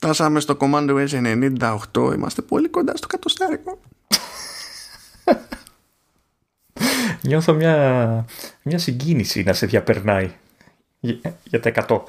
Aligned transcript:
Φτάσαμε 0.00 0.40
στο 0.40 0.56
Commando 0.60 1.06
S98. 1.08 2.12
Είμαστε 2.14 2.42
πολύ 2.42 2.68
κοντά 2.68 2.96
στο 2.96 3.06
κατοστάρικο. 3.06 3.80
Νιώθω 7.20 7.54
μια, 7.54 8.24
μια 8.62 8.78
συγκίνηση 8.78 9.42
να 9.42 9.52
σε 9.52 9.66
διαπερνάει 9.66 10.30
για, 11.00 11.36
για 11.44 11.60
τα 11.60 11.72
100. 11.88 12.00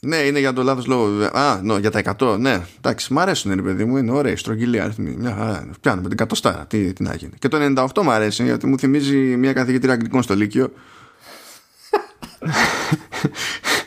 Ναι, 0.00 0.16
είναι 0.16 0.38
για 0.38 0.52
το 0.52 0.62
λάθος 0.62 0.86
λόγο. 0.86 1.24
Α, 1.24 1.60
νο, 1.62 1.78
για 1.78 1.90
τα 1.90 2.16
100. 2.18 2.38
Ναι, 2.38 2.60
εντάξει, 2.76 3.12
μ' 3.12 3.18
αρέσουν 3.18 3.58
οι 3.58 3.62
παιδί 3.62 3.84
μου. 3.84 3.96
Είναι 3.96 4.12
ωραία, 4.12 4.36
στρογγυλή 4.36 4.80
αριθμή. 4.80 5.10
Μια 5.18 5.34
χαρά. 5.34 5.68
Πιάνουμε 5.80 6.08
την 6.08 6.16
κατοστάρα. 6.16 6.66
Τι, 6.66 6.92
τι 6.92 7.02
να 7.02 7.14
γίνει. 7.14 7.32
Και 7.38 7.48
το 7.48 7.58
98 7.94 8.02
μου 8.02 8.10
αρέσει 8.10 8.44
γιατί 8.44 8.66
μου 8.66 8.78
θυμίζει 8.78 9.16
μια 9.16 9.52
καθηγήτρια 9.52 9.92
αγγλικών 9.92 10.22
στο 10.22 10.34
Λύκειο. 10.34 10.72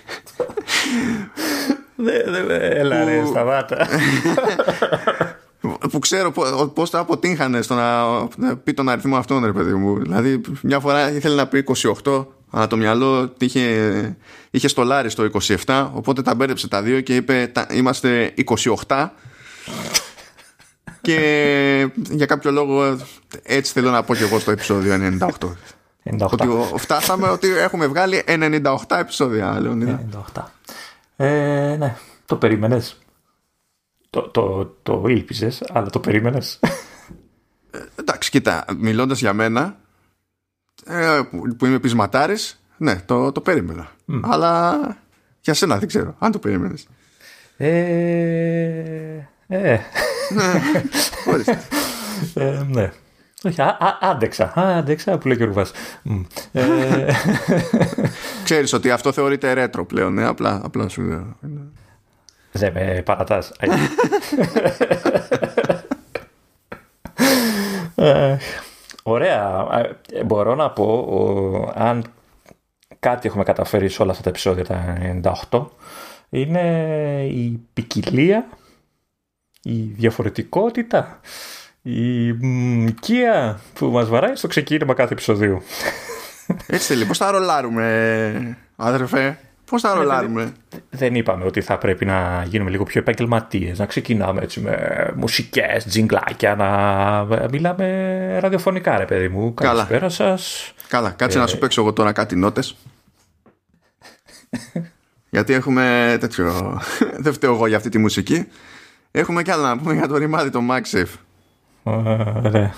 Έλα 2.59 3.03
ρε, 3.03 3.25
σταμάτα. 3.25 3.88
που 5.91 5.99
ξέρω 5.99 6.31
πώς 6.73 6.89
θα 6.89 6.99
αποτύχανε 6.99 7.61
στο 7.61 7.75
να 7.75 8.57
πει 8.57 8.73
τον 8.73 8.89
αριθμό 8.89 9.17
αυτόν, 9.17 9.45
ρε 9.45 9.52
παιδί 9.52 9.73
μου. 9.73 9.99
Δηλαδή, 9.99 10.41
μια 10.61 10.80
φορά 10.80 11.11
ήθελε 11.11 11.35
να 11.35 11.47
πει 11.47 11.63
28, 12.03 12.25
αλλά 12.49 12.67
το 12.67 12.77
μυαλό 12.77 13.33
είχε, 13.38 14.17
είχε 14.52 14.67
στολάρει 14.67 15.09
στο 15.09 15.30
27, 15.66 15.88
οπότε 15.94 16.21
τα 16.21 16.35
μπέρδεψε 16.35 16.67
τα 16.67 16.81
δύο 16.81 17.02
και 17.02 17.16
είπε 17.16 17.52
είμαστε 17.71 18.33
28. 18.88 19.08
και 21.02 21.89
για 22.09 22.25
κάποιο 22.25 22.52
λόγο 22.52 22.97
έτσι 23.44 23.72
θέλω 23.72 23.89
να 23.89 24.03
πω 24.03 24.16
και 24.16 24.23
εγώ 24.23 24.39
στο 24.39 24.52
επεισόδιο 24.52 25.17
98. 25.19 25.27
98. 26.19 26.27
Ότι 26.31 26.47
φτάσαμε 26.77 27.27
ότι 27.27 27.58
έχουμε 27.58 27.88
βγάλει 27.88 28.23
98 28.27 28.75
επεισόδια, 28.99 29.59
Λεωνίδα. 29.59 30.02
98. 30.35 30.41
Ε, 31.15 31.75
ναι, 31.79 31.95
το 32.25 32.35
περίμενες. 32.35 32.97
Το, 34.09 34.21
το, 34.21 34.65
το 34.83 35.03
ήλπιζες, 35.07 35.63
αλλά 35.69 35.89
το 35.89 35.99
περίμενες. 35.99 36.59
Ε, 37.72 37.80
εντάξει, 37.95 38.30
κοίτα, 38.30 38.66
μιλώντας 38.77 39.19
για 39.19 39.33
μένα, 39.33 39.77
ε, 40.85 41.22
που, 41.57 41.66
είμαι 41.66 41.80
πεισματάρης, 41.80 42.61
ναι, 42.77 42.95
το, 43.05 43.31
το 43.31 43.41
περίμενα. 43.41 43.91
Αλλά 44.22 44.77
για 45.41 45.53
σένα 45.53 45.77
δεν 45.77 45.88
ξέρω, 45.88 46.16
αν 46.19 46.31
το 46.31 46.39
περίμενες. 46.39 46.88
Ε, 47.57 47.67
ε. 49.47 49.79
ναι, 50.29 50.61
ε, 52.33 52.63
ναι. 52.67 52.91
Όχι, 53.45 53.61
άντεξα. 53.99 54.53
Άντεξα 54.55 55.17
που 55.17 55.27
λέει 55.27 55.38
και 55.38 55.43
ο 55.43 55.45
Ρουβάς. 55.45 55.71
Ε, 56.51 56.61
Ξέρεις 58.43 58.73
ότι 58.73 58.91
αυτό 58.91 59.11
θεωρείται 59.11 59.53
ρέτρο 59.53 59.85
πλέον, 59.85 60.13
ναι, 60.13 60.25
απλά, 60.25 60.61
απλά 60.63 60.89
σου 60.89 61.01
λέω. 61.01 61.35
Δεν 62.51 62.73
με 62.73 63.01
παρατάς. 63.05 63.51
Ε, 67.97 68.38
ωραία. 69.03 69.67
Ε, 70.11 70.23
μπορώ 70.23 70.55
να 70.55 70.71
πω, 70.71 71.71
αν 71.75 72.03
κάτι 72.99 73.27
έχουμε 73.27 73.43
καταφέρει 73.43 73.89
σε 73.89 74.01
όλα 74.01 74.11
αυτά 74.11 74.23
τα 74.23 74.29
επεισόδια 74.29 74.63
τα 74.63 74.97
98, 75.49 75.66
είναι 76.29 76.61
η 77.31 77.59
ποικιλία, 77.73 78.47
η 79.61 79.81
διαφορετικότητα, 79.81 81.19
η 81.88 82.28
οικία 82.86 83.59
που 83.73 83.86
μας 83.86 84.09
βαράει 84.09 84.36
στο 84.36 84.47
ξεκίνημα 84.47 84.94
κάθε 84.94 85.14
επεισοδίου. 85.14 85.61
Έτσι 86.67 86.91
λοιπόν, 86.94 87.08
πώς 87.08 87.17
θα 87.17 87.31
ρολάρουμε, 87.31 88.58
αδερφέ. 88.75 89.38
Πώς 89.66 89.81
θα 89.81 89.91
ε, 89.91 89.94
ρολάρουμε; 89.94 90.53
Δεν 90.89 91.16
είπαμε 91.16 91.45
ότι 91.45 91.61
θα 91.61 91.78
πρέπει 91.78 92.06
να 92.06 92.44
γίνουμε 92.47 92.69
λίγο 92.69 92.83
πιο 92.83 93.00
επαγγελματίες, 93.00 93.80
να 93.80 93.86
ξεκινάμε 93.86 94.41
έτσι 94.41 94.59
με 94.59 94.78
μουσικές, 95.16 95.86
τζιγκλάκια, 95.86 96.56
να 96.56 97.47
μιλάμε 97.47 98.38
ραδιοφωνικά 98.39 98.97
ρε 98.97 99.06
παιδί 99.06 99.28
μου. 99.28 99.53
Καλησπέρα 99.53 100.09
σας. 100.09 100.73
Καλά, 100.88 101.09
κάτσε 101.09 101.38
να 101.38 101.44
ε, 101.44 101.47
σου 101.47 101.57
παίξω 101.57 101.81
εγώ 101.81 101.94
τώρα 101.94 102.12
κάτι 102.12 102.35
νότες. 102.35 102.75
Γιατί 105.29 105.53
έχουμε 105.53 106.17
τέτοιο... 106.19 106.79
Δεν 107.23 107.34
φταίω 107.34 107.53
εγώ 107.53 107.67
για 107.67 107.78
αυτή 107.78 107.90
τη 107.90 107.97
μουσική. 107.97 108.47
Έχουμε 109.12 109.41
κι 109.41 109.52
άλλα 109.52 109.67
να 109.67 109.78
πούμε 109.78 109.94
για 109.94 110.07
το 110.07 110.17
ρημάδι 110.17 110.50
το 110.50 110.59
MagSafe. 110.69 111.25
Ωραία. 111.88 112.73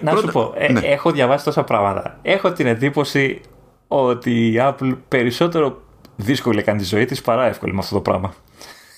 να 0.00 0.16
σου 0.16 0.26
πω, 0.32 0.54
ε, 0.56 0.72
ναι. 0.72 0.80
έχω 0.80 1.10
διαβάσει 1.10 1.44
τόσα 1.44 1.64
πράγματα. 1.64 2.18
Έχω 2.22 2.52
την 2.52 2.66
εντύπωση 2.66 3.40
ότι 3.88 4.52
η 4.52 4.56
Apple 4.58 4.96
περισσότερο 5.08 5.82
δύσκολη 6.16 6.62
κάνει 6.62 6.78
τη 6.78 6.84
ζωή 6.84 7.04
της 7.04 7.20
παρά 7.20 7.46
εύκολη 7.46 7.72
με 7.72 7.78
αυτό 7.78 7.94
το 7.94 8.00
πράγμα. 8.00 8.34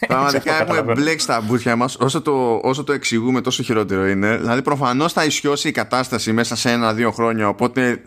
Πραγματικά 0.06 0.58
έχουμε 0.62 0.94
μπλέξει 0.94 1.26
τα 1.26 1.40
μπούτια 1.40 1.76
μας. 1.76 1.96
Όσο 1.96 2.22
το, 2.22 2.60
όσο 2.62 2.84
το 2.84 2.92
εξηγούμε, 2.92 3.40
τόσο 3.40 3.62
χειρότερο 3.62 4.06
είναι. 4.06 4.36
Δηλαδή, 4.36 4.62
προφανώς 4.62 5.12
θα 5.12 5.24
ισιώσει 5.24 5.68
η 5.68 5.72
κατάσταση 5.72 6.32
μέσα 6.32 6.56
σε 6.56 6.70
ένα-δύο 6.70 7.10
χρόνια. 7.10 7.48
Οπότε 7.48 8.02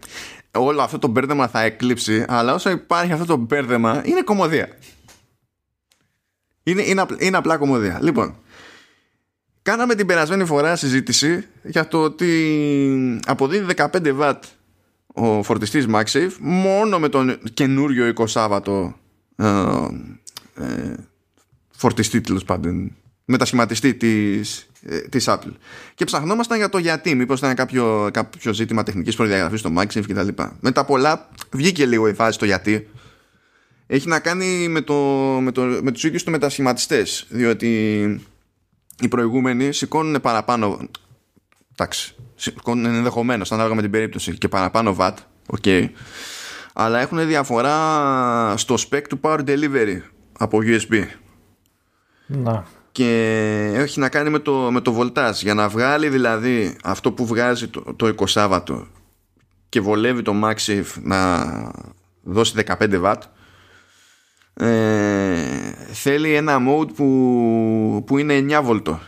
όλο 0.58 0.82
αυτό 0.82 1.00
το 1.00 1.08
μπέρδεμα 1.08 1.48
θα 1.48 1.62
εκλείψει. 1.62 2.26
Αλλά 2.28 2.54
όσο 2.54 2.70
υπάρχει 2.70 3.12
αυτό 3.12 3.26
το 3.26 3.36
μπέρδεμα, 3.36 4.02
είναι 4.06 4.22
κομμωδία. 4.22 4.68
Είναι, 6.64 6.82
είναι, 6.82 7.06
είναι 7.18 7.38
απλά 7.38 7.58
κομμωδία. 7.58 8.00
Λοιπόν, 8.02 8.36
κάναμε 9.62 9.96
την 9.96 10.06
περασμένη 10.06 10.46
φορά 10.46 10.76
συζήτηση 10.76 11.46
για 11.64 11.88
το 11.88 12.04
ότι 12.04 13.20
αποδίδει 13.26 13.74
15 13.78 13.88
W 14.04 14.34
ο 15.14 15.44
φορτιστής 15.44 15.86
MagSafe 15.94 16.32
μόνο 16.40 17.00
με 17.00 17.10
τον 17.10 17.40
καινούριο 17.54 18.14
20 18.16 18.28
Σάββατο 18.28 18.96
ε, 19.36 19.46
ε, 20.56 20.96
φορτιστή 21.72 22.22
τέλος 22.22 22.44
πάντων 22.44 22.96
μετασχηματιστή 23.26 23.94
της, 23.94 24.70
ε, 24.86 25.00
της 25.00 25.26
Apple. 25.30 25.54
Και 25.96 26.06
ψαχνόμασταν 26.06 26.58
για 26.58 26.70
το 26.70 26.78
γιατί 26.78 27.16
μήπως 27.16 27.40
ήταν 27.40 27.56
κάποιο, 27.56 28.10
κάποιο 28.14 28.54
ζήτημα 28.54 28.84
τεχνικής 28.84 29.16
προδιαγραφής 29.16 29.60
στο 29.60 29.72
MagSafe 29.78 30.04
κτλ. 30.08 30.44
Μετά 30.60 30.86
πολλά 30.86 31.30
βγήκε 31.52 31.86
λίγο 31.86 32.08
η 32.08 32.14
φάση 32.14 32.40
το 32.40 32.46
γιατί. 32.46 32.88
Έχει 33.88 34.08
να 34.08 34.20
κάνει 34.20 34.68
με, 34.68 34.82
το, 34.82 34.96
με, 35.42 35.52
το, 35.52 35.62
με 35.62 35.92
τους 35.92 36.04
ίδιους 36.04 36.24
τους 36.24 36.32
μετασχηματιστές 36.32 37.26
διότι 37.30 38.22
οι 39.02 39.08
προηγούμενοι 39.08 39.72
σηκώνουν 39.72 40.22
παραπάνω 40.22 40.80
εντάξει 41.72 42.16
ενδεχομένως 42.66 43.52
ανάλογα 43.52 43.76
με 43.76 43.82
την 43.82 43.92
περίπτωση 43.92 44.38
και 44.38 44.48
παραπάνω 44.48 44.96
VAT, 45.00 45.14
ok. 45.62 45.90
Αλλά 46.74 47.00
έχουν 47.00 47.28
διαφορά 47.28 47.78
στο 48.58 48.76
spec 48.90 49.02
του 49.10 49.20
power 49.22 49.40
delivery 49.48 50.00
από 50.38 50.60
USB. 50.62 51.04
Να. 52.26 52.66
Και 52.92 53.72
έχει 53.76 54.00
να 54.00 54.10
κάνει 54.10 54.30
με 54.30 54.40
το, 54.40 54.72
με 54.72 54.82
το 54.82 54.98
voltage. 55.00 55.34
Για 55.34 55.54
να 55.54 55.70
βγάλει 55.70 56.10
δηλαδή 56.10 56.78
αυτό 56.84 57.12
που 57.12 57.26
βγάζει 57.26 57.68
το, 57.68 57.84
το 57.96 58.14
20 58.18 58.24
Σάββατο 58.26 58.88
και 59.70 59.82
βολεύει 59.82 60.22
το 60.22 60.34
MagSafe 60.44 61.02
να 61.02 61.46
δώσει 62.22 62.64
15 62.66 63.02
W 63.04 63.14
ε, 64.54 65.36
θέλει 65.92 66.34
ένα 66.34 66.58
mode 66.68 66.94
που, 66.96 68.04
που 68.08 68.18
είναι 68.18 68.46
9 68.60 68.62
βολτό 68.64 69.00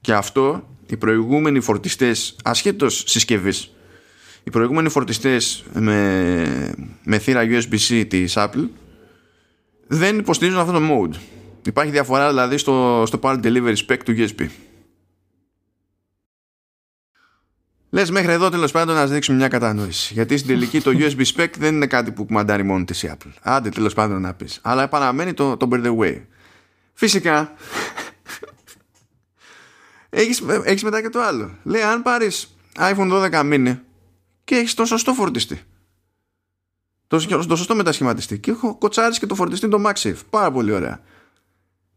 και 0.00 0.12
αυτό 0.12 0.68
οι 0.86 0.96
προηγούμενοι 0.96 1.60
φορτιστές 1.60 2.36
ασχέτως 2.44 3.04
συσκευής 3.06 3.72
οι 4.48 4.50
προηγούμενοι 4.50 4.88
φορτιστές 4.88 5.64
με, 5.72 6.74
με 7.04 7.18
θύρα 7.18 7.42
USB-C 7.44 8.04
της 8.08 8.34
Apple 8.36 8.68
δεν 9.86 10.18
υποστηρίζουν 10.18 10.60
αυτό 10.60 10.72
το 10.72 10.80
mode. 10.80 11.14
Υπάρχει 11.66 11.90
διαφορά 11.90 12.28
δηλαδή 12.28 12.56
στο, 12.56 13.02
στο 13.06 13.18
power 13.22 13.40
delivery 13.42 13.76
spec 13.86 13.96
του 14.04 14.14
USB 14.16 14.46
Λες 17.90 18.10
μέχρι 18.10 18.32
εδώ 18.32 18.50
τέλος 18.50 18.72
πάντων 18.72 18.94
να 18.94 19.06
δείξουμε 19.06 19.36
μια 19.36 19.48
κατανόηση. 19.48 20.12
Γιατί 20.12 20.36
στην 20.36 20.48
τελική 20.48 20.80
το 20.80 20.90
USB 20.94 21.24
spec 21.34 21.48
δεν 21.58 21.74
είναι 21.74 21.86
κάτι 21.86 22.12
που 22.12 22.24
κουμαντάρει 22.24 22.62
μόνο 22.62 22.84
της 22.84 23.02
η 23.02 23.10
Apple. 23.12 23.30
Άντε 23.42 23.68
τέλος 23.68 23.94
πάντων 23.94 24.20
να 24.20 24.34
πεις. 24.34 24.58
Αλλά 24.62 24.88
παραμένει 24.88 25.34
το, 25.34 25.56
το 25.56 25.68
by 25.72 25.84
the 25.84 25.96
way. 25.98 26.22
Φυσικά 26.92 27.52
έχεις, 30.10 30.42
έχεις 30.64 30.82
μετά 30.82 31.02
και 31.02 31.08
το 31.08 31.20
άλλο. 31.20 31.58
Λέει 31.62 31.82
αν 31.82 32.02
πάρεις 32.02 32.56
iPhone 32.78 33.30
12 33.30 33.30
mini 33.32 33.78
και 34.44 34.54
έχεις 34.54 34.74
το 34.74 34.84
σωστό 34.84 35.12
φορτιστή. 35.12 35.62
Το, 37.06 37.26
το 37.46 37.56
σωστό 37.56 37.74
μετασχηματιστή. 37.74 38.38
Και 38.38 38.50
έχω 38.50 38.78
κοτσάρεις 38.78 39.18
και 39.18 39.26
το 39.26 39.34
φορτιστή 39.34 39.68
το 39.68 39.82
MagSafe. 39.86 40.16
Πάρα 40.30 40.50
πολύ 40.50 40.72
ωραία. 40.72 41.00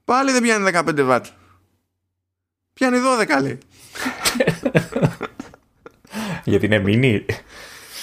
Πάλι 0.05 0.31
δεν 0.31 0.41
πιάνει 0.41 0.71
15 0.73 0.83
W. 0.97 1.19
Πιάνει 2.73 2.97
12 3.37 3.41
λέει. 3.41 3.57
γιατί 6.43 6.65
είναι 6.65 6.83
mini. 6.85 7.33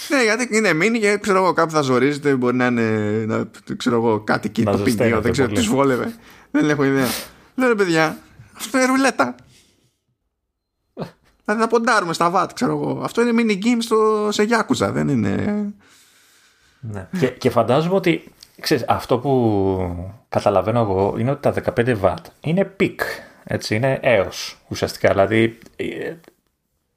Ναι, 0.09 0.23
γιατί 0.23 0.47
είναι 0.51 0.71
mini 0.71 0.99
και 0.99 1.17
ξέρω 1.21 1.37
εγώ 1.37 1.53
κάπου 1.53 1.71
θα 1.71 1.81
ζορίζεται. 1.81 2.35
Μπορεί 2.35 2.55
να 2.55 2.65
είναι 2.65 2.81
να, 3.25 3.49
ξέρω 3.77 3.95
εγώ, 3.95 4.19
κάτι 4.19 4.47
εκεί 4.47 4.63
το 4.63 4.77
ποινίο. 4.77 5.21
Δεν 5.21 5.31
ξέρω 5.31 5.47
τι 5.47 5.61
βόλευε. 5.61 6.13
δεν 6.51 6.69
έχω 6.69 6.83
ιδέα. 6.83 7.07
Λέω 7.55 7.75
παιδιά, 7.75 8.17
αυτό 8.57 8.77
είναι 8.77 8.87
ρουλέτα. 8.87 9.35
Δηλαδή 11.45 11.61
να 11.63 11.67
ποντάρουμε 11.67 12.13
στα 12.13 12.29
βάτ, 12.29 12.53
ξέρω 12.53 12.71
εγώ. 12.71 13.01
Αυτό 13.03 13.21
είναι 13.21 13.43
mini 13.43 13.65
game 13.65 13.77
στο, 13.79 14.29
σε 14.31 14.47
Yakuza, 14.49 14.89
δεν 14.91 15.07
είναι. 15.07 15.65
Ναι. 16.79 17.07
Και, 17.19 17.27
και 17.27 17.49
φαντάζομαι 17.49 17.95
ότι 17.95 18.23
ξέρεις, 18.59 18.85
αυτό 18.87 19.17
που, 19.17 20.15
καταλαβαίνω 20.29 20.79
εγώ 20.79 21.15
είναι 21.17 21.31
ότι 21.31 21.41
τα 21.41 21.73
15 21.75 21.95
W 22.01 22.13
είναι 22.41 22.75
peak. 22.79 22.95
Έτσι, 23.43 23.75
είναι 23.75 23.99
έως 24.01 24.57
ουσιαστικά. 24.67 25.09
Δηλαδή, 25.09 25.57
ε, 25.75 26.13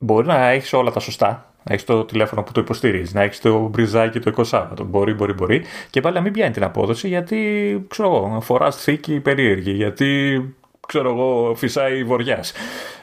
μπορεί 0.03 0.27
να 0.27 0.49
έχεις 0.49 0.73
όλα 0.73 0.91
τα 0.91 1.01
σωστά. 1.01 1.47
Να 1.65 1.73
έχεις 1.73 1.85
το 1.85 2.05
τηλέφωνο 2.05 2.43
που 2.43 2.53
το 2.53 2.61
υποστηρίζεις, 2.61 3.15
να 3.15 3.23
έχεις 3.23 3.41
το 3.41 3.69
μπριζάκι 3.69 4.19
το 4.19 4.33
20 4.37 4.45
Σάββατο. 4.45 4.85
Μπορεί, 4.85 5.15
μπορεί, 5.15 5.33
μπορεί. 5.33 5.65
Και 5.91 6.01
πάλι 6.01 6.15
να 6.15 6.21
μην 6.21 6.33
πιάνει 6.33 6.53
την 6.53 6.65
απόδοση 6.65 7.09
γιατί, 7.09 7.37
ξέρω 7.89 8.09
εγώ, 8.09 8.41
φοράς 8.41 8.77
θήκη 8.77 9.21
περίεργη. 9.21 9.73
Γιατί, 9.73 10.41
ξέρω 10.87 11.11
εγώ, 11.11 11.55
φυσάει 11.55 12.05
βοριάς. 12.05 12.53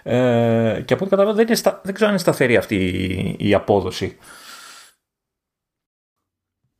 Ε, 0.03 0.81
και 0.85 0.93
από 0.93 1.03
ό,τι 1.03 1.15
καταλαβαίνω 1.15 1.45
δεν, 1.45 1.47
δεν 1.83 1.93
ξέρω 1.93 2.05
αν 2.05 2.09
είναι 2.09 2.17
σταθερή 2.17 2.57
αυτή 2.57 3.35
η 3.39 3.53
απόδοση. 3.53 4.17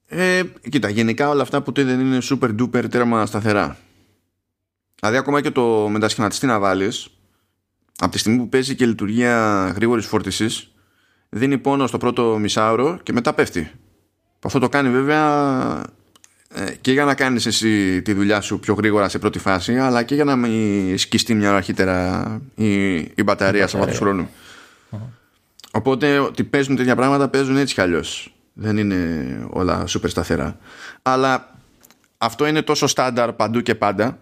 Ε, 0.07 0.41
κοίτα, 0.69 0.89
γενικά 0.89 1.29
όλα 1.29 1.41
αυτά 1.41 1.61
που 1.61 1.71
δεν 1.71 1.99
είναι 1.99 2.17
super 2.21 2.59
duper 2.59 2.89
τέρμα 2.89 3.25
σταθερά. 3.25 3.77
Δηλαδή, 4.99 5.17
ακόμα 5.17 5.41
και 5.41 5.51
το 5.51 5.87
μετασχηματιστή 5.89 6.45
να 6.45 6.59
βάλεις, 6.59 7.18
από 7.99 8.11
τη 8.11 8.17
στιγμή 8.17 8.37
που 8.37 8.49
παίζει 8.49 8.75
και 8.75 8.85
λειτουργία 8.85 9.67
γρήγορης 9.75 10.05
φόρτισης, 10.05 10.71
δίνει 11.29 11.57
πόνο 11.57 11.87
στο 11.87 11.97
πρώτο 11.97 12.37
μισάωρο 12.39 12.99
και 13.03 13.13
μετά 13.13 13.33
πέφτει. 13.33 13.71
Αυτό 14.41 14.59
το 14.59 14.69
κάνει 14.69 14.89
βέβαια 14.89 15.83
ε, 16.53 16.71
και 16.81 16.91
για 16.91 17.05
να 17.05 17.15
κάνεις 17.15 17.45
εσύ 17.45 18.01
τη 18.01 18.13
δουλειά 18.13 18.41
σου 18.41 18.59
πιο 18.59 18.73
γρήγορα 18.73 19.09
σε 19.09 19.19
πρώτη 19.19 19.39
φάση 19.39 19.77
αλλά 19.77 20.03
και 20.03 20.15
για 20.15 20.23
να 20.23 20.35
μην 20.35 20.97
σκιστεί 20.97 21.33
μια 21.33 21.47
ώρα 21.47 21.57
αρχίτερα 21.57 22.41
η, 22.55 22.95
η 22.95 23.23
μπαταρία 23.23 23.67
σε 23.67 23.77
αυτού 23.77 23.91
του 23.91 23.97
χρόνου. 23.97 24.29
Οπότε 25.71 26.19
ότι 26.19 26.43
παίζουν 26.43 26.75
τέτοια 26.75 26.95
πράγματα 26.95 27.29
παίζουν 27.29 27.57
έτσι 27.57 27.73
κι 27.73 27.81
αλλιώς. 27.81 28.33
Δεν 28.53 28.77
είναι 28.77 29.47
όλα 29.49 29.85
σούπερ 29.87 30.09
σταθερά. 30.09 30.57
Αλλά 31.01 31.55
αυτό 32.17 32.45
είναι 32.45 32.61
τόσο 32.61 32.87
στάνταρ 32.87 33.33
παντού 33.33 33.61
και 33.61 33.75
πάντα 33.75 34.19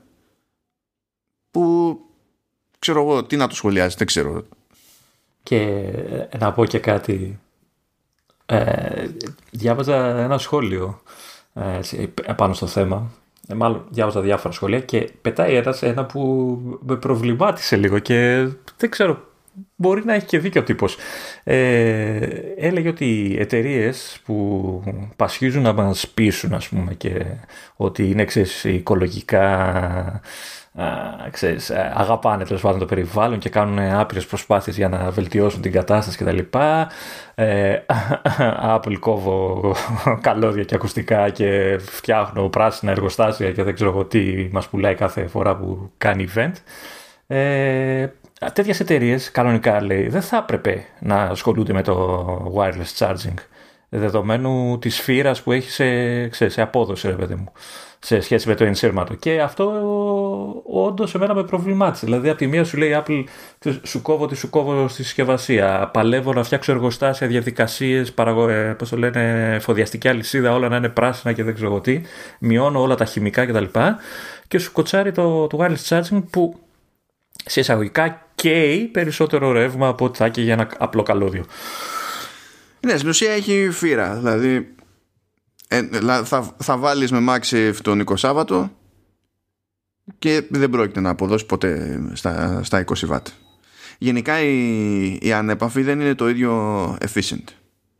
που 1.52 2.00
ξέρω 2.88 3.02
εγώ 3.02 3.24
τι 3.24 3.36
να 3.36 3.48
το 3.48 3.56
σχολιάζει, 3.56 3.96
δεν 3.98 4.08
ξέρω. 4.08 4.44
Και 5.44 5.58
ε, 6.30 6.38
να 6.38 6.52
πω 6.52 6.66
και 6.66 6.80
κάτι. 6.80 7.40
Ε, 8.46 9.08
διάβαζα 9.52 10.18
ένα 10.18 10.38
σχόλιο 10.38 11.02
ε, 11.54 11.80
πάνω 12.36 12.54
στο 12.54 12.68
θέμα. 12.68 13.12
Ε, 13.48 13.54
μάλλον 13.54 13.86
διάβαζα 13.90 14.22
διάφορα 14.22 14.54
σχόλια 14.54 14.80
και 14.80 15.10
πετάει 15.22 15.56
ένας 15.56 15.82
ένα 15.84 16.06
που 16.06 16.22
με 16.86 16.96
προβλημάτισε 16.96 17.76
λίγο 17.76 18.00
και 18.00 18.48
δεν 18.78 18.90
ξέρω 18.90 19.28
μπορεί 19.76 20.06
να 20.06 20.14
έχει 20.14 20.26
και 20.26 20.40
δίκιο 20.40 20.62
ο 20.62 20.64
τύπος. 20.64 20.98
Ε, 21.44 22.18
έλεγε 22.58 22.90
ότι 22.90 23.06
οι 23.06 23.40
εταιρείες 23.40 24.20
που 24.26 24.84
πασχίζουν 25.16 25.62
να 25.62 25.74
μας 25.74 26.08
πείσουν 26.08 26.54
ας 26.54 26.68
πούμε 26.68 26.94
και 26.94 27.26
ότι 27.76 28.10
είναι 28.10 28.26
ξέρεις, 28.26 28.64
οικολογικά 28.64 30.22
ξέρεις, 31.32 31.72
αγαπάνε 31.72 32.44
τέλος 32.44 32.62
πάντων 32.62 32.80
το 32.80 32.86
περιβάλλον 32.86 33.40
και 33.40 33.50
κάνουν 33.50 33.80
άπειρες 33.80 34.26
προσπάθειες 34.26 34.78
για 34.78 34.90
να 34.90 35.10
βελτιώσουν 35.12 35.62
την 35.62 35.72
κατάσταση 35.72 36.18
κτλ. 36.18 36.58
Ε, 37.36 37.78
Apple 38.76 38.96
κόβω 39.00 39.76
καλώδια 40.22 40.64
και 40.64 40.76
ακουστικά 40.76 41.30
και 41.30 41.78
φτιάχνω 41.80 42.50
πράσινα 42.50 42.92
εργοστάσια 42.92 43.52
και 43.52 43.64
δεν 43.64 43.74
ξέρω 43.74 44.06
τι 44.06 44.50
μας 44.52 44.68
πουλάει 44.68 44.96
κάθε 44.96 45.28
φορά 45.28 45.56
που 45.56 45.92
κάνει 45.98 46.28
event. 46.36 46.54
Ε, 47.28 48.08
Τέτοιες 48.54 48.80
εταιρείες 48.80 49.32
κανονικά 49.32 49.82
λέει 49.84 50.08
δεν 50.08 50.22
θα 50.22 50.38
έπρεπε 50.38 50.86
να 51.00 51.16
ασχολούνται 51.16 51.74
με 51.74 51.82
το 51.82 52.54
wireless 52.58 52.98
charging 52.98 53.34
δεδομένου 53.90 54.80
της 54.80 54.96
σφύρας 54.96 55.42
που 55.42 55.52
έχει 55.52 55.72
σε, 56.30 56.50
σε 56.50 56.62
απόδοση, 56.62 57.08
ρε 57.08 57.14
παιδί 57.14 57.36
μου, 57.36 57.52
σε 58.00 58.20
σχέση 58.20 58.48
με 58.48 58.56
το 58.56 58.64
ενσύρματο. 58.64 59.14
Και 59.14 59.42
αυτό 59.42 59.72
όντως 60.66 61.16
εμένα 61.16 61.34
με 61.34 61.44
προβλημάτισε. 61.44 62.06
Δηλαδή, 62.06 62.30
από 62.30 62.38
τη 62.38 62.48
μία 62.48 62.64
σου 62.64 62.78
λέει 62.78 63.04
Apple, 63.06 63.24
σου 63.84 64.02
κόβω 64.02 64.26
τι 64.26 64.36
σου 64.36 64.50
κόβω 64.50 64.88
στη 64.88 65.04
συσκευασία. 65.04 65.90
Παλεύω 65.94 66.34
να 66.34 66.44
φτιάξω 66.44 66.72
εργοστάσια, 66.72 67.28
διαδικασίες, 67.28 68.14
ε, 68.50 68.76
πώς 68.78 68.90
το 68.90 68.98
λένε, 68.98 69.58
φοδιαστική 69.62 70.08
αλυσίδα, 70.08 70.54
όλα 70.54 70.70
να 70.70 70.76
είναι 70.76 70.90
πράσινα 70.90 71.34
και 71.34 71.44
δεν 71.44 71.54
ξέρω 71.54 71.80
τι. 71.80 72.02
Μειώνω 72.40 72.82
όλα 72.82 72.96
τα 72.96 73.06
χημικά 73.06 73.46
κτλ. 73.46 73.64
Και, 73.64 73.96
και 74.48 74.58
σου 74.60 74.72
κοτσάρει 74.72 75.12
το, 75.12 75.48
το 75.48 75.58
wireless 75.62 75.88
charging 75.90 76.24
που 76.30 76.60
σε 77.46 77.60
εισαγωγικά 77.60 78.22
καίει 78.36 78.80
περισσότερο 78.80 79.52
ρεύμα 79.52 79.88
από 79.88 80.06
ότι 80.06 80.18
θα 80.18 80.26
έχει 80.26 80.42
για 80.42 80.54
ένα 80.54 80.68
απλό 80.78 81.04
καλώδιο. 81.04 81.46
Ναι, 82.80 82.98
στην 82.98 83.10
ουσία 83.10 83.32
έχει 83.32 83.70
φύρα. 83.72 84.16
Δηλαδή, 84.16 84.76
ε, 85.68 85.82
θα, 86.24 86.56
θα 86.58 86.78
βάλεις 86.78 87.12
με 87.12 87.26
MagSafe 87.30 87.76
τον 87.82 88.04
20 88.06 88.14
Σάββατο 88.18 88.72
και 90.20 90.44
δεν 90.50 90.70
πρόκειται 90.70 91.00
να 91.00 91.10
αποδώσει 91.10 91.46
ποτέ 91.46 92.02
στα, 92.14 92.64
στα 92.64 92.84
20 92.86 93.10
W. 93.10 93.18
Γενικά 93.98 94.42
η, 94.42 95.18
η 95.22 95.34
ανέπαφη 95.34 95.82
δεν 95.82 96.00
είναι 96.00 96.16
το 96.16 96.30
ίδιο 96.30 96.86
efficient. 97.08 97.44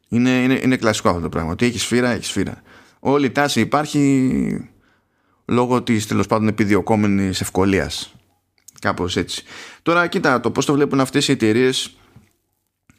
Είναι, 0.08 0.30
είναι, 0.30 0.60
είναι 0.64 0.78
κλασικό 0.78 1.10
αυτό 1.10 1.22
το 1.22 1.30
πράγμα. 1.30 1.52
Ότι 1.52 1.66
έχεις 1.66 1.82
σφύρα, 1.82 2.10
έχεις 2.10 2.28
σφύρα. 2.28 2.62
Όλη 3.00 3.26
η 3.26 3.32
τάση 3.32 3.60
υπάρχει 3.60 4.70
λόγω 5.46 5.84
της 5.84 6.08
τέλος 6.08 6.28
πάντων 6.28 6.48
επιδιωκόμενης 6.48 7.42
ευκολίας 7.42 8.12
Κάπως 8.80 9.18
έτσι. 9.18 9.44
Τώρα 9.82 10.08
κοίτα 10.08 10.40
το 10.40 10.52
πώς 10.52 10.66
το 10.66 10.74
βλέπουν 10.74 11.00
αυτές 11.00 11.28
οι 11.28 11.32
εταιρείες 11.32 11.98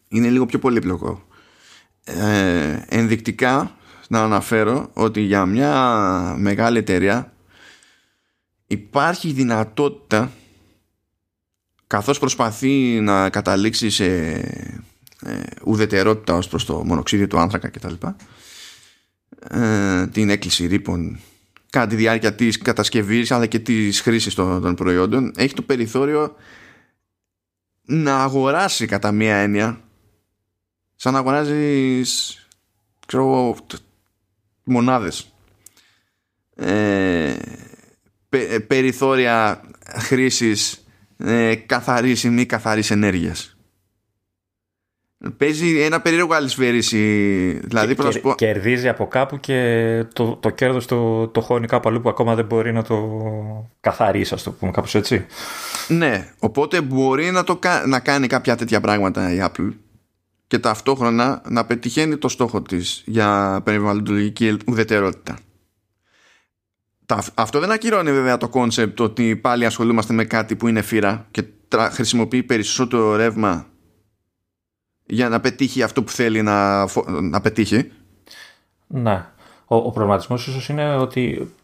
είναι 0.08 0.28
λίγο 0.28 0.46
πιο 0.46 0.58
πολύπλοκο. 0.58 1.26
Ε, 2.04 2.84
ενδεικτικά 2.88 3.76
να 4.08 4.22
αναφέρω 4.22 4.90
ότι 4.92 5.20
για 5.20 5.46
μια 5.46 6.34
μεγάλη 6.38 6.78
εταιρεία 6.78 7.32
υπάρχει 8.66 9.32
δυνατότητα 9.32 10.32
καθώς 11.86 12.18
προσπαθεί 12.18 13.00
να 13.00 13.30
καταλήξει 13.30 13.90
σε 13.90 14.06
ε, 15.22 15.42
ουδετερότητα 15.64 16.34
ως 16.34 16.48
προς 16.48 16.64
το 16.64 16.84
μονοξίδιο 16.84 17.26
του 17.26 17.38
άνθρακα 17.38 17.68
κτλ. 17.68 17.94
Ε, 19.48 20.06
την 20.06 20.30
έκκληση 20.30 20.66
ρήπων 20.66 21.20
κατά 21.70 21.86
τη 21.86 21.96
διάρκεια 21.96 22.34
της 22.34 22.58
κατασκευής 22.58 23.30
αλλά 23.30 23.46
και 23.46 23.58
της 23.58 24.00
χρήσης 24.00 24.34
των, 24.34 24.62
των 24.62 24.74
προϊόντων 24.74 25.32
έχει 25.36 25.54
το 25.54 25.62
περιθώριο 25.62 26.34
να 27.82 28.22
αγοράσει 28.22 28.86
κατά 28.86 29.12
μία 29.12 29.36
έννοια 29.36 29.80
σαν 30.96 31.12
να 31.12 31.18
αγοράζεις 31.18 32.38
ξέρω 33.06 33.56
μονάδες 34.68 35.32
ε, 36.56 37.34
περιθώρια 38.66 39.60
χρήσης 39.98 40.86
ε, 41.16 41.54
καθαρής 41.54 42.24
ή 42.24 42.30
μη 42.30 42.46
καθαρής 42.46 42.90
ενέργειας 42.90 43.58
Παίζει 45.36 45.80
ένα 45.80 46.00
περίεργο 46.00 46.34
αλυσφαίριση. 46.34 46.98
Δηλαδή, 47.64 47.94
και, 47.94 48.18
πω... 48.18 48.34
Κερδίζει 48.34 48.88
από 48.88 49.06
κάπου 49.06 49.40
και 49.40 50.04
το, 50.12 50.36
το 50.36 50.50
κέρδος 50.50 50.86
το, 50.86 51.28
το 51.28 51.40
χώνει 51.40 51.66
κάπου 51.66 51.88
αλλού 51.88 52.00
που 52.00 52.08
ακόμα 52.08 52.34
δεν 52.34 52.44
μπορεί 52.44 52.72
να 52.72 52.82
το 52.82 52.96
καθαρίσει, 53.80 54.34
ας 54.34 54.42
το 54.42 54.50
πούμε, 54.50 54.70
κάπως 54.70 54.94
έτσι. 54.94 55.26
Ναι, 55.88 56.28
οπότε 56.38 56.80
μπορεί 56.80 57.30
να, 57.30 57.44
το, 57.44 57.58
να 57.86 58.00
κάνει 58.00 58.26
κάποια 58.26 58.56
τέτοια 58.56 58.80
πράγματα 58.80 59.32
η 59.32 59.38
Apple 59.40 59.70
και 60.48 60.58
ταυτόχρονα 60.58 61.42
να 61.48 61.64
πετυχαίνει 61.66 62.16
το 62.16 62.28
στόχο 62.28 62.62
της 62.62 63.02
για 63.06 63.60
περιβαλλοντολογική 63.64 64.56
ουδετερότητα. 64.66 65.38
Αυτό 67.34 67.60
δεν 67.60 67.70
ακυρώνει 67.70 68.12
βέβαια 68.12 68.36
το 68.36 68.48
concept 68.48 69.00
ότι 69.00 69.36
πάλι 69.36 69.66
ασχολούμαστε 69.66 70.12
με 70.12 70.24
κάτι 70.24 70.56
που 70.56 70.68
είναι 70.68 70.82
φύρα 70.82 71.26
και 71.30 71.44
χρησιμοποιεί 71.90 72.42
περισσότερο 72.42 73.16
ρεύμα 73.16 73.66
για 75.06 75.28
να 75.28 75.40
πετύχει 75.40 75.82
αυτό 75.82 76.02
που 76.02 76.10
θέλει 76.10 76.42
να, 76.42 76.86
να 77.20 77.40
πετύχει. 77.40 77.92
Ναι. 78.86 79.26
Ο, 79.64 79.76
ο 79.76 79.90
προβληματισμός 79.90 80.46
ίσως 80.46 80.68
είναι 80.68 80.96
ότι 80.96 81.54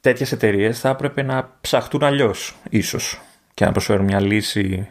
τέτοιες 0.00 0.32
εταιρείες 0.32 0.80
θα 0.80 0.88
έπρεπε 0.88 1.22
να 1.22 1.56
ψαχτούν 1.60 2.04
αλλιώς 2.04 2.56
ίσως 2.70 3.20
και 3.54 3.64
να 3.64 3.72
προσφέρουν 3.72 4.04
μια 4.04 4.20
λύση 4.20 4.88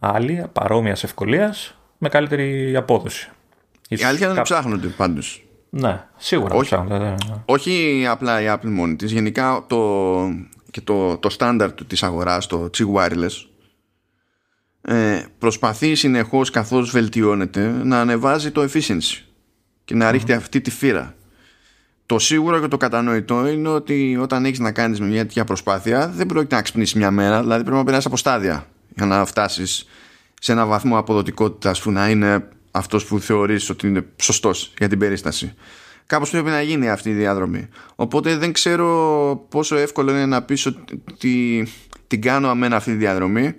άλλη, 0.00 0.44
παρόμοιας 0.52 1.04
ευκολίας, 1.04 1.75
με 1.98 2.08
καλύτερη 2.08 2.76
απόδοση. 2.76 3.30
Η 3.88 4.04
αλήθεια 4.04 4.26
είναι 4.26 4.34
ότι 4.34 4.42
ψάχνονται 4.42 4.86
πάντως. 4.86 5.46
Ναι, 5.70 6.04
σίγουρα 6.16 6.54
όχι, 6.54 6.64
ψάχνονται. 6.64 7.14
Όχι 7.44 8.04
απλά 8.08 8.40
η 8.40 8.44
Apple 8.48 8.70
μόνη 8.70 8.96
της. 8.96 9.12
Γενικά 9.12 9.64
το, 9.66 10.14
και 10.70 10.80
το, 10.80 11.16
το 11.16 11.36
standard 11.38 11.70
της 11.86 12.02
αγοράς, 12.02 12.46
το 12.46 12.70
Cheap 12.78 12.94
Wireless, 12.94 13.46
ε, 14.80 15.24
προσπαθεί 15.38 15.94
συνεχώς 15.94 16.50
καθώς 16.50 16.90
βελτιώνεται 16.90 17.68
να 17.68 18.00
ανεβάζει 18.00 18.50
το 18.50 18.62
efficiency 18.62 19.22
και 19.84 19.94
να 19.94 20.10
ρίχνει 20.10 20.34
αυτή 20.34 20.60
τη 20.60 20.70
φύρα. 20.70 21.14
Το 22.06 22.18
σίγουρο 22.18 22.60
και 22.60 22.68
το 22.68 22.76
κατανοητό 22.76 23.46
είναι 23.46 23.68
ότι 23.68 24.18
όταν 24.20 24.44
έχεις 24.44 24.58
να 24.58 24.72
κάνεις 24.72 25.00
μια 25.00 25.22
τέτοια 25.22 25.44
προσπάθεια 25.44 26.08
δεν 26.08 26.26
πρόκειται 26.26 26.54
να 26.54 26.62
ξυπνήσεις 26.62 26.94
μια 26.94 27.10
μέρα, 27.10 27.40
δηλαδή 27.40 27.62
πρέπει 27.62 27.76
να 27.76 27.84
περάσεις 27.84 28.06
από 28.06 28.16
στάδια 28.16 28.66
για 28.94 29.06
να 29.06 29.24
φτάσεις 29.24 29.86
σε 30.46 30.52
ένα 30.52 30.66
βαθμό 30.66 30.98
αποδοτικότητας 30.98 31.80
που 31.80 31.90
να 31.90 32.08
είναι 32.08 32.48
αυτός 32.70 33.04
που 33.04 33.20
θεωρείς 33.20 33.70
ότι 33.70 33.86
είναι 33.86 34.06
σωστός 34.16 34.72
για 34.78 34.88
την 34.88 34.98
περίσταση. 34.98 35.54
κάπως 36.06 36.30
πρέπει 36.30 36.48
να 36.48 36.62
γίνει 36.62 36.90
αυτή 36.90 37.10
η 37.10 37.12
διάδρομη. 37.12 37.68
Οπότε 37.94 38.36
δεν 38.36 38.52
ξέρω 38.52 39.46
πόσο 39.48 39.76
εύκολο 39.76 40.10
είναι 40.10 40.26
να 40.26 40.42
πεις 40.42 40.66
ότι 40.66 41.68
την 42.06 42.20
κάνω 42.20 42.48
αμένα 42.48 42.76
αυτή 42.76 42.90
τη 42.90 42.96
διαδρομή 42.96 43.54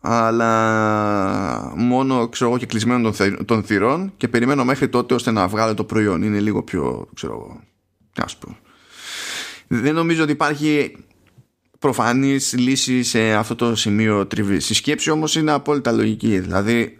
αλλά 0.00 1.72
μόνο 1.76 2.28
ξέρω 2.28 2.50
εγώ 2.50 2.58
και 2.58 2.66
κλεισμένο 2.66 3.12
των 3.44 3.62
θυρών 3.62 4.12
και 4.16 4.28
περιμένω 4.28 4.64
μέχρι 4.64 4.88
τότε 4.88 5.14
ώστε 5.14 5.30
να 5.30 5.48
βγάλω 5.48 5.74
το 5.74 5.84
προϊόν. 5.84 6.22
Είναι 6.22 6.40
λίγο 6.40 6.62
πιο, 6.62 7.08
ξέρω 7.14 7.32
εγώ, 7.32 7.60
ας 8.16 8.36
πω. 8.36 8.56
Δεν 9.66 9.94
νομίζω 9.94 10.22
ότι 10.22 10.32
υπάρχει 10.32 10.96
προφανής 11.78 12.52
λύση 12.58 13.02
σε 13.02 13.34
αυτό 13.34 13.54
το 13.54 13.74
σημείο 13.74 14.26
τριβής. 14.26 14.70
Η 14.70 14.74
σκέψη 14.74 15.10
όμως 15.10 15.34
είναι 15.34 15.52
απόλυτα 15.52 15.92
λογική. 15.92 16.38
Δηλαδή, 16.38 16.98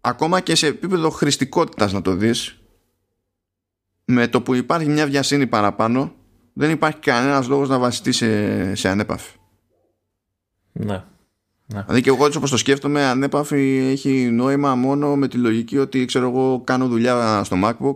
ακόμα 0.00 0.40
και 0.40 0.54
σε 0.54 0.66
επίπεδο 0.66 1.10
χρηστικότητας 1.10 1.92
να 1.92 2.02
το 2.02 2.14
δεις, 2.14 2.58
με 4.04 4.28
το 4.28 4.42
που 4.42 4.54
υπάρχει 4.54 4.88
μια 4.88 5.06
βιασύνη 5.06 5.46
παραπάνω, 5.46 6.14
δεν 6.52 6.70
υπάρχει 6.70 6.98
κανένας 6.98 7.48
λόγος 7.48 7.68
να 7.68 7.78
βασιστεί 7.78 8.12
σε, 8.12 8.74
σε 8.74 8.88
ανέπαφη. 8.88 9.36
Ναι. 10.72 11.04
Ναι. 11.74 11.82
Δηλαδή 11.82 12.00
και 12.02 12.08
εγώ 12.08 12.24
έτσι 12.26 12.38
όπως 12.38 12.50
το 12.50 12.56
σκέφτομαι 12.56 13.04
ανέπαφη 13.04 13.88
έχει 13.90 14.30
νόημα 14.30 14.74
μόνο 14.74 15.16
με 15.16 15.28
τη 15.28 15.36
λογική 15.36 15.78
ότι 15.78 16.04
ξέρω 16.04 16.28
εγώ 16.28 16.60
κάνω 16.64 16.88
δουλειά 16.88 17.44
στο 17.44 17.56
MacBook 17.64 17.94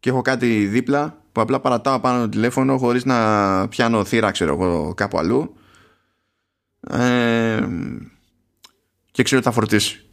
και 0.00 0.10
έχω 0.10 0.22
κάτι 0.22 0.66
δίπλα 0.66 1.19
που 1.32 1.40
απλά 1.40 1.60
παρατάω 1.60 2.00
πάνω 2.00 2.20
το 2.20 2.28
τηλέφωνο 2.28 2.78
χωρίς 2.78 3.04
να 3.04 3.68
πιάνω 3.68 4.04
θύρα 4.04 4.30
ξέρω 4.30 4.52
εγώ 4.52 4.94
κάπου 4.94 5.18
αλλού 5.18 5.54
ε, 6.90 7.58
και 9.10 9.22
ξέρω 9.22 9.40
ότι 9.40 9.48
θα 9.48 9.54
φορτίσει. 9.54 10.04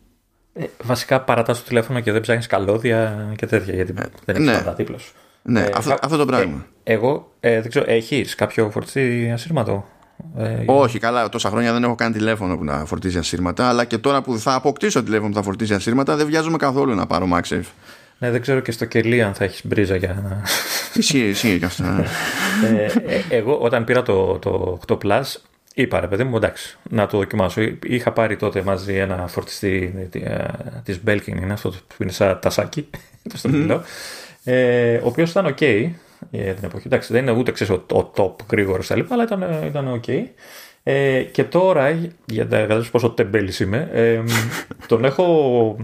Ε, 0.54 0.66
βασικά 0.84 1.22
παρατάς 1.22 1.60
το 1.60 1.68
τηλέφωνο 1.68 2.00
και 2.00 2.12
δεν 2.12 2.22
ψάχνεις 2.22 2.48
καλώδια 2.48 3.32
και 3.38 3.46
τέτοια 3.46 3.74
γιατί 3.74 3.92
δεν 3.92 4.12
έχεις 4.26 4.46
ναι. 4.46 4.54
πάντα 4.54 4.74
δίπλος. 4.74 5.14
Ναι, 5.42 5.62
ε, 5.62 5.70
αυτό, 5.76 5.96
αυτό 6.02 6.18
το 6.18 6.26
πράγμα. 6.26 6.66
Ε, 6.84 6.94
εγώ 6.94 7.34
ε, 7.40 7.62
δεν 7.62 7.70
ξέρω, 7.70 7.86
έχεις 7.88 8.36
κάποιο 8.36 8.70
φορτιστή 8.70 9.32
ασύρματο; 9.34 9.86
Ε, 10.38 10.64
Όχι, 10.66 11.00
καλά. 11.00 11.30
Τόσα 11.30 11.50
χρόνια 11.50 11.74
δεν 11.74 11.84
έχω 11.84 11.96
κάνει 11.96 12.14
τηλέφωνο 12.14 12.58
που 12.58 12.64
να 12.64 12.86
φορτίζει 12.86 13.18
ασύρματα. 13.18 13.70
Αλλά 13.70 13.86
και 13.86 13.98
τώρα 13.98 14.22
που 14.22 14.38
θα 14.40 14.54
αποκτήσω 14.54 15.04
τηλέφωνο 15.04 15.30
που 15.30 15.36
θα 15.36 15.44
φορτίζει 15.44 15.74
ασύρματα, 15.74 16.16
δεν 16.16 16.28
βιάζομαι 16.28 16.58
καθόλου 16.58 16.96
να 16.96 17.08
πάρω 17.08 17.28
MagSafe. 17.34 17.62
Ναι, 18.20 18.32
δεν 18.32 18.42
ξέρω 18.42 18.60
και 18.60 18.72
στο 18.72 18.86
κελί 18.86 19.22
αν 19.22 19.34
θα 19.34 19.44
έχεις 19.44 19.66
μπρίζα 19.66 19.96
για 19.96 20.14
να. 20.24 20.42
Ισχύει, 20.94 21.28
ισχύει 21.28 21.60
και 21.60 21.66
αυτό. 21.66 21.84
Ναι. 21.84 22.06
ε, 22.66 22.86
ε, 22.86 23.22
εγώ 23.30 23.58
όταν 23.58 23.84
πήρα 23.84 24.02
το, 24.02 24.40
το 24.40 24.80
8 24.88 24.98
Plus, 25.04 25.24
είπα 25.74 26.00
ρε 26.00 26.08
παιδί 26.08 26.24
μου, 26.24 26.36
εντάξει, 26.36 26.78
να 26.90 27.08
το 27.08 27.18
δοκιμάσω. 27.18 27.62
Είχα 27.84 28.12
πάρει 28.12 28.36
τότε 28.36 28.62
μαζί 28.62 28.94
ένα 28.94 29.28
φορτιστή 29.28 30.10
ε, 30.12 30.46
της 30.84 31.00
Belkin, 31.08 31.42
είναι 31.42 31.54
αυτό 31.54 31.70
που 31.70 32.04
είναι 32.04 32.12
σαν 32.12 32.40
τασάκι, 32.42 32.90
το 33.30 33.38
στο 33.38 33.50
ε, 34.44 34.96
ο 34.96 35.08
οποίος 35.08 35.30
ήταν 35.30 35.56
OK 35.58 35.90
για 36.30 36.54
την 36.54 36.64
εποχή. 36.64 36.88
Εντάξει, 36.88 37.14
δεν 37.14 37.22
είναι 37.22 37.32
ούτε 37.32 37.52
ξέρεις, 37.52 37.74
ο, 37.74 38.12
top 38.16 38.36
γρήγορος 38.52 38.88
τα 38.88 38.96
λοιπά, 38.96 39.14
αλλά 39.14 39.24
ήταν, 39.24 39.64
ήταν 39.66 40.02
ok. 40.02 40.24
Ε, 40.84 41.22
και 41.22 41.44
τώρα, 41.44 41.90
για 42.26 42.44
να 42.44 42.58
καταλάβεις 42.58 42.90
πόσο 42.90 43.10
τεμπέλης 43.10 43.60
είμαι, 43.60 43.90
ε, 43.94 44.22
τον 44.88 45.06
έχω 45.06 45.78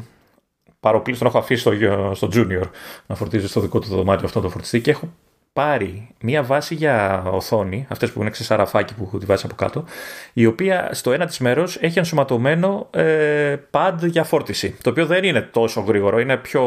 παροπλήσει, 0.84 1.20
τον 1.20 1.28
έχω 1.28 1.38
αφήσει 1.38 1.62
στο, 1.62 1.72
στο 2.14 2.30
Junior 2.34 2.70
να 3.06 3.16
φορτίζει 3.16 3.48
στο 3.48 3.60
δικό 3.60 3.80
του 3.80 3.88
δωμάτιο 3.88 4.26
αυτό 4.26 4.42
το 4.42 4.50
φορτιστή 4.50 4.82
και 4.82 4.92
έχω 4.92 5.10
πάρει 5.54 6.08
μία 6.22 6.44
βάση 6.44 6.76
για 6.76 7.24
οθόνη, 7.32 7.86
αυτές 7.90 8.12
που 8.12 8.22
είναι 8.22 8.30
ξεσαραφάκι 8.30 8.94
που 8.94 9.04
έχω 9.08 9.18
τη 9.18 9.26
βάση 9.26 9.46
από 9.46 9.56
κάτω, 9.56 9.86
η 10.34 10.46
οποία 10.46 10.90
στο 10.92 11.12
ένα 11.12 11.26
της 11.26 11.40
μέρος 11.40 11.78
έχει 11.82 11.98
ενσωματωμένο 11.98 12.88
ε, 12.92 13.56
pad 13.72 13.94
για 14.02 14.24
φόρτιση, 14.24 14.78
το 14.82 14.90
οποίο 14.90 15.06
δεν 15.06 15.24
είναι 15.24 15.42
τόσο 15.42 15.82
γρήγορο, 15.82 16.20
είναι 16.20 16.38
πιο 16.38 16.64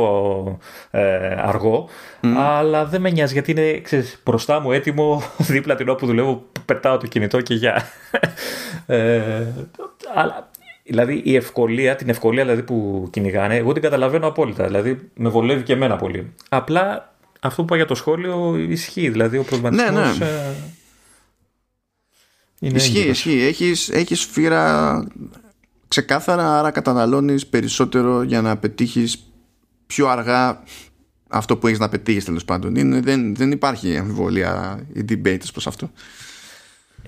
ε, 0.91 1.35
αργό, 1.39 1.89
αλλά 2.37 2.85
δεν 2.85 3.01
με 3.01 3.11
νοιάζει 3.11 3.33
γιατί 3.33 3.51
είναι 3.51 3.81
ξέρεις, 3.81 4.21
μπροστά 4.25 4.61
μου 4.61 4.73
έτοιμο, 4.73 5.23
δίπλα 5.39 5.75
την 5.75 5.89
όπου 5.89 6.07
δουλεύω, 6.07 6.43
πετάω 6.65 6.97
το 6.97 7.07
κινητό 7.07 7.41
και 7.41 7.55
γεια. 7.55 7.83
ε, 8.87 9.47
αλλά 10.15 10.51
Δηλαδή 10.89 11.23
η 11.25 11.37
ευκολία, 11.37 11.97
την 11.97 12.09
ευκολία 12.09 12.43
δηλαδή 12.43 12.63
που 12.63 13.09
κυνηγάνε, 13.11 13.57
εγώ 13.57 13.73
την 13.73 13.83
καταλαβαίνω 13.83 14.27
απόλυτα. 14.27 14.65
Δηλαδή 14.65 15.11
με 15.15 15.29
βολεύει 15.29 15.63
και 15.63 15.73
εμένα 15.73 15.97
πολύ. 15.97 16.33
Απλά 16.49 17.15
αυτό 17.41 17.57
που 17.57 17.67
είπα 17.67 17.77
για 17.77 17.87
το 17.87 17.95
σχόλιο 17.95 18.57
ισχύει. 18.57 19.09
Δηλαδή 19.09 19.39
ο 19.39 19.43
προβληματισμός. 19.43 20.19
Ναι, 20.19 20.25
ναι. 20.25 20.31
Ε, 20.31 20.55
είναι 22.59 22.77
ισχύει, 22.77 23.09
ισχύει. 23.09 23.41
Έχεις, 23.41 23.89
έχεις 23.89 24.25
φύρα 24.25 25.07
ξεκάθαρα, 25.89 26.59
άρα 26.59 26.71
καταναλώνεις 26.71 27.47
περισσότερο 27.47 28.23
για 28.23 28.41
να 28.41 28.57
πετύχεις 28.57 29.33
πιο 29.87 30.09
αργά 30.09 30.63
αυτό 31.29 31.57
που 31.57 31.67
έχεις 31.67 31.79
να 31.79 31.89
πετύχεις 31.89 32.25
τέλος 32.25 32.45
πάντων. 32.45 32.77
Είναι, 32.77 33.01
δεν, 33.01 33.35
δεν 33.35 33.51
υπάρχει 33.51 33.97
αμφιβολία 33.97 34.81
ή 34.93 35.05
debate 35.09 35.41
προς 35.53 35.67
αυτό. 35.67 35.91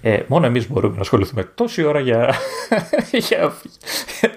Ε, 0.00 0.22
μόνο 0.26 0.46
εμείς 0.46 0.70
μπορούμε 0.70 0.94
να 0.94 1.00
ασχοληθούμε 1.00 1.44
τόση 1.44 1.82
ώρα 1.82 2.00
για, 2.00 2.34
για, 3.28 3.52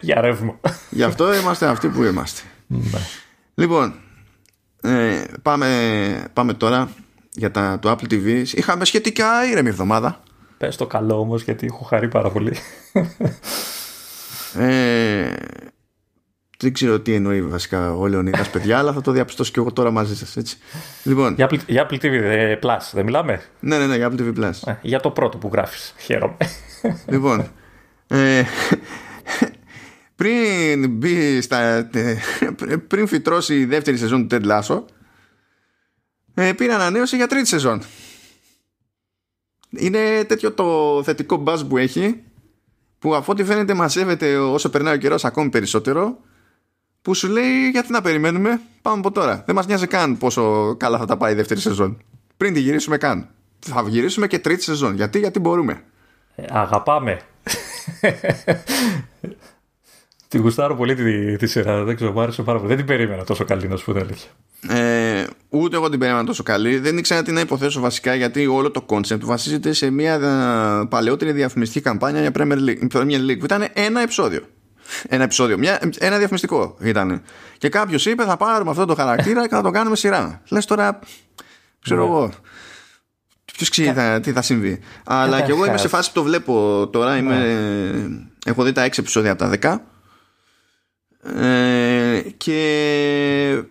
για 0.02 0.22
ρεύμα. 0.22 0.60
Γι' 0.90 1.04
αυτό 1.04 1.34
είμαστε 1.34 1.66
αυτοί 1.66 1.88
που 1.88 2.04
είμαστε. 2.04 2.42
Ναι. 2.68 3.00
Λοιπόν, 3.56 3.94
ε, 4.82 5.24
πάμε, 5.42 6.30
πάμε 6.34 6.54
τώρα 6.54 6.90
για 7.32 7.52
τα, 7.52 7.80
το 7.82 7.92
Apple 7.92 8.14
TV. 8.14 8.44
Είχαμε 8.54 8.86
σχετικά 8.86 9.46
ήρεμη 9.50 9.70
εβδομάδα. 9.70 10.24
Πες 10.58 10.76
το 10.76 10.88
καλό 10.88 11.20
όμως 11.20 11.44
γιατί 11.44 11.66
έχω 11.66 11.84
χαρεί 11.84 12.08
πάρα 12.08 12.30
πολύ. 12.30 12.56
Ε, 14.58 15.34
δεν 16.62 16.74
ξέρω 16.74 17.00
τι 17.00 17.14
εννοεί 17.14 17.42
βασικά 17.42 17.96
ο 17.96 18.08
Λεωνίδας 18.08 18.50
παιδιά 18.50 18.78
αλλά 18.78 18.94
θα 18.94 19.02
το 19.02 19.12
διαπιστώσω 19.12 19.52
και 19.52 19.60
εγώ 19.60 19.72
τώρα 19.72 19.92
μαζί 19.92 20.16
σας 20.16 20.38
έτσι. 20.38 20.58
Λοιπόν, 21.04 21.34
για, 21.34 21.50
Apple, 21.50 21.60
για 21.68 21.88
Apple 21.90 21.96
TV 21.96 22.12
ε, 22.12 22.60
Plus 22.62 22.90
δεν 22.92 23.06
μιλάμε; 23.06 23.42
Ναι 23.60 23.78
ναι 23.78 23.86
ναι 23.88 23.96
για 23.96 24.12
Apple 24.12 24.22
TV 24.22 24.38
Plus. 24.40 24.52
Ε, 24.66 24.76
Για 24.82 25.00
το 25.00 25.12
πρώτο 25.12 25.38
που 25.38 25.50
γράφεις 25.54 25.94
χαίρομαι. 25.98 26.38
Λοιπόν 27.08 27.48
ε, 28.08 28.44
πριν 30.16 30.90
μπει 30.90 31.42
στα, 31.42 31.90
πριν 32.88 33.08
φυτρώσει 33.08 33.60
η 33.60 33.66
δεύτερη 33.66 33.98
σεζόν 33.98 34.28
του 34.28 34.38
Ted 34.42 34.46
Lasso 34.46 34.84
ε, 36.34 36.54
πήρε 36.54 36.74
ανανέωση 36.74 37.16
για 37.16 37.28
τρίτη 37.28 37.48
σεζόν. 37.48 37.82
Είναι 39.70 40.24
τέτοιο 40.24 40.52
το 40.52 41.02
θετικό 41.04 41.44
buzz 41.48 41.60
που 41.70 41.78
έχει 41.78 42.24
που 43.00 43.16
αφού 43.16 43.32
ό,τι 43.32 43.44
φαίνεται 43.44 43.74
μαζεύεται 43.74 44.38
όσο 44.38 44.70
περνάει 44.70 44.96
ο 44.96 44.98
καιρός 44.98 45.26
ακόμη 45.26 45.50
περισσότερο 45.50 46.18
που 47.02 47.14
σου 47.14 47.28
λέει 47.28 47.70
γιατί 47.72 47.92
να 47.92 48.02
περιμένουμε 48.02 48.62
πάμε 48.82 48.98
από 48.98 49.12
τώρα 49.12 49.44
δεν 49.46 49.56
μας 49.56 49.68
νοιάζει 49.68 49.88
καν 49.88 50.18
πόσο 50.18 50.76
καλά 50.78 50.98
θα 50.98 51.06
τα 51.06 51.18
πάει 51.18 51.32
η 51.32 51.36
δεύτερη 51.36 51.60
σεζόν 51.60 52.02
πριν 52.38 52.54
τη 52.54 52.60
γυρίσουμε 52.60 52.98
καν 52.98 53.30
θα 53.60 53.86
γυρίσουμε 53.88 54.28
και 54.28 54.40
τρίτη 54.40 54.64
σεζόν 54.64 54.96
γιατί, 54.96 55.20
γιατί 55.20 55.40
μπορούμε 55.40 55.84
ε, 56.36 56.46
αγαπάμε 56.50 57.22
Τη 60.28 60.38
γουστάρω 60.38 60.76
πολύ 60.76 60.96
τη, 60.96 61.36
τη 61.36 61.48
σειρά. 61.48 61.84
Δεν 61.84 61.96
ξέρω, 61.96 62.12
μου 62.12 62.22
άρεσε 62.22 62.42
πάρα 62.42 62.58
πολύ. 62.58 62.68
Δεν 62.70 62.78
την 62.78 62.86
περίμενα 62.86 63.24
τόσο 63.24 63.46
καλή, 63.46 63.68
να 63.68 63.76
σου 63.76 63.86
πω 63.86 63.94
την 63.94 64.02
αλήθεια. 64.02 64.30
Ε, 64.70 65.28
ούτε 65.50 65.76
εγώ 65.76 65.90
την 65.90 66.00
περίμενα 66.00 66.26
τόσο 66.26 66.44
καλή. 66.44 66.78
Δεν 66.78 66.98
ήξερα 66.98 67.24
τι 67.24 67.32
να 67.32 67.40
υποθέσω 67.40 67.80
βασικά 67.80 68.16
γιατί 68.16 68.48
όλο 68.48 68.72
το 68.72 68.82
concept 68.82 69.26
βασίζεται 69.26 69.74
σε 69.74 69.90
μια 69.90 70.14
ε, 70.14 70.86
παλαιότερη 70.88 71.32
διαφημιστική 71.32 71.84
καμπάνια 71.84 72.22
για 72.22 72.32
Premier 72.34 72.58
League, 72.58 72.88
Premier 72.98 73.30
League 73.30 73.40
που 73.40 73.46
ήταν 73.46 73.68
ένα 73.74 74.02
επεισόδιο. 74.02 74.42
Ένα 75.08 75.24
επεισόδιο, 75.24 75.58
μια, 75.58 75.80
ένα 76.00 76.18
διαφημιστικό 76.18 76.78
ήταν. 76.80 77.22
Και 77.58 77.70
κάποιος 77.70 78.06
είπε 78.06 78.24
θα 78.24 78.38
πάρουμε 78.38 78.70
αυτό 78.70 78.86
το 78.86 78.96
χαρακτήρα 78.96 79.48
και 79.48 79.56
θα 79.56 79.62
το 79.62 79.72
κάνουμε 79.72 79.96
σειρά. 79.96 80.42
Λες 80.50 80.66
τώρα, 80.66 81.00
ξέρω 81.82 82.02
ναι. 82.02 82.08
εγώ. 82.08 82.32
Ποιος 83.46 83.70
ξέρει 83.70 84.20
τι 84.20 84.32
θα 84.32 84.42
συμβεί. 84.42 84.80
Αλλά 85.04 85.42
και 85.42 85.52
εγώ 85.52 85.66
είμαι 85.66 85.78
σε 85.78 85.88
φάση 85.88 86.12
που 86.12 86.20
το 86.20 86.24
βλέπω 86.24 86.88
τώρα. 86.92 87.18
Είμαι, 87.18 87.36
ναι. 87.36 88.30
Έχω 88.46 88.64
δει 88.64 88.72
τα 88.72 88.86
6 88.86 88.98
επεισόδια 88.98 89.32
από 89.32 89.58
τα 89.58 89.80
10 89.80 89.80
ε, 91.24 92.22
και 92.38 93.64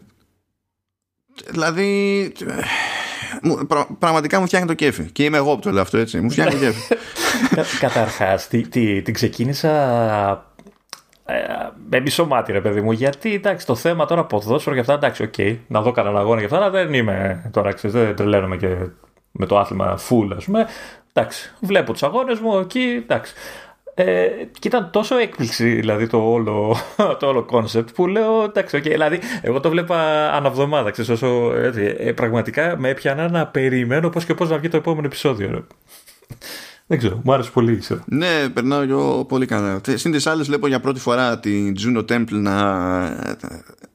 δηλαδή 1.49 2.33
πραγματικά 3.99 4.41
μου 4.41 4.47
φτιάχνει 4.47 4.67
το 4.67 4.75
κέφι 4.75 5.11
και 5.11 5.25
είμαι 5.25 5.37
εγώ 5.37 5.55
που 5.55 5.61
το 5.61 5.71
λέω 5.71 5.83
αυτό 5.83 5.99
έτσι 5.99 6.21
μου 6.21 6.31
φτιάχνει 6.31 6.53
το 6.53 6.59
κέφι 6.65 7.79
καταρχάς 7.79 8.49
την 8.49 9.13
ξεκίνησα 9.13 9.71
ε, 10.33 10.50
με 11.91 12.01
μισό 12.01 12.27
μάτι 12.27 12.53
ρε 12.53 12.61
παιδί 12.61 12.81
μου 12.81 12.93
γιατί 12.93 13.35
εντάξει 13.35 13.67
το 13.67 13.75
θέμα 13.75 14.07
τώρα 14.07 14.25
ποδόσφαιρο 14.25 14.75
και 14.75 14.81
αυτά 14.81 14.93
εντάξει 14.93 15.23
OK 15.23 15.35
okay, 15.37 15.57
να 15.67 15.81
δω 15.81 15.93
κανένα 15.93 16.19
αγώνα 16.19 16.39
και 16.39 16.45
αυτά 16.45 16.57
αλλά 16.57 16.71
δεν 16.71 16.95
είμαι 16.95 17.49
τώρα 17.53 17.73
ξέρεις 17.73 17.97
δεν 17.97 18.17
τρελαίνομαι 18.17 18.57
και 18.57 18.77
με 19.31 19.47
το 19.47 19.59
άθλημα 19.59 19.99
full 20.09 20.37
ας 20.37 20.45
πούμε 20.45 20.67
εντάξει 21.13 21.55
βλέπω 21.61 21.93
τους 21.93 22.03
αγώνες 22.03 22.39
μου 22.39 22.59
εκεί 22.59 23.03
εντάξει 23.03 23.35
ε, 23.95 24.29
και 24.59 24.69
ήταν 24.69 24.91
τόσο 24.91 25.17
έκπληξη 25.17 25.75
δηλαδή 25.75 26.07
το 26.07 26.19
όλο, 26.19 26.77
το 27.21 27.27
όλο 27.27 27.47
concept 27.51 27.95
που 27.95 28.07
λέω 28.07 28.43
εντάξει, 28.43 28.79
okay, 28.79 28.91
δηλαδή 28.91 29.21
εγώ 29.43 29.61
το 29.61 29.71
'βλεπα 29.71 30.31
ανά 30.33 30.49
βδομάδα, 30.49 30.91
ξέρεις, 30.91 31.11
όσο, 31.11 31.53
έτσι, 31.55 31.95
ε, 31.99 32.13
πραγματικά 32.13 32.77
με 32.79 32.89
έπιανα 32.89 33.31
να 33.31 33.47
περιμένω 33.47 34.09
πώς 34.09 34.25
και 34.25 34.35
πώς 34.35 34.51
να 34.51 34.59
βγει 34.59 34.69
το 34.69 34.77
επόμενο 34.77 35.07
επεισόδιο. 35.07 35.67
Δεν 36.91 36.99
ξέρω, 36.99 37.21
μου 37.25 37.33
άρεσε 37.33 37.51
πολύ. 37.51 37.77
Ξέρω. 37.77 38.01
Ναι, 38.07 38.49
περνάω 38.49 38.83
εγώ 38.83 39.25
πολύ 39.25 39.47
καλά. 39.47 39.81
Συν 39.95 40.13
τις 40.13 40.27
άλλες 40.27 40.47
βλέπω 40.47 40.67
για 40.67 40.81
πρώτη 40.81 41.01
φορά 41.01 41.39
την 41.39 41.75
Juno 41.79 41.99
Temple 41.99 42.31
να, 42.31 42.65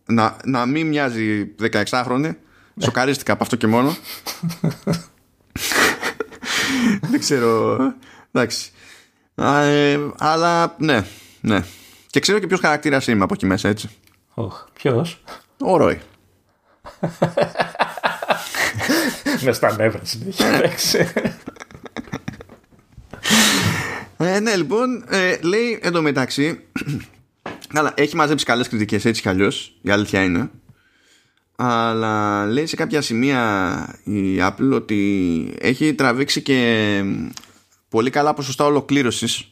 να, 0.05 0.37
να 0.45 0.65
μην 0.65 0.87
μοιάζει 0.87 1.55
16χρονη. 1.61 2.31
Σοκαρίστηκα 2.81 3.33
από 3.33 3.43
αυτό 3.43 3.55
και 3.55 3.67
μόνο. 3.67 3.89
Δεν 7.11 7.19
ξέρω. 7.19 7.77
Εντάξει. 8.31 8.71
Α, 9.35 9.61
ε, 9.61 9.99
αλλά 10.17 10.75
ναι, 10.77 11.05
ναι. 11.41 11.63
Και 12.07 12.19
ξέρω 12.19 12.39
και 12.39 12.47
ποιος 12.47 12.59
χαρακτήρας 12.59 13.07
είμαι 13.07 13.23
από 13.23 13.33
εκεί 13.33 13.45
μέσα, 13.45 13.69
έτσι. 13.69 13.89
Oh, 14.35 14.47
Ποιος; 14.73 15.23
Ο 15.59 15.77
Ρόι. 15.77 15.99
Με 19.41 19.51
στα 19.51 19.75
νεύρα 19.75 20.01
συνέχεια. 20.03 20.71
Ε, 24.17 24.39
ναι, 24.39 24.55
λοιπόν, 24.55 25.05
ε, 25.09 25.37
λέει 25.41 25.79
εντωμεταξύ. 25.81 26.59
Καλά, 27.73 27.93
έχει 27.95 28.15
μαζέψει 28.15 28.45
καλές 28.45 28.67
κριτικές 28.67 29.05
έτσι 29.05 29.21
κι 29.21 29.29
αλλιώς. 29.29 29.77
Η 29.81 29.89
αλήθεια 29.89 30.23
είναι. 30.23 30.49
Αλλά 31.55 32.45
λέει 32.45 32.65
σε 32.65 32.75
κάποια 32.75 33.01
σημεία 33.01 33.99
η 34.03 34.37
Apple 34.39 34.71
ότι 34.73 35.53
έχει 35.59 35.93
τραβήξει 35.93 36.41
και 36.41 37.03
πολύ 37.89 38.09
καλά 38.09 38.33
ποσοστά 38.33 38.65
ολοκλήρωσης 38.65 39.51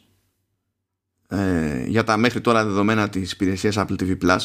ε, 1.28 1.84
για 1.86 2.04
τα 2.04 2.16
μέχρι 2.16 2.40
τώρα 2.40 2.64
δεδομένα 2.64 3.08
της 3.08 3.32
υπηρεσίας 3.32 3.76
Apple 3.78 3.96
TV 4.00 4.16
Plus 4.22 4.38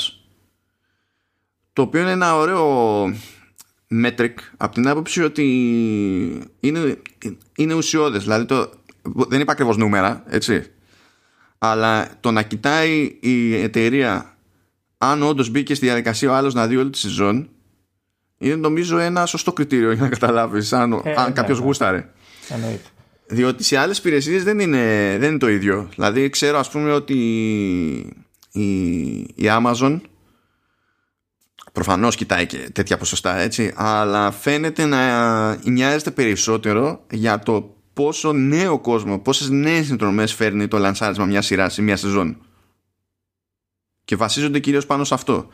το 1.74 1.82
οποίο 1.82 2.02
είναι 2.02 2.12
ένα 2.12 2.36
ωραίο 2.36 3.04
metric 4.04 4.34
από 4.58 4.74
την 4.74 4.88
άποψη 4.88 5.24
ότι 5.24 5.44
είναι, 6.60 7.02
είναι 7.56 7.74
ουσιώδες 7.74 8.24
δηλαδή 8.24 8.46
το, 8.46 8.70
δεν 9.02 9.40
είπα 9.40 9.52
ακριβώς 9.52 9.78
νούμερα 9.78 10.24
έτσι. 10.28 10.64
Αλλά 11.58 12.10
το 12.20 12.32
να 12.32 12.42
κοιτάει 12.42 13.18
η 13.20 13.56
εταιρεία 13.56 14.38
αν 14.98 15.24
όντως 15.24 15.50
μπήκε 15.50 15.76
στη 15.76 15.86
διαδικασία 15.86 16.32
ο 16.32 16.34
άλλος 16.34 16.54
να 16.54 16.68
δει 16.68 16.78
όλη 16.78 16.90
τη 16.90 16.98
σεζόν 16.98 17.50
είναι 18.38 18.56
νομίζω 18.56 18.98
ένα 18.98 19.26
σωστό 19.26 19.54
κριτήριο 19.54 19.92
για 19.92 20.02
να 20.02 20.10
καταλάβεις 20.10 20.74
αν, 20.74 20.92
ε, 21.04 21.14
αν 21.14 21.26
ναι, 21.28 21.32
κάποιος 21.32 21.60
ναι. 21.60 21.66
γούσταρε. 21.66 22.10
διότι 23.28 23.64
σε 23.64 23.78
άλλες 23.78 23.98
υπηρεσίες 23.98 24.44
δεν 24.44 24.60
είναι, 24.60 25.16
δεν 25.20 25.30
είναι 25.30 25.38
το 25.38 25.50
ίδιο. 25.50 25.90
Δηλαδή 25.96 26.30
ξέρω 26.30 26.60
ας 26.60 26.70
πούμε 26.70 26.92
ότι 26.92 27.16
η, 28.52 29.20
η 29.20 29.44
Amazon 29.44 30.00
προφανώς 31.72 32.16
κοιτάει 32.16 32.46
και 32.46 32.70
τέτοια 32.74 32.98
ποσοστά 32.98 33.38
έτσι 33.38 33.74
αλλά 33.76 34.32
φαίνεται 34.32 34.86
να 34.86 35.70
νοιάζεται 35.70 36.12
περισσότερο 36.12 37.06
για 37.12 37.40
το 37.40 37.76
πόσο 38.00 38.34
νέο 38.34 38.80
κόσμο 38.80 39.20
πόσες 39.20 39.50
νέες 39.50 39.86
συνδρομές 39.86 40.34
φέρνει 40.34 40.68
το 40.68 40.78
λανσάρισμα 40.78 41.26
μια 41.26 41.42
σειρά 41.42 41.72
ή 41.78 41.82
μια 41.82 41.96
σεζόν. 41.96 42.38
Και 44.06 44.16
βασίζονται 44.16 44.60
κυρίως 44.60 44.86
πάνω 44.86 45.04
σε 45.04 45.14
αυτό. 45.14 45.48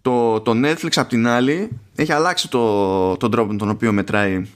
Το, 0.00 0.40
το 0.40 0.52
Netflix 0.54 0.90
απ' 0.94 1.08
την 1.08 1.26
άλλη 1.26 1.68
έχει 1.94 2.12
αλλάξει 2.12 2.50
το, 2.50 3.16
τον 3.16 3.30
τρόπο 3.30 3.52
με 3.52 3.58
τον 3.58 3.68
οποίο 3.68 3.92
μετράει 3.92 4.46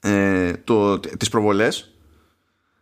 ε, 0.00 0.52
το, 0.52 0.98
τις 1.00 1.28
προβολές. 1.28 1.94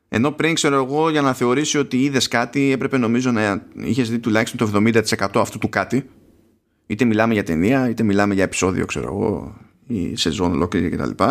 Ενώ 0.08 0.30
πριν 0.30 0.54
ξέρω 0.54 0.76
εγώ 0.76 1.10
για 1.10 1.22
να 1.22 1.32
θεωρήσει 1.32 1.78
ότι 1.78 2.02
είδες 2.02 2.28
κάτι 2.28 2.72
έπρεπε 2.72 2.98
νομίζω 2.98 3.30
να 3.30 3.66
είχες 3.74 4.10
δει 4.10 4.18
τουλάχιστον 4.18 4.72
το 4.72 4.90
70% 5.16 5.40
αυτού 5.40 5.58
του 5.58 5.68
κάτι. 5.68 6.10
Είτε 6.86 7.04
μιλάμε 7.04 7.32
για 7.32 7.42
ταινία 7.42 7.88
είτε 7.88 8.02
μιλάμε 8.02 8.34
για 8.34 8.42
επεισόδιο 8.42 8.86
ξέρω 8.86 9.06
εγώ 9.06 9.56
ή 9.86 10.16
σεζόν 10.16 10.52
ολόκληρη 10.52 10.88
κτλ. 10.88 11.24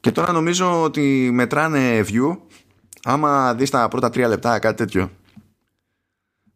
Και 0.00 0.10
τώρα 0.10 0.32
νομίζω 0.32 0.82
ότι 0.82 1.30
μετράνε 1.32 2.04
view 2.08 2.36
άμα 3.02 3.54
δεις 3.54 3.70
τα 3.70 3.88
πρώτα 3.88 4.10
τρία 4.10 4.28
λεπτά 4.28 4.58
κάτι 4.58 4.76
τέτοιο. 4.76 5.10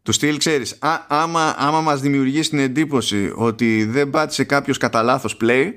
Του 0.02 0.12
στυλ 0.12 0.38
ξέρεις 0.38 0.76
α, 0.80 0.98
άμα, 1.08 1.54
άμα 1.58 1.80
μας 1.80 2.00
δημιουργήσει 2.00 2.50
την 2.50 2.58
εντύπωση 2.58 3.32
ότι 3.36 3.84
δεν 3.84 4.10
πάτησε 4.10 4.44
κάποιος 4.44 4.78
κατά 4.78 5.02
λάθος 5.02 5.36
play 5.40 5.72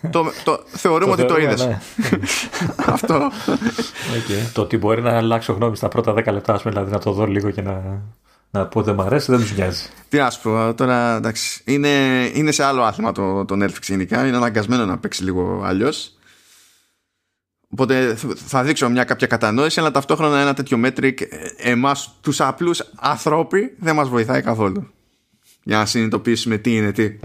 το, 0.10 0.30
το, 0.44 0.62
θεωρούμε 0.66 1.12
ότι 1.12 1.24
το 1.24 1.38
είδες. 1.38 1.66
Ναι. 1.66 1.78
Αυτό. 2.94 3.30
Okay. 4.12 4.50
Το 4.52 4.62
ότι 4.62 4.76
μπορεί 4.76 5.02
να 5.02 5.16
αλλάξω 5.16 5.52
γνώμη 5.52 5.76
στα 5.76 5.88
πρώτα 5.88 6.12
10 6.12 6.32
λεπτά, 6.32 6.60
δηλαδή 6.64 6.90
να 6.90 6.98
το 6.98 7.12
δω 7.12 7.26
λίγο 7.26 7.50
και 7.50 7.62
να, 7.62 8.02
να 8.50 8.66
πω 8.66 8.82
δεν 8.82 8.94
μου 8.94 9.02
αρέσει, 9.02 9.30
δεν 9.30 9.40
τους 9.40 9.56
νοιάζει. 9.56 9.88
Τι 10.08 10.16
να 10.16 10.30
σου 10.30 10.40
πω, 10.42 10.74
τώρα 10.74 11.16
εντάξει. 11.16 11.62
Είναι, 11.64 12.24
είναι 12.34 12.50
σε 12.50 12.64
άλλο 12.64 12.82
άθλημα 12.82 13.12
το, 13.12 13.44
το 13.44 13.64
Netflix 13.64 13.82
γενικά. 13.82 14.26
Είναι 14.26 14.36
αναγκασμένο 14.36 14.84
να 14.84 14.98
παίξει 14.98 15.24
λίγο 15.24 15.62
αλλιώς. 15.64 16.14
Οπότε 17.68 18.16
θα 18.34 18.62
δείξω 18.62 18.88
μια 18.88 19.04
κάποια 19.04 19.26
κατανόηση, 19.26 19.80
αλλά 19.80 19.90
ταυτόχρονα 19.90 20.40
ένα 20.40 20.54
τέτοιο 20.54 20.80
metric 20.84 21.14
εμάς 21.56 22.18
τους 22.20 22.40
απλούς 22.40 22.82
ανθρώποι 22.96 23.74
δεν 23.78 23.94
μας 23.94 24.08
βοηθάει 24.08 24.42
καθόλου. 24.42 24.90
Για 25.62 25.76
να 25.78 25.86
συνειδητοποιήσουμε 25.86 26.56
τι 26.56 26.76
είναι 26.76 26.92
τι. 26.92 27.16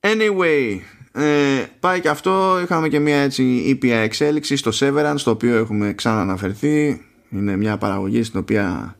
Anyway, 0.00 0.78
ε, 1.12 1.64
πάει 1.80 2.00
και 2.00 2.08
αυτό. 2.08 2.60
Είχαμε 2.62 2.88
και 2.88 2.98
μια 2.98 3.16
έτσι 3.16 3.42
ήπια 3.44 3.98
εξέλιξη 3.98 4.56
στο 4.56 4.70
Severance, 4.74 5.20
το 5.24 5.30
οποίο 5.30 5.56
έχουμε 5.56 5.92
ξανααναφερθεί. 5.92 7.04
Είναι 7.30 7.56
μια 7.56 7.76
παραγωγή 7.78 8.22
στην 8.22 8.40
οποία 8.40 8.96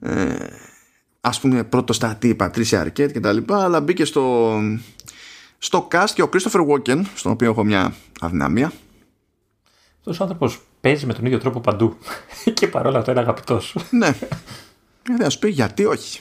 ε, 0.00 0.34
ας 1.20 1.40
πούμε 1.40 1.64
πρώτο 1.64 1.92
στατή 1.92 2.28
η 2.28 2.34
Πατρίσια 2.34 2.80
Αρκέτ 2.80 3.12
και 3.12 3.20
τα 3.20 3.32
λοιπά, 3.32 3.64
αλλά 3.64 3.80
μπήκε 3.80 4.04
στο, 4.04 4.56
στο 5.58 5.88
cast 5.92 6.10
και 6.14 6.22
ο 6.22 6.28
Christopher 6.32 6.66
Walken, 6.68 7.02
στον 7.14 7.32
οποίο 7.32 7.50
έχω 7.50 7.64
μια 7.64 7.94
αδυναμία. 8.20 8.72
Αυτός 9.98 10.20
ο 10.20 10.22
άνθρωπος 10.22 10.60
παίζει 10.80 11.06
με 11.06 11.12
τον 11.12 11.26
ίδιο 11.26 11.38
τρόπο 11.38 11.60
παντού 11.60 11.96
και 12.54 12.68
παρόλα 12.68 12.98
αυτά 12.98 13.10
είναι 13.10 13.20
αγαπητός. 13.20 13.76
ναι. 13.90 14.18
Δεν 15.02 15.18
θα 15.18 15.30
σου 15.30 15.38
πει 15.38 15.48
γιατί 15.48 15.84
όχι. 15.84 16.20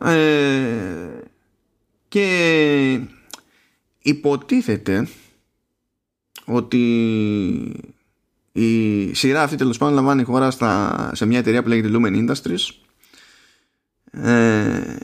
Ε, 0.00 1.08
και 2.08 3.00
υποτίθεται 3.98 5.08
ότι 6.44 7.93
η 8.56 9.14
σειρά 9.14 9.42
αυτή 9.42 9.56
τέλος 9.56 9.78
πάντων 9.78 9.94
λαμβάνει 9.94 10.22
χώρα 10.22 10.50
στα, 10.50 11.10
σε 11.14 11.26
μια 11.26 11.38
εταιρεία 11.38 11.62
που 11.62 11.68
λέγεται 11.68 11.90
Lumen 11.92 12.28
Industries 12.28 12.68
ε, 14.10 14.96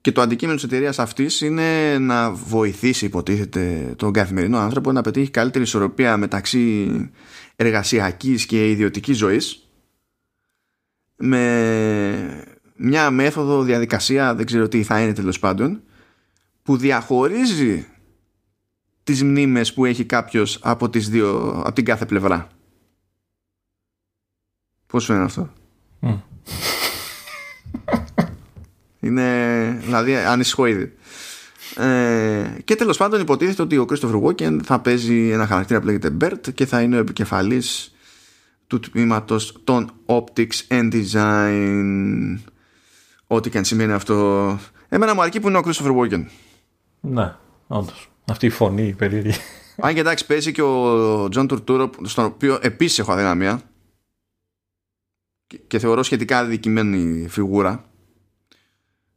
και 0.00 0.12
το 0.12 0.20
αντικείμενο 0.20 0.56
της 0.56 0.64
εταιρείας 0.64 0.98
αυτής 0.98 1.40
είναι 1.40 1.98
να 1.98 2.30
βοηθήσει 2.30 3.04
υποτίθεται 3.04 3.94
τον 3.96 4.12
καθημερινό 4.12 4.58
άνθρωπο 4.58 4.92
να 4.92 5.02
πετύχει 5.02 5.30
καλύτερη 5.30 5.64
ισορροπία 5.64 6.16
μεταξύ 6.16 6.90
εργασιακής 7.56 8.46
και 8.46 8.70
ιδιωτικής 8.70 9.16
ζωής 9.16 9.68
με 11.16 12.44
μια 12.76 13.10
μέθοδο, 13.10 13.62
διαδικασία, 13.62 14.34
δεν 14.34 14.46
ξέρω 14.46 14.68
τι 14.68 14.82
θα 14.82 15.00
είναι 15.00 15.12
τέλος 15.12 15.38
πάντων 15.38 15.82
που 16.62 16.76
διαχωρίζει 16.76 17.86
τις 19.02 19.22
μνήμες 19.22 19.74
που 19.74 19.84
έχει 19.84 20.04
κάποιος 20.04 20.58
από, 20.62 20.90
τις 20.90 21.08
δύο, 21.08 21.48
από 21.64 21.72
την 21.72 21.84
κάθε 21.84 22.06
πλευρά. 22.06 22.55
Πώς 24.96 25.04
φαίνεται 25.04 25.24
αυτό; 25.24 25.48
Είναι, 29.00 29.78
δηλαδή, 29.82 30.16
ανησυχώ 30.16 30.66
ήδη. 30.66 30.92
Ε, 31.76 32.44
και 32.64 32.74
τέλος 32.74 32.96
πάντων 32.96 33.20
υποτίθεται 33.20 33.62
ότι 33.62 33.78
ο 33.78 33.86
Christopher 33.88 34.22
Walken 34.22 34.58
θα 34.64 34.80
παίζει 34.80 35.30
ένα 35.30 35.46
χαρακτήρα 35.46 35.80
που 35.80 35.86
λέγεται 35.86 36.16
Bert 36.20 36.54
και 36.54 36.66
θα 36.66 36.82
είναι 36.82 36.96
ο 36.96 36.98
επικεφαλής 36.98 37.94
του 38.66 38.80
τμήματος 38.80 39.60
των 39.64 39.92
Optics 40.06 40.66
and 40.68 40.92
Design 40.92 42.38
ό,τι 43.26 43.50
και 43.50 43.58
αν 43.58 43.64
σημαίνει 43.64 43.92
αυτό 43.92 44.58
εμένα 44.88 45.14
μου 45.14 45.22
αρκεί 45.22 45.40
που 45.40 45.48
είναι 45.48 45.58
ο 45.58 45.62
Christopher 45.64 45.96
Walken 45.96 46.24
ναι, 47.00 47.34
όντως. 47.66 48.10
Αυτή 48.24 48.46
η 48.46 48.50
φωνή 48.50 48.86
η 48.86 48.92
περίεργη. 48.92 49.32
Αν 49.76 49.94
και 49.94 50.00
εντάξει, 50.00 50.26
παίζει 50.26 50.52
και 50.52 50.62
ο 50.62 51.28
Τζον 51.28 51.46
Τουρτούρο, 51.46 51.90
στον 52.02 52.24
οποίο 52.24 52.58
επίσης 52.60 52.98
έχω 52.98 53.12
αδυναμία 53.12 53.62
και 55.66 55.78
θεωρώ 55.78 56.02
σχετικά 56.02 56.38
αδικημένη 56.38 57.28
φιγούρα. 57.28 57.84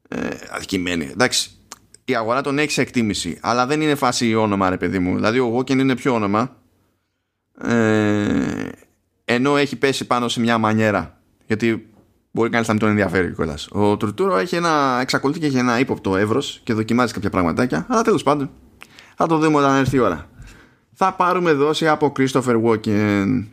Ε, 0.07 0.27
αδικημένη. 0.49 1.09
Εντάξει, 1.11 1.51
η 2.05 2.15
αγορά 2.15 2.41
τον 2.41 2.59
έχει 2.59 2.71
σε 2.71 2.81
εκτίμηση, 2.81 3.37
αλλά 3.41 3.65
δεν 3.65 3.81
είναι 3.81 3.95
φάση 3.95 4.35
όνομα, 4.35 4.69
ρε 4.69 4.77
παιδί 4.77 4.99
μου. 4.99 5.15
Δηλαδή, 5.15 5.39
ο 5.39 5.45
Walken 5.45 5.79
είναι 5.79 5.95
πιο 5.95 6.13
όνομα. 6.13 6.57
Ε, 7.61 8.69
ενώ 9.25 9.57
έχει 9.57 9.75
πέσει 9.75 10.07
πάνω 10.07 10.27
σε 10.27 10.39
μια 10.39 10.57
μανιέρα. 10.57 11.21
Γιατί 11.45 11.89
Μπορεί 12.31 12.49
κανείς 12.49 12.67
να 12.67 12.73
μην 12.73 12.81
τον 12.81 12.91
ενδιαφέρει 12.91 13.33
κιόλας. 13.33 13.67
Ο 13.71 13.97
Τουρτούρο 13.97 14.37
έχει 14.37 14.55
ένα, 14.55 14.97
εξακολουθεί 15.01 15.39
και 15.39 15.45
έχει 15.45 15.57
ένα 15.57 15.79
ύποπτο 15.79 16.17
εύρος 16.17 16.61
και 16.63 16.73
δοκιμάζει 16.73 17.13
κάποια 17.13 17.29
πραγματάκια. 17.29 17.85
Αλλά 17.89 18.01
τέλος 18.01 18.23
πάντων 18.23 18.49
θα 19.15 19.27
το 19.27 19.37
δούμε 19.37 19.57
όταν 19.57 19.75
έρθει 19.75 19.95
η 19.95 19.99
ώρα. 19.99 20.29
Θα 20.93 21.13
πάρουμε 21.13 21.53
δόση 21.53 21.87
από 21.87 22.11
Christopher 22.17 22.61
Walken. 22.63 23.45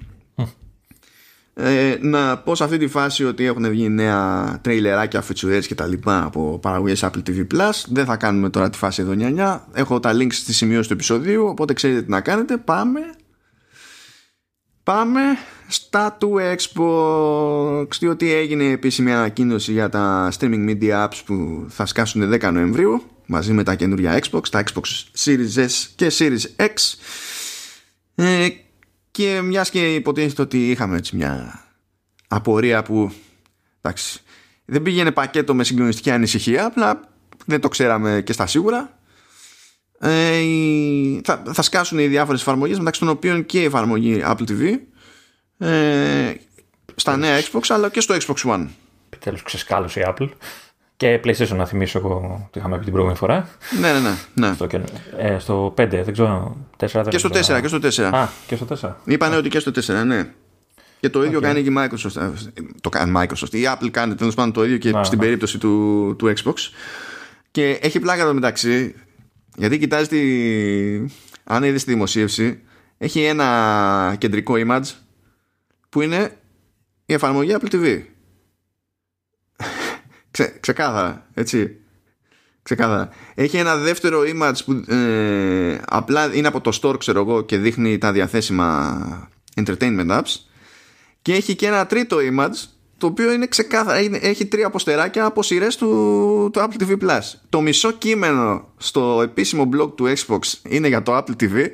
Ε, 1.59 1.97
να 2.01 2.39
πω 2.39 2.55
σε 2.55 2.65
αυτή 2.65 2.79
τη 2.79 2.87
φάση 2.87 3.25
ότι 3.25 3.45
έχουν 3.45 3.69
βγει 3.69 3.89
νέα 3.89 4.59
τρέιλεράκια, 4.63 5.23
φιτσουρές 5.23 5.67
και 5.67 5.75
τα 5.75 5.87
λοιπά 5.87 6.25
από 6.25 6.59
παραγωγές 6.59 7.05
Apple 7.05 7.23
TV 7.29 7.47
Plus. 7.55 7.85
Δεν 7.87 8.05
θα 8.05 8.17
κάνουμε 8.17 8.51
τώρα 8.51 8.71
τη 8.71 8.79
φάση 8.79 9.03
εδώ 9.03 9.13
νιανιά. 9.13 9.67
Έχω 9.73 10.01
τα 10.01 10.13
links 10.15 10.33
στη 10.33 10.53
σημείωση 10.53 10.89
του 10.89 10.95
επεισοδίου 10.95 11.47
οπότε 11.47 11.73
ξέρετε 11.73 12.03
τι 12.03 12.11
να 12.11 12.21
κάνετε. 12.21 12.57
Πάμε 12.57 13.01
Πάμε 14.87 15.21
στα 15.69 16.13
του 16.13 16.37
Xbox 16.57 17.87
διότι 17.99 18.33
έγινε 18.33 18.65
επίσημη 18.65 19.13
ανακοίνωση 19.13 19.73
για 19.73 19.89
τα 19.89 20.33
streaming 20.39 20.71
media 20.71 21.05
apps 21.05 21.21
που 21.25 21.67
θα 21.69 21.87
σκάσουν 21.87 22.33
10 22.33 22.53
Νοεμβρίου 22.53 23.03
μαζί 23.27 23.53
με 23.53 23.63
τα 23.63 23.75
καινούργια 23.75 24.19
Xbox, 24.19 24.49
τα 24.51 24.65
Xbox 24.65 24.85
Series 25.25 25.65
S 25.65 25.87
και 25.97 26.13
Series 26.19 26.65
X. 26.65 26.75
Ε, 28.15 28.49
και 29.17 29.41
μιας 29.43 29.71
και 29.71 29.95
υποτίθεται 29.95 30.43
ότι 30.43 30.71
είχαμε 30.71 30.97
έτσι 30.97 31.17
μια 31.17 31.63
απορία 32.29 32.83
που 32.83 33.13
εντάξει, 33.81 34.21
δεν 34.65 34.83
πήγαινε 34.83 35.11
πακέτο 35.11 35.55
με 35.55 35.65
συγκλονιστική 35.65 36.11
ανησυχία 36.11 36.65
απλά 36.65 37.01
δεν 37.45 37.61
το 37.61 37.69
ξέραμε 37.69 38.23
και 38.25 38.33
στα 38.33 38.47
σίγουρα. 38.47 38.99
Ε, 39.99 40.41
θα, 41.25 41.43
θα 41.53 41.63
σκάσουν 41.63 41.99
οι 41.99 42.07
διάφορες 42.07 42.41
εφαρμογές 42.41 42.79
μεταξύ 42.79 43.01
των 43.01 43.09
οποίων 43.09 43.47
και 43.47 43.61
η 43.61 43.65
εφαρμογή 43.65 44.23
Apple 44.25 44.49
TV 44.49 44.79
ε, 45.59 46.35
στα 46.95 47.17
νέα 47.17 47.41
Xbox 47.41 47.61
αλλά 47.69 47.91
και 47.91 48.01
στο 48.01 48.17
Xbox 48.21 48.51
One. 48.51 48.67
Επιτέλους 49.11 49.43
ξεσκάλωσε 49.43 50.01
η 50.01 50.05
Apple 50.07 50.29
και 50.97 51.21
PlayStation 51.25 51.57
να 51.57 51.67
θυμίσω 51.67 51.99
εγώ 51.99 52.49
το 52.51 52.61
είχαμε 52.61 52.79
πει 52.79 52.83
την 52.83 52.93
προηγούμενη 52.93 53.19
φορά. 53.19 53.49
Ναι, 53.81 53.93
ναι, 53.93 53.99
ναι. 53.99 54.15
ναι. 54.35 54.55
Στο, 54.55 54.67
ε, 55.19 55.39
στο 55.39 55.75
5, 55.79 55.89
δεν 55.89 56.13
ξέρω. 56.13 56.57
4, 56.77 56.89
δεν 56.93 57.09
και 57.09 57.19
στο 57.19 57.29
4, 57.29 57.61
και 57.61 57.69
στο 57.69 57.79
4. 57.83 58.15
Α, 58.15 58.29
και 58.47 58.57
στο 58.57 58.67
4. 58.81 58.93
Είπανε 59.05 59.37
ότι 59.37 59.49
και 59.49 59.59
στο 59.59 59.71
4, 59.75 60.05
ναι. 60.07 60.29
Και 61.01 61.09
το 61.09 61.25
ίδιο 61.25 61.39
okay. 61.39 61.43
κάνει 61.43 61.63
και 61.63 61.71
η 61.71 61.75
Microsoft. 61.79 62.21
Ε, 62.21 62.31
το 62.81 62.89
κάνει 62.89 63.13
Microsoft. 63.17 63.55
Η 63.55 63.63
Apple 63.65 63.89
κάνει 63.91 64.15
τέλος 64.15 64.35
πάντων 64.35 64.53
το 64.53 64.65
ίδιο 64.65 64.79
και 64.79 64.93
ah, 64.95 65.01
στην 65.05 65.19
περίπτωση 65.19 65.59
του, 65.59 66.15
του 66.19 66.33
Xbox. 66.37 66.55
Και 67.51 67.79
έχει 67.83 68.01
πλάκα 68.01 68.23
εδώ 68.23 68.35
μεταξύ, 68.35 68.95
γιατί 69.57 69.79
κοιτάζει 69.79 70.09
τη. 70.09 70.21
Αν 71.45 71.63
είδες 71.63 71.85
τη 71.85 71.93
δημοσίευση, 71.93 72.63
έχει 72.99 73.23
ένα 73.23 74.17
κεντρικό 74.19 74.55
image 74.57 74.91
που 75.89 76.01
είναι 76.01 76.37
η 77.07 77.13
εφαρμογή 77.13 77.57
Apple 77.61 77.75
TV. 77.75 78.03
Ξε, 80.37 80.57
ξεκάθαρα, 80.61 81.27
έτσι. 81.35 81.77
Ξεκάθαρα. 82.63 83.09
Έχει 83.35 83.57
ένα 83.57 83.77
δεύτερο 83.77 84.21
image 84.21 84.65
που 84.65 84.93
ε, 84.93 85.79
απλά 85.89 86.35
είναι 86.35 86.49
από 86.49 86.61
το 86.61 86.79
store, 86.83 86.99
ξέρω 86.99 87.21
εγώ, 87.21 87.43
και 87.43 87.57
δείχνει 87.57 87.99
τα 87.99 88.13
διαθέσιμα 88.13 89.31
entertainment 89.55 90.11
apps. 90.11 90.35
Και 91.23 91.35
έχει 91.35 91.55
και 91.55 91.67
ένα 91.67 91.87
τρίτο 91.87 92.17
image 92.17 92.69
το 92.99 93.07
οποίο 93.07 93.33
είναι 93.33 93.47
ξεκάθαρα. 93.47 93.99
Έχει 94.21 94.47
τρία 94.47 94.67
αποστεράκια 94.67 95.25
από 95.25 95.43
σειρές 95.43 95.77
του, 95.77 95.87
του 96.53 96.61
Apple 96.61 96.83
TV 96.83 96.99
Plus. 97.03 97.21
Το 97.49 97.61
μισό 97.61 97.93
κείμενο 97.93 98.69
στο 98.77 99.21
επίσημο 99.23 99.69
blog 99.73 99.97
του 99.97 100.13
Xbox 100.17 100.39
είναι 100.69 100.89
για 100.89 101.03
το 101.03 101.17
Apple 101.17 101.43
TV. 101.43 101.67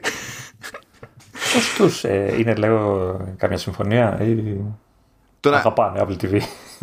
Πώς 1.55 1.75
τους 1.77 2.05
ε, 2.05 2.35
είναι, 2.39 2.55
λέω, 2.55 3.17
καμιά 3.37 3.59
συμφωνία 3.59 4.21
ή 4.23 4.57
Τώρα, 5.43 5.57
αγαπάνε 5.57 6.07
Apple 6.07 6.25
TV. 6.25 6.41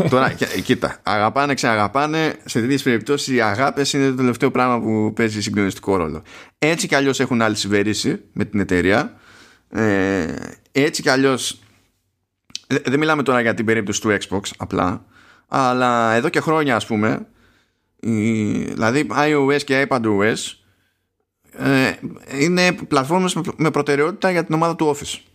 Τώρα, 0.09 0.33
κοίτα, 0.65 0.99
αγαπάνε, 1.03 1.53
ξεαγαπάνε. 1.53 2.35
Σε 2.45 2.59
τέτοιε 2.59 2.77
περιπτώσεις 2.83 3.35
οι 3.35 3.41
αγάπες 3.41 3.93
είναι 3.93 4.09
το 4.09 4.15
τελευταίο 4.15 4.51
πράγμα 4.51 4.79
που 4.81 5.13
παίζει 5.15 5.41
συγκλονιστικό 5.41 5.95
ρόλο. 5.95 6.21
Έτσι 6.57 6.87
κι 6.87 6.95
αλλιώς 6.95 7.19
έχουν 7.19 7.41
άλλη 7.41 7.55
συμπερίση 7.55 8.21
με 8.33 8.45
την 8.45 8.59
εταιρεία. 8.59 9.13
Ε, 9.69 10.35
έτσι 10.71 11.01
κι 11.01 11.09
αλλιώς. 11.09 11.59
Δεν 12.67 12.99
μιλάμε 12.99 13.23
τώρα 13.23 13.41
για 13.41 13.53
την 13.53 13.65
περίπτωση 13.65 14.01
του 14.01 14.17
Xbox 14.19 14.41
απλά. 14.57 15.05
Αλλά 15.47 16.13
εδώ 16.13 16.29
και 16.29 16.39
χρόνια, 16.39 16.75
ας 16.75 16.85
πούμε, 16.85 17.27
δηλαδή 17.99 19.07
iOS 19.11 19.63
και 19.63 19.87
iPadOS 19.89 20.35
ε, 21.57 21.91
είναι 22.39 22.71
πλατφόρμες 22.87 23.37
με 23.55 23.71
προτεραιότητα 23.71 24.31
για 24.31 24.43
την 24.43 24.55
ομάδα 24.55 24.75
του 24.75 24.95
Office 24.95 25.28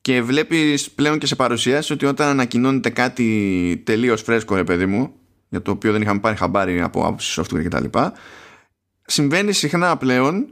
και 0.00 0.22
βλέπεις 0.22 0.90
πλέον 0.90 1.18
και 1.18 1.26
σε 1.26 1.34
παρουσιάσεις 1.34 1.90
ότι 1.90 2.06
όταν 2.06 2.28
ανακοινώνεται 2.28 2.90
κάτι 2.90 3.82
τελείως 3.86 4.22
φρέσκο 4.22 4.54
ρε 4.54 4.64
παιδί 4.64 4.86
μου 4.86 5.12
για 5.48 5.62
το 5.62 5.70
οποίο 5.70 5.92
δεν 5.92 6.02
είχαμε 6.02 6.20
πάρει 6.20 6.36
χαμπάρι 6.36 6.80
από 6.80 7.00
άποψη 7.00 7.40
software 7.40 7.64
κτλ 7.64 7.98
συμβαίνει 9.06 9.52
συχνά 9.52 9.96
πλέον 9.96 10.46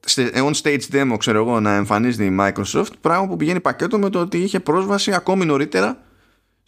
σε 0.00 0.30
on 0.34 0.52
stage 0.62 0.82
demo 0.92 1.16
ξέρω 1.18 1.38
εγώ 1.38 1.60
να 1.60 1.74
εμφανίζεται 1.74 2.24
η 2.24 2.36
Microsoft 2.40 2.92
πράγμα 3.00 3.28
που 3.28 3.36
πηγαίνει 3.36 3.60
πακέτο 3.60 3.98
με 3.98 4.10
το 4.10 4.20
ότι 4.20 4.38
είχε 4.38 4.60
πρόσβαση 4.60 5.12
ακόμη 5.12 5.44
νωρίτερα 5.44 6.06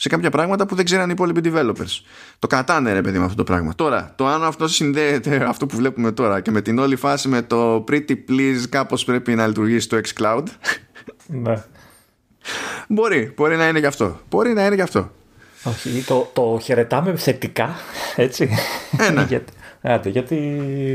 σε 0.00 0.08
κάποια 0.08 0.30
πράγματα 0.30 0.66
που 0.66 0.74
δεν 0.74 0.84
ξέραν 0.84 1.08
οι 1.08 1.12
υπόλοιποι 1.12 1.40
developers. 1.44 2.02
Το 2.38 2.46
κατάνε 2.46 2.92
ρε 2.92 3.00
παιδί 3.00 3.18
με 3.18 3.24
αυτό 3.24 3.36
το 3.36 3.44
πράγμα. 3.44 3.74
Τώρα, 3.74 4.12
το 4.16 4.26
αν 4.26 4.44
αυτό 4.44 4.68
συνδέεται 4.68 5.36
αυτό 5.48 5.66
που 5.66 5.76
βλέπουμε 5.76 6.12
τώρα 6.12 6.40
και 6.40 6.50
με 6.50 6.60
την 6.60 6.78
όλη 6.78 6.96
φάση 6.96 7.28
με 7.28 7.42
το 7.42 7.84
pretty 7.90 8.12
please 8.28 8.62
κάπως 8.68 9.04
πρέπει 9.04 9.34
να 9.34 9.46
λειτουργήσει 9.46 9.88
το 9.88 10.00
xCloud 10.08 10.42
ναι. 11.28 11.64
Μπορεί, 12.88 13.32
μπορεί 13.36 13.56
να 13.56 13.68
είναι 13.68 13.78
γι' 13.78 13.86
αυτό. 13.86 14.20
Μπορεί 14.30 14.52
να 14.52 14.66
είναι 14.66 14.74
γι' 14.74 14.80
αυτό. 14.80 15.10
Όχι, 15.64 16.04
το, 16.06 16.30
το 16.32 16.58
χαιρετάμε 16.62 17.16
θετικά, 17.16 17.76
έτσι. 18.16 18.50
Ε, 18.98 19.10
ναι. 19.10 19.22
γιατί, 19.28 19.52
άτε, 19.80 20.08
γιατί 20.08 20.36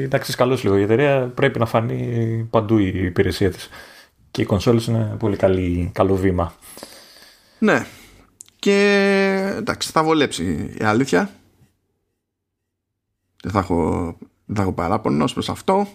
εντάξει, 0.03 0.35
καλώς 0.35 0.63
λίγο. 0.63 0.77
Η 0.77 0.81
εταιρεία 0.81 1.31
πρέπει 1.35 1.59
να 1.59 1.65
φανεί 1.65 2.47
παντού 2.49 2.77
η 2.77 2.87
υπηρεσία 2.87 3.51
της. 3.51 3.69
Και 4.31 4.41
οι 4.41 4.45
κονσόλες 4.45 4.85
είναι 4.85 5.15
πολύ 5.19 5.35
καλή, 5.35 5.91
καλό 5.93 6.15
βήμα. 6.15 6.53
Ναι. 7.59 7.85
Και 8.59 9.53
εντάξει, 9.57 9.91
θα 9.91 10.03
βολέψει 10.03 10.73
η 10.79 10.83
αλήθεια. 10.83 11.29
Δεν 13.43 13.51
θα 13.51 13.59
έχω, 13.59 14.17
δεν 14.45 14.55
θα 14.55 14.61
έχω 14.61 14.73
παράπονο 14.73 15.25
προς 15.33 15.49
αυτό. 15.49 15.87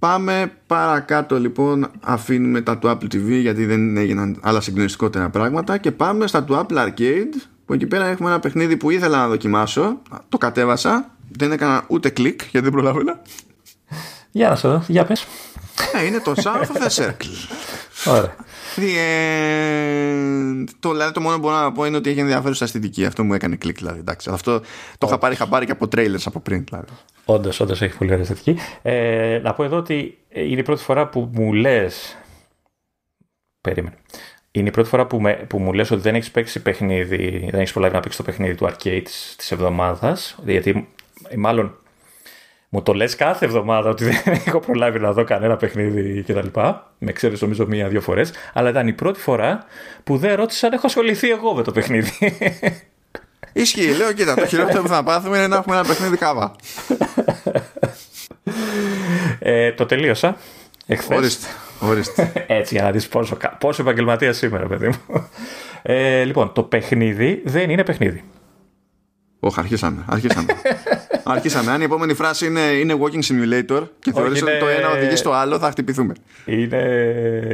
Πάμε 0.00 0.52
παρακάτω 0.66 1.38
λοιπόν 1.38 1.90
αφήνουμε 2.00 2.60
τα 2.60 2.78
του 2.78 2.88
Apple 2.88 3.14
TV 3.14 3.40
γιατί 3.40 3.64
δεν 3.64 3.96
έγιναν 3.96 4.38
άλλα 4.42 4.60
συγκλονιστικότερα 4.60 5.30
πράγματα. 5.30 5.78
Και 5.78 5.90
πάμε 5.90 6.26
στα 6.26 6.44
του 6.44 6.66
Apple 6.66 6.76
Arcade 6.76 7.34
που 7.66 7.72
εκεί 7.72 7.86
πέρα 7.86 8.06
έχουμε 8.06 8.28
ένα 8.28 8.40
παιχνίδι 8.40 8.76
που 8.76 8.90
ήθελα 8.90 9.18
να 9.18 9.28
δοκιμάσω. 9.28 9.98
Το 10.28 10.38
κατέβασα. 10.38 11.10
Δεν 11.32 11.52
έκανα 11.52 11.84
ούτε 11.88 12.08
κλικ 12.08 12.40
γιατί 12.40 12.60
δεν 12.60 12.70
προλάβαινα. 12.70 13.22
Για 14.30 14.48
να 14.48 14.56
σου 14.56 14.68
δω, 14.68 14.82
για 14.86 15.04
πες. 15.04 15.26
Ε, 15.92 16.04
Είναι 16.04 16.20
το 16.20 16.34
Sound 16.36 16.60
of 16.60 16.82
the 16.82 17.04
Circle 17.04 17.34
Ωραία 18.06 18.34
το, 20.80 20.90
δηλαδή, 20.90 21.12
το 21.12 21.20
μόνο 21.20 21.34
που 21.34 21.40
μπορώ 21.40 21.56
να 21.56 21.72
πω 21.72 21.84
είναι 21.84 21.96
ότι 21.96 22.10
έχει 22.10 22.20
ενδιαφέρουσα 22.20 22.64
αισθητική. 22.64 23.04
Αυτό 23.04 23.24
μου 23.24 23.34
έκανε 23.34 23.56
κλικ. 23.56 23.76
Δηλαδή, 23.76 23.98
εντάξει. 23.98 24.30
Αυτό 24.32 24.60
το 24.98 25.06
είχα 25.06 25.18
πάρει 25.18 25.34
χαμπάρι 25.34 25.66
και 25.66 25.72
από 25.72 25.88
trailers 25.96 26.22
από 26.24 26.40
πριν. 26.40 26.64
Δηλαδή. 26.64 26.86
Όντως, 27.24 27.60
όντως 27.60 27.82
έχει 27.82 27.96
πολύ 27.96 28.10
ωραία 28.10 28.22
αισθητική. 28.22 28.56
Ε, 28.82 29.40
να 29.42 29.54
πω 29.54 29.64
εδώ 29.64 29.76
ότι 29.76 30.18
είναι 30.28 30.60
η 30.60 30.62
πρώτη 30.62 30.82
φορά 30.82 31.08
που 31.08 31.30
μου 31.32 31.52
λε. 31.52 31.86
Περίμενε. 33.60 33.96
Είναι 34.50 34.68
η 34.68 34.72
πρώτη 34.72 34.88
φορά 34.88 35.06
που, 35.06 35.20
με, 35.20 35.32
που 35.32 35.58
μου 35.58 35.72
λες 35.72 35.90
ότι 35.90 36.00
δεν 36.00 36.14
έχεις 36.14 36.30
παίξει 36.30 36.62
παιχνίδι, 36.62 37.48
δεν 37.50 37.60
έχεις 37.60 37.72
προλάβει 37.72 37.94
να 37.94 38.00
παίξεις 38.00 38.20
το 38.20 38.30
παιχνίδι 38.30 38.54
του 38.54 38.66
arcade 38.66 39.06
της 39.36 39.52
εβδομάδας. 39.52 40.38
Γιατί 40.44 40.88
μάλλον 41.36 41.78
μου 42.72 42.82
το 42.82 42.92
λες 42.92 43.16
κάθε 43.16 43.44
εβδομάδα 43.44 43.90
ότι 43.90 44.04
δεν 44.04 44.16
έχω 44.46 44.60
προλάβει 44.60 44.98
να 44.98 45.12
δω 45.12 45.24
κανένα 45.24 45.56
παιχνίδι 45.56 46.22
κτλ. 46.22 46.60
Με 46.98 47.12
ξέρεις 47.12 47.40
νομίζω 47.40 47.66
μία-δύο 47.66 48.00
φορές. 48.00 48.32
Αλλά 48.52 48.68
ήταν 48.68 48.88
η 48.88 48.92
πρώτη 48.92 49.20
φορά 49.20 49.64
που 50.04 50.16
δεν 50.16 50.34
ρώτησα 50.34 50.66
αν 50.66 50.72
έχω 50.72 50.86
ασχοληθεί 50.86 51.30
εγώ 51.30 51.54
με 51.54 51.62
το 51.62 51.72
παιχνίδι. 51.72 52.12
Ισχύει, 53.52 53.94
λέω 53.96 54.12
κοίτα, 54.12 54.34
το 54.34 54.46
χειρότερο 54.46 54.82
που 54.82 54.88
θα 54.88 55.02
πάθουμε 55.02 55.36
είναι 55.36 55.46
να 55.46 55.56
έχουμε 55.56 55.76
ένα 55.76 55.84
παιχνίδι 55.84 56.16
κάβα. 56.16 56.56
ε, 59.38 59.72
το 59.72 59.86
τελείωσα. 59.86 60.36
Εχθές. 60.86 61.16
Ορίστε, 61.16 61.46
ορίστε. 61.80 62.32
Έτσι 62.60 62.74
για 62.74 62.82
να 62.82 62.90
δεις 62.90 63.08
πόσο, 63.08 63.36
πόσο 63.58 63.82
επαγγελματία 63.82 64.32
σήμερα 64.32 64.66
παιδί 64.66 64.88
μου. 64.88 65.28
Ε, 65.82 66.24
λοιπόν, 66.24 66.52
το 66.52 66.62
παιχνίδι 66.62 67.42
δεν 67.44 67.70
είναι 67.70 67.84
παιχνίδι. 67.84 68.24
Όχι, 69.40 69.60
αρχίσαμε. 69.60 70.04
Αρχίσαμε. 70.08 70.46
Αρχίσαμε. 71.32 71.70
Αν 71.70 71.80
η 71.80 71.84
επόμενη 71.84 72.14
φράση 72.14 72.46
είναι, 72.46 72.60
είναι 72.60 72.96
walking 73.00 73.22
simulator 73.22 73.82
και 73.98 74.12
θεωρείς 74.12 74.42
ότι 74.42 74.58
το 74.58 74.68
ένα 74.68 74.90
οδηγεί 74.90 75.16
στο 75.16 75.32
άλλο, 75.32 75.58
θα 75.58 75.70
χτυπηθούμε. 75.70 76.14
Είναι, 76.44 76.82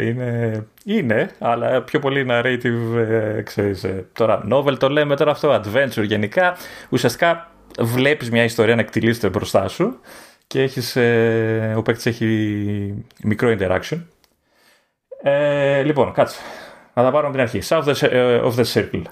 είναι, 0.01 0.67
είναι 0.85 1.31
αλλά 1.39 1.83
πιο 1.83 1.99
πολύ 1.99 2.27
narrative, 2.31 2.97
ε, 2.97 3.43
ξέρεις. 3.43 3.85
Ε, 3.85 4.07
τώρα, 4.13 4.45
novel 4.53 4.79
το 4.79 4.89
λέμε 4.89 5.17
τώρα 5.17 5.31
αυτό, 5.31 5.63
adventure 5.63 6.05
γενικά. 6.05 6.57
Ουσιαστικά 6.89 7.51
βλέπεις 7.79 8.31
μια 8.31 8.45
ιστορία 8.45 8.75
να 8.75 8.81
εκτελήσεται 8.81 9.29
μπροστά 9.29 9.69
σου 9.69 10.01
και 10.47 10.63
έχεις, 10.63 10.97
ε, 10.97 11.75
ο 11.77 11.83
παίκτης 11.83 12.07
έχει 12.07 13.05
μικρό 13.23 13.57
interaction. 13.59 13.99
Ε, 15.23 15.83
λοιπόν, 15.83 16.13
κάτσε. 16.13 16.39
Να 16.95 17.03
τα 17.03 17.11
πάρουμε 17.11 17.29
από 17.29 17.33
την 17.33 17.41
αρχή. 17.41 17.61
South 17.69 17.85
of 18.45 18.55
the 18.55 18.65
Circle. 18.73 19.03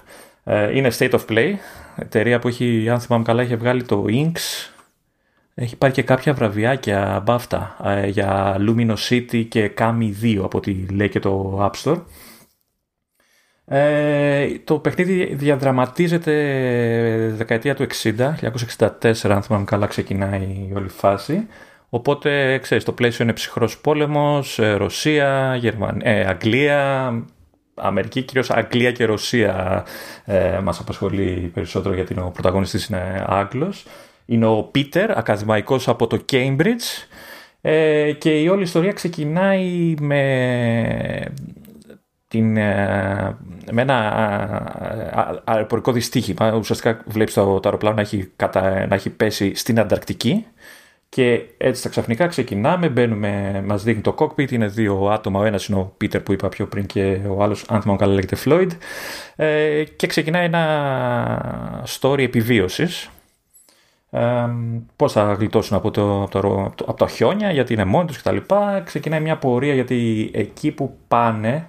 Ε, 0.43 0.77
είναι 0.77 0.91
State 0.97 1.11
of 1.11 1.19
Play, 1.29 1.53
εταιρεία 1.95 2.39
που 2.39 2.47
έχει, 2.47 2.89
αν 2.89 2.99
θυμάμαι 2.99 3.23
καλά, 3.23 3.41
έχει 3.41 3.55
βγάλει 3.55 3.83
το 3.83 4.05
Inks. 4.07 4.69
Έχει 5.53 5.75
πάρει 5.75 5.93
και 5.93 6.03
κάποια 6.03 6.33
βραβιάκια 6.33 7.15
από 7.15 7.31
αυτά 7.31 7.77
ε, 7.83 8.07
για 8.07 8.57
Luminosity 8.59 9.45
και 9.49 9.71
Kami 9.77 10.11
2 10.21 10.39
από 10.43 10.57
ό,τι 10.57 10.85
λέει 10.85 11.09
και 11.09 11.19
το 11.19 11.59
App 11.61 11.83
Store. 11.83 12.01
Ε, 13.65 14.59
το 14.63 14.79
παιχνίδι 14.79 15.35
διαδραματίζεται 15.35 16.33
δεκαετία 17.35 17.75
του 17.75 17.87
60, 18.03 18.33
1964 18.79 19.29
αν 19.29 19.41
θυμάμαι 19.41 19.65
καλά 19.65 19.87
ξεκινάει 19.87 20.41
η 20.41 20.71
όλη 20.75 20.89
φάση, 20.89 21.47
Οπότε, 21.95 22.57
ξέρεις, 22.57 22.83
το 22.83 22.91
πλαίσιο 22.91 23.23
είναι 23.23 23.33
ψυχρός 23.33 23.79
πόλεμος, 23.79 24.59
ε, 24.59 24.73
Ρωσία, 24.73 25.55
Γερμανία, 25.55 26.11
ε, 26.11 26.25
Αγγλία, 26.25 27.13
Αμερική, 27.75 28.21
κυρίως 28.21 28.49
Αγγλία 28.49 28.91
και 28.91 29.05
Ρωσία 29.05 29.85
ε, 30.25 30.59
μας 30.63 30.79
απασχολεί 30.79 31.51
περισσότερο 31.53 31.95
γιατί 31.95 32.19
ο 32.19 32.31
πρωταγωνιστής 32.33 32.85
είναι 32.85 33.25
Άγγλος. 33.27 33.85
Είναι 34.25 34.45
ο 34.45 34.63
Πίτερ, 34.63 35.17
ακαδημαϊκός 35.17 35.87
από 35.87 36.07
το 36.07 36.25
Cambridge 36.31 37.07
ε, 37.61 38.11
και 38.11 38.39
η 38.41 38.47
όλη 38.47 38.63
ιστορία 38.63 38.91
ξεκινάει 38.91 39.95
με, 40.01 40.23
την, 42.27 42.51
με 42.51 43.81
ένα 43.81 45.41
αεροπορικό 45.43 45.91
δυστύχημα. 45.91 46.53
Ουσιαστικά 46.53 47.03
βλέπεις 47.05 47.33
το, 47.33 47.59
το 47.59 47.61
αεροπλάνο 47.63 47.95
να 47.95 48.01
έχει, 48.01 48.31
κατα, 48.35 48.87
να 48.87 48.95
έχει 48.95 49.09
πέσει 49.09 49.55
στην 49.55 49.79
Ανταρκτική 49.79 50.45
και 51.09 51.41
έτσι 51.57 51.83
τα 51.83 51.89
ξαφνικά 51.89 52.27
ξεκινάμε, 52.27 52.89
μπαίνουμε, 52.89 53.63
μας 53.65 53.83
δείχνει 53.83 54.01
το 54.01 54.15
cockpit, 54.17 54.51
είναι 54.51 54.67
δύο 54.67 55.09
άτομα, 55.09 55.39
ο 55.39 55.43
ένας 55.43 55.67
είναι 55.67 55.79
ο 55.79 55.93
Πίτερ 55.97 56.21
που 56.21 56.33
είπα 56.33 56.49
πιο 56.49 56.67
πριν 56.67 56.85
και 56.85 57.19
ο 57.27 57.43
άλλος, 57.43 57.65
αν 57.67 57.81
θυμάμαι 57.81 57.99
καλά 57.99 58.13
λέγεται 58.13 58.37
Floyd 58.45 58.69
ε, 59.35 59.83
και 59.95 60.07
ξεκινάει 60.07 60.45
ένα 60.45 61.85
story 61.99 62.19
επιβίωσης 62.19 63.09
ε, 64.09 64.49
πώς 64.95 65.11
θα 65.11 65.33
γλιτώσουν 65.33 65.77
από, 65.77 65.91
το, 65.91 66.21
από, 66.23 66.39
το, 66.75 66.85
από 66.87 66.97
τα 66.97 67.07
χιόνια 67.07 67.51
γιατί 67.51 67.73
είναι 67.73 67.85
μόνοι 67.85 68.07
τους 68.07 68.21
κτλ. 68.21 68.37
Ξεκινάει 68.83 69.21
μια 69.21 69.37
πορεία 69.37 69.73
γιατί 69.73 70.31
εκεί 70.33 70.71
που 70.71 70.97
πάνε 71.07 71.67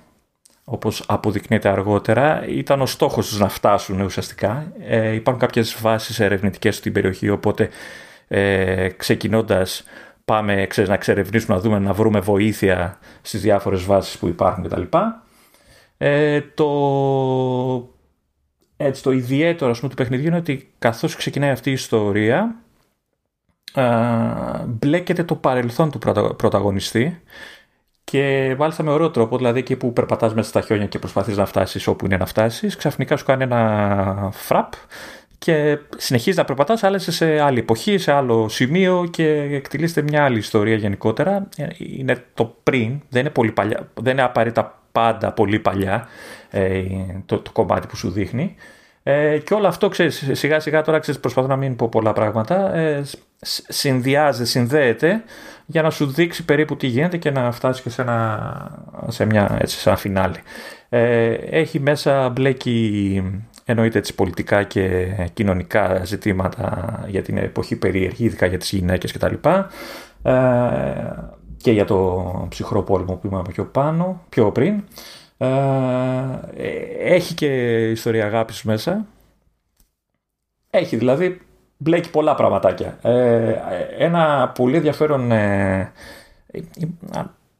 όπως 0.68 1.04
αποδεικνύεται 1.06 1.68
αργότερα, 1.68 2.46
ήταν 2.46 2.80
ο 2.80 2.86
στόχος 2.86 3.28
τους 3.28 3.38
να 3.38 3.48
φτάσουν 3.48 4.00
ουσιαστικά. 4.00 4.72
Ε, 4.80 5.12
υπάρχουν 5.12 5.42
κάποιες 5.42 5.76
βάσεις 5.80 6.20
ερευνητικές 6.20 6.76
στην 6.76 6.92
περιοχή, 6.92 7.28
οπότε 7.28 7.68
ε, 8.28 8.88
ξεκινώντας 8.88 9.84
πάμε 10.24 10.66
ξέρεις, 10.66 10.88
να 10.88 10.94
εξερευνήσουμε, 10.94 11.54
να 11.54 11.60
δούμε, 11.60 11.78
να 11.78 11.92
βρούμε 11.92 12.20
βοήθεια 12.20 12.98
στις 13.22 13.40
διάφορες 13.40 13.84
βάσεις 13.84 14.18
που 14.18 14.28
υπάρχουν 14.28 14.64
κτλ. 14.64 14.82
Ε, 15.98 16.40
το, 16.40 17.90
έτσι, 18.76 19.02
το 19.02 19.10
ιδιαίτερο 19.10 19.72
πούμε, 19.72 19.88
του 19.88 19.94
παιχνιδιού 19.96 20.26
είναι 20.26 20.36
ότι 20.36 20.72
καθώς 20.78 21.16
ξεκινάει 21.16 21.50
αυτή 21.50 21.70
η 21.70 21.72
ιστορία 21.72 22.56
α, 23.72 24.64
μπλέκεται 24.66 25.24
το 25.24 25.34
παρελθόν 25.34 25.90
του 25.90 25.98
πρωταγωνιστή 26.36 27.22
και 28.04 28.54
μάλιστα 28.58 28.82
με 28.82 28.90
ωραίο 28.90 29.10
τρόπο, 29.10 29.36
δηλαδή 29.36 29.58
εκεί 29.58 29.76
που 29.76 29.92
περπατάς 29.92 30.34
μέσα 30.34 30.48
στα 30.48 30.60
χιόνια 30.60 30.86
και 30.86 30.98
προσπαθείς 30.98 31.36
να 31.36 31.46
φτάσεις 31.46 31.86
όπου 31.86 32.04
είναι 32.04 32.16
να 32.16 32.26
φτάσεις, 32.26 32.76
ξαφνικά 32.76 33.16
σου 33.16 33.24
κάνει 33.24 33.42
ένα 33.42 34.30
φραπ 34.32 34.72
και 35.38 35.78
συνεχίζει 35.96 36.36
να 36.36 36.44
περπατάς, 36.44 36.82
αλλά 36.82 36.98
σε 36.98 37.40
άλλη 37.40 37.58
εποχή, 37.58 37.98
σε 37.98 38.12
άλλο 38.12 38.48
σημείο 38.48 39.08
και 39.10 39.28
εκτελείστε 39.50 40.02
μια 40.02 40.24
άλλη 40.24 40.38
ιστορία 40.38 40.76
γενικότερα. 40.76 41.48
Είναι 41.78 42.24
το 42.34 42.56
πριν, 42.62 43.00
δεν 43.08 43.20
είναι, 43.20 43.30
πολύ 43.30 43.52
παλιά, 43.52 43.88
δεν 43.94 44.12
είναι 44.12 44.22
απαραίτητα 44.22 44.80
πάντα 44.92 45.32
πολύ 45.32 45.58
παλιά 45.58 46.08
ε, 46.50 46.82
το, 47.26 47.38
το 47.38 47.50
κομμάτι 47.52 47.86
που 47.86 47.96
σου 47.96 48.10
δείχνει. 48.10 48.54
Ε, 49.02 49.38
και 49.38 49.54
όλο 49.54 49.66
αυτό, 49.66 49.88
ξέρεις, 49.88 50.30
σιγά 50.32 50.60
σιγά 50.60 50.82
τώρα 50.82 50.98
ξέρεις, 50.98 51.20
προσπαθώ 51.20 51.48
να 51.48 51.56
μην 51.56 51.76
πω 51.76 51.88
πολλά 51.88 52.12
πράγματα, 52.12 52.74
ε, 52.74 53.04
συνδυάζεται, 53.68 54.44
συνδέεται 54.44 55.22
για 55.66 55.82
να 55.82 55.90
σου 55.90 56.06
δείξει 56.06 56.44
περίπου 56.44 56.76
τι 56.76 56.86
γίνεται 56.86 57.16
και 57.16 57.30
να 57.30 57.52
φτάσεις 57.52 57.82
και 57.82 57.90
σε 57.90 58.02
ένα, 58.02 58.86
σε 59.08 59.24
μια, 59.24 59.56
έτσι, 59.60 59.78
σε 59.78 59.88
ένα 59.88 59.98
φινάλι. 59.98 60.38
Ε, 60.88 61.32
έχει 61.32 61.80
μέσα 61.80 62.28
μπλέκει 62.28 63.22
εννοείται 63.68 63.98
έτσι 63.98 64.14
πολιτικά 64.14 64.62
και 64.62 65.14
κοινωνικά 65.32 66.04
ζητήματα 66.04 67.04
για 67.08 67.22
την 67.22 67.36
εποχή 67.36 67.76
περίεργη, 67.76 68.24
ειδικά 68.24 68.46
για 68.46 68.58
τις 68.58 68.70
γυναίκες 68.72 69.12
κτλ. 69.12 69.34
Ε, 70.22 70.32
και 71.56 71.70
για 71.70 71.84
το 71.84 72.46
ψυχρό 72.48 72.82
πόλεμο 72.82 73.14
που 73.14 73.26
είπαμε 73.26 73.48
πιο 73.52 73.64
πάνω, 73.64 74.20
πιο 74.28 74.52
πριν. 74.52 74.82
Ε, 75.36 75.46
έχει 76.98 77.34
και 77.34 77.46
ιστορία 77.90 78.24
αγάπης 78.24 78.62
μέσα. 78.62 79.06
Έχει 80.70 80.96
δηλαδή, 80.96 81.40
μπλέκει 81.76 82.10
πολλά 82.10 82.34
πραγματάκια. 82.34 82.98
Ε, 83.02 83.54
ένα 83.98 84.52
πολύ 84.54 84.76
ενδιαφέρον 84.76 85.32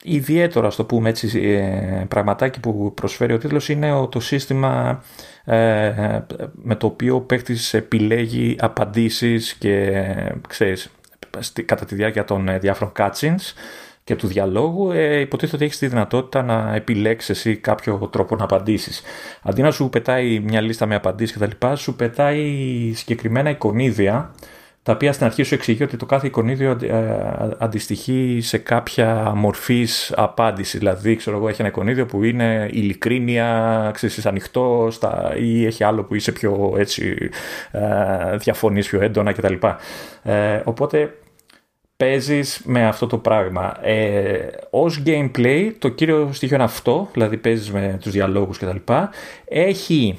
ιδιαίτερο, 0.06 0.66
ας 0.66 0.76
το 0.76 0.84
πούμε 0.84 1.08
έτσι, 1.08 1.40
ε, 1.40 2.04
πραγματάκι 2.08 2.60
που 2.60 2.92
προσφέρει 2.94 3.32
ο 3.32 3.38
τίτλος 3.38 3.68
είναι 3.68 4.06
το 4.10 4.20
σύστημα 4.20 4.90
ε, 4.90 5.35
με 6.52 6.74
το 6.78 6.86
οποίο 6.86 7.14
ο 7.14 7.20
παίκτης 7.20 7.74
επιλέγει 7.74 8.56
απαντήσεις 8.60 9.54
και 9.54 10.04
ξέρεις, 10.48 10.90
κατά 11.64 11.84
τη 11.84 11.94
διάρκεια 11.94 12.24
των 12.24 12.48
ε, 12.48 12.58
διάφορων 12.58 12.92
cutscenes 12.96 13.52
και 14.04 14.16
του 14.16 14.26
διαλόγου 14.26 14.90
ε, 14.90 15.20
υποτίθεται 15.20 15.56
ότι 15.56 15.64
έχεις 15.64 15.78
τη 15.78 15.86
δυνατότητα 15.86 16.42
να 16.42 16.74
επιλέξεις 16.74 17.30
εσύ 17.30 17.56
κάποιο 17.56 18.08
τρόπο 18.12 18.36
να 18.36 18.44
απαντήσεις. 18.44 19.02
Αντί 19.42 19.62
να 19.62 19.70
σου 19.70 19.88
πετάει 19.88 20.40
μια 20.40 20.60
λίστα 20.60 20.86
με 20.86 20.94
απαντήσεις 20.94 21.36
κτλ. 21.36 21.66
σου 21.74 21.96
πετάει 21.96 22.92
συγκεκριμένα 22.94 23.50
εικονίδια 23.50 24.34
τα 24.86 24.92
οποία 24.92 25.12
στην 25.12 25.26
αρχή 25.26 25.42
σου 25.42 25.54
εξηγεί 25.54 25.82
ότι 25.82 25.96
το 25.96 26.06
κάθε 26.06 26.26
εικονίδιο 26.26 26.78
ε, 26.82 27.54
αντιστοιχεί 27.58 28.38
σε 28.42 28.58
κάποια 28.58 29.32
μορφής 29.36 30.12
απάντησης. 30.16 30.78
Δηλαδή, 30.78 31.16
ξέρω 31.16 31.36
εγώ, 31.36 31.48
έχει 31.48 31.60
ένα 31.60 31.68
εικονίδιο 31.68 32.06
που 32.06 32.24
είναι 32.24 32.68
ειλικρίνεια, 32.72 33.90
ξέρεις, 33.94 34.26
ανοιχτός 34.26 34.94
στα, 34.94 35.36
ή 35.36 35.66
έχει 35.66 35.84
άλλο 35.84 36.04
που 36.04 36.14
είσαι 36.14 36.32
πιο 36.32 36.74
έτσι, 36.78 37.30
ε, 37.70 38.36
διαφωνείς 38.36 38.88
πιο 38.88 39.00
έντονα 39.00 39.32
κτλ. 39.32 39.54
Ε, 40.22 40.60
οπότε 40.64 41.14
παίζεις 41.96 42.60
με 42.64 42.86
αυτό 42.86 43.06
το 43.06 43.18
πράγμα. 43.18 43.86
Ε, 43.86 44.48
ως 44.70 45.02
gameplay 45.06 45.72
το 45.78 45.88
κύριο 45.88 46.28
στοιχείο 46.32 46.56
είναι 46.56 46.64
αυτό, 46.64 47.08
δηλαδή 47.12 47.36
παίζεις 47.36 47.70
με 47.70 47.98
τους 48.00 48.12
διαλόγους 48.12 48.58
κτλ. 48.58 48.92
Έχει 49.44 50.18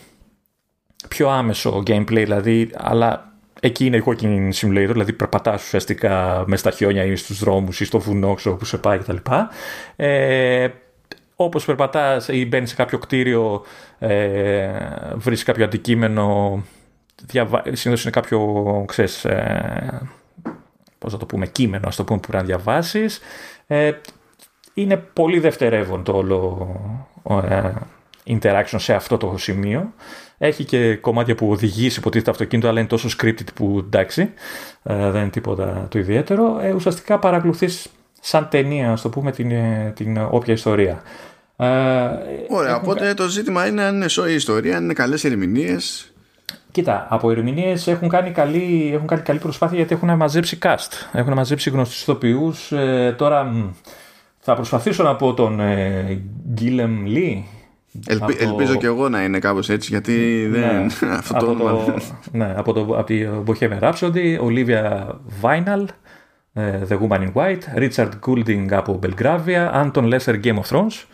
πιο 1.07 1.29
άμεσο 1.29 1.83
gameplay, 1.87 2.23
δηλαδή, 2.23 2.69
αλλά 2.73 3.31
εκεί 3.59 3.85
είναι 3.85 3.97
η 3.97 4.03
walking 4.05 4.49
simulator, 4.53 4.89
δηλαδή 4.91 5.13
περπατάς 5.13 5.63
ουσιαστικά 5.63 6.43
μες 6.47 6.59
στα 6.59 6.71
χιόνια 6.71 7.03
ή 7.03 7.15
στους 7.15 7.39
δρόμους 7.39 7.79
ή 7.79 7.85
στο 7.85 7.99
βουνό 7.99 8.33
που 8.43 8.65
σε 8.65 8.77
πάει 8.77 8.97
κτλ. 8.97 9.15
Ε, 9.95 10.67
όπως 11.35 11.65
περπατάς 11.65 12.27
ή 12.27 12.45
μπαίνεις 12.45 12.69
σε 12.69 12.75
κάποιο 12.75 12.97
κτίριο, 12.97 13.63
ε, 13.99 14.69
βρεις 15.13 15.43
κάποιο 15.43 15.65
αντικείμενο, 15.65 16.63
διαβα... 17.25 17.61
συνήθως 17.65 18.01
είναι 18.01 18.11
κάποιο, 18.11 18.83
ξέρεις, 18.87 19.25
ε, 19.25 20.01
πώς 20.97 21.11
θα 21.11 21.17
το 21.17 21.25
πούμε, 21.25 21.47
κείμενο, 21.47 21.87
ας 21.87 21.95
το 21.95 22.03
πούμε, 22.03 22.19
που 22.19 22.27
πρέπει 22.27 22.43
να 22.43 22.49
διαβάσεις. 22.55 23.19
Ε, 23.67 23.91
είναι 24.73 24.97
πολύ 24.97 25.39
δευτερεύον 25.39 26.03
το 26.03 26.11
όλο 26.11 26.67
ε, 27.49 27.71
interaction 28.27 28.75
σε 28.75 28.93
αυτό 28.93 29.17
το 29.17 29.37
σημείο. 29.37 29.93
Έχει 30.37 30.63
και 30.63 30.95
κομμάτια 30.95 31.35
που 31.35 31.49
οδηγήσει 31.49 31.99
υποτίθεται 31.99 32.25
το 32.25 32.31
αυτοκίνητο, 32.31 32.67
αλλά 32.67 32.79
είναι 32.79 32.87
τόσο 32.87 33.09
scripted 33.19 33.53
που 33.53 33.83
εντάξει, 33.85 34.33
ε, 34.83 35.09
δεν 35.11 35.21
είναι 35.21 35.29
τίποτα 35.29 35.87
το 35.89 35.99
ιδιαίτερο. 35.99 36.59
Ε, 36.61 36.71
ουσιαστικά 36.71 37.19
παρακολουθείς 37.19 37.87
σαν 38.21 38.47
ταινία, 38.49 38.91
ας 38.91 39.01
το 39.01 39.09
πούμε, 39.09 39.31
την, 39.31 39.51
ε, 39.51 39.93
την 39.95 40.17
όποια 40.29 40.53
ιστορία. 40.53 41.01
Ε, 41.57 41.67
Ωραία, 42.49 42.75
οπότε 42.75 43.13
το 43.13 43.27
ζήτημα 43.27 43.67
είναι 43.67 43.83
αν 43.83 43.95
είναι 43.95 44.07
σοή 44.07 44.33
ιστορία, 44.33 44.77
αν 44.77 44.83
είναι 44.83 44.93
καλές 44.93 45.23
ερμηνείες. 45.23 46.11
Κοίτα, 46.71 47.07
από 47.09 47.31
ερμηνείες 47.31 47.87
έχουν, 47.87 48.09
κάνει 48.09 48.31
καλή, 48.31 48.91
έχουν 48.93 49.07
κάνει 49.07 49.21
καλή 49.21 49.39
προσπάθεια 49.39 49.77
γιατί 49.77 49.93
έχουν 49.93 50.15
μαζέψει 50.15 50.57
cast. 50.61 50.91
Έχουν 51.11 51.33
μαζέψει 51.33 51.69
γνωστούς 51.69 52.01
ηθοποιούς. 52.01 52.71
Ε, 52.71 53.15
τώρα 53.17 53.71
θα 54.39 54.55
προσπαθήσω 54.55 55.03
να 55.03 55.15
πω 55.15 55.33
τον 55.33 55.59
ε, 55.59 56.21
Γκίλεμ 56.53 57.05
Λί, 57.05 57.47
Ελπι, 58.05 58.35
Ελπίζω 58.39 58.75
και 58.75 58.85
εγώ 58.85 59.09
να 59.09 59.23
είναι 59.23 59.39
κάπως 59.39 59.69
έτσι 59.69 59.89
γιατί 59.91 60.47
δεν 60.51 60.61
ναι, 60.61 61.13
αυτό 61.13 61.37
από 61.37 61.55
το, 61.55 61.95
ναι, 62.31 62.53
από, 62.57 62.73
το, 62.73 62.81
από 62.81 63.03
τη 63.03 63.25
Bohemian 63.45 63.79
Rhapsody 63.79 64.39
Olivia 64.39 65.07
Vinyl 65.41 65.85
The 66.89 66.97
Woman 66.99 67.19
in 67.19 67.33
White 67.33 67.77
Richard 67.77 68.09
Goulding 68.25 68.67
από 68.71 68.99
Belgravia 69.03 69.71
Anton 69.73 70.13
Lesser 70.13 70.43
Game 70.43 70.59
of 70.59 70.69
Thrones 70.69 71.05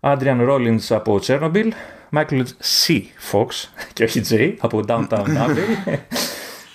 Adrian 0.00 0.48
Rollins 0.48 0.86
από 0.88 1.20
Chernobyl 1.26 1.68
Michael 2.12 2.42
C. 2.84 3.00
Fox 3.32 3.46
και 3.92 4.04
όχι 4.04 4.22
J 4.30 4.54
από 4.58 4.80
Downtown 4.86 5.26
Abbey 5.26 5.92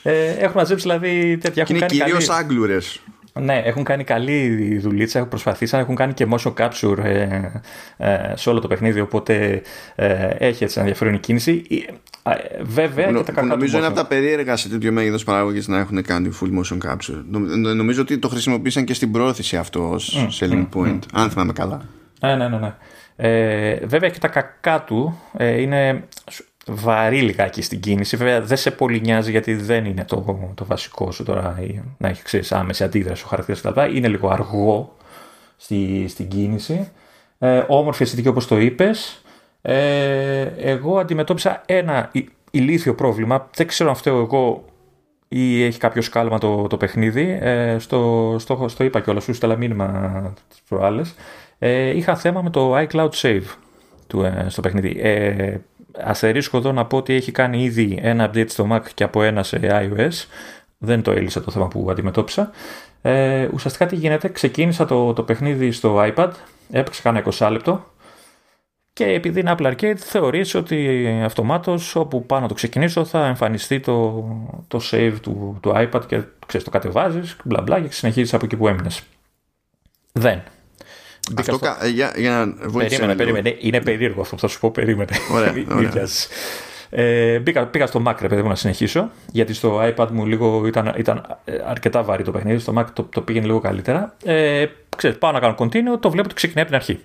ε, 0.03 0.29
έχουν 0.29 0.55
μαζέψει 0.55 0.87
δηλαδή 0.89 1.37
τέτοια 1.37 1.65
είναι 1.67 1.85
κυρίως 1.85 2.25
καλή... 2.25 2.39
Άγγλουρες 2.39 3.01
ναι, 3.33 3.61
έχουν 3.65 3.83
κάνει 3.83 4.03
καλή 4.03 4.77
δουλίτσα, 4.77 5.17
έχουν 5.17 5.29
προσπαθήσει, 5.29 5.77
έχουν 5.77 5.95
κάνει 5.95 6.13
και 6.13 6.27
motion 6.29 6.53
capture 6.53 6.97
ε, 7.03 7.39
ε, 7.97 8.33
σε 8.35 8.49
όλο 8.49 8.59
το 8.59 8.67
παιχνίδι, 8.67 8.99
οπότε 8.99 9.61
ε, 9.95 10.27
έχει 10.37 10.63
έτσι 10.63 10.79
ενδιαφέρον 10.79 11.13
η 11.13 11.19
κίνηση. 11.19 11.63
Ε, 12.23 12.63
βέβαια 12.63 13.11
Νο, 13.11 13.23
και 13.23 13.31
τα 13.31 13.43
Νομίζω 13.43 13.77
είναι 13.77 13.85
από 13.87 13.95
τα 13.95 14.05
περίεργα 14.05 14.55
σε 14.55 14.69
τέτοιο 14.69 14.91
μέγεθος 14.91 15.23
παράγωγε 15.23 15.61
να 15.65 15.79
έχουν 15.79 16.01
κάνει 16.01 16.29
full 16.41 16.47
motion 16.47 16.89
capture. 16.89 17.23
Νομίζω 17.75 18.01
ότι 18.01 18.19
το 18.19 18.27
χρησιμοποίησαν 18.27 18.83
και 18.83 18.93
στην 18.93 19.11
πρόθεση 19.11 19.57
αυτό 19.57 19.89
ως 19.89 20.17
mm, 20.17 20.45
selling 20.45 20.67
point, 20.73 20.95
mm, 20.95 20.99
αν 21.13 21.29
θυμάμαι 21.29 21.53
καλά. 21.53 21.81
Ναι, 22.21 22.35
ναι, 22.35 22.47
ναι. 22.47 22.57
ναι. 22.57 22.73
Ε, 23.15 23.85
βέβαια 23.85 24.09
και 24.09 24.19
τα 24.19 24.27
κακά 24.27 24.83
του 24.83 25.19
ε, 25.37 25.61
είναι 25.61 26.03
βαρύ 26.67 27.21
λιγάκι 27.21 27.61
στην 27.61 27.79
κίνηση. 27.79 28.17
Βέβαια 28.17 28.41
δεν 28.41 28.57
σε 28.57 28.71
πολύ 28.71 29.01
νοιάζει 29.01 29.31
γιατί 29.31 29.53
δεν 29.53 29.85
είναι 29.85 30.05
το, 30.05 30.51
το 30.55 30.65
βασικό 30.65 31.11
σου 31.11 31.23
τώρα 31.23 31.59
να 31.97 32.07
έχει 32.07 32.23
ξέρεις, 32.23 32.51
άμεση 32.51 32.83
αντίδραση 32.83 33.23
ο 33.23 33.27
χαρακτήρας 33.27 33.61
κτλ. 33.61 33.95
Είναι 33.95 34.07
λίγο 34.07 34.29
αργό 34.29 34.95
στη, 35.57 36.05
στην 36.07 36.27
κίνηση. 36.27 36.91
Ε, 37.39 37.63
όμορφη 37.67 38.03
αισθητική 38.03 38.27
όπως 38.27 38.47
το 38.47 38.59
είπες. 38.59 39.21
Ε, 39.61 40.41
εγώ 40.57 40.99
αντιμετώπισα 40.99 41.61
ένα 41.65 42.11
ηλίθιο 42.51 42.95
πρόβλημα. 42.95 43.49
Δεν 43.55 43.67
ξέρω 43.67 43.89
αν 43.89 43.95
φταίω 43.95 44.19
εγώ 44.19 44.65
ή 45.27 45.63
έχει 45.63 45.79
κάποιο 45.79 46.01
σκάλμα 46.01 46.37
το, 46.37 46.67
το 46.67 46.77
παιχνίδι. 46.77 47.37
Ε, 47.41 47.79
στο, 47.79 48.35
στο, 48.39 48.67
στο 48.67 48.83
είπα 48.83 48.99
κιόλας, 48.99 49.23
σου 49.23 49.33
στέλνα 49.33 49.55
μήνυμα 49.55 50.33
τις 50.49 50.61
προάλλες. 50.69 51.15
Ε, 51.59 51.97
είχα 51.97 52.15
θέμα 52.15 52.41
με 52.41 52.49
το 52.49 52.77
iCloud 52.77 53.09
Save 53.09 53.43
του, 54.07 54.23
ε, 54.23 54.45
στο 54.49 54.61
παιχνίδι. 54.61 55.01
Ε, 55.91 56.03
αστερίσκω 56.03 56.57
εδώ 56.57 56.71
να 56.71 56.85
πω 56.85 56.97
ότι 56.97 57.13
έχει 57.13 57.31
κάνει 57.31 57.63
ήδη 57.63 57.99
ένα 58.01 58.29
update 58.29 58.49
στο 58.49 58.67
Mac 58.71 58.81
και 58.93 59.03
από 59.03 59.23
ένα 59.23 59.43
σε 59.43 59.59
iOS. 59.61 60.25
Δεν 60.77 61.01
το 61.01 61.11
έλυσα 61.11 61.41
το 61.43 61.51
θέμα 61.51 61.67
που 61.67 61.87
αντιμετώπισα. 61.91 62.51
Ε, 63.01 63.47
ουσιαστικά 63.53 63.85
τι 63.85 63.95
γίνεται, 63.95 64.29
ξεκίνησα 64.29 64.85
το, 64.85 65.13
το 65.13 65.23
παιχνίδι 65.23 65.71
στο 65.71 66.13
iPad, 66.15 66.31
έπαιξε 66.71 67.01
κάνα 67.01 67.23
20 67.37 67.49
λεπτό 67.51 67.91
και 68.93 69.05
επειδή 69.05 69.39
είναι 69.39 69.55
Apple 69.57 69.73
Arcade 69.73 69.95
θεωρείς 69.97 70.55
ότι 70.55 71.07
αυτομάτως 71.23 71.95
όπου 71.95 72.25
πάνω 72.25 72.47
το 72.47 72.53
ξεκινήσω 72.53 73.05
θα 73.05 73.25
εμφανιστεί 73.25 73.79
το, 73.79 74.25
το 74.67 74.81
save 74.91 75.15
του, 75.21 75.57
του 75.61 75.71
iPad 75.75 76.01
και 76.07 76.23
ξέρεις, 76.45 76.65
το 76.65 76.71
κατεβάζεις 76.71 77.37
μπλα 77.43 77.61
μπλα 77.61 77.81
και 77.81 77.91
συνεχίζεις 77.91 78.33
από 78.33 78.45
εκεί 78.45 78.55
που 78.55 78.67
έμεινες. 78.67 79.01
Δεν. 80.11 80.43
Αυτό 81.37 81.55
στο... 81.55 81.87
για, 81.93 82.13
για 82.17 82.55
να 82.61 82.69
Περίμενε, 82.79 83.15
περίμενε. 83.15 83.55
Είναι 83.59 83.81
περίεργο 83.81 84.21
αυτό 84.21 84.35
που 84.35 84.41
θα 84.41 84.47
σου 84.47 84.59
πω. 84.59 84.71
Περίμενε. 84.71 85.11
Ωραία, 85.31 85.53
ωραία. 85.75 86.07
Ε, 86.93 87.39
πήγα, 87.43 87.65
πήγα 87.65 87.87
στο 87.87 88.03
Mac, 88.07 88.15
ρε 88.19 88.27
παιδί 88.27 88.41
μου, 88.41 88.47
να 88.47 88.55
συνεχίσω. 88.55 89.09
Γιατί 89.31 89.53
στο 89.53 89.79
iPad 89.83 90.07
μου 90.11 90.25
λίγο 90.25 90.67
ήταν, 90.67 90.93
ήταν 90.97 91.37
αρκετά 91.67 92.03
βαρύ 92.03 92.23
το 92.23 92.31
παιχνίδι. 92.31 92.59
Στο 92.59 92.73
Mac 92.77 92.85
το, 92.93 93.03
το 93.03 93.21
πήγαινε 93.21 93.45
λίγο 93.45 93.59
καλύτερα. 93.59 94.15
Ε, 94.23 94.65
ξέρεις, 94.97 95.17
πάω 95.17 95.31
να 95.31 95.39
κάνω 95.39 95.55
continue, 95.57 95.99
το 95.99 96.09
βλέπω 96.09 96.25
ότι 96.25 96.35
ξεκινάει 96.35 96.63
από 96.63 96.73
την 96.73 96.81
αρχή. 96.81 97.03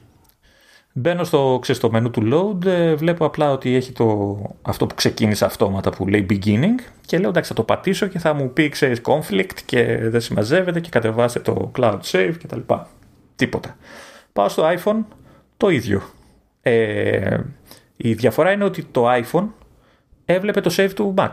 Μπαίνω 0.98 1.24
στο, 1.24 1.58
ξέρεις, 1.62 1.80
στο 1.80 1.90
μενού 1.90 2.10
του 2.10 2.22
load, 2.32 2.66
ε, 2.66 2.94
βλέπω 2.94 3.24
απλά 3.24 3.52
ότι 3.52 3.74
έχει 3.74 3.92
το, 3.92 4.38
αυτό 4.62 4.86
που 4.86 4.94
ξεκίνησε 4.94 5.44
αυτόματα 5.44 5.90
που 5.90 6.08
λέει 6.08 6.26
beginning 6.30 6.82
και 7.06 7.18
λέω 7.18 7.28
εντάξει 7.28 7.48
θα 7.48 7.54
το 7.54 7.62
πατήσω 7.62 8.06
και 8.06 8.18
θα 8.18 8.34
μου 8.34 8.52
πει 8.52 8.68
ξέρεις 8.68 9.00
conflict 9.04 9.58
και 9.64 9.98
δεν 10.02 10.20
συμμαζεύεται 10.20 10.80
και 10.80 10.88
κατεβάστε 10.88 11.40
το 11.40 11.70
cloud 11.78 11.98
save 12.10 12.34
κτλ. 12.42 12.60
Τίποτα. 13.36 13.76
Πάω 14.36 14.48
στο 14.48 14.64
iPhone, 14.76 15.04
το 15.56 15.68
ίδιο. 15.68 16.02
Ε, 16.62 17.40
η 17.96 18.14
διαφορά 18.14 18.52
είναι 18.52 18.64
ότι 18.64 18.84
το 18.84 19.12
iPhone 19.12 19.48
έβλεπε 20.24 20.60
το 20.60 20.74
save 20.76 20.90
του 20.94 21.14
Mac. 21.18 21.30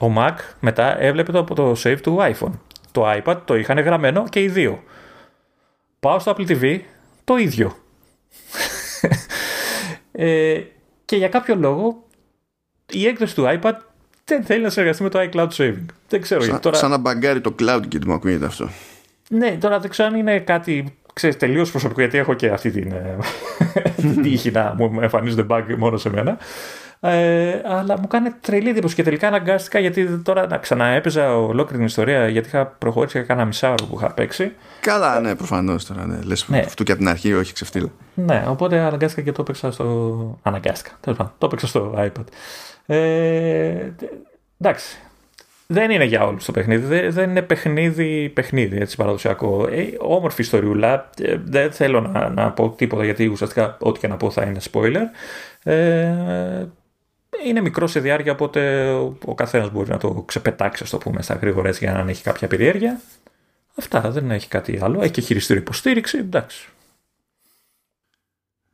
Ο 0.00 0.14
Mac 0.16 0.34
μετά 0.60 1.00
έβλεπε 1.00 1.32
το, 1.32 1.44
το 1.44 1.72
save 1.84 1.98
του 2.02 2.16
iPhone. 2.20 2.52
Το 2.92 3.10
iPad 3.10 3.40
το 3.44 3.56
είχαν 3.56 3.78
γραμμένο 3.78 4.24
και 4.28 4.42
οι 4.42 4.48
δύο. 4.48 4.82
Πάω 6.00 6.18
στο 6.18 6.34
Apple 6.36 6.48
TV, 6.48 6.80
το 7.24 7.36
ίδιο. 7.36 7.76
ε, 10.12 10.60
και 11.04 11.16
για 11.16 11.28
κάποιο 11.28 11.56
λόγο 11.56 12.06
η 12.90 13.06
έκδοση 13.06 13.34
του 13.34 13.44
iPad 13.46 13.74
δεν 14.24 14.44
θέλει 14.44 14.62
να 14.62 14.70
συνεργαστεί 14.70 15.02
με 15.02 15.08
το 15.08 15.28
iCloud 15.30 15.48
Saving. 15.48 15.86
Δεν 16.08 16.20
ξέρω 16.20 16.40
σαν, 16.40 16.60
Τώρα... 16.60 16.76
Σαν 16.76 16.90
να 16.90 16.98
μπαγκάρει 16.98 17.40
το 17.40 17.54
cloud 17.58 17.82
και 17.88 17.98
μου 18.06 18.12
ακούγεται 18.12 18.46
αυτό. 18.46 18.68
Ναι, 19.28 19.56
τώρα 19.56 19.78
δεν 19.80 19.90
ξέρω 19.90 20.08
αν 20.08 20.14
είναι 20.14 20.40
κάτι 20.40 20.96
ξέρεις, 21.12 21.36
τελείως 21.36 21.70
προσωπικό, 21.70 22.00
γιατί 22.00 22.18
έχω 22.18 22.34
και 22.34 22.48
αυτή 22.48 22.70
την, 22.70 22.92
ε, 22.92 23.16
την 24.00 24.22
τύχη 24.22 24.50
να 24.50 24.74
μου 24.78 25.00
εμφανίζονται 25.00 25.46
bug 25.48 25.64
μόνο 25.76 25.96
σε 25.96 26.10
μένα. 26.10 26.38
Ε, 27.04 27.60
αλλά 27.64 27.98
μου 28.00 28.06
κάνει 28.06 28.30
τρελή 28.40 28.68
εντύπωση 28.68 28.94
και 28.94 29.02
τελικά 29.02 29.28
αναγκάστηκα 29.28 29.78
γιατί 29.78 30.18
τώρα 30.18 30.46
να 30.46 30.58
ξαναέπαιζα 30.58 31.36
ολόκληρη 31.36 31.76
την 31.76 31.84
ιστορία 31.84 32.28
γιατί 32.28 32.48
είχα 32.48 32.66
προχωρήσει 32.66 33.18
και 33.18 33.24
κάνα 33.24 33.44
μισάωρο 33.44 33.84
που 33.84 33.96
είχα 33.96 34.12
παίξει. 34.12 34.52
Καλά, 34.80 35.20
ναι, 35.20 35.34
προφανώς 35.34 35.86
τώρα. 35.86 36.06
Ναι. 36.06 36.18
Λες 36.22 36.48
ναι. 36.48 36.58
αυτού 36.58 36.84
και 36.84 36.92
από 36.92 37.00
την 37.00 37.10
αρχή, 37.10 37.34
όχι 37.34 37.52
ξεφτύλα. 37.52 37.88
Ναι, 38.14 38.44
οπότε 38.48 38.78
αναγκάστηκα 38.78 39.22
και 39.22 39.32
το 39.32 39.42
έπαιξα 39.42 39.70
στο. 39.70 40.38
Αναγκάστηκα. 40.42 40.90
Τέλος 41.00 41.18
πάντων, 41.18 41.32
το 41.38 41.46
έπαιξα 41.46 41.66
στο 41.66 41.94
iPad. 41.96 42.24
Ε, 42.86 43.92
εντάξει. 44.60 44.98
Δεν 45.72 45.90
είναι 45.90 46.04
για 46.04 46.24
όλους 46.24 46.44
το 46.44 46.52
παιχνίδι. 46.52 47.08
Δεν 47.08 47.30
είναι 47.30 47.42
παιχνίδι, 47.42 48.28
παιχνίδι 48.28 48.80
έτσι 48.80 48.96
παραδοσιακό. 48.96 49.66
Ε, 49.70 49.88
όμορφη 49.98 50.40
ιστοριούλα. 50.40 51.10
Ε, 51.18 51.36
δεν 51.44 51.72
θέλω 51.72 52.00
να, 52.00 52.28
να 52.28 52.50
πω 52.50 52.74
τίποτα 52.76 53.04
γιατί 53.04 53.26
ουσιαστικά 53.26 53.76
ό,τι 53.80 54.00
και 54.00 54.08
να 54.08 54.16
πω 54.16 54.30
θα 54.30 54.44
είναι 54.44 54.60
spoiler. 54.72 55.02
Ε, 55.62 56.66
είναι 57.46 57.60
μικρό 57.60 57.86
σε 57.86 58.00
διάρκεια, 58.00 58.32
οπότε 58.32 58.90
ο 59.24 59.34
καθένας 59.34 59.70
μπορεί 59.70 59.90
να 59.90 59.98
το 59.98 60.22
ξεπετάξει, 60.26 60.82
ας 60.82 60.90
το 60.90 60.98
πούμε, 60.98 61.22
στα 61.22 61.34
γρήγορα 61.34 61.70
για 61.70 61.92
να 61.92 62.10
έχει 62.10 62.22
κάποια 62.22 62.48
περιέργεια. 62.48 63.00
Αυτά 63.78 64.10
δεν 64.10 64.30
έχει 64.30 64.48
κάτι 64.48 64.78
άλλο. 64.82 65.02
Έχει 65.02 65.12
και 65.12 65.20
χειριστήριο 65.20 65.62
υποστήριξη, 65.62 66.18
εντάξει. 66.18 66.68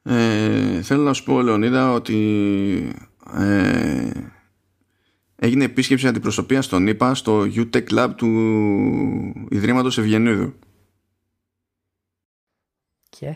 Ε, 0.03 0.83
θέλω 0.83 1.03
να 1.03 1.13
σου 1.13 1.25
πω, 1.25 1.41
Λεωνίδα, 1.41 1.93
ότι 1.93 2.17
ε, 3.39 4.11
έγινε 5.41 5.65
επίσκεψη 5.65 6.07
αντιπροσωπείας 6.07 6.65
στον 6.65 6.87
ΙΠΑ 6.87 7.15
στο 7.15 7.47
UTEC 7.55 7.85
Lab 7.91 8.09
του 8.17 8.29
Ιδρύματος 9.51 9.99
Ευγενίδου. 9.99 10.55
Και... 13.09 13.35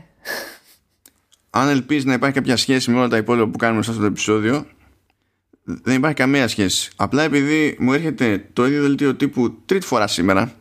Αν 1.50 1.68
ελπίζεις 1.68 2.04
να 2.04 2.12
υπάρχει 2.12 2.36
κάποια 2.36 2.56
σχέση 2.56 2.90
με 2.90 2.98
όλα 2.98 3.08
τα 3.08 3.16
υπόλοιπα 3.16 3.48
που 3.48 3.58
κάνουμε 3.58 3.82
σε 3.82 3.90
αυτό 3.90 4.02
το 4.02 4.08
επεισόδιο, 4.08 4.66
δεν 5.64 5.96
υπάρχει 5.96 6.16
καμία 6.16 6.48
σχέση. 6.48 6.90
Απλά 6.96 7.22
επειδή 7.22 7.76
μου 7.78 7.92
έρχεται 7.92 8.48
το 8.52 8.66
ίδιο 8.66 8.82
δελτίο 8.82 9.14
τύπου 9.14 9.62
τρίτη 9.66 9.86
φορά 9.86 10.06
σήμερα 10.06 10.52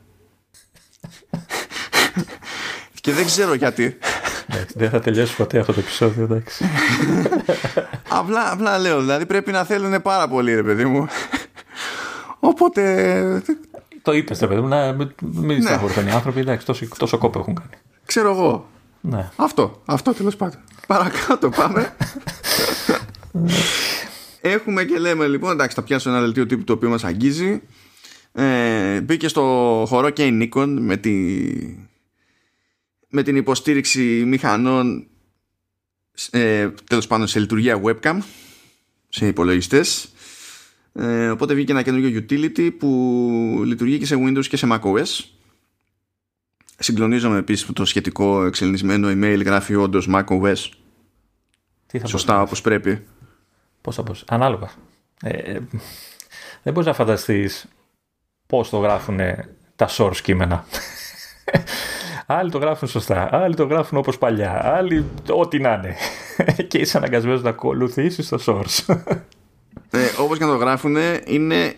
και 3.01 3.11
δεν 3.11 3.25
ξέρω 3.25 3.53
γιατί. 3.53 3.97
δεν 4.73 4.89
θα 4.89 4.99
τελειώσει 4.99 5.35
ποτέ 5.35 5.59
αυτό 5.59 5.73
το 5.73 5.79
επεισόδιο, 5.79 6.23
εντάξει. 6.23 6.65
απλά, 8.11 8.51
απλά 8.51 8.79
λέω, 8.79 8.99
δηλαδή 8.99 9.25
πρέπει 9.25 9.51
να 9.51 9.63
θέλουν 9.63 10.01
πάρα 10.01 10.27
πολύ, 10.27 10.55
ρε 10.55 10.63
παιδί 10.63 10.85
μου. 10.85 11.07
Οπότε. 12.39 13.43
Το 14.01 14.11
είπες, 14.11 14.39
ρε 14.39 14.47
παιδί 14.47 14.61
μου, 14.61 14.67
να 14.67 14.93
μην 15.21 15.63
ναι. 15.63 15.79
οι 16.07 16.11
άνθρωποι, 16.11 16.39
εντάξει, 16.39 16.65
τόσο, 16.65 16.85
τόσο 16.97 17.17
κόπο 17.17 17.39
έχουν 17.39 17.55
κάνει. 17.55 17.69
Ξέρω 18.05 18.29
εγώ. 18.31 18.69
Ναι. 19.01 19.29
Αυτό, 19.35 19.81
αυτό 19.85 20.13
τέλος 20.13 20.35
πάντων. 20.35 20.59
Παρακάτω 20.87 21.49
πάμε. 21.49 21.95
Έχουμε 24.41 24.83
και 24.83 24.97
λέμε 24.97 25.27
λοιπόν, 25.27 25.51
εντάξει, 25.51 25.75
θα 25.75 25.81
πιάσω 25.81 26.09
ένα 26.09 26.19
δελτίο 26.19 26.45
τύπου 26.45 26.63
το 26.63 26.73
οποίο 26.73 26.89
μας 26.89 27.03
αγγίζει. 27.03 27.61
Ε, 28.33 29.01
μπήκε 29.01 29.27
στο 29.27 29.41
χώρο 29.87 30.09
και 30.09 30.25
η 30.25 30.37
Nikon 30.41 30.75
με, 30.79 30.97
τη, 30.97 31.37
με 33.09 33.23
την 33.23 33.35
υποστήριξη 33.35 34.01
μηχανών 34.27 35.10
ε, 36.31 36.69
τέλος 36.69 37.07
πάντων 37.07 37.27
σε 37.27 37.39
λειτουργία 37.39 37.81
webcam 37.83 38.17
σε 39.09 39.27
υπολογιστές. 39.27 40.11
Ε, 40.93 41.29
οπότε 41.29 41.53
βγήκε 41.53 41.71
ένα 41.71 41.81
καινούργιο 41.81 42.25
utility 42.29 42.71
που 42.79 43.61
λειτουργεί 43.65 43.97
και 43.97 44.05
σε 44.05 44.15
Windows 44.15 44.45
και 44.45 44.57
σε 44.57 44.67
macOS. 44.71 45.19
Συγκλονίζομαι 46.79 47.37
επίσης 47.37 47.65
που 47.65 47.73
το 47.73 47.85
σχετικό 47.85 48.45
εξελινισμένο 48.45 49.07
email 49.09 49.41
γράφει 49.45 49.75
όντως 49.75 50.09
macOS. 50.11 50.69
Σωστά 52.03 52.41
όπως 52.41 52.61
πρέπει. 52.61 53.07
Πώς 53.81 53.95
θα 53.95 54.03
πω, 54.03 54.15
ανάλογα. 54.27 54.71
Ε, 55.21 55.59
δεν 56.63 56.73
μπορείς 56.73 56.87
να 56.87 56.93
φανταστείς 56.93 57.67
πώς 58.47 58.69
το 58.69 58.77
γράφουν 58.77 59.19
τα 59.75 59.89
source 59.89 60.17
κείμενα. 60.23 60.65
Άλλοι 62.37 62.51
το 62.51 62.57
γράφουν 62.57 62.87
σωστά, 62.87 63.29
άλλοι 63.31 63.55
το 63.55 63.63
γράφουν 63.63 63.97
όπως 63.97 64.17
παλιά, 64.17 64.75
άλλοι 64.75 65.05
ό,τι 65.29 65.59
να 65.59 65.73
είναι. 65.73 65.95
και 66.69 66.77
είσαι 66.77 66.97
αναγκασμένος 66.97 67.41
να 67.41 67.49
ακολουθήσεις 67.49 68.29
το 68.29 68.39
source. 68.45 68.95
ε, 69.91 69.99
όπως 70.19 70.37
και 70.37 70.45
να 70.45 70.51
το 70.51 70.57
γράφουν, 70.57 70.95
είναι 71.25 71.73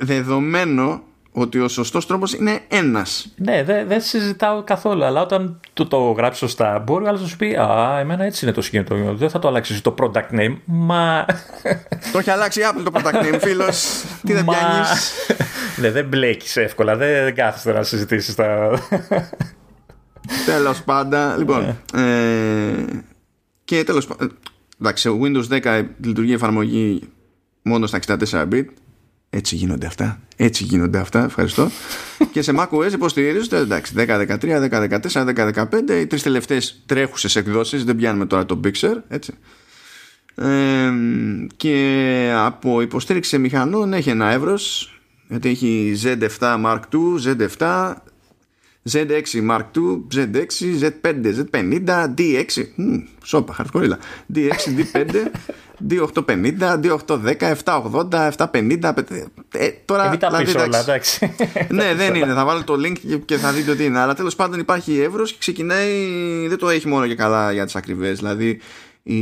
δεδομένο 0.00 1.02
ότι 1.38 1.60
ο 1.60 1.68
σωστός 1.68 2.06
τρόπος 2.06 2.34
είναι 2.34 2.60
ένας. 2.68 3.34
Ναι, 3.36 3.62
δεν 3.64 3.88
δε 3.88 3.98
συζητάω 3.98 4.62
καθόλου. 4.62 5.04
Αλλά 5.04 5.20
όταν 5.20 5.60
του 5.72 5.88
το 5.88 6.10
γράψεις 6.10 6.38
σωστά, 6.38 6.78
μπορεί 6.78 7.04
ο 7.04 7.08
άλλος 7.08 7.20
να 7.20 7.26
σου 7.26 7.36
πει 7.36 7.56
Α, 7.56 7.98
εμένα 7.98 8.24
έτσι 8.24 8.44
είναι 8.44 8.54
το 8.54 8.62
συγκεκριμένο. 8.62 9.14
Δεν 9.14 9.30
θα 9.30 9.38
το 9.38 9.48
αλλάξεις 9.48 9.80
το 9.80 9.94
product 9.98 10.38
name. 10.38 10.56
Μα. 10.64 11.24
το 12.12 12.18
έχει 12.18 12.30
αλλάξει 12.30 12.60
η 12.60 12.62
Apple 12.72 12.82
το 12.84 12.90
product 12.94 13.34
name, 13.34 13.38
φίλος. 13.40 14.04
Τι 14.26 14.32
δεν 14.32 14.44
πιάνεις. 14.44 15.12
ναι, 15.80 15.90
δεν 15.90 16.04
μπλέκεις 16.04 16.56
εύκολα. 16.56 16.96
Δεν, 16.96 17.24
δεν 17.24 17.34
κάθεστε 17.34 17.72
να 17.72 17.82
συζητήσεις 17.82 18.34
τα. 18.34 18.78
Τέλος 20.46 20.82
πάντων. 20.82 21.38
Λοιπόν. 21.38 21.78
Ναι. 21.92 22.02
ε, 22.02 23.02
και 23.64 23.84
τέλος 23.84 24.06
πάντων. 24.06 24.32
Εντάξει, 24.80 25.02
σε 25.02 25.18
Windows 25.22 25.60
10 25.62 25.84
λειτουργεί 26.00 26.30
η 26.30 26.34
εφαρμογή 26.34 27.02
μόνο 27.62 27.86
στα 27.86 27.98
64 28.06 28.48
bit 28.52 28.64
έτσι 29.30 29.54
γίνονται 29.54 29.86
αυτά. 29.86 30.20
Έτσι 30.36 30.64
γίνονται 30.64 30.98
αυτά. 30.98 31.24
Ευχαριστώ. 31.24 31.70
και 32.32 32.42
σε 32.42 32.52
macOS 32.58 32.92
υποστηρίζονται 32.92 33.56
εντάξει 33.56 33.94
10, 33.96 34.06
13, 34.06 34.70
10, 34.70 35.00
14, 35.00 35.34
10, 35.36 35.52
15. 35.54 35.90
Οι 35.90 36.06
τρεις 36.06 36.22
τελευταίες 36.22 36.82
τρέχουσες 36.86 37.36
εκδόσεις. 37.36 37.84
Δεν 37.84 37.96
πιάνουμε 37.96 38.26
τώρα 38.26 38.46
το 38.46 38.60
Bixer. 38.64 38.94
Έτσι. 39.08 39.32
Ε, 40.34 40.90
και 41.56 42.32
από 42.36 42.80
υποστήριξη 42.80 43.38
μηχανών 43.38 43.92
έχει 43.92 44.10
ένα 44.10 44.30
εύρος 44.30 44.90
γιατί 45.28 45.48
έχει 45.48 45.96
Z7 46.02 46.64
Mark 46.64 46.80
II, 46.92 47.36
Z7 47.58 47.92
Z6 48.92 49.48
Mark 49.50 49.66
II, 49.76 50.06
Z6, 50.14 50.50
Z5, 50.80 51.34
Z50, 51.36 52.14
D6 52.18 52.64
μ, 52.74 52.96
σώπα, 53.24 53.52
χαρτοκορίλα 53.52 53.98
D6, 54.34 54.50
D5 54.78 55.14
2850, 55.88 56.80
2810, 57.06 57.54
780, 57.64 58.30
750 58.36 58.94
ε, 59.52 59.70
τώρα, 59.84 60.06
ε, 60.06 60.10
μην 60.10 60.18
τα 60.18 60.36
πεις 60.36 60.54
όλα, 60.54 60.78
εντάξει. 60.80 61.34
ναι 61.68 61.94
δεν 61.94 62.14
είναι, 62.14 62.32
θα 62.32 62.44
βάλω 62.44 62.64
το 62.64 62.74
link 62.74 63.20
και 63.24 63.36
θα 63.36 63.52
δείτε 63.52 63.70
ότι 63.70 63.84
είναι. 63.84 63.98
Αλλά 63.98 64.14
τέλος 64.14 64.36
πάντων 64.36 64.60
υπάρχει 64.60 65.00
εύρος 65.00 65.30
και 65.32 65.36
ξεκινάει 65.38 65.92
δεν 66.48 66.58
το 66.58 66.68
έχει 66.68 66.88
μόνο 66.88 67.06
και 67.06 67.14
καλά 67.14 67.52
για 67.52 67.64
τις 67.64 67.76
ακριβές. 67.76 68.18
Δηλαδή 68.18 68.60
η... 69.02 69.20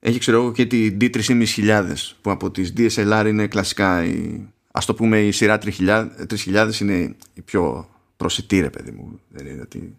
έχει 0.00 0.18
ξέρω 0.18 0.36
εγώ 0.40 0.52
και 0.52 0.66
τη 0.66 0.96
D3500 1.00 1.84
που 2.20 2.30
από 2.30 2.50
τις 2.50 2.72
DSLR 2.76 3.24
είναι 3.26 3.46
κλασικά 3.46 4.04
η... 4.04 4.40
ας 4.70 4.84
το 4.84 4.94
πούμε 4.94 5.18
η 5.20 5.30
σειρά 5.30 5.58
3000, 5.78 6.06
3000 6.54 6.80
είναι 6.80 7.16
η 7.34 7.40
πιο 7.44 7.89
προσιτή 8.20 8.60
ρε 8.60 8.70
παιδί 8.70 8.90
μου 8.90 9.20
δεν 9.28 9.46
είναι 9.46 9.60
ότι... 9.60 9.98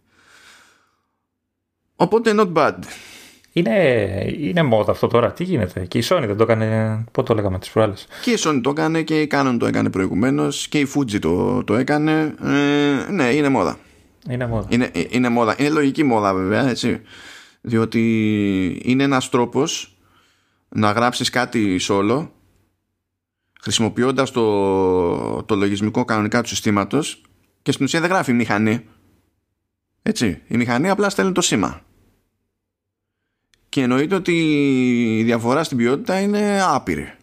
οπότε 1.95 2.33
not 2.37 2.53
bad 2.53 2.77
είναι, 3.53 4.35
είναι 4.37 4.63
μόδα 4.63 4.91
αυτό 4.91 5.07
τώρα. 5.07 5.31
Τι 5.31 5.43
γίνεται; 5.43 5.85
Και 5.85 5.97
η 5.97 6.03
Sony 6.09 6.23
δεν 6.25 6.37
το 6.37 6.43
έκανε. 6.43 6.95
Πότε 7.11 7.27
το 7.27 7.33
λέγαμε 7.33 7.59
τις 7.59 7.69
προάλλες; 7.69 8.07
Και 8.21 8.31
η 8.31 8.37
Sony 8.39 8.59
το 8.63 8.69
έκανε 8.69 9.01
και 9.01 9.21
η 9.21 9.27
Canon 9.31 9.55
το 9.59 9.65
έκανε 9.65 9.89
προηγουμένως 9.89 10.67
και 10.67 10.79
η 10.79 10.87
Fuji 10.95 11.19
το, 11.19 11.63
το 11.63 11.75
έκανε. 11.75 12.35
Ε, 12.43 13.11
ναι, 13.11 13.23
είναι 13.23 13.49
μόδα. 13.49 13.77
Είναι 14.29 14.47
μόδα. 14.47 14.67
Είναι, 14.69 14.91
είναι 15.09 15.29
μόδα. 15.29 15.55
Είναι 15.57 15.69
λογική 15.69 16.03
μόδα 16.03 16.33
βέβαια, 16.33 16.69
έτσι. 16.69 17.01
Διότι 17.61 18.81
είναι 18.83 19.03
ένας 19.03 19.29
τρόπος 19.29 19.97
να 20.69 20.91
γράψεις 20.91 21.29
κάτι 21.29 21.79
solo 21.89 22.27
χρησιμοποιώντας 23.61 24.31
το, 24.31 25.43
το 25.43 25.55
λογισμικό 25.55 26.05
κανονικά 26.05 26.41
του 26.41 26.47
συστήματος 26.47 27.21
και 27.61 27.71
στην 27.71 27.85
ουσία 27.85 27.99
δεν 27.99 28.09
γράφει 28.09 28.33
μηχανή. 28.33 28.85
Έτσι. 30.01 30.41
Η 30.47 30.57
μηχανή 30.57 30.89
απλά 30.89 31.09
στέλνει 31.09 31.31
το 31.31 31.41
σήμα 31.41 31.81
και 33.71 33.81
εννοείται 33.81 34.15
ότι 34.15 34.33
η 35.19 35.23
διαφορά 35.23 35.63
στην 35.63 35.77
ποιότητα 35.77 36.19
είναι 36.19 36.61
άπειρη. 36.63 37.13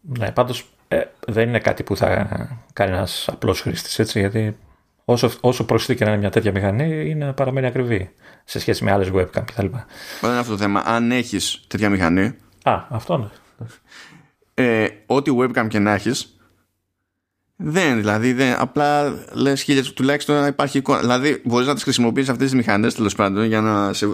Ναι, 0.00 0.32
πάντως 0.32 0.64
ε, 0.88 1.02
δεν 1.26 1.48
είναι 1.48 1.58
κάτι 1.58 1.82
που 1.82 1.96
θα 1.96 2.26
κάνει 2.72 2.92
ένας 2.92 3.28
απλός 3.28 3.60
χρήστης, 3.60 3.98
έτσι, 3.98 4.18
γιατί 4.18 4.56
όσο, 5.04 5.30
όσο 5.40 5.64
προσθέτει 5.64 5.98
και 5.98 6.04
να 6.04 6.10
είναι 6.10 6.20
μια 6.20 6.30
τέτοια 6.30 6.52
μηχανή, 6.52 7.08
είναι 7.10 7.32
παραμένει 7.32 7.66
ακριβή 7.66 8.10
σε 8.44 8.58
σχέση 8.58 8.84
με 8.84 8.92
άλλες 8.92 9.10
webcam 9.12 9.44
κτλ. 9.44 9.66
Δεν 10.20 10.30
είναι 10.30 10.38
αυτό 10.38 10.52
το 10.52 10.58
θέμα. 10.58 10.82
Αν 10.84 11.12
έχεις 11.12 11.64
τέτοια 11.66 11.90
μηχανή... 11.90 12.36
Α, 12.62 12.86
αυτό 12.88 13.16
ναι. 13.18 13.28
Ε, 14.54 14.88
ό,τι 15.06 15.30
webcam 15.38 15.66
και 15.68 15.78
να 15.78 15.92
έχεις, 15.92 16.40
δεν, 17.64 17.96
δηλαδή, 17.96 18.32
δεν, 18.32 18.54
απλά 18.58 19.14
λες 19.32 19.62
χίλιε 19.62 19.82
τουλάχιστον 19.82 20.40
να 20.40 20.46
υπάρχει 20.46 20.78
εικόνα. 20.78 21.00
Δηλαδή, 21.00 21.42
μπορείς 21.44 21.66
να 21.66 21.74
τις 21.74 21.82
χρησιμοποιήσεις 21.82 22.28
αυτές 22.28 22.50
τις 22.50 22.56
μηχανές 22.56 22.94
τέλος 22.94 23.14
πάντων 23.14 23.44
για 23.44 23.60
να 23.60 23.92
σε 23.92 24.08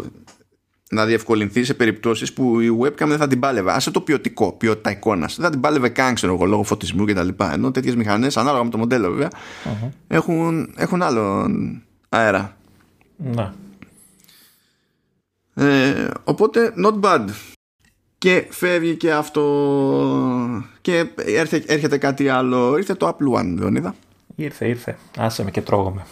να 0.90 1.04
διευκολυνθείς 1.04 1.66
σε 1.66 1.74
περιπτώσεις 1.74 2.32
που 2.32 2.60
η 2.60 2.78
webcam 2.82 3.06
δεν 3.06 3.16
θα 3.16 3.26
την 3.26 3.40
πάλευε. 3.40 3.72
Άσε 3.72 3.90
το 3.90 4.00
ποιοτικό, 4.00 4.52
ποιότητα 4.52 4.90
εικόνας. 4.90 5.34
Δεν 5.36 5.44
θα 5.44 5.50
την 5.50 5.60
πάλευε 5.60 5.88
καν, 5.88 6.14
ξέρω 6.14 6.34
εγώ, 6.34 6.44
λόγω 6.44 6.62
φωτισμού 6.62 7.04
κτλ. 7.04 7.28
Ενώ 7.52 7.70
τέτοιες 7.70 7.96
μηχανές, 7.96 8.36
ανάλογα 8.36 8.64
με 8.64 8.70
το 8.70 8.78
μοντέλο 8.78 9.10
βέβαια, 9.10 9.30
uh-huh. 9.30 9.88
έχουν, 10.08 10.74
έχουν 10.76 11.02
άλλο 11.02 11.50
αέρα. 12.08 12.56
Ναι. 13.16 13.52
Ε, 15.54 16.08
οπότε, 16.24 16.72
not 16.84 17.00
bad. 17.00 17.24
Και 18.18 18.46
φεύγει 18.50 18.96
και 18.96 19.12
αυτό. 19.12 19.42
Και 20.80 21.06
έρχεται, 21.16 21.72
έρχεται 21.72 21.98
κάτι 21.98 22.28
άλλο. 22.28 22.76
Ήρθε 22.76 22.94
το 22.94 23.08
Apple 23.08 23.40
One, 23.40 23.54
Λεωνίδα. 23.58 23.94
Ήρθε, 24.36 24.68
ήρθε. 24.68 24.98
Άσε 25.16 25.44
με 25.44 25.50
και 25.50 25.62
τρώγομαι. 25.62 26.06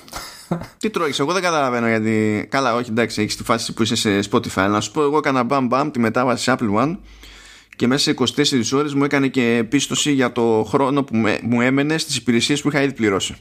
Τι 0.78 0.90
τρώγεις, 0.90 1.18
εγώ 1.18 1.32
δεν 1.32 1.42
καταλαβαίνω 1.42 1.88
γιατί. 1.88 2.46
Καλά, 2.50 2.74
όχι 2.74 2.90
εντάξει, 2.90 3.22
έχεις 3.22 3.36
τη 3.36 3.42
φάση 3.42 3.72
που 3.72 3.82
είσαι 3.82 3.96
σε 3.96 4.28
Spotify. 4.30 4.68
Να 4.70 4.80
σου 4.80 4.90
πω, 4.90 5.02
εγώ 5.02 5.16
έκανα 5.16 5.42
μπαμ 5.42 5.66
μπαμ 5.66 5.90
τη 5.90 5.98
μετάβαση 5.98 6.42
σε 6.42 6.56
Apple 6.58 6.74
One 6.74 6.96
και 7.76 7.86
μέσα 7.86 8.02
σε 8.02 8.14
24 8.72 8.78
ώρες 8.78 8.94
μου 8.94 9.04
έκανε 9.04 9.28
και 9.28 9.64
πίστοση 9.68 10.12
για 10.12 10.32
το 10.32 10.66
χρόνο 10.68 11.04
που 11.04 11.16
μου 11.42 11.60
έμενε 11.60 11.98
στις 11.98 12.16
υπηρεσίες 12.16 12.62
που 12.62 12.68
είχα 12.68 12.82
ήδη 12.82 12.92
πληρώσει. 12.92 13.34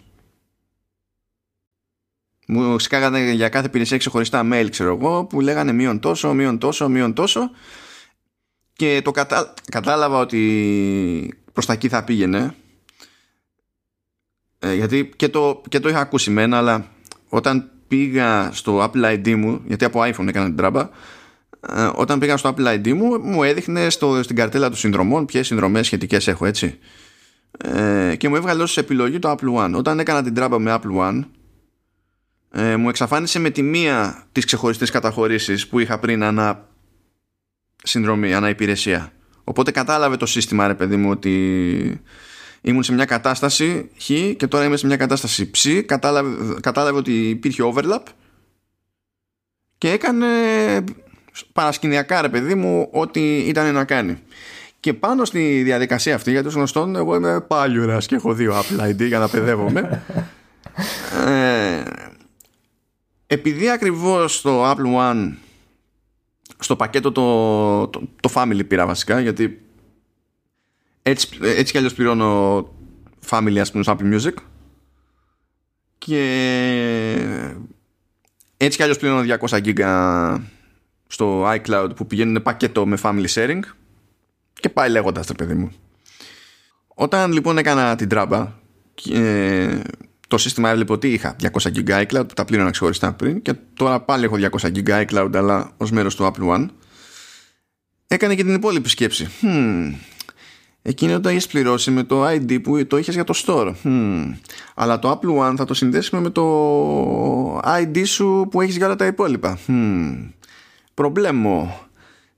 Μου 2.48 2.80
σκάγανε 2.80 3.32
για 3.32 3.50
κάθε 3.50 3.68
υπηρεσία 3.68 3.98
ξεχωριστά 3.98 4.48
mail, 4.52 4.68
ξέρω 4.70 4.98
εγώ, 5.00 5.26
που 5.26 5.42
λέγανε 5.42 5.72
μείον 5.72 6.00
τόσο, 6.00 6.34
μείον 6.34 6.58
τόσο, 6.58 6.90
μείον 6.90 7.14
τόσο. 7.14 7.52
Και 8.76 9.02
το 9.04 9.12
κατα... 9.12 9.54
κατάλαβα 9.72 10.20
ότι 10.20 11.34
προς 11.54 11.66
τα 11.66 11.74
εκεί 11.74 11.90
θα 11.90 12.04
πήγαινε. 12.04 12.56
Ε, 14.60 14.74
γιατί 14.74 15.10
και 15.16 15.30
το, 15.30 15.62
και 15.70 15.80
το 15.80 15.90
είχα 15.90 16.00
ακούσει 16.00 16.32
μένα, 16.32 16.58
αλλά 16.58 16.92
όταν 17.30 17.70
πήγα 17.88 18.50
στο 18.54 18.84
Apple 18.84 19.14
ID 19.14 19.36
μου, 19.36 19.62
γιατί 19.66 19.86
από 19.86 20.02
iPhone 20.02 20.28
έκανα 20.28 20.46
την 20.46 20.56
τράμπα, 20.56 20.90
ε, 21.70 21.90
όταν 21.96 22.20
πήγα 22.20 22.38
στο 22.38 22.56
Apple 22.58 22.74
ID 22.74 22.94
μου, 22.94 23.20
μου 23.20 23.44
έδειχνε 23.44 23.90
στο, 23.90 24.24
στην 24.24 24.36
καρτέλα 24.36 24.68
των 24.68 24.78
συνδρομών 24.78 25.26
ποιες 25.26 25.48
συνδρομές 25.48 25.86
σχετικές 25.86 26.28
έχω, 26.28 26.46
έτσι. 26.46 26.80
Ε, 27.58 28.16
και 28.16 28.30
μου 28.30 28.36
έβγαλε 28.36 28.64
ως 28.64 28.78
επιλογή 28.78 29.20
το 29.20 29.32
Apple 29.32 29.64
One. 29.64 29.74
Όταν 29.76 30.00
έκανα 30.00 30.24
την 30.24 30.34
τράμπα 30.34 30.60
με 30.60 30.80
Apple 30.80 31.00
One, 31.00 31.24
ε, 32.52 32.76
μου 32.76 32.90
εξαφάνισε 32.90 33.40
με 33.40 33.50
τη 33.50 33.62
μία 33.62 34.24
τις 34.32 34.46
ξεχωριστές 34.46 34.90
καταχωρήσεις 34.90 35.68
που 35.68 35.80
είχα 35.80 36.00
πριν 36.00 36.24
ανά 36.24 36.68
συνδρομή, 37.86 38.34
ανά 38.34 38.50
υπηρεσία. 38.50 39.12
Οπότε 39.44 39.72
κατάλαβε 39.72 40.18
το 40.18 40.26
σύστημα, 40.26 40.68
ρε 40.68 40.74
παιδί 40.74 40.96
μου, 40.96 41.10
ότι 41.10 42.02
ήμουν 42.62 42.84
σε 42.84 42.94
μια 42.94 43.06
κατάσταση 43.06 43.90
χ 44.00 44.06
και 44.38 44.48
τώρα 44.48 44.66
είμαι 44.66 44.78
σε 44.78 44.86
μια 44.86 44.98
κατάσταση 44.98 45.52
ψ. 45.52 45.68
Κατάλαβε, 45.86 46.56
κατάλαβε 46.62 46.98
ότι 46.98 47.30
υπήρχε 47.30 47.72
overlap 47.74 48.02
και 49.78 49.92
έκανε 49.92 50.28
παρασκηνιακά 51.54 52.22
ρε 52.22 52.30
παιδί 52.30 52.56
μου 52.56 52.90
ό,τι 52.92 53.38
ήταν 53.38 53.74
να 53.74 53.84
κάνει. 53.86 54.18
Και 54.80 54.94
πάνω 54.94 55.26
στη 55.26 55.62
διαδικασία 55.64 56.16
αυτή 56.16 56.32
για 56.32 56.44
τους 56.44 56.54
γνωστών 56.54 56.96
εγώ 56.96 57.16
είμαι 57.16 57.42
πάλι 57.42 57.80
ωραίος 57.80 58.06
και 58.06 58.16
έχω 58.16 58.34
δύο 58.34 58.54
Apple 58.54 58.90
ID 58.90 59.08
για 59.08 59.20
να 59.20 59.28
παιδεύομαι. 59.28 59.82
Ε, 61.28 61.84
επειδή 63.28 63.70
ακριβώς 63.70 64.42
το 64.42 64.72
Apple 64.72 65.12
One 65.12 65.32
στο 66.60 66.76
πακέτο 66.76 67.12
το, 67.12 67.88
το, 67.88 68.02
το 68.20 68.30
Family 68.34 68.68
πήρα 68.68 68.86
βασικά 68.86 69.20
γιατί 69.20 69.66
έτσι, 71.02 71.28
έτσι 71.42 71.72
κι 71.72 71.78
αλλιώς 71.78 71.94
πληρώνω 71.94 72.60
family 73.30 73.58
ας 73.58 73.72
πούμε 73.72 73.84
στο 73.84 73.98
Apple 74.00 74.14
Music. 74.14 74.34
Και 75.98 76.22
έτσι 78.58 78.78
κι 78.78 78.84
αλλιώς 78.84 78.98
πληρώνω 78.98 79.36
200 79.48 79.62
GB 79.66 80.40
στο 81.08 81.52
iCloud 81.52 81.90
που 81.96 82.08
πηγαίνουν 82.08 82.42
πακέτο 82.42 82.86
με 82.86 82.98
family 83.02 83.28
sharing. 83.28 83.60
Και 84.54 84.70
πάει 84.70 84.90
λέγοντας 84.90 85.28
το 85.28 85.34
παιδί 85.34 85.54
μου. 85.54 85.72
Όταν 86.88 87.32
λοιπόν 87.32 87.58
έκανα 87.58 87.96
την 87.96 88.10
τράμπα 88.10 88.54
και 88.94 89.84
το 90.28 90.38
σύστημα 90.38 90.70
έβλεπε 90.70 90.92
ότι 90.92 91.14
είχα 91.14 91.36
200 91.42 91.50
GB 91.58 92.06
iCloud 92.06 92.28
που 92.28 92.34
τα 92.34 92.46
πλήρωνα 92.46 92.70
ξεχωριστά 92.70 93.14
πριν 93.14 93.42
και 93.42 93.54
τώρα 93.74 94.00
πάλι 94.00 94.26
έχω 94.26 94.36
200 94.60 94.72
GB 94.76 95.06
iCloud 95.06 95.30
αλλά 95.34 95.72
ως 95.78 95.92
μέρος 95.92 96.16
του 96.16 96.34
Apple 96.34 96.56
One 96.56 96.66
έκανε 98.08 98.36
και 98.36 98.44
την 98.44 98.54
υπόλοιπη 98.54 98.90
σκέψη 98.90 99.28
hmm, 99.42 99.94
Εκείνο 100.88 101.20
το 101.20 101.30
έχει 101.30 101.48
πληρώσει 101.48 101.92
με 101.92 102.04
το 102.04 102.28
ID 102.28 102.62
που 102.64 102.88
το 102.88 102.98
είχες 102.98 103.14
για 103.14 103.24
το 103.24 103.34
store. 103.46 103.74
Αλλά 104.76 105.00
το 105.00 105.20
Apple 105.22 105.50
One 105.50 105.54
θα 105.58 105.66
το 105.66 105.74
συνδέσουμε 105.74 106.22
με 106.22 106.30
το 106.30 107.60
ID 107.60 108.02
σου 108.06 108.48
που 108.52 108.62
έχεις 108.62 108.76
για 108.76 108.86
όλα 108.86 108.96
τα 108.96 109.06
υπόλοιπα. 109.06 109.60
Hmm. 109.68 110.30
Προβλέμο. 110.94 111.80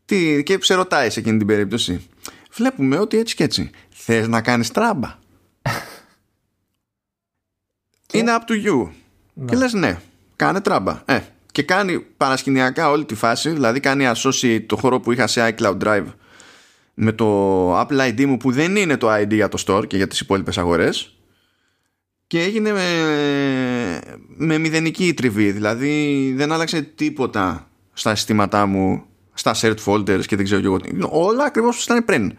Τι, 0.05 0.43
και 0.43 0.57
σε 0.61 0.73
ρωτάει 0.73 1.09
σε 1.09 1.19
εκείνη 1.19 1.37
την 1.37 1.47
περίπτωση. 1.47 2.07
Βλέπουμε 2.51 2.97
ότι 2.97 3.17
έτσι 3.17 3.35
και 3.35 3.43
έτσι. 3.43 3.69
Θες 3.89 4.27
να 4.27 4.41
κάνεις 4.41 4.71
τράμπα. 4.71 5.15
Είναι 8.17 8.37
up 8.39 8.51
to 8.51 8.67
you. 8.67 8.89
Ναι. 9.33 9.45
Και 9.45 9.55
λες 9.55 9.73
ναι, 9.73 9.99
κάνε 10.35 10.61
τράμπα. 10.61 11.01
Ε, 11.05 11.19
και 11.51 11.63
κάνει 11.63 11.99
παρασκηνιακά 12.17 12.89
όλη 12.89 13.05
τη 13.05 13.15
φάση, 13.15 13.49
δηλαδή 13.49 13.79
κάνει 13.79 14.11
associate 14.15 14.63
το 14.65 14.75
χώρο 14.75 14.99
που 14.99 15.11
είχα 15.11 15.27
σε 15.27 15.55
iCloud 15.57 15.77
Drive 15.83 16.05
με 16.99 17.11
το 17.11 17.79
Apple 17.79 17.99
ID 17.99 18.25
μου 18.25 18.37
που 18.37 18.51
δεν 18.51 18.75
είναι 18.75 18.97
το 18.97 19.13
ID 19.13 19.33
για 19.33 19.49
το 19.49 19.63
store 19.67 19.87
και 19.87 19.97
για 19.97 20.07
τις 20.07 20.19
υπόλοιπες 20.19 20.57
αγορές 20.57 21.17
και 22.27 22.41
έγινε 22.41 22.71
με, 22.71 23.99
με 24.37 24.57
μηδενική 24.57 25.13
τριβή 25.13 25.51
δηλαδή 25.51 26.33
δεν 26.35 26.51
άλλαξε 26.51 26.81
τίποτα 26.81 27.69
στα 27.93 28.15
συστήματά 28.15 28.65
μου 28.65 29.05
στα 29.33 29.55
shared 29.55 29.75
folders 29.85 30.25
και 30.25 30.35
δεν 30.35 30.45
ξέρω 30.45 30.61
και 30.61 30.67
εγώ 30.67 30.79
όλα 31.09 31.43
ακριβώς 31.43 31.73
όπως 31.73 31.85
ήταν 31.85 32.05
πριν 32.05 32.37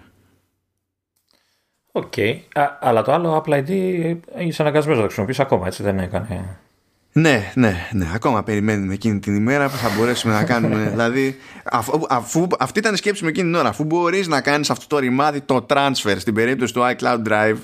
OK, 1.99 2.13
okay. 2.17 2.39
αλλά 2.81 3.03
το 3.03 3.13
άλλο 3.13 3.45
Apple 3.45 3.53
ID 3.53 3.71
είσαι 4.39 4.63
αναγκασμένος 4.63 4.97
να 4.97 5.03
το 5.03 5.03
χρησιμοποιείς 5.03 5.41
ακόμα 5.41 5.67
έτσι 5.67 5.83
δεν 5.83 5.99
έκανε 5.99 6.59
Ναι, 7.13 7.53
ναι, 7.55 7.89
ναι. 7.93 8.07
Ακόμα 8.15 8.43
περιμένουμε 8.43 8.95
εκείνη 8.95 9.19
την 9.19 9.37
ημέρα 9.37 9.69
που 9.69 9.77
θα 9.77 9.89
μπορέσουμε 9.97 10.35
να 10.35 10.45
κάνουμε. 10.45 10.87
δηλαδή, 10.91 11.37
αφού, 11.65 12.01
αφού, 12.09 12.47
αυτή 12.59 12.79
ήταν 12.79 12.95
η 12.95 12.97
σκέψη 12.97 13.25
με 13.25 13.29
εκείνη 13.29 13.51
την 13.51 13.59
ώρα. 13.59 13.69
Αφού 13.69 13.85
μπορείς 13.85 14.29
να 14.29 14.41
κάνεις 14.41 14.71
αυτό 14.71 14.87
το 14.87 14.99
ρημάδι, 14.99 15.41
το 15.41 15.67
transfer 15.71 16.15
στην 16.19 16.35
περίπτωση 16.35 16.75
του 16.75 16.81
iCloud 16.81 17.23
Drive, 17.29 17.59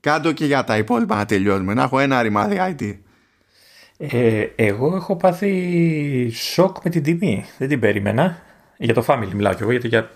κάτω 0.00 0.32
και 0.32 0.44
για 0.44 0.64
τα 0.64 0.76
υπόλοιπα 0.76 1.16
να 1.16 1.24
τελειώνουμε. 1.24 1.74
Να 1.74 1.82
έχω 1.82 1.98
ένα 1.98 2.22
ρημάδι 2.22 2.56
IT. 2.60 2.96
Ε, 3.98 4.46
εγώ 4.56 4.96
έχω 4.96 5.16
πάθει 5.16 6.30
σοκ 6.30 6.76
με 6.84 6.90
την 6.90 7.02
τιμή. 7.02 7.44
Δεν 7.58 7.68
την 7.68 7.80
περίμενα. 7.80 8.45
Για 8.78 8.94
το 8.94 9.04
family 9.06 9.28
μιλάω 9.32 9.54
και 9.54 9.62
εγώ, 9.62 9.70
γιατί 9.70 9.88
για, 9.88 10.10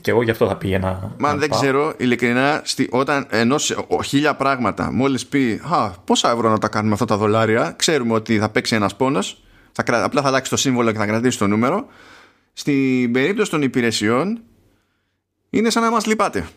και 0.00 0.10
εγώ 0.10 0.22
γι' 0.22 0.30
αυτό 0.30 0.46
θα 0.46 0.56
πήγαινα. 0.56 1.12
Μα 1.18 1.36
δεν 1.36 1.48
πάω. 1.48 1.60
ξέρω, 1.60 1.94
ειλικρινά, 1.96 2.60
στη, 2.64 2.88
όταν 2.90 3.26
ενώ 3.30 3.56
χίλια 4.04 4.34
πράγματα 4.34 4.92
μόλις 4.92 5.26
πει 5.26 5.60
Α, 5.70 5.90
πόσα 5.90 6.30
ευρώ 6.30 6.50
να 6.50 6.58
τα 6.58 6.68
κάνουμε 6.68 6.92
αυτά 6.92 7.04
τα 7.04 7.16
δολάρια, 7.16 7.74
ξέρουμε 7.76 8.14
ότι 8.14 8.38
θα 8.38 8.48
παίξει 8.48 8.74
ένας 8.74 8.96
πόνος. 8.96 9.42
Απλά 9.86 10.22
θα 10.22 10.28
αλλάξει 10.28 10.50
το 10.50 10.56
σύμβολο 10.56 10.92
και 10.92 10.98
θα 10.98 11.06
κρατήσει 11.06 11.38
το 11.38 11.46
νούμερο. 11.46 11.86
Στην 12.52 13.12
περίπτωση 13.12 13.50
των 13.50 13.62
υπηρεσιών, 13.62 14.40
είναι 15.50 15.70
σαν 15.70 15.82
να 15.82 15.90
μας 15.90 16.06
λυπάτε. 16.06 16.44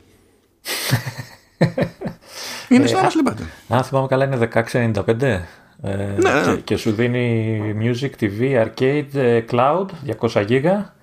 είναι 2.69 2.87
σαν 2.87 2.97
να 2.97 3.03
μας 3.03 3.15
λυπάται. 3.15 3.43
Αν 3.67 3.83
θυμάμαι 3.83 4.07
καλά, 4.07 4.25
είναι 4.25 4.47
1695. 4.53 5.41
Ε, 5.81 5.81
ναι, 5.81 6.15
ναι. 6.17 6.41
Και, 6.45 6.55
και, 6.63 6.77
σου 6.77 6.91
δίνει 6.91 7.75
Music 7.79 8.23
TV, 8.23 8.65
Arcade, 8.65 9.05
ε, 9.13 9.43
Cloud, 9.51 9.85
200 10.19 10.45
γίγα. 10.47 10.95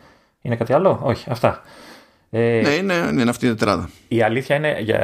Είναι 0.43 0.57
κάτι 0.57 0.73
άλλο, 0.73 1.01
όχι, 1.03 1.31
αυτά. 1.31 1.63
Ε, 2.31 2.61
ναι, 2.65 2.71
είναι, 2.71 2.95
είναι 3.13 3.31
αυτή 3.31 3.47
η 3.47 3.49
τετράδα. 3.49 3.91
Η 4.09 4.23
αλήθεια 4.23 4.57
είναι, 4.57 4.81
για, 4.81 5.01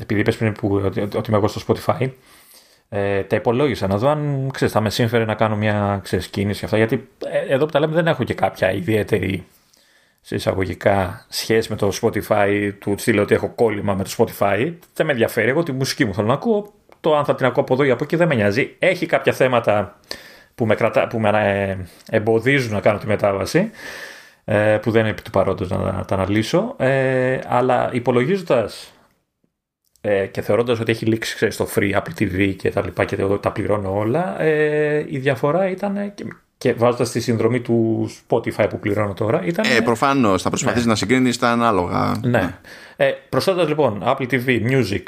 επειδή 0.00 0.20
είπες 0.20 0.36
πριν 0.36 0.52
που, 0.52 0.82
ότι, 0.84 1.00
ότι 1.00 1.24
είμαι 1.28 1.36
εγώ 1.36 1.48
στο 1.48 1.60
Spotify, 1.66 2.10
ε, 2.88 3.22
τα 3.22 3.36
υπολόγισα 3.36 3.86
να 3.86 3.96
δω 3.96 4.08
αν 4.08 4.50
ξέρεις, 4.52 4.74
θα 4.74 4.80
με 4.80 4.90
σύμφερε 4.90 5.24
να 5.24 5.34
κάνω 5.34 5.56
μια 5.56 6.00
ξέρεις, 6.02 6.28
κίνηση 6.28 6.64
αυτά. 6.64 6.76
Γιατί 6.76 7.08
ε, 7.24 7.54
εδώ 7.54 7.64
που 7.64 7.70
τα 7.70 7.80
λέμε 7.80 7.94
δεν 7.94 8.06
έχω 8.06 8.24
και 8.24 8.34
κάποια 8.34 8.72
ιδιαίτερη 8.72 9.46
σε 10.20 10.34
εισαγωγικά 10.34 11.26
σχέση 11.28 11.70
με 11.70 11.76
το 11.76 11.92
Spotify 12.02 12.72
του 12.78 12.94
στείλω 12.98 13.22
ότι 13.22 13.34
έχω 13.34 13.48
κόλλημα 13.48 13.94
με 13.94 14.04
το 14.04 14.10
Spotify. 14.16 14.72
Δεν 14.94 15.06
με 15.06 15.12
ενδιαφέρει. 15.12 15.48
Εγώ 15.48 15.62
τη 15.62 15.72
μουσική 15.72 16.04
μου 16.04 16.14
θέλω 16.14 16.26
να 16.26 16.32
ακούω. 16.32 16.72
Το 17.00 17.16
αν 17.16 17.24
θα 17.24 17.34
την 17.34 17.46
ακούω 17.46 17.62
από 17.62 17.74
εδώ 17.74 17.84
ή 17.84 17.90
από 17.90 18.04
εκεί 18.04 18.16
δεν 18.16 18.28
με 18.28 18.34
νοιάζει. 18.34 18.74
Έχει 18.78 19.06
κάποια 19.06 19.32
θέματα 19.32 19.98
που 20.54 20.66
με, 20.66 20.74
κρατά, 20.74 21.06
που 21.06 21.18
με 21.18 21.28
ε, 21.28 21.76
εμποδίζουν 22.16 22.72
να 22.72 22.80
κάνω 22.80 22.98
τη 22.98 23.06
μετάβαση. 23.06 23.70
Ε, 24.50 24.78
που 24.82 24.90
δεν 24.90 25.00
είναι 25.00 25.10
επί 25.10 25.22
του 25.22 25.30
παρόντος 25.30 25.70
να 25.70 26.04
τα 26.06 26.14
αναλύσω, 26.14 26.74
ε, 26.78 27.38
αλλά 27.46 27.90
υπολογίζοντας 27.92 28.92
ε, 30.00 30.26
και 30.26 30.40
θεωρώντας 30.40 30.80
ότι 30.80 30.90
έχει 30.90 31.06
λήξει 31.06 31.34
ξέρεις, 31.34 31.56
το 31.56 31.68
free 31.74 31.92
Apple 31.92 32.20
TV 32.22 32.54
και 32.56 32.70
τα 32.70 32.84
λοιπά 32.84 33.04
και 33.04 33.16
τα 33.40 33.52
πληρώνω 33.52 33.98
όλα, 33.98 34.36
η 35.08 35.18
διαφορά 35.18 35.68
ήταν 35.68 36.14
και, 36.14 36.24
και 36.58 36.72
βάζοντας 36.72 37.10
τη 37.10 37.20
συνδρομή 37.20 37.60
του 37.60 38.08
Spotify 38.28 38.66
που 38.68 38.78
πληρώνω 38.78 39.14
τώρα. 39.14 39.44
Ήταν, 39.44 39.64
ε, 39.76 39.80
Προφανώς 39.80 40.42
θα 40.42 40.48
προσπαθήσεις 40.48 40.84
ναι. 40.84 40.90
να 40.90 40.96
συγκρίνεις 40.96 41.38
τα 41.38 41.50
ανάλογα. 41.50 42.20
Ναι. 42.22 42.30
ναι. 42.30 42.58
Ε, 42.96 43.12
προσθέτοντας 43.28 43.68
λοιπόν 43.68 44.02
Apple 44.04 44.26
TV, 44.30 44.60
Music, 44.70 45.02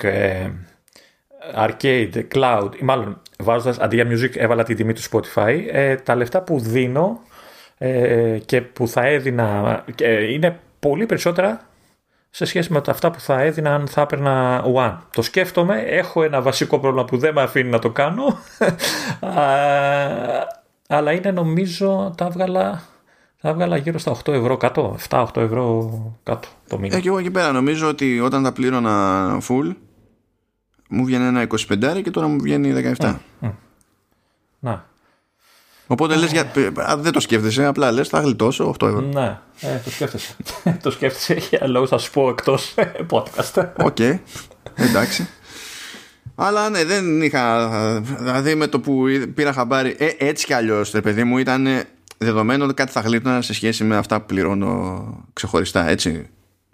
Arcade, 1.57 2.23
Cloud, 2.35 2.71
ή 2.81 2.85
μάλλον 2.85 3.23
βάζοντας 3.39 3.79
αντί 3.79 3.95
για 3.95 4.07
Music 4.09 4.37
έβαλα 4.37 4.63
τη 4.63 4.75
τιμή 4.75 4.93
του 4.93 5.03
Spotify, 5.03 5.61
τα 6.05 6.15
λεφτά 6.15 6.43
που 6.43 6.59
δίνω 6.59 7.21
ε, 7.83 8.39
και 8.47 8.61
που 8.61 8.89
θα 8.89 9.07
έδινα 9.07 9.85
είναι 10.31 10.59
πολύ 10.81 11.07
περισσότερα 11.07 11.61
σε 12.31 12.45
σχέση 12.45 12.73
με 12.73 12.81
αυτά 12.87 13.11
που 13.11 13.21
θα 13.21 13.41
έδινα 13.41 13.75
αν 13.75 13.87
θα 13.87 14.01
έπαιρνα 14.01 14.65
One. 14.75 14.97
Το 15.13 15.23
σκέφτομαι, 15.23 15.81
έχω 15.81 16.23
ένα 16.23 16.43
βασικό 16.43 16.79
πρόβλημα 16.79 17.05
που 17.05 17.19
δεν 17.19 17.35
με 17.35 17.43
αφήνει 17.43 17.71
να 17.71 17.79
το 17.79 17.91
κάνω 17.91 18.25
αλλά 20.89 21.13
είναι 21.13 21.31
νομίζω 21.31 22.15
τα 22.17 22.25
έβγαλα 22.25 22.83
θα 23.37 23.49
έβγαλα 23.49 23.77
γύρω 23.77 23.99
στα 23.99 24.17
8 24.25 24.33
ευρώ 24.33 24.57
κάτω, 24.57 24.97
7-8 25.09 25.27
ευρώ 25.37 25.91
κάτω 26.23 26.49
το 26.69 26.79
μήνα. 26.79 26.97
Ε, 26.97 27.01
και 27.01 27.09
εγώ 27.09 27.19
εκεί 27.19 27.31
πέρα 27.31 27.53
νομίζω 27.53 27.89
ότι 27.89 28.21
όταν 28.21 28.43
τα 28.43 28.53
πλήρωνα 28.53 29.39
full 29.49 29.75
μου 30.89 31.05
βγαίνει 31.05 31.25
ένα 31.25 31.47
25 31.49 32.01
και 32.03 32.11
τώρα 32.11 32.27
μου 32.27 32.39
βγαίνει 32.41 32.95
17. 32.99 33.17
Να. 34.61 34.90
Οπότε 35.91 36.17
λες, 36.17 36.33
για, 36.33 36.53
δεν 36.99 37.13
το 37.13 37.21
σκέφτεσαι, 37.21 37.65
απλά 37.65 37.93
λες 37.93 38.09
θα 38.09 38.21
γλιτώσω 38.21 38.75
8 38.81 38.87
ευρώ. 38.87 39.01
Ναι, 39.01 39.39
ε, 39.61 39.81
το 39.85 39.91
σκέφτεσαι. 39.91 40.37
το 40.83 40.91
σκέφτεσαι 40.91 41.35
για 41.51 41.69
λόγους 41.69 41.89
θα 41.89 41.99
σου 41.99 42.11
πω 42.11 42.29
εκτός 42.29 42.75
podcast. 43.11 43.69
OK, 43.77 43.97
okay. 43.99 44.19
εντάξει. 44.75 45.29
Αλλά 46.35 46.71
ναι, 46.71 46.85
δεν 46.85 47.23
είχα. 47.23 47.71
Δηλαδή 48.19 48.55
με 48.55 48.67
το 48.67 48.81
που 48.81 49.05
πήρα 49.35 49.53
χαμπάρι. 49.53 49.97
Ε, 49.99 50.09
έτσι 50.19 50.47
κι 50.47 50.53
αλλιώς, 50.53 50.91
ρε 50.91 51.01
παιδί 51.01 51.25
μου, 51.25 51.39
ήταν 51.39 51.67
δεδομένο 52.19 52.65
ότι 52.65 52.75
κάτι 52.75 52.93
θα 52.93 53.01
γλίτωνα 53.01 53.43
σε 53.43 53.55
σχέση 53.55 53.85
με 53.85 53.97
αυτά 53.97 54.21
που 54.21 54.27
πληρώνω 54.27 55.05
ξεχωριστά. 55.33 55.89
Έτσι. 55.89 56.29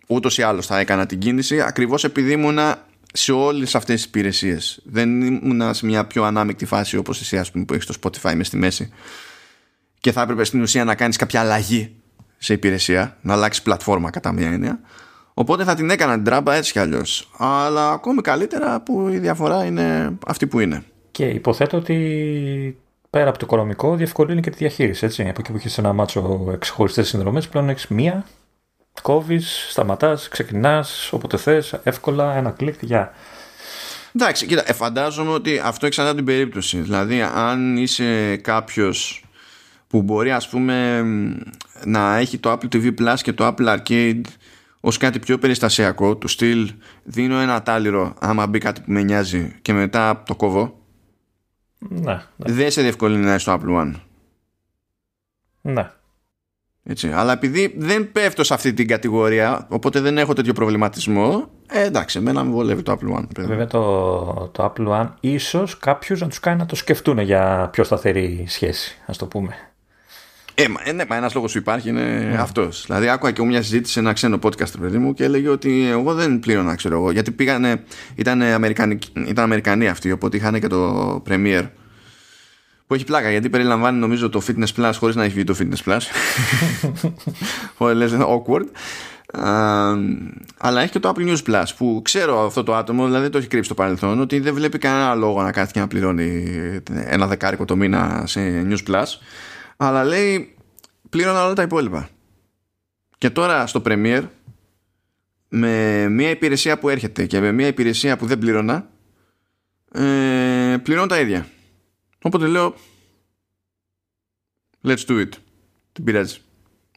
Ούτως 0.07 0.39
ή 0.39 0.43
άλλως 0.43 0.67
θα 0.67 0.79
έκανα 0.79 1.07
την 1.07 1.19
κίνηση 1.19 1.61
ακριβώς 1.61 2.05
επειδή 2.05 2.33
ήμουνα 2.33 2.79
σε 3.17 3.33
όλες 3.33 3.75
αυτές 3.75 3.95
τις 3.95 4.05
υπηρεσίες. 4.05 4.81
Δεν 4.85 5.21
ήμουν 5.23 5.75
σε 5.75 5.87
μια 5.87 6.05
πιο 6.05 6.25
ανάμεικτη 6.25 6.65
φάση 6.65 6.97
όπως 6.97 7.21
εσύ 7.21 7.39
ας 7.39 7.51
πούμε 7.51 7.65
που 7.65 7.75
έχεις 7.75 7.87
το 7.87 7.95
Spotify 8.03 8.35
μες 8.35 8.47
στη 8.47 8.57
μέση. 8.57 8.91
Και 10.01 10.13
θα 10.13 10.23
έπρεπε 10.23 10.45
στην 10.45 10.63
ουσία 10.63 10.85
να 10.85 10.95
κάνεις 10.95 11.17
κάποια 11.17 11.41
αλλαγή 11.41 11.95
σε 12.39 12.53
υπηρεσία 12.53 13.17
να 13.21 13.33
αλλάξεις 13.33 13.63
πλατφόρμα 13.63 14.11
κατά 14.11 14.33
μια 14.33 14.51
έννοια. 14.51 14.81
Οπότε 15.35 15.65
θα 15.65 15.75
την 15.75 15.91
έκανα 15.91 16.15
την 16.15 16.25
τράμπα 16.25 16.55
έτσι 16.55 16.73
κι 16.73 16.79
αλλιώς. 16.79 17.31
Αλλά 17.39 17.91
ακόμη 17.91 18.21
καλύτερα 18.21 18.81
που 18.81 19.09
η 19.09 19.19
διαφορά 19.19 19.65
είναι 19.65 20.19
αυτή 20.27 20.47
που 20.47 20.61
είναι. 20.61 20.83
Και 21.11 21.27
υποθέτω 21.27 21.77
ότι 21.77 22.79
πέρα 23.11 23.29
από 23.29 23.39
το 23.39 23.45
οικονομικό 23.47 23.95
διευκολύνει 23.95 24.41
και 24.41 24.51
τη 24.51 24.57
διαχείριση 24.57 25.05
έτσι. 25.05 25.23
Από 25.23 25.41
εκεί 25.41 25.51
που 25.51 25.57
έχεις 25.57 25.79
ένα 25.79 25.93
μάτσο 25.93 26.57
ξεχωριστές 26.59 27.09
συνδρομές 27.09 27.49
πλέον 27.49 27.69
έχεις 27.69 27.87
μία 27.89 28.27
κόβεις, 29.03 29.67
σταματάς, 29.71 30.29
ξεκινάς 30.29 31.13
όποτε 31.13 31.37
θες, 31.37 31.73
εύκολα, 31.83 32.37
ένα 32.37 32.51
κλικ, 32.51 32.83
για. 32.83 33.13
Εντάξει, 34.15 34.47
κοίτα, 34.47 34.63
ε, 34.67 34.73
φαντάζομαι 34.73 35.31
ότι 35.31 35.61
αυτό 35.65 35.87
εξαρτάται 35.87 36.17
την 36.17 36.25
περίπτωση. 36.25 36.79
Δηλαδή, 36.79 37.23
αν 37.23 37.77
είσαι 37.77 38.37
κάποιος 38.37 39.27
που 39.89 40.03
μπορεί 40.03 40.33
ας 40.33 40.49
πούμε 40.49 41.05
να 41.85 42.17
έχει 42.17 42.39
το 42.39 42.53
Apple 42.53 42.75
TV 42.75 42.95
Plus 43.01 43.17
και 43.23 43.33
το 43.33 43.55
Apple 43.57 43.77
Arcade 43.77 44.23
ως 44.81 44.97
κάτι 44.97 45.19
πιο 45.19 45.39
περιστασιακό 45.39 46.17
του 46.17 46.29
στυλ 46.29 46.73
δίνω 47.03 47.39
ένα 47.39 47.63
τάλιρο 47.63 48.15
άμα 48.21 48.47
μπει 48.47 48.59
κάτι 48.59 48.81
που 48.81 48.93
με 48.93 49.03
νοιάζει 49.03 49.55
και 49.63 49.73
μετά 49.73 50.23
το 50.27 50.35
κόβω 50.35 50.79
ναι, 51.79 52.13
ναι. 52.13 52.23
δεν 52.37 52.71
σε 52.71 52.83
διευκολύνει 52.83 53.25
να 53.25 53.35
είσαι 53.35 53.39
στο 53.39 53.61
Apple 53.61 53.81
One 53.81 53.93
ναι 55.61 55.91
έτσι. 56.87 57.11
Αλλά 57.15 57.33
επειδή 57.33 57.75
δεν 57.79 58.13
πέφτω 58.13 58.45
σε 58.45 58.55
αυτή 58.55 58.73
την 58.73 58.87
κατηγορία, 58.87 59.67
οπότε 59.69 60.01
δεν 60.01 60.19
έχω 60.19 60.33
τέτοιο 60.33 60.53
προβληματισμό, 60.53 61.51
ε, 61.67 61.85
εντάξει, 61.85 62.19
εμένα 62.19 62.45
με 62.45 62.51
βολεύει 62.51 62.83
το 62.83 62.93
Apple 62.93 63.19
One. 63.19 63.25
Βέβαια 63.39 63.67
το, 63.67 64.51
το 64.53 64.73
Apple 64.77 64.89
One 64.89 65.09
ίσως 65.21 65.79
κάποιου 65.79 66.17
να 66.21 66.29
τους 66.29 66.41
κάνει 66.41 66.59
να 66.59 66.67
το 66.67 66.77
σκεφτούν 66.77 67.19
για 67.19 67.69
πιο 67.73 67.85
σταθερή 67.85 68.45
σχέση, 68.49 68.99
ας 69.07 69.17
το 69.17 69.27
πούμε. 69.27 69.55
Ε, 70.59 70.69
μα, 70.69 70.81
ε, 70.85 70.93
ναι, 70.93 71.05
μα 71.09 71.17
ένας 71.17 71.35
λόγος 71.35 71.53
που 71.53 71.59
υπάρχει 71.59 71.89
είναι 71.89 72.33
mm. 72.33 72.37
αυτός. 72.41 72.85
Δηλαδή 72.87 73.09
άκουγα 73.09 73.33
και 73.33 73.43
μια 73.43 73.63
συζήτηση 73.63 73.93
σε 73.93 74.01
ένα 74.01 74.13
ξένο 74.13 74.39
podcast 74.43 74.79
παιδί 74.81 74.99
μου 74.99 75.15
και 75.15 75.25
έλεγε 75.25 75.49
ότι 75.49 75.89
εγώ 75.91 76.15
δεν 76.15 76.39
πλήρωνα, 76.39 76.75
ξέρω 76.75 76.97
εγώ. 76.97 77.11
Γιατί 77.11 77.31
πήγανε, 77.31 77.83
ήταν, 78.15 78.43
Αμερικανοί, 78.43 78.99
ήταν 79.27 79.45
Αμερικανοί 79.45 79.89
αυτοί, 79.89 80.13
οπότε 80.13 80.37
είχαν 80.37 80.61
και 80.61 80.67
το 80.67 81.23
Premiere 81.29 81.67
που 82.87 82.95
έχει 82.95 83.05
πλάκα 83.05 83.31
γιατί 83.31 83.51
περιλαμβάνει 83.51 83.99
νομίζω 83.99 84.29
το 84.29 84.43
Fitness 84.47 84.75
Plus 84.77 84.93
χωρίς 84.99 85.17
να 85.17 85.25
έχει 85.25 85.35
βγει 85.35 85.45
το 85.45 85.57
Fitness 85.59 85.91
Plus. 85.91 86.01
Χωρίς 87.79 87.97
λες 87.97 88.13
awkward. 88.21 88.65
Αλλά 90.59 90.81
έχει 90.81 90.91
και 90.91 90.99
το 90.99 91.13
Apple 91.17 91.29
News 91.29 91.43
Plus 91.47 91.65
που 91.77 92.01
ξέρω 92.05 92.47
αυτό 92.47 92.63
το 92.63 92.75
άτομο 92.75 93.05
δηλαδή 93.05 93.29
το 93.29 93.39
έχει 93.39 93.47
κρύψει 93.47 93.67
στο 93.67 93.75
παρελθόν 93.75 94.21
ότι 94.21 94.41
δεν 94.41 94.55
βλέπει 94.55 94.79
κανένα 94.79 95.15
λόγο 95.15 95.43
να 95.43 95.53
κάθεται 95.53 95.73
και 95.73 95.81
να 95.81 95.87
πληρώνει 95.87 96.45
ένα 96.95 97.27
δεκάρικο 97.27 97.65
το 97.65 97.77
μήνα 97.77 98.23
σε 98.27 98.67
News 98.69 98.91
Plus. 98.91 99.05
Αλλά 99.77 100.05
λέει 100.05 100.55
πλήρωνα 101.11 101.45
όλα 101.45 101.55
τα 101.55 101.63
υπόλοιπα. 101.63 102.09
Και 103.19 103.31
τώρα 103.31 103.67
στο 103.67 103.83
Premiere 103.85 104.25
με 105.49 106.07
μια 106.09 106.31
υπηρεσία 106.31 106.79
που 106.79 106.89
έρχεται 106.89 107.27
και 107.27 107.41
με 107.41 107.53
μια 107.53 107.67
υπηρεσία 107.67 108.17
που 108.17 108.27
δεν 108.27 108.39
πλήρωνα 108.39 108.89
ε, 109.93 110.77
πληρώνω 110.83 111.07
τα 111.07 111.21
ίδια 111.21 111.47
Οπότε 112.27 112.47
λέω 112.47 112.75
Let's 114.85 115.05
do 115.07 115.21
it. 115.21 115.31
Δεν 115.93 116.05
πειράζει. 116.05 116.39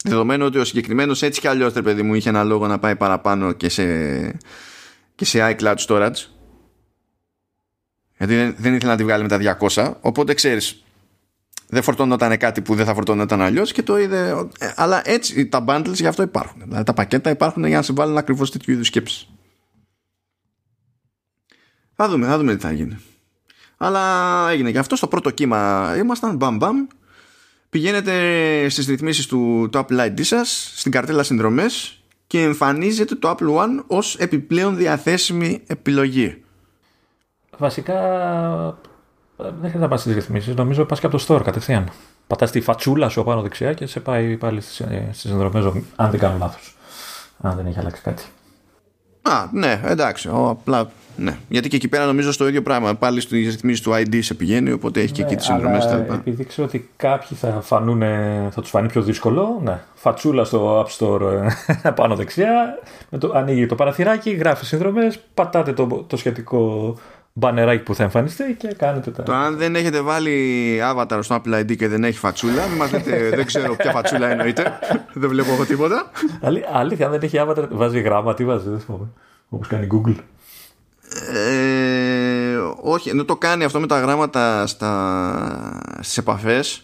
Δεδομένου 0.04 0.46
ότι 0.46 0.58
ο 0.58 0.66
συγκεκριμένος 0.66 1.22
έτσι 1.22 1.40
κι 1.40 1.48
αλλιώς 1.48 1.74
παιδί 1.74 2.02
μου 2.02 2.14
είχε 2.14 2.30
ένα 2.30 2.44
λόγο 2.44 2.68
να 2.68 2.80
πάει 2.80 2.96
παραπάνω 2.96 3.52
και 3.52 3.70
σε, 3.70 3.86
και 5.16 5.26
σε 5.26 5.56
iCloud 5.58 5.76
storage. 5.76 6.26
Γιατί 8.18 8.36
δεν, 8.36 8.56
δεν 8.58 8.74
ήθελα 8.74 8.92
να 8.92 8.98
τη 8.98 9.04
βγάλει 9.04 9.24
με 9.24 9.30
τα 9.30 9.58
200. 9.74 9.94
Οπότε 10.02 10.34
ξέρεις, 10.34 10.84
δεν 11.68 11.84
φορτώνονταν 11.84 12.38
κάτι 12.38 12.62
που 12.62 12.76
δεν 12.76 12.86
θα 12.86 12.94
φορτώνονταν 12.94 13.42
αλλιώς 13.42 13.72
και 13.72 13.84
το 13.84 13.98
είδε. 13.98 14.48
Ε, 14.60 14.74
αλλά 14.76 15.10
έτσι 15.10 15.48
τα 15.48 15.66
bundles 15.68 15.94
γι' 15.94 16.08
αυτό 16.08 16.24
υπάρχουν. 16.24 16.62
Δηλαδή 16.64 16.84
τα 16.84 16.94
πακέτα 16.94 17.30
υπάρχουν 17.30 17.66
για 17.66 17.78
να 17.78 17.84
συμβάλλουν 17.84 18.18
ακριβώς 18.18 18.52
τέτοιου 18.52 18.74
είδους 18.74 18.88
σκέψεις. 18.88 19.30
Θα 21.96 22.10
δούμε, 22.10 22.28
θα 22.28 22.38
δούμε 22.38 22.56
τι 22.56 22.62
θα 22.62 22.72
γίνει. 22.72 22.98
Αλλά 23.82 24.50
έγινε 24.50 24.72
και 24.72 24.80
αυτό 24.80 24.96
στο 24.96 25.08
πρώτο 25.08 25.30
κύμα. 25.30 25.94
Ήμασταν 25.98 26.36
μπαμ 26.36 26.58
μπαμ. 26.58 26.88
Πηγαίνετε 27.70 28.70
στις 28.70 28.88
ρυθμίσεις 28.88 29.26
του, 29.26 29.70
του 29.72 29.80
Apple 29.80 30.06
ID 30.06 30.24
σας, 30.24 30.72
στην 30.76 30.92
καρτέλα 30.92 31.24
συνδρομές 31.24 32.04
και 32.28 32.42
εμφανίζεται 32.42 33.16
το 33.16 33.30
Apple 33.30 33.56
One 33.56 33.84
ως 33.88 34.16
επιπλέον 34.16 34.76
διαθέσιμη 34.76 35.64
επιλογή. 35.68 36.44
Βασικά 37.58 37.96
δεν 39.38 39.54
χρειάζεται 39.58 39.78
να 39.78 39.88
πας 39.88 40.02
στις 40.02 40.14
ρυθμίσεις. 40.14 40.56
Νομίζω 40.56 40.86
πας 40.86 41.00
και 41.00 41.06
από 41.06 41.18
το 41.18 41.26
store 41.28 41.42
κατευθείαν. 41.44 41.92
Πατάς 42.28 42.52
τη 42.52 42.62
φατσούλα 42.62 43.10
σου 43.10 43.24
πάνω 43.24 43.42
δεξιά 43.42 43.74
και 43.74 43.86
σε 43.86 44.00
πάει 44.00 44.38
πάλι 44.38 44.62
στις, 44.62 44.76
στις 45.12 45.20
συνδρομές, 45.20 45.84
αν 45.96 46.10
δεν 46.12 46.20
κάνω 46.20 46.38
λάθος. 46.38 46.78
Αν 47.42 47.56
δεν 47.56 47.66
έχει 47.66 47.80
αλλάξει 47.80 48.02
κάτι. 48.02 48.24
Α, 49.22 49.48
ναι, 49.52 49.82
εντάξει. 49.86 50.28
Ο, 50.28 50.50
απλά, 50.50 50.90
ναι. 51.16 51.38
Γιατί 51.50 51.70
και 51.70 51.76
εκεί 51.76 51.88
πέρα 51.88 52.06
νομίζω 52.06 52.32
στο 52.32 52.48
ίδιο 52.48 52.62
πράγμα. 52.62 52.96
Πάλι 52.96 53.22
στις 53.22 53.46
ρυθμίσεις 53.46 53.82
του 53.82 53.92
ID 53.92 54.20
σε 54.22 54.34
πηγαίνει, 54.34 54.72
οπότε 54.72 55.02
έχει 55.02 55.12
και 55.12 55.22
εκεί 55.22 55.36
τις 55.36 55.46
συνδρομές 55.46 55.86
κτλ. 55.86 56.14
Επειδή 56.14 56.46
ξέρω 56.46 56.68
ότι 56.68 56.90
κάποιοι 56.96 57.38
θα, 57.38 57.62
φανούν, 57.62 58.02
θα 58.52 58.62
τους 58.62 58.70
φανεί 58.70 58.88
πιο 58.88 59.02
δύσκολο, 59.02 59.60
ναι. 59.64 59.80
Φατσούλα 59.94 60.44
στο 60.44 60.86
App 60.86 60.98
Store 60.98 61.48
ε, 61.84 61.90
πάνω 61.96 62.16
δεξιά. 62.16 62.80
Με 63.10 63.18
το, 63.18 63.32
ανοίγει 63.36 63.66
το 63.66 63.76
παραθυράκι, 63.76 64.30
γράφει 64.30 64.66
συνδρομές, 64.66 65.20
πατάτε 65.34 65.74
το, 65.74 66.06
το 66.08 66.18
σχετικό 66.18 66.96
μπανεράκι 67.34 67.84
που 67.84 67.96
θα 67.96 68.04
εμφανιστεί 68.04 68.56
και 68.60 68.68
κάνετε 68.68 69.12
τα. 69.12 69.24
Το 69.24 69.34
αν 69.34 69.58
δεν 69.58 69.76
έχετε 69.76 70.02
βάλει 70.02 70.80
avatar 70.84 71.20
στο 71.22 71.36
Apple 71.36 71.60
ID 71.60 71.76
και 71.76 71.88
δεν 71.88 72.04
έχει 72.04 72.18
φατσούλα, 72.18 72.68
μην 72.68 72.78
μας 72.78 72.92
λέτε, 72.92 73.30
δεν 73.30 73.46
ξέρω 73.46 73.76
ποια 73.76 73.92
φατσούλα 73.92 74.30
εννοείται. 74.30 74.80
δεν 75.14 75.30
βλέπω 75.30 75.52
εγώ 75.52 75.66
τίποτα. 75.66 76.12
Αλή, 76.42 76.66
αλήθεια, 76.74 77.06
αν 77.06 77.12
δεν 77.12 77.22
έχει 77.24 77.38
avatar, 77.48 77.68
βάζει 77.70 78.00
γράμμα, 78.00 78.34
τι 78.34 78.46
βάζει, 78.46 78.70
δεν 78.70 78.80
θυμάμαι. 78.80 79.08
Όπως 79.50 79.68
κάνει 79.68 79.88
Google. 79.92 80.16
Ε, 81.36 82.58
όχι, 82.82 83.10
ενώ 83.10 83.26
το 83.26 83.36
κάνει 83.36 83.64
αυτό 83.64 83.80
με 83.80 83.88
τα 83.88 84.00
γράμματα 84.00 84.68
στα, 84.68 85.98
στις 86.00 86.18
επαφές 86.18 86.84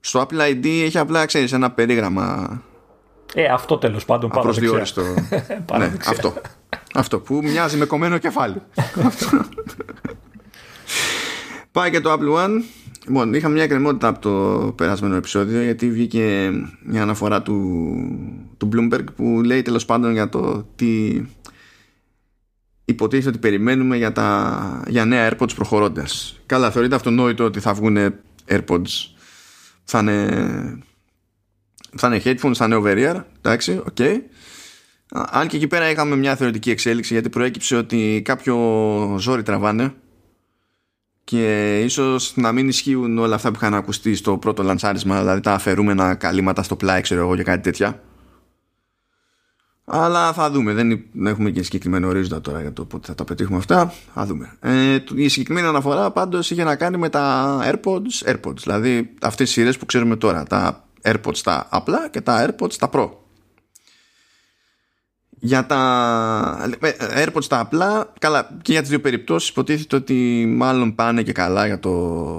στο 0.00 0.26
Apple 0.26 0.50
ID 0.50 0.66
έχει 0.66 0.98
απλά 0.98 1.26
ξέρεις 1.26 1.52
ένα 1.52 1.70
περίγραμμα 1.70 2.60
ε, 3.34 3.44
αυτό 3.44 3.78
τέλος 3.78 4.04
πάντων 4.04 4.30
πάνω 4.30 4.40
Απροσδιόριστο. 4.40 5.02
ναι, 5.78 5.92
αυτό. 6.06 6.32
Αυτό 6.94 7.18
που 7.20 7.40
μοιάζει 7.42 7.76
με 7.76 7.84
κομμένο 7.84 8.18
κεφάλι. 8.18 8.62
Πάει 11.72 11.90
και 11.90 12.00
το 12.00 12.12
Apple 12.12 12.44
One. 12.44 12.62
Λοιπόν, 13.06 13.34
είχαμε 13.34 13.54
μια 13.54 13.62
εκκρεμότητα 13.62 14.08
από 14.08 14.18
το 14.18 14.72
περασμένο 14.72 15.14
επεισόδιο 15.14 15.62
γιατί 15.62 15.90
βγήκε 15.90 16.50
μια 16.84 17.02
αναφορά 17.02 17.42
του, 17.42 17.56
του 18.56 18.68
Bloomberg 18.72 19.04
που 19.16 19.40
λέει 19.44 19.62
τέλος 19.62 19.84
πάντων 19.84 20.12
για 20.12 20.28
το 20.28 20.66
τι 20.76 21.22
υποτίθεται 22.84 23.28
ότι 23.28 23.38
περιμένουμε 23.38 23.96
για, 23.96 24.12
τα, 24.12 24.84
για 24.88 25.04
νέα 25.04 25.30
AirPods 25.30 25.54
προχωρώντας. 25.54 26.40
Καλά, 26.46 26.70
θεωρείται 26.70 26.94
αυτονόητο 26.94 27.44
ότι 27.44 27.60
θα 27.60 27.74
βγουν 27.74 28.14
AirPods 28.48 29.12
θα 29.84 29.98
είναι 29.98 30.82
θα 31.96 32.06
είναι 32.06 32.22
headphones, 32.24 32.54
θα 32.54 32.64
είναι 32.64 32.74
over 32.74 32.96
ear. 32.96 33.22
Εντάξει, 33.38 33.82
OK. 33.86 33.96
Okay. 33.98 34.16
Αν 35.14 35.48
και 35.48 35.56
εκεί 35.56 35.66
πέρα 35.66 35.90
είχαμε 35.90 36.16
μια 36.16 36.36
θεωρητική 36.36 36.70
εξέλιξη 36.70 37.12
γιατί 37.12 37.28
προέκυψε 37.28 37.76
ότι 37.76 38.22
κάποιο 38.24 38.56
ζόρι 39.18 39.42
τραβάνε 39.42 39.94
και 41.24 41.78
ίσως 41.80 42.32
να 42.36 42.52
μην 42.52 42.68
ισχύουν 42.68 43.18
όλα 43.18 43.34
αυτά 43.34 43.48
που 43.50 43.56
είχαν 43.56 43.74
ακουστεί 43.74 44.14
στο 44.14 44.38
πρώτο 44.38 44.62
λαντσάρισμα, 44.62 45.18
δηλαδή 45.18 45.40
τα 45.40 45.52
αφαιρούμενα 45.52 46.14
καλύματα 46.14 46.62
στο 46.62 46.76
πλάι, 46.76 47.00
ξέρω 47.00 47.20
εγώ, 47.20 47.36
και 47.36 47.42
κάτι 47.42 47.62
τέτοια. 47.62 48.02
Αλλά 49.84 50.32
θα 50.32 50.50
δούμε. 50.50 50.72
Δεν 50.72 51.04
έχουμε 51.24 51.50
και 51.50 51.62
συγκεκριμένο 51.62 52.08
ορίζοντα 52.08 52.40
τώρα 52.40 52.60
για 52.60 52.72
το 52.72 52.84
πότε 52.84 53.06
θα 53.06 53.14
τα 53.14 53.24
πετύχουμε 53.24 53.58
αυτά. 53.58 53.92
Θα 54.14 54.26
δούμε. 54.26 54.56
Ε, 54.60 54.98
η 55.14 55.28
συγκεκριμένη 55.28 55.66
αναφορά 55.66 56.10
πάντως 56.10 56.50
είχε 56.50 56.64
να 56.64 56.76
κάνει 56.76 56.96
με 56.96 57.08
τα 57.08 57.58
AirPods, 57.64 58.32
AirPods 58.32 58.56
δηλαδή 58.56 59.14
αυτές 59.22 59.46
τις 59.46 59.52
σειρές 59.52 59.78
που 59.78 59.86
ξέρουμε 59.86 60.16
τώρα. 60.16 60.42
Τα 60.42 60.84
AirPods 61.02 61.38
τα 61.42 61.66
απλά 61.70 62.08
και 62.08 62.20
τα 62.20 62.46
AirPods 62.46 62.74
τα 62.74 62.90
Pro. 62.92 63.10
Για 65.44 65.66
τα 65.66 66.68
ε, 66.80 67.24
AirPods 67.24 67.44
τα 67.48 67.58
απλά, 67.58 68.12
καλά 68.18 68.50
και 68.62 68.72
για 68.72 68.80
τις 68.80 68.90
δύο 68.90 69.00
περιπτώσεις 69.00 69.48
υποτίθεται 69.48 69.96
ότι 69.96 70.44
μάλλον 70.48 70.94
πάνε 70.94 71.22
και 71.22 71.32
καλά 71.32 71.66
για 71.66 71.78
το 71.78 71.90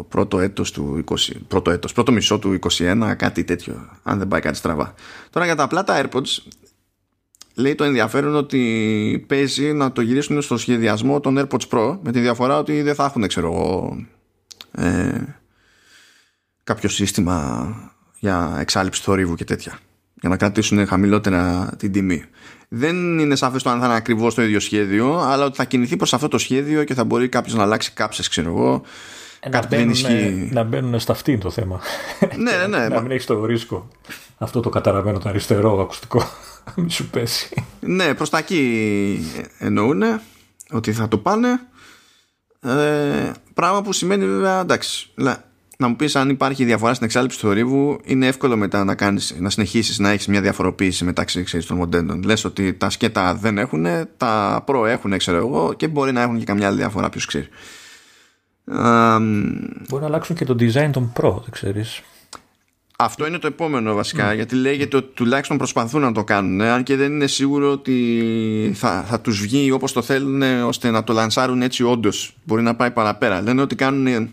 πρώτο 0.10 0.40
έτος 0.40 0.72
του 0.72 1.04
20, 1.08 1.16
πρώτο 1.48 1.72
έτος, 1.72 1.94
πρώτο 1.94 2.12
μισό 2.12 2.40
του 2.40 2.60
21, 2.72 3.14
κάτι 3.18 3.44
τέτοιο, 3.44 3.90
αν 4.04 4.18
δεν 4.18 4.28
πάει 4.28 4.42
κάτι 4.42 4.58
στραβά. 4.58 4.94
Τώρα 5.30 5.46
για 5.46 5.56
τα 5.56 5.64
απλά 5.64 5.84
τα 5.84 6.02
AirPods, 6.04 6.38
λέει 7.56 7.76
το 7.76 7.84
ενδιαφέρον 7.84 8.36
ότι 8.36 9.26
παίζει 9.28 9.74
να 9.74 9.92
το 9.92 10.02
γυρίσουν 10.02 10.42
στο 10.42 10.58
σχεδιασμό 10.58 11.20
των 11.20 11.38
AirPods 11.40 11.68
Pro 11.70 11.98
με 12.02 12.12
τη 12.12 12.20
διαφορά 12.20 12.58
ότι 12.58 12.82
δεν 12.82 12.96
θα 12.96 13.06
έχουν, 13.06 13.28
ξέρω 13.28 13.54
εγώ, 13.54 13.98
ε, 14.72 15.22
κάποιο 16.64 16.90
σύστημα 16.90 17.68
για 18.20 18.56
εξάλληψη 18.60 19.02
θορύβου 19.02 19.36
και 19.36 19.44
τέτοια. 19.44 19.80
Για 20.24 20.32
να 20.32 20.38
κρατήσουν 20.38 20.88
χαμηλότερα 20.88 21.74
την 21.78 21.92
τιμή. 21.92 22.24
Δεν 22.68 23.20
είναι 23.20 23.36
σαφές 23.36 23.64
το 23.64 23.70
αν 23.70 23.80
θα 23.80 23.86
είναι 23.86 23.96
ακριβώς 23.96 24.36
το 24.36 24.42
ίδιο 24.42 24.60
σχέδιο, 24.60 25.20
αλλά 25.20 25.46
ότι 25.46 25.56
θα 25.56 25.64
κινηθεί 25.64 25.96
προς 25.96 26.14
αυτό 26.14 26.28
το 26.28 26.38
σχέδιο 26.38 26.84
και 26.84 26.94
θα 26.94 27.04
μπορεί 27.04 27.30
κάποιος 27.30 27.56
να 27.56 27.64
αλλάξει 27.64 27.92
κάψες, 27.92 28.28
ξέρω 28.28 28.50
εγώ. 28.50 28.82
Ε, 29.40 29.50
να, 29.50 29.68
μπαίνουν, 29.68 29.96
να 30.50 30.64
μπαίνουν 30.64 31.00
στα 31.00 31.12
αυτήν 31.12 31.40
το 31.40 31.50
θέμα. 31.50 31.80
ναι, 32.38 32.52
ναι, 32.52 32.68
ναι. 32.68 32.88
να 32.96 33.02
μην 33.02 33.12
έχεις 33.12 33.26
το 33.26 33.46
ρίσκο. 33.46 33.88
Αυτό 34.38 34.60
το 34.60 34.70
καταραμένο 34.70 35.20
το 35.20 35.30
αριστερό 35.30 35.82
ακουστικό. 35.82 36.30
Μη 36.76 36.92
σου 36.92 37.10
πέσει. 37.10 37.64
Ναι, 37.80 38.14
προς 38.14 38.30
τα 38.30 38.38
εκεί 38.38 39.26
εννοούν 39.58 40.04
ότι 40.72 40.94
θα 40.94 41.08
το 41.08 41.18
πάνε. 41.18 41.60
Ε, 42.62 43.32
πράγμα 43.54 43.82
που 43.82 43.94
σημαίνει 43.94 44.26
βέβαια 44.26 44.60
εντάξει 44.60 45.10
να 45.78 45.88
μου 45.88 45.96
πεις 45.96 46.16
αν 46.16 46.30
υπάρχει 46.30 46.66
διαφορά 46.66 46.94
στην 46.94 47.06
εξάλληψη 47.06 47.40
του 47.40 47.48
θορύβου, 47.48 48.00
είναι 48.04 48.28
εύκολο 48.28 48.58
μετά 48.58 48.84
να, 48.84 48.96
κάνεις, 48.96 49.36
να 49.40 49.50
συνεχίσεις 49.50 50.00
να 50.00 50.10
έχεις 50.10 50.28
μια 50.28 50.42
διαφοροποίηση 50.42 51.06
μεταξύ 51.06 51.44
ξέρεις, 51.44 51.66
των 51.66 51.78
μοντέλων. 51.78 52.24
Λες 52.24 52.44
ότι 52.44 52.74
τα 52.74 52.90
σκέτα 52.90 53.36
δεν 53.36 53.58
έχουν, 53.58 53.86
τα 54.18 54.64
προ 54.66 54.86
έχουν, 54.86 55.18
ξέρω 55.18 55.38
εγώ, 55.38 55.74
και 55.78 55.88
μπορεί 55.88 56.12
να 56.12 56.22
έχουν 56.22 56.40
και 56.40 56.46
καμιά 56.46 56.68
άλλη 56.68 56.78
διαφορά, 56.78 57.10
ποιος 57.10 57.26
ξέρει. 57.26 57.48
Μπορεί 59.90 60.02
να 60.02 60.06
αλλάξουν 60.06 60.36
και 60.36 60.46
το 60.46 60.56
design 60.60 60.90
των 60.92 61.12
προ, 61.14 61.40
δεν 61.44 61.52
ξέρεις. 61.52 62.02
Αυτό 62.98 63.28
είναι 63.28 63.38
το 63.38 63.48
επόμενο 63.48 63.94
βασικά, 63.94 64.32
mm. 64.32 64.36
γιατί 64.36 64.56
λέγεται 64.56 64.98
ότι 64.98 65.14
τουλάχιστον 65.14 65.58
προσπαθούν 65.58 66.02
να 66.02 66.12
το 66.12 66.24
κάνουν, 66.24 66.62
αν 66.62 66.84
και 66.84 66.96
δεν 66.96 67.12
είναι 67.12 67.28
σίγουρο 67.28 67.72
ότι 67.72 68.72
θα, 68.76 69.04
θα 69.08 69.20
τους 69.22 69.42
βγει 69.42 69.72
όπως 69.72 69.92
το 69.92 70.02
θέλουν 70.02 70.42
ώστε 70.42 70.90
να 70.90 71.04
το 71.04 71.14
λανσάρουν 71.14 71.62
έτσι 71.62 71.84
όντως. 71.84 72.36
Μπορεί 72.44 72.62
να 72.62 72.76
πάει 72.76 72.92
παραπέρα. 72.92 73.42
Λένε 73.42 73.62
ότι 73.62 73.76
κάνουν 73.76 74.30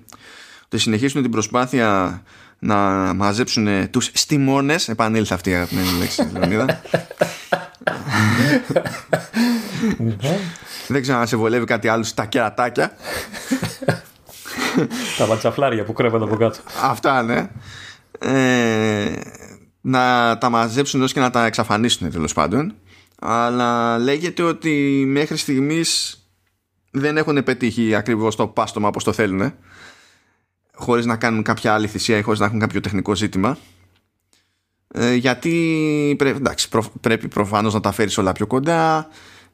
ότι 0.72 0.82
συνεχίσουν 0.82 1.22
την 1.22 1.30
προσπάθεια 1.30 2.22
να 2.58 2.76
μαζέψουν 3.14 3.90
τους 3.90 4.10
στιμώνες. 4.14 4.88
Επανήλθε 4.88 5.34
αυτή 5.34 5.50
η 5.50 5.54
αγαπημένη 5.54 5.98
λέξη 5.98 6.30
Λεωνίδα. 6.32 6.80
Δεν 10.88 11.02
ξέρω 11.02 11.18
αν 11.18 11.26
σε 11.26 11.36
βολεύει 11.36 11.64
κάτι 11.64 11.88
άλλο 11.88 12.02
στα 12.02 12.26
κερατάκια. 12.26 12.92
Τα 15.18 15.26
ματσαφλάρια 15.26 15.84
που 15.84 15.92
κρέβονται 15.92 16.24
από 16.24 16.36
κάτω. 16.36 16.58
Αυτά 16.82 17.22
ναι. 17.22 17.50
Ε, 18.18 19.12
να 19.80 20.38
τα 20.38 20.48
μαζέψουν 20.48 21.06
και 21.06 21.20
να 21.20 21.30
τα 21.30 21.46
εξαφανίσουν 21.46 22.10
τέλος 22.10 22.32
πάντων. 22.32 22.74
Αλλά 23.18 23.98
λέγεται 23.98 24.42
ότι 24.42 25.04
μέχρι 25.06 25.36
στιγμής 25.36 26.20
δεν 26.90 27.16
έχουν 27.16 27.42
πετύχει 27.42 27.94
ακριβώς 27.94 28.36
το 28.36 28.46
πάστομα 28.46 28.88
όπως 28.88 29.04
το 29.04 29.12
θέλουν 29.12 29.54
χωρίς 30.80 31.06
να 31.06 31.16
κάνουν 31.16 31.42
κάποια 31.42 31.74
άλλη 31.74 31.86
θυσία 31.86 32.16
ή 32.16 32.22
χωρίς 32.22 32.40
να 32.40 32.46
έχουν 32.46 32.58
κάποιο 32.58 32.80
τεχνικό 32.80 33.14
ζήτημα. 33.14 33.58
Ε, 34.88 35.14
γιατί 35.14 36.14
πρέπει, 36.18 36.36
εντάξει, 36.36 36.68
πρέπει 37.00 37.28
προφανώς 37.28 37.74
να 37.74 37.80
τα 37.80 37.92
φέρεις 37.92 38.18
όλα 38.18 38.32
πιο 38.32 38.46
κοντά 38.46 39.08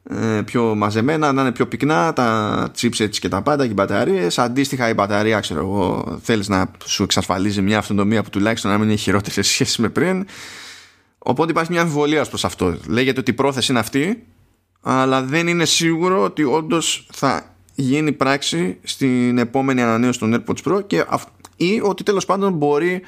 ε, 0.09 0.41
πιο 0.45 0.75
μαζεμένα, 0.75 1.31
να 1.31 1.41
είναι 1.41 1.51
πιο 1.51 1.67
πυκνά 1.67 2.13
τα 2.13 2.71
chipsets 2.79 3.15
και 3.15 3.27
τα 3.27 3.41
πάντα 3.41 3.63
και 3.63 3.71
οι 3.71 3.75
μπαταρίες. 3.75 4.37
Αντίστοιχα 4.39 4.89
η 4.89 4.93
μπαταρία 4.93 5.39
ξέρω 5.39 5.59
εγώ 5.59 6.17
θέλεις 6.21 6.47
να 6.47 6.71
σου 6.85 7.03
εξασφαλίζει 7.03 7.61
μια 7.61 7.77
αυτονομία 7.77 8.23
που 8.23 8.29
τουλάχιστον 8.29 8.71
να 8.71 8.77
μην 8.77 8.87
είναι 8.87 8.97
χειρότερη 8.97 9.33
σε 9.33 9.41
σχέση 9.41 9.81
με 9.81 9.89
πριν. 9.89 10.25
Οπότε 11.17 11.51
υπάρχει 11.51 11.71
μια 11.71 11.81
αμφιβολία 11.81 12.25
προς 12.25 12.45
αυτό. 12.45 12.77
Λέγεται 12.87 13.19
ότι 13.19 13.31
η 13.31 13.33
πρόθεση 13.33 13.71
είναι 13.71 13.79
αυτή 13.79 14.23
αλλά 14.81 15.21
δεν 15.21 15.47
είναι 15.47 15.65
σίγουρο 15.65 16.23
ότι 16.23 16.43
όντως 16.43 17.07
θα 17.11 17.55
γίνει 17.79 18.11
πράξη 18.11 18.79
στην 18.83 19.37
επόμενη 19.37 19.81
ανανέωση 19.81 20.19
των 20.19 20.35
AirPods 20.35 20.63
Pro 20.63 20.87
και 20.87 21.05
ή 21.55 21.81
ότι 21.83 22.03
τέλος 22.03 22.25
πάντων 22.25 22.53
μπορεί 22.53 23.01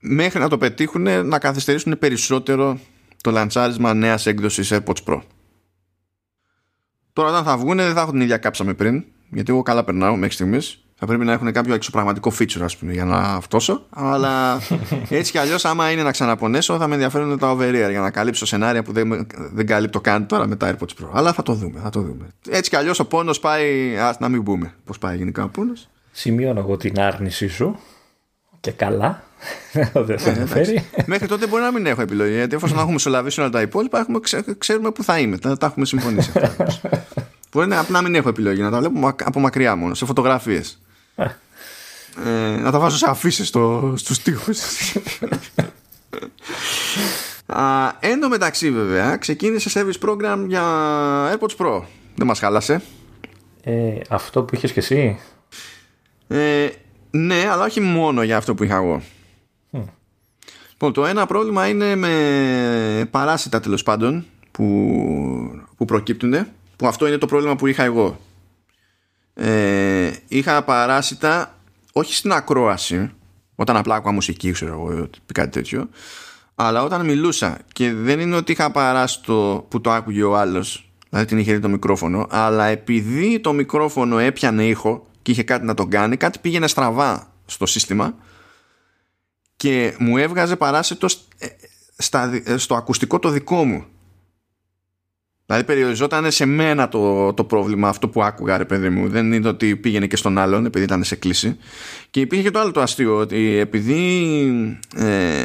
μέχρι 0.00 0.38
να 0.38 0.48
το 0.48 0.58
πετύχουν 0.58 1.26
να 1.26 1.38
καθυστερήσουν 1.38 1.98
περισσότερο 1.98 2.78
το 3.20 3.30
λαντσάρισμα 3.30 3.94
νέας 3.94 4.26
έκδοσης 4.26 4.72
AirPods 4.72 5.04
Pro. 5.04 5.20
Τώρα 7.12 7.28
όταν 7.28 7.44
θα 7.44 7.56
βγουν 7.56 7.76
δεν 7.76 7.94
θα 7.94 8.00
έχω 8.00 8.10
την 8.10 8.20
ίδια 8.20 8.36
κάψα 8.36 8.64
με 8.64 8.74
πριν 8.74 9.04
γιατί 9.30 9.52
εγώ 9.52 9.62
καλά 9.62 9.84
περνάω 9.84 10.16
μέχρι 10.16 10.34
στιγμής 10.34 10.81
Θα 11.04 11.08
πρέπει 11.08 11.24
να 11.24 11.32
έχουν 11.32 11.52
κάποιο 11.52 11.74
εξωπραγματικό 11.74 12.32
feature, 12.38 12.60
ας 12.62 12.76
πούμε, 12.76 12.92
για 12.92 13.04
να 13.04 13.16
αυτόσω. 13.16 13.86
Αλλά 13.90 14.60
έτσι 15.08 15.30
κι 15.30 15.38
αλλιώς, 15.38 15.64
άμα 15.64 15.90
είναι 15.90 16.02
να 16.02 16.10
ξαναπονέσω, 16.10 16.76
θα 16.78 16.86
με 16.86 16.94
ενδιαφέρουν 16.94 17.38
τα 17.38 17.50
over 17.50 17.90
για 17.90 18.00
να 18.00 18.10
καλύψω 18.10 18.46
σενάρια 18.46 18.82
που 18.82 18.92
δεν, 18.92 19.26
δεν 19.52 19.66
καλύπτω 19.66 20.00
καν 20.00 20.26
τώρα 20.26 20.46
με 20.46 20.56
τα 20.56 20.70
AirPods 20.70 21.02
Pro. 21.02 21.08
Αλλά 21.12 21.32
θα 21.32 21.42
το 21.42 21.52
δούμε. 21.52 21.80
Θα 21.82 21.90
το 21.90 22.00
δούμε. 22.00 22.26
Έτσι 22.48 22.70
κι 22.70 22.76
αλλιώς 22.76 22.98
ο 22.98 23.04
πόνος 23.04 23.40
πάει. 23.40 23.96
Α 23.96 24.16
να 24.20 24.28
μην 24.28 24.42
πούμε 24.42 24.74
πώς 24.84 24.98
πάει 24.98 25.16
γενικά 25.16 25.44
ο 25.44 25.48
πόνος. 25.48 25.88
Σημειώνω 26.12 26.60
εγώ 26.60 26.76
την 26.76 27.00
άρνησή 27.00 27.48
σου. 27.48 27.78
Και 28.60 28.70
καλά. 28.70 29.22
δεν 30.06 30.18
θα 30.18 30.30
ενδιαφέρει. 30.30 30.84
Μέχρι 31.06 31.26
τότε 31.26 31.46
μπορεί 31.46 31.62
να 31.62 31.72
μην 31.72 31.86
έχω 31.86 32.02
επιλογή. 32.02 32.34
Γιατί 32.34 32.54
εφόσον 32.54 32.78
έχουμε 32.78 32.98
σολαβήσει 32.98 33.40
όλα 33.40 33.50
τα 33.50 33.60
υπόλοιπα, 33.60 33.98
έχουμε, 33.98 34.20
ξέρουμε 34.58 34.90
που 34.90 35.02
θα 35.02 35.18
είμαι. 35.18 35.38
Τα, 35.38 35.56
τα 35.56 35.66
έχουμε 35.66 35.84
συμφωνήσει. 35.84 36.32
μπορεί 37.52 37.66
να, 37.66 37.86
να 37.88 38.02
μην 38.02 38.14
έχω 38.14 38.28
επιλογή. 38.28 38.62
Να 38.62 38.70
τα 38.70 38.78
βλέπω 38.78 39.14
από 39.24 39.40
μακριά 39.40 39.76
μόνο, 39.76 39.94
σε 39.94 40.06
φωτογραφίες. 40.06 40.78
Ε, 42.24 42.56
να 42.60 42.70
τα 42.70 42.78
βάζω 42.78 42.96
σε 42.96 43.06
αφήσεις 43.08 43.48
στο, 43.48 43.94
στους 43.96 44.22
τοίχους. 44.22 44.58
Εν 48.00 48.20
τω 48.20 48.28
μεταξύ 48.28 48.70
βέβαια 48.70 49.16
ξεκίνησε 49.16 49.70
service 49.74 50.08
program 50.08 50.44
για 50.46 50.62
AirPods 51.32 51.56
Pro. 51.56 51.82
Δεν 52.14 52.26
μας 52.26 52.38
χάλασε. 52.38 52.82
Ε, 53.62 53.92
Αυτό 54.08 54.42
που 54.42 54.54
είχες 54.54 54.72
και 54.72 54.80
εσύ; 54.80 55.18
Ε, 56.28 56.68
Ναι 57.10 57.48
αλλά 57.50 57.64
όχι 57.64 57.80
μόνο 57.80 58.22
για 58.22 58.36
αυτό 58.36 58.54
που 58.54 58.64
είχα 58.64 58.76
εγώ. 58.76 59.02
Mm. 59.72 60.92
Το 60.92 61.06
ένα 61.06 61.26
πρόβλημα 61.26 61.68
είναι 61.68 61.96
με 61.96 63.08
παράσιτα 63.10 63.60
τέλος 63.60 63.82
πάντων 63.82 64.26
που, 64.50 64.64
που 65.76 65.84
προκύπτουν 65.84 66.46
που 66.76 66.86
αυτό 66.86 67.06
είναι 67.06 67.18
το 67.18 67.26
πρόβλημα 67.26 67.56
που 67.56 67.66
είχα 67.66 67.82
εγώ 67.82 68.18
ε, 69.34 70.10
είχα 70.28 70.62
παράσιτα 70.64 71.58
όχι 71.92 72.14
στην 72.14 72.32
ακρόαση 72.32 73.10
όταν 73.54 73.76
απλά 73.76 73.94
άκουγα 73.94 74.12
μουσική 74.12 74.50
ξέρω 74.50 74.72
εγώ 74.72 75.08
κάτι 75.34 75.50
τέτοιο 75.50 75.88
αλλά 76.54 76.82
όταν 76.82 77.04
μιλούσα. 77.04 77.58
Και 77.72 77.92
δεν 77.92 78.20
είναι 78.20 78.36
ότι 78.36 78.52
είχα 78.52 78.70
παράστο 78.70 79.66
που 79.68 79.80
το 79.80 79.90
άκουγε 79.90 80.22
ο 80.22 80.36
άλλος 80.36 80.90
δηλαδή 81.08 81.28
την 81.28 81.38
είχε 81.38 81.52
δει 81.54 81.60
το 81.60 81.68
μικρόφωνο 81.68 82.26
αλλά 82.30 82.64
επειδή 82.64 83.40
το 83.40 83.52
μικρόφωνο 83.52 84.18
έπιανε 84.18 84.66
ήχο 84.66 85.06
και 85.22 85.30
είχε 85.30 85.42
κάτι 85.42 85.66
να 85.66 85.74
τον 85.74 85.90
κάνει 85.90 86.16
κάτι 86.16 86.38
πήγαινε 86.38 86.66
στραβά 86.66 87.32
στο 87.46 87.66
σύστημα 87.66 88.14
και 89.56 89.94
μου 89.98 90.16
έβγαζε 90.16 90.56
παράσιτο 90.56 91.06
ε, 91.38 91.46
ε, 92.44 92.56
στο 92.56 92.74
ακουστικό 92.74 93.18
το 93.18 93.28
δικό 93.28 93.64
μου 93.64 93.84
Δηλαδή 95.52 95.72
περιοριζόταν 95.72 96.30
σε 96.30 96.46
μένα 96.46 96.88
το, 96.88 97.32
το 97.32 97.44
πρόβλημα 97.44 97.88
αυτό 97.88 98.08
που 98.08 98.22
άκουγα 98.22 98.56
ρε 98.56 98.64
παιδί 98.64 98.88
μου. 98.88 99.08
Δεν 99.08 99.32
είναι 99.32 99.48
ότι 99.48 99.76
πήγαινε 99.76 100.06
και 100.06 100.16
στον 100.16 100.38
άλλον 100.38 100.66
επειδή 100.66 100.84
ήταν 100.84 101.04
σε 101.04 101.16
κλίση. 101.16 101.56
Και 102.10 102.20
υπήρχε 102.20 102.44
και 102.44 102.50
το 102.50 102.58
άλλο 102.58 102.70
το 102.70 102.80
αστείο 102.80 103.16
ότι 103.16 103.58
επειδή 103.58 104.08
ε, 104.96 105.44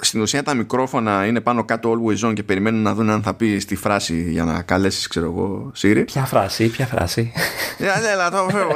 στην 0.00 0.20
ουσία 0.20 0.42
τα 0.42 0.54
μικρόφωνα 0.54 1.26
είναι 1.26 1.40
πάνω 1.40 1.64
κάτω 1.64 1.92
always 1.92 2.28
on 2.28 2.32
και 2.34 2.42
περιμένουν 2.42 2.82
να 2.82 2.94
δουν 2.94 3.10
αν 3.10 3.22
θα 3.22 3.34
πει 3.34 3.56
τη 3.56 3.76
φράση 3.76 4.30
για 4.30 4.44
να 4.44 4.62
καλέσεις, 4.62 5.06
ξέρω 5.06 5.26
εγώ, 5.26 5.72
Siri. 5.76 6.02
Ποια 6.06 6.24
φράση, 6.24 6.68
ποια 6.68 6.86
φράση. 6.86 7.32
Ναι, 7.78 7.86
έλα, 8.12 8.30
το 8.30 8.38
αποφεύγω. 8.38 8.74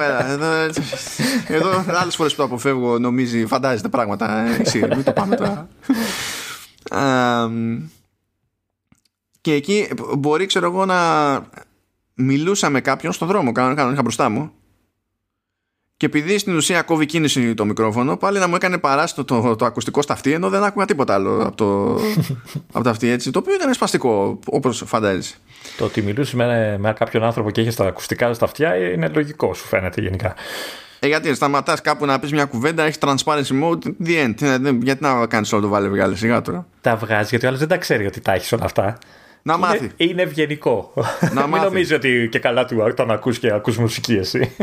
Εδώ, 1.48 1.68
εδώ 1.68 1.84
άλλες 2.00 2.16
φορές 2.16 2.32
που 2.32 2.38
το 2.38 2.44
αποφεύγω 2.44 2.98
νομίζει, 2.98 3.46
φαντάζεται 3.46 3.88
πράγματα. 3.88 4.46
Ε, 4.46 4.62
Siri, 4.72 4.94
μην 4.94 5.04
το 5.04 5.12
πάμε 5.12 5.36
τώρα. 5.36 5.68
Και 9.41 9.53
εκεί 9.53 9.88
μπορεί, 10.18 10.47
ξέρω 10.47 10.66
εγώ, 10.66 10.84
να 10.84 10.99
μιλούσα 12.14 12.70
με 12.70 12.80
κάποιον 12.80 13.12
στον 13.12 13.28
δρόμο, 13.28 13.53
κανονικά 13.53 13.91
είχα 13.93 14.03
μπροστά 14.03 14.28
μου. 14.28 14.53
Και 15.97 16.07
επειδή 16.07 16.38
στην 16.38 16.57
ουσία 16.57 16.82
κόβει 16.82 17.07
κίνηση 17.07 17.55
το 17.55 17.64
μικρόφωνο, 17.64 18.16
πάλι 18.16 18.38
να 18.38 18.49
μου 18.49 18.55
έκανε 18.55 18.78
παράστο 18.78 19.24
το, 19.24 19.57
το, 19.57 19.64
ακουστικό 19.64 20.03
στα 20.03 20.12
αυτή, 20.12 20.32
ενώ 20.32 20.49
δεν 20.49 20.64
άκουγα 20.64 20.84
τίποτα 20.84 21.14
άλλο 21.14 21.47
από 21.47 21.57
το, 21.57 22.01
από 22.72 22.84
τα 22.84 22.91
αυτή 22.91 23.09
έτσι. 23.09 23.30
Το 23.30 23.38
οποίο 23.38 23.55
ήταν 23.55 23.74
σπαστικό, 23.74 24.38
όπως 24.47 24.82
φαντάζεσαι. 24.86 25.34
Το 25.76 25.84
ότι 25.84 26.03
μιλούσε 26.03 26.36
με, 26.36 26.78
με 26.78 26.93
κάποιον 26.93 27.22
άνθρωπο 27.22 27.51
και 27.51 27.61
είχε 27.61 27.72
τα 27.72 27.86
ακουστικά 27.86 28.34
στα 28.34 28.45
αυτιά 28.45 28.76
είναι 28.76 29.11
λογικό, 29.14 29.55
σου 29.55 29.66
φαίνεται 29.66 30.01
γενικά. 30.01 30.34
Ε, 30.99 31.07
γιατί 31.07 31.34
σταματάς 31.34 31.80
κάπου 31.80 32.07
να 32.07 32.18
πεις 32.18 32.32
μια 32.32 32.45
κουβέντα, 32.45 32.82
έχει 32.82 32.99
transparency 33.01 33.62
mode, 33.62 34.07
the 34.07 34.24
end. 34.26 34.43
Ε, 34.43 34.59
γιατί 34.82 35.03
να 35.03 35.26
κάνεις 35.26 35.53
όλο 35.53 35.62
το 35.62 35.68
βάλε 35.68 35.88
βγάλε 35.88 36.16
σιγά 36.16 36.43
τώρα. 36.43 36.66
Τα 36.80 36.97
βγάζει 36.97 37.28
γιατί 37.28 37.45
ο 37.45 37.49
άλλος 37.49 37.61
δεν 37.61 37.68
τα 37.68 37.76
ξέρει 37.76 38.07
ότι 38.07 38.20
τα 38.20 38.32
έχεις 38.32 38.53
όλα 38.53 38.64
αυτά. 38.64 38.99
Να 39.43 39.55
είναι, 39.55 39.66
μάθει. 39.66 39.91
Είναι 39.97 40.22
ευγενικό. 40.22 40.93
Να 41.32 41.47
Μην 41.47 41.62
νομίζεις 41.62 41.93
ότι 41.97 42.28
και 42.30 42.38
καλά 42.38 42.64
του 42.64 42.93
τον 42.97 43.11
ακούς 43.11 43.38
και 43.38 43.53
ακούς 43.53 43.76
μουσική 43.76 44.14
εσύ. 44.14 44.57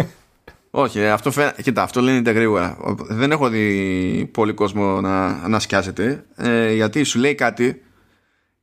Όχι, 0.71 1.05
αυτό, 1.05 1.31
φαι... 1.31 1.53
Κοίτα, 1.61 1.83
αυτό 1.83 2.01
λύνεται 2.01 2.31
γρήγορα. 2.31 2.77
Δεν 2.97 3.31
έχω 3.31 3.49
δει 3.49 4.29
πολύ 4.33 4.53
κόσμο 4.53 5.01
να, 5.01 5.47
να 5.47 5.59
σκιάζεται. 5.59 6.23
Ε, 6.35 6.73
γιατί 6.73 7.03
σου 7.03 7.19
λέει 7.19 7.35
κάτι 7.35 7.81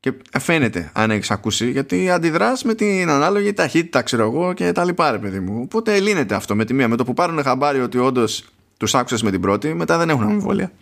και 0.00 0.12
φαίνεται 0.40 0.90
αν 0.94 1.10
έχεις 1.10 1.30
ακούσει, 1.30 1.70
γιατί 1.70 2.10
αντιδράς 2.10 2.62
με 2.62 2.74
την 2.74 3.10
ανάλογη 3.10 3.52
ταχύτητα, 3.52 4.02
ξέρω 4.02 4.22
εγώ 4.22 4.52
και 4.52 4.72
τα 4.72 4.84
λοιπά, 4.84 5.10
ρε 5.10 5.18
παιδί 5.18 5.40
μου. 5.40 5.60
Οπότε 5.64 6.00
λύνεται 6.00 6.34
αυτό 6.34 6.54
με 6.54 6.64
τη 6.64 6.74
μία. 6.74 6.88
Με 6.88 6.96
το 6.96 7.04
που 7.04 7.14
πάρουν 7.14 7.42
χαμπάρι 7.42 7.80
ότι 7.80 7.98
όντως 7.98 8.44
τους 8.76 8.94
άκουσες 8.94 9.22
με 9.22 9.30
την 9.30 9.40
πρώτη, 9.40 9.74
μετά 9.74 9.98
δεν 9.98 10.08
έχουν 10.08 10.22
αμφιβολία. 10.22 10.72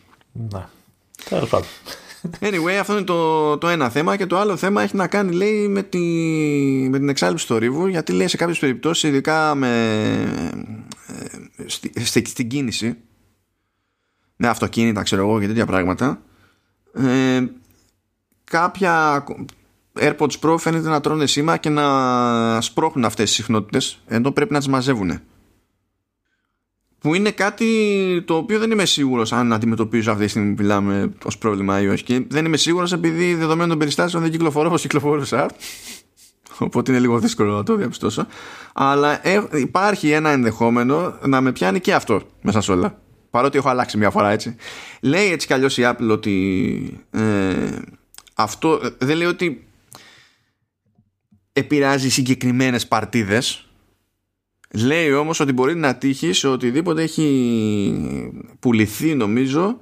Να. 0.50 0.70
Τέλος 1.28 1.48
πάντων. 1.48 1.68
Anyway, 2.40 2.76
αυτό 2.80 2.92
είναι 2.92 3.02
το, 3.02 3.58
το 3.58 3.68
ένα 3.68 3.90
θέμα 3.90 4.16
και 4.16 4.26
το 4.26 4.38
άλλο 4.38 4.56
θέμα 4.56 4.82
έχει 4.82 4.96
να 4.96 5.06
κάνει 5.06 5.32
λέει 5.32 5.68
με, 5.68 5.82
τη, 5.82 5.98
με 6.90 6.98
την 6.98 7.08
εξάλληψη 7.08 7.46
του 7.46 7.52
θορύβου 7.52 7.86
γιατί 7.86 8.12
λέει 8.12 8.26
σε 8.28 8.36
κάποιες 8.36 8.58
περιπτώσεις 8.58 9.02
ειδικά 9.02 9.54
με, 9.54 9.92
ε, 11.06 11.64
στη, 11.66 11.92
στη, 12.04 12.24
στην 12.26 12.48
κίνηση 12.48 12.96
με 14.36 14.48
αυτοκίνητα 14.48 15.02
ξέρω 15.02 15.22
εγώ 15.22 15.40
και 15.40 15.46
τέτοια 15.46 15.66
πράγματα 15.66 16.22
ε, 16.94 17.44
κάποια 18.44 19.24
AirPods 20.00 20.38
Pro 20.40 20.56
φαίνεται 20.58 20.88
να 20.88 21.00
τρώνε 21.00 21.26
σήμα 21.26 21.56
και 21.56 21.68
να 21.68 22.60
σπρώχνουν 22.60 23.04
αυτές 23.04 23.24
τις 23.24 23.34
συχνότητες 23.34 24.02
ενώ 24.06 24.30
πρέπει 24.30 24.52
να 24.52 24.58
τις 24.58 24.68
μαζεύουν 24.68 25.20
που 27.02 27.14
είναι 27.14 27.30
κάτι 27.30 27.66
το 28.26 28.36
οποίο 28.36 28.58
δεν 28.58 28.70
είμαι 28.70 28.84
σίγουρος 28.84 29.32
αν 29.32 29.52
αντιμετωπίζω 29.52 30.10
αυτή 30.10 30.24
τη 30.24 30.30
στιγμή 30.30 30.54
που 30.54 30.62
μιλάμε 30.62 31.12
ως 31.24 31.38
πρόβλημα 31.38 31.80
ή 31.80 31.88
όχι. 31.88 32.02
Και 32.02 32.24
δεν 32.28 32.44
είμαι 32.44 32.56
σίγουρος 32.56 32.92
επειδή 32.92 33.34
δεδομένων 33.34 33.68
των 33.68 33.78
περιστάσεων 33.78 34.22
δεν 34.22 34.32
κυκλοφορώ 34.32 34.68
όπως 34.68 34.80
κυκλοφορούσα 34.80 35.50
οπότε 36.58 36.90
είναι 36.90 37.00
λίγο 37.00 37.18
δύσκολο 37.18 37.56
να 37.56 37.62
το 37.62 37.76
διαπιστώσω. 37.76 38.26
Αλλά 38.72 39.20
υπάρχει 39.58 40.10
ένα 40.10 40.30
ενδεχόμενο 40.30 41.18
να 41.26 41.40
με 41.40 41.52
πιάνει 41.52 41.80
και 41.80 41.94
αυτό 41.94 42.22
μέσα 42.42 42.60
σε 42.60 42.72
όλα. 42.72 43.00
Παρότι 43.30 43.58
έχω 43.58 43.68
αλλάξει 43.68 43.98
μια 43.98 44.10
φορά 44.10 44.30
έτσι. 44.30 44.56
Λέει 45.00 45.30
έτσι 45.32 45.46
κι 45.46 45.52
αλλιώς 45.52 45.78
η 45.78 45.82
Apple 45.84 46.08
ότι 46.10 47.04
ε, 47.10 47.78
αυτό 48.34 48.80
δεν 48.98 49.16
λέει 49.16 49.26
ότι 49.26 49.66
επηρεάζει 51.52 52.10
συγκεκριμένες 52.10 52.86
παρτίδες 52.86 53.71
Λέει 54.74 55.12
όμως 55.12 55.40
ότι 55.40 55.52
μπορεί 55.52 55.74
να 55.74 55.96
τύχει 55.96 56.32
σε 56.32 56.48
οτιδήποτε 56.48 57.02
έχει 57.02 58.32
πουληθεί 58.60 59.14
νομίζω 59.14 59.78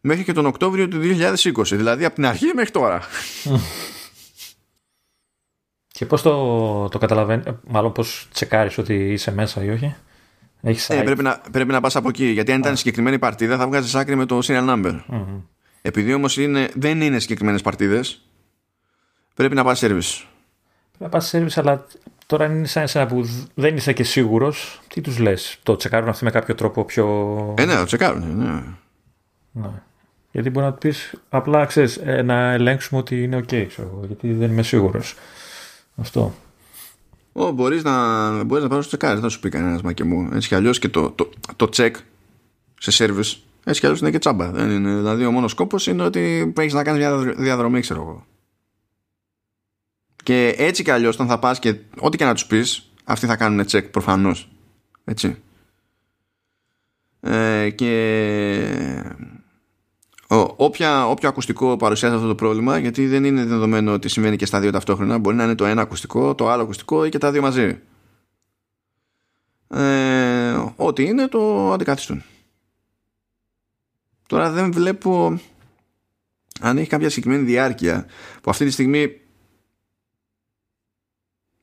μέχρι 0.00 0.24
και 0.24 0.32
τον 0.32 0.46
Οκτώβριο 0.46 0.88
του 0.88 1.00
2020. 1.02 1.62
Δηλαδή 1.64 2.04
από 2.04 2.14
την 2.14 2.26
αρχή 2.26 2.46
μέχρι 2.54 2.70
τώρα. 2.70 3.00
Και 5.94 6.06
πώς 6.06 6.22
το, 6.22 6.88
το 6.88 6.98
καταλαβαίνεις, 6.98 7.44
μάλλον 7.66 7.92
πώς 7.92 8.28
τσεκάρεις 8.32 8.78
ότι 8.78 8.94
είσαι 8.94 9.32
μέσα 9.32 9.64
ή 9.64 9.70
όχι; 9.70 9.94
Έχεις 10.60 10.90
ε, 10.90 11.02
πρέπει, 11.02 11.22
να, 11.22 11.40
πρέπει 11.50 11.72
να 11.72 11.80
πας 11.80 11.96
από 11.96 12.08
εκεί. 12.08 12.26
Γιατί 12.26 12.52
αν 12.52 12.60
ήταν 12.60 12.76
συγκεκριμένη 12.76 13.18
παρτίδα 13.18 13.56
θα 13.56 13.66
βγάζεις 13.66 13.94
άκρη 13.94 14.16
με 14.16 14.26
το 14.26 14.38
serial 14.42 14.68
number. 14.68 15.00
Επειδή 15.82 16.14
όμως 16.14 16.36
είναι, 16.36 16.70
δεν 16.74 17.00
είναι 17.00 17.18
συγκεκριμένες 17.18 17.62
παρτίδες 17.62 18.22
πρέπει 19.34 19.54
να 19.54 19.64
πας 19.64 19.80
service. 19.84 20.24
Πρέπει 21.02 21.14
να 21.14 21.20
πας 21.20 21.34
service 21.34 21.60
αλλά 21.60 21.86
Τώρα 22.26 22.46
είναι 22.46 22.66
σαν 22.66 22.82
εσένα 22.82 23.06
που 23.06 23.28
δεν 23.54 23.76
είσαι 23.76 23.92
και 23.92 24.04
σίγουρος, 24.04 24.80
τι 24.88 25.00
τους 25.00 25.18
λες, 25.18 25.58
Το 25.62 25.76
τσεκάρουν 25.76 26.08
αυτοί 26.08 26.24
με 26.24 26.30
κάποιο 26.30 26.54
τρόπο 26.54 26.84
πιο. 26.84 27.06
Ε, 27.58 27.64
ναι, 27.64 27.74
το 27.74 27.84
τσεκάρουν, 27.84 28.36
ναι. 28.36 28.62
ναι. 29.52 29.70
Γιατί 30.30 30.50
μπορεί 30.50 30.66
να 30.66 30.72
πεις 30.72 31.14
απλά 31.28 31.64
ξέρεις, 31.64 31.96
ε, 31.96 32.22
να 32.22 32.52
ελέγξουμε 32.52 33.00
ότι 33.00 33.22
είναι 33.22 33.38
OK, 33.38 33.66
ξέρω, 33.68 34.00
γιατί 34.06 34.32
δεν 34.32 34.50
είμαι 34.50 34.62
σίγουρος. 34.62 35.14
Αυτό. 35.96 36.34
Ω, 37.32 37.50
μπορείς 37.50 37.82
να, 37.82 38.44
μπορείς 38.44 38.62
να 38.62 38.68
πάρεις 38.68 38.84
το 38.84 38.96
τσεκάρι, 38.96 39.14
δεν 39.14 39.22
θα 39.22 39.28
σου 39.28 39.40
πει 39.40 39.48
κανένας 39.48 39.82
μάκε 39.82 40.04
μου. 40.04 40.28
Έτσι 40.32 40.48
κι 40.48 40.54
αλλιώς 40.54 40.78
και 40.78 40.88
το, 40.88 41.10
το, 41.10 41.28
το 41.56 41.68
check 41.72 41.92
σε 42.78 43.04
service, 43.04 43.36
έτσι 43.64 43.80
κι 43.80 43.86
αλλιώς 43.86 44.00
είναι 44.00 44.10
και 44.10 44.18
τσάμπα. 44.18 44.50
Δεν 44.50 44.70
είναι, 44.70 44.94
δηλαδή 44.94 45.24
ο 45.24 45.30
μόνος 45.30 45.50
σκόπος 45.50 45.86
είναι 45.86 46.02
ότι 46.02 46.52
έχεις 46.58 46.72
να 46.72 46.82
κάνεις 46.82 47.00
μια 47.00 47.34
διαδρομή, 47.36 47.80
ξέρω 47.80 48.00
εγώ. 48.00 48.26
Και 50.22 50.54
έτσι 50.58 50.82
κι 50.82 50.90
αλλιώς, 50.90 51.14
όταν 51.14 51.26
θα 51.26 51.38
πας 51.38 51.58
και 51.58 51.76
ό,τι 51.98 52.16
και 52.16 52.24
να 52.24 52.34
τους 52.34 52.46
πεις, 52.46 52.92
αυτοί 53.04 53.26
θα 53.26 53.36
κάνουν 53.36 53.66
check 53.70 53.90
προφανώς. 53.90 54.48
Έτσι. 55.04 55.36
Ε, 57.20 57.70
και 57.70 59.04
ο, 60.28 60.54
όποια, 60.56 61.08
όποιο 61.08 61.28
ακουστικό 61.28 61.76
παρουσιάζει 61.76 62.14
αυτό 62.14 62.26
το 62.26 62.34
πρόβλημα, 62.34 62.78
γιατί 62.78 63.06
δεν 63.06 63.24
είναι 63.24 63.44
δεδομένο 63.44 63.92
ότι 63.92 64.08
συμβαίνει 64.08 64.36
και 64.36 64.46
στα 64.46 64.60
δύο 64.60 64.70
ταυτόχρονα, 64.70 65.18
μπορεί 65.18 65.36
να 65.36 65.44
είναι 65.44 65.54
το 65.54 65.64
ένα 65.64 65.82
ακουστικό, 65.82 66.34
το 66.34 66.48
άλλο 66.48 66.62
ακουστικό 66.62 67.04
ή 67.04 67.08
και 67.08 67.18
τα 67.18 67.30
δύο 67.30 67.42
μαζί. 67.42 67.78
Ε, 69.68 70.64
ό,τι 70.76 71.04
είναι 71.04 71.28
το 71.28 71.72
αντικαθιστούν. 71.72 72.22
Τώρα 74.26 74.50
δεν 74.50 74.72
βλέπω 74.72 75.40
αν 76.60 76.78
έχει 76.78 76.88
κάποια 76.88 77.08
συγκεκριμένη 77.08 77.44
διάρκεια 77.44 78.06
που 78.42 78.50
αυτή 78.50 78.64
τη 78.64 78.70
στιγμή 78.70 79.21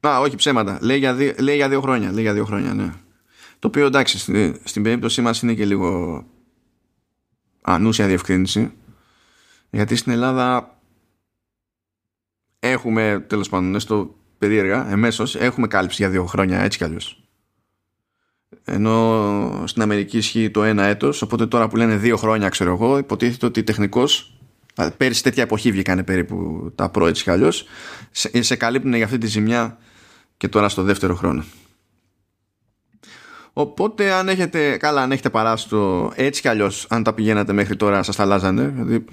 Α, 0.07 0.19
όχι 0.19 0.35
ψέματα. 0.35 0.79
Λέει 0.81 0.97
για, 0.97 1.13
δύο, 1.13 1.33
λέει 1.39 1.55
για 1.55 1.69
δύο 1.69 1.81
χρόνια. 1.81 2.11
Λέει 2.11 2.21
για 2.21 2.33
δύο 2.33 2.45
χρόνια, 2.45 2.73
ναι. 2.73 2.93
Το 3.59 3.67
οποίο 3.67 3.85
εντάξει, 3.85 4.17
στην, 4.17 4.59
στην 4.63 4.83
περίπτωσή 4.83 5.21
μας 5.21 5.41
είναι 5.41 5.53
και 5.53 5.65
λίγο 5.65 6.23
ανούσια 7.61 8.07
διευκρίνηση. 8.07 8.71
Γιατί 9.69 9.95
στην 9.95 10.11
Ελλάδα 10.11 10.79
έχουμε, 12.59 13.25
τέλος 13.27 13.49
πάντων, 13.49 13.79
στο 13.79 14.15
περίεργα, 14.37 14.91
εμέσως, 14.91 15.35
έχουμε 15.35 15.67
κάλυψη 15.67 16.01
για 16.01 16.11
δύο 16.11 16.25
χρόνια, 16.25 16.59
έτσι 16.59 16.77
κι 16.77 16.83
αλλιώς. 16.83 17.23
Ενώ 18.63 19.63
στην 19.65 19.81
Αμερική 19.81 20.17
ισχύει 20.17 20.49
το 20.49 20.63
ένα 20.63 20.83
έτος, 20.83 21.21
οπότε 21.21 21.47
τώρα 21.47 21.67
που 21.67 21.75
λένε 21.75 21.95
δύο 21.95 22.17
χρόνια, 22.17 22.49
ξέρω 22.49 22.71
εγώ, 22.71 22.97
υποτίθεται 22.97 23.45
ότι 23.45 23.63
τεχνικός 23.63 24.33
Πέρυσι 24.97 25.23
τέτοια 25.23 25.43
εποχή 25.43 25.71
βγήκανε 25.71 26.03
περίπου 26.03 26.71
τα 26.75 26.89
προ 26.89 27.07
έτσι 27.07 27.23
κι 27.23 27.29
αλλιώς 27.29 27.65
σε, 28.11 28.41
σε 28.41 28.55
καλύπτουν 28.55 28.93
για 28.93 29.05
αυτή 29.05 29.17
τη 29.17 29.27
ζημιά 29.27 29.77
και 30.39 30.47
τώρα 30.47 30.69
στο 30.69 30.83
δεύτερο 30.83 31.15
χρόνο. 31.15 31.43
Οπότε 33.53 34.11
αν 34.11 34.29
έχετε, 34.29 34.77
καλά 34.77 35.01
αν 35.01 35.11
έχετε 35.11 35.29
παράσει 35.29 35.69
το 35.69 36.11
έτσι 36.15 36.41
κι 36.41 36.47
αλλιώς 36.47 36.85
αν 36.89 37.03
τα 37.03 37.13
πηγαίνατε 37.13 37.53
μέχρι 37.53 37.75
τώρα 37.75 38.03
σας 38.03 38.15
τα 38.15 38.23
αλλάζανε. 38.23 38.67
Δηλαδή, 38.67 39.05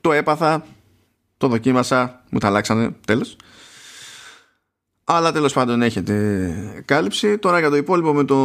το 0.00 0.12
έπαθα, 0.12 0.64
το 1.36 1.48
δοκίμασα, 1.48 2.22
μου 2.30 2.38
τα 2.38 2.46
αλλάξανε 2.46 2.90
τέλος. 3.06 3.36
Αλλά 5.04 5.32
τέλος 5.32 5.52
πάντων 5.52 5.82
έχετε 5.82 6.82
κάλυψη. 6.84 7.38
Τώρα 7.38 7.58
για 7.58 7.70
το 7.70 7.76
υπόλοιπο 7.76 8.12
με, 8.12 8.24
το, 8.24 8.36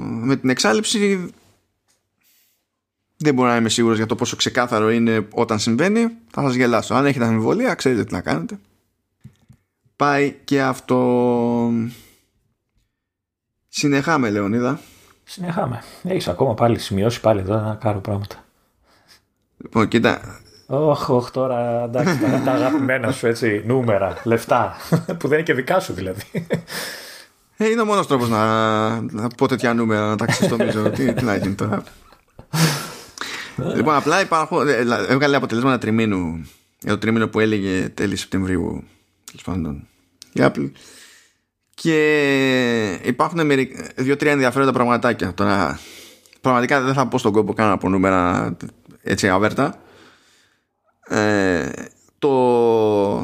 με 0.00 0.36
την 0.36 0.50
εξάλληψη 0.50 1.30
δεν 3.16 3.34
μπορώ 3.34 3.48
να 3.48 3.56
είμαι 3.56 3.68
σίγουρος 3.68 3.96
για 3.96 4.06
το 4.06 4.14
πόσο 4.14 4.36
ξεκάθαρο 4.36 4.90
είναι 4.90 5.28
όταν 5.32 5.58
συμβαίνει. 5.58 6.08
Θα 6.30 6.42
σας 6.42 6.54
γελάσω. 6.54 6.94
Αν 6.94 7.06
έχετε 7.06 7.24
αμφιβολία 7.24 7.74
ξέρετε 7.74 8.04
τι 8.04 8.12
να 8.12 8.20
κάνετε 8.20 8.58
πάει 10.00 10.36
και 10.44 10.62
αυτό 10.62 11.70
συνεχάμε 13.68 14.30
Λεωνίδα 14.30 14.80
συνεχάμε 15.24 15.82
έχεις 16.02 16.28
ακόμα 16.28 16.54
πάλι 16.54 16.78
σημειώσει 16.78 17.20
πάλι 17.20 17.40
εδώ 17.40 17.60
να 17.60 17.74
κάνω 17.74 18.00
πράγματα 18.00 18.44
λοιπόν 19.56 19.88
κοίτα 19.88 20.40
Όχι, 20.66 21.12
όχι 21.12 21.30
τώρα 21.30 21.84
εντάξει, 21.84 22.18
τα, 22.18 22.42
τα 22.44 22.52
αγαπημένα 22.52 23.12
σου 23.12 23.26
έτσι, 23.26 23.62
νούμερα, 23.66 24.20
λεφτά, 24.24 24.76
που 25.18 25.28
δεν 25.28 25.32
είναι 25.32 25.42
και 25.42 25.54
δικά 25.54 25.80
σου 25.80 25.92
δηλαδή. 25.92 26.22
Ε, 27.56 27.68
είναι 27.68 27.80
ο 27.80 27.84
μόνος 27.84 28.06
τρόπος 28.06 28.28
να, 28.28 29.00
να 29.00 29.28
πω 29.28 29.48
τέτοια 29.48 29.74
νούμερα, 29.74 30.08
να 30.08 30.16
τα 30.16 30.26
ξεστομίζω. 30.26 30.90
τι, 30.90 31.12
τι 31.14 31.24
να 31.24 31.36
γίνει 31.36 31.54
τώρα. 31.54 31.82
λοιπόν, 33.74 33.94
απλά 33.94 34.20
υπάρχουν, 34.20 34.68
ε, 34.68 34.76
έβγαλε 35.08 35.36
αποτελέσματα 35.36 35.78
τριμήνου, 35.78 36.48
για 36.80 36.92
το 36.92 36.98
τριμήνο 36.98 37.28
που 37.28 37.40
έλεγε 37.40 37.88
τέλη 37.88 38.16
Σεπτεμβρίου, 38.16 38.84
τέλος 39.24 39.42
πάντων, 39.44 39.88
η 40.32 40.40
Apple. 40.42 40.70
Και 41.74 43.00
υπάρχουν 43.02 43.40
δύο-τρία 43.96 44.32
ενδιαφέροντα 44.32 44.72
πραγματάκια. 44.72 45.34
Τώρα, 45.34 45.80
πραγματικά 46.40 46.80
δεν 46.80 46.94
θα 46.94 47.06
πω 47.06 47.18
στον 47.18 47.32
κόπο 47.32 47.52
καν 47.52 47.70
από 47.70 47.88
νούμερα 47.88 48.56
έτσι 49.02 49.28
αβέρτα 49.28 49.80
ε, 51.06 51.68
το, 52.18 53.18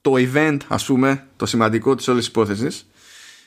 το 0.00 0.14
event 0.14 0.56
ας 0.68 0.84
πούμε 0.84 1.26
το 1.36 1.46
σημαντικό 1.46 1.94
της 1.94 2.08
όλης 2.08 2.26
υπόθεσης 2.26 2.86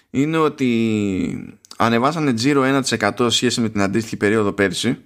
είναι 0.10 0.38
ότι 0.38 1.60
ανεβάσανε 1.78 2.34
τζίρο 2.34 2.82
1% 2.90 3.28
σχέση 3.30 3.62
με 3.62 3.70
την 3.70 3.82
αντίστοιχη 3.82 4.18
περίοδο 4.18 4.52
πέρυσι 4.52 4.98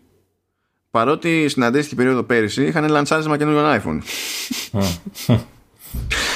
παρότι 0.91 1.49
στην 1.49 1.63
αντίστοιχη 1.63 1.95
περίοδο 1.95 2.23
πέρυσι 2.23 2.65
είχαν 2.65 2.89
λανσάρισμα 2.89 3.37
καινούριων 3.37 3.81
iPhone 3.81 3.99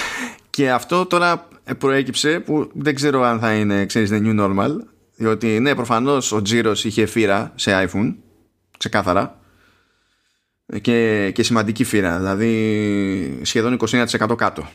και 0.58 0.72
αυτό 0.72 1.06
τώρα 1.06 1.48
προέκυψε 1.78 2.40
που 2.40 2.70
δεν 2.74 2.96
ξέρω 2.96 3.24
αν 3.24 3.40
θα 3.40 3.56
είναι 3.56 3.86
ξέρεις 3.86 4.10
the 4.14 4.22
new 4.22 4.40
normal 4.40 4.76
διότι 5.16 5.60
ναι 5.60 5.76
προφανώς 5.76 6.32
ο 6.32 6.42
τζίρος 6.42 6.86
είχε 6.86 7.06
φύρα 7.06 7.52
σε 7.56 7.88
iPhone 7.88 8.16
ξεκάθαρα 8.78 9.40
και, 10.82 11.32
και 11.34 11.44
σημαντική 11.44 11.84
φύρα 11.84 12.18
δηλαδή 12.18 13.40
σχεδόν 13.42 13.78
21% 13.90 14.38
κάτω. 14.38 14.70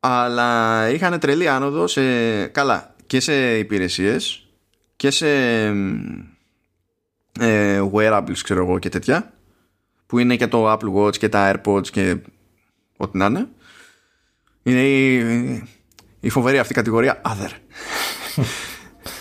Αλλά 0.00 0.88
είχαν 0.90 1.18
τρελή 1.18 1.48
άνοδο 1.48 1.86
σε, 1.86 2.46
καλά 2.46 2.94
και 3.06 3.20
σε 3.20 3.58
υπηρεσίες 3.58 4.48
και 4.96 5.10
σε 5.10 5.28
ε, 7.40 7.82
wearables 7.92 8.38
ξέρω 8.42 8.64
εγώ 8.64 8.78
και 8.78 8.88
τέτοια 8.88 9.32
που 10.06 10.18
είναι 10.18 10.36
και 10.36 10.46
το 10.46 10.72
Apple 10.72 10.94
Watch 10.94 11.16
και 11.16 11.28
τα 11.28 11.60
AirPods 11.64 11.86
και 11.88 12.16
ό,τι 13.02 13.18
να 13.18 13.26
είναι 13.26 13.48
είναι 14.62 14.82
η, 14.82 15.68
η 16.20 16.28
φοβερή 16.28 16.58
αυτή 16.58 16.74
κατηγορία 16.74 17.20
other 17.24 17.50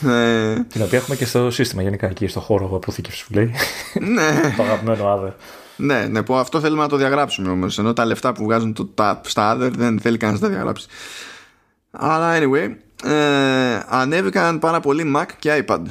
ε, 0.09 0.63
Την 0.63 0.81
οποία 0.81 0.97
έχουμε 0.97 1.15
και 1.15 1.25
στο 1.25 1.51
σύστημα 1.51 1.81
γενικά 1.81 2.07
εκεί 2.07 2.27
στο 2.27 2.39
χώρο 2.39 2.75
αποθήκευσης 2.75 3.23
που 3.23 3.33
λέει. 3.33 3.53
Ναι. 3.99 4.41
το 4.57 4.63
αγαπημένο 4.63 5.07
Άδερ. 5.07 5.31
Ναι, 5.75 6.05
ναι, 6.05 6.23
που 6.23 6.35
αυτό 6.35 6.59
θέλουμε 6.59 6.81
να 6.81 6.87
το 6.87 6.95
διαγράψουμε 6.95 7.49
όμως. 7.49 7.79
Ενώ 7.79 7.93
τα 7.93 8.05
λεφτά 8.05 8.33
που 8.33 8.43
βγάζουν 8.43 8.73
το, 8.73 8.85
τα, 8.85 9.21
στα 9.25 9.49
Άδερ 9.49 9.71
δεν 9.71 9.99
θέλει 9.99 10.17
κανένας 10.17 10.41
να 10.41 10.47
τα 10.47 10.53
διαγράψει. 10.53 10.87
Αλλά 11.91 12.37
anyway, 12.37 12.75
ε, 13.03 13.79
ανέβηκαν 13.87 14.59
πάρα 14.59 14.79
πολύ 14.79 15.13
Mac 15.15 15.25
και 15.39 15.63
iPad. 15.67 15.81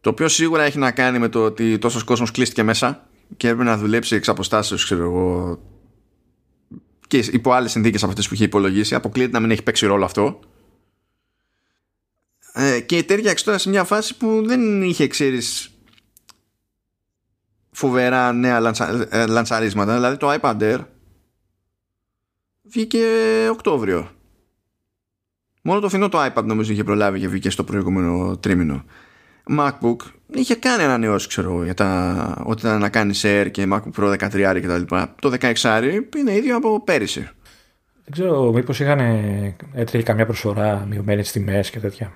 Το 0.00 0.10
οποίο 0.10 0.28
σίγουρα 0.28 0.62
έχει 0.62 0.78
να 0.78 0.90
κάνει 0.90 1.18
με 1.18 1.28
το 1.28 1.44
ότι 1.44 1.78
τόσος 1.78 2.04
κόσμος 2.04 2.30
κλείστηκε 2.30 2.62
μέσα 2.62 3.06
και 3.36 3.48
έπρεπε 3.48 3.70
να 3.70 3.76
δουλέψει 3.76 4.16
εξ 4.16 4.28
αποστάσεως, 4.28 4.84
ξέρω 4.84 5.02
εγώ. 5.02 5.58
Και 7.14 7.30
υπό 7.32 7.52
άλλες 7.52 7.70
συνθήκες 7.70 8.02
από 8.02 8.10
αυτές 8.10 8.28
που 8.28 8.34
είχε 8.34 8.44
υπολογίσει. 8.44 8.94
Αποκλείεται 8.94 9.32
να 9.32 9.40
μην 9.40 9.50
έχει 9.50 9.62
παίξει 9.62 9.86
ρόλο 9.86 10.04
αυτό. 10.04 10.40
Ε, 12.52 12.80
και 12.80 13.02
τέριαξε 13.02 13.44
τώρα 13.44 13.58
σε 13.58 13.68
μια 13.68 13.84
φάση 13.84 14.16
που 14.16 14.42
δεν 14.46 14.82
είχε 14.82 15.06
ξέρεις 15.06 15.70
φοβερά 17.70 18.32
νέα 18.32 18.60
λαντσα, 18.60 19.08
ε, 19.10 19.26
λανσαρίσματα 19.26 19.94
δηλαδή 19.94 20.16
το 20.16 20.38
iPad 20.40 20.60
Air 20.60 20.84
βγήκε 22.62 23.06
Οκτώβριο 23.50 24.10
μόνο 25.62 25.80
το 25.80 25.88
φθηνό 25.88 26.08
το 26.08 26.24
iPad 26.24 26.44
νομίζω 26.44 26.72
είχε 26.72 26.84
προλάβει 26.84 27.20
και 27.20 27.28
βγήκε 27.28 27.50
στο 27.50 27.64
προηγούμενο 27.64 28.36
τρίμηνο 28.36 28.84
MacBook 29.58 29.96
είχε 30.36 30.54
κάνει 30.54 30.82
ανανεώσεις 30.82 31.28
ξέρω 31.28 31.64
για 31.64 31.74
τα, 31.74 32.42
ό,τι 32.44 32.66
ήταν 32.66 32.80
να 32.80 32.88
κάνει 32.88 33.18
Air 33.22 33.48
και 33.50 33.66
MacBook 33.70 34.02
Pro 34.02 34.28
13 34.28 34.60
και 34.60 34.66
τα 34.66 34.78
λοιπά 34.78 35.14
το 35.20 35.32
16 35.40 35.82
είναι 36.16 36.34
ίδιο 36.34 36.56
από 36.56 36.82
πέρυσι 36.84 37.20
δεν 38.04 38.12
ξέρω 38.12 38.52
μήπως 38.52 38.80
είχαν 38.80 39.00
έτρεχε 39.74 40.04
καμιά 40.04 40.24
προσφορά 40.24 40.86
μειωμένες 40.88 41.32
τιμές 41.32 41.70
και 41.70 41.80
τέτοια 41.80 42.12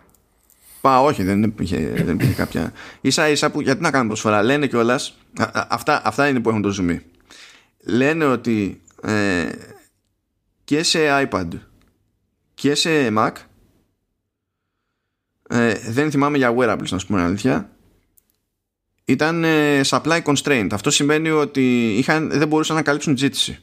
Πα, 0.80 1.00
όχι, 1.00 1.22
δεν 1.22 1.42
υπήρχε, 1.42 1.76
δεν 1.76 2.14
υπήρχε 2.14 2.34
κάποια. 2.34 2.72
σα 3.02 3.28
ίσα 3.28 3.50
που 3.50 3.60
γιατί 3.60 3.82
να 3.82 3.90
κάνουμε 3.90 4.08
προσφορά; 4.08 4.42
Λένε 4.42 4.66
κιόλας. 4.66 5.16
Αυτά, 5.52 6.00
αυτά 6.04 6.28
είναι 6.28 6.40
που 6.40 6.48
έχουν 6.48 6.62
το 6.62 6.74
zoom. 6.78 6.98
Λένε 7.84 8.24
ότι 8.24 8.80
ε, 9.02 9.48
και 10.64 10.82
σε 10.82 10.98
iPad 11.08 11.48
και 12.54 12.74
σε 12.74 12.90
Mac 13.16 13.32
ε, 15.48 15.74
δεν 15.74 16.10
θυμάμαι 16.10 16.36
για 16.36 16.54
wearables 16.58 16.88
να 16.88 16.98
σου 16.98 17.06
πούμε 17.06 17.22
αλήθεια 17.22 17.70
ήταν 19.08 19.44
ε, 19.44 19.80
supply 19.84 20.22
constraint 20.22 20.68
αυτό 20.72 20.90
σημαίνει 20.90 21.30
ότι 21.30 21.94
είχαν, 21.96 22.30
δεν 22.30 22.48
μπορούσαν 22.48 22.76
να 22.76 22.82
καλύψουν 22.82 23.16
ζήτηση 23.16 23.62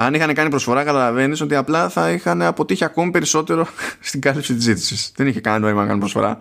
αν 0.00 0.14
είχαν 0.14 0.34
κάνει 0.34 0.50
προσφορά, 0.50 0.84
καταλαβαίνεις 0.84 1.40
ότι 1.40 1.54
απλά 1.54 1.88
θα 1.88 2.10
είχαν 2.10 2.42
αποτύχει 2.42 2.84
ακόμη 2.84 3.10
περισσότερο 3.10 3.66
στην 4.00 4.20
κάλυψη 4.20 4.54
της 4.54 4.64
ζήτησης. 4.64 5.12
Δεν 5.16 5.26
είχε 5.26 5.40
κανένα 5.40 5.62
νόημα 5.62 5.78
να 5.80 5.84
κάνουν 5.84 6.00
προσφορά. 6.00 6.38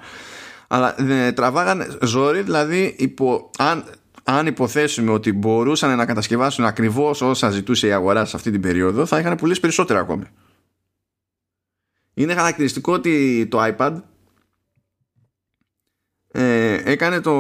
Αλλά 0.68 1.02
ε, 1.12 1.32
τραβάγανε 1.32 1.88
ζόρι, 2.02 2.42
δηλαδή 2.42 2.96
υπο, 2.98 3.50
αν, 3.58 3.84
αν 4.24 4.48
υποθέσουμε 4.48 5.12
ότι 5.12 5.34
μπορούσαν 5.34 5.98
να 5.98 6.06
κατασκευάσουν 6.06 6.66
ακριβώς 6.66 7.22
όσα 7.22 7.50
ζητούσε 7.50 7.88
η 7.88 7.92
αγορά 7.92 8.26
σε 8.26 8.36
αυτή 8.36 8.52
την 8.52 8.62
περίοδο, 8.62 9.06
θα 9.06 9.20
είχαν 9.20 9.36
πουλήσει 9.36 9.60
περισσότερα 9.60 10.00
ακόμη. 10.00 10.24
Είναι 12.14 12.34
χαρακτηριστικό 12.34 12.94
ότι 12.94 13.48
το 13.52 13.60
iPad 13.62 14.02
ε, 16.40 16.82
έκανε 16.84 17.20
το 17.22 17.34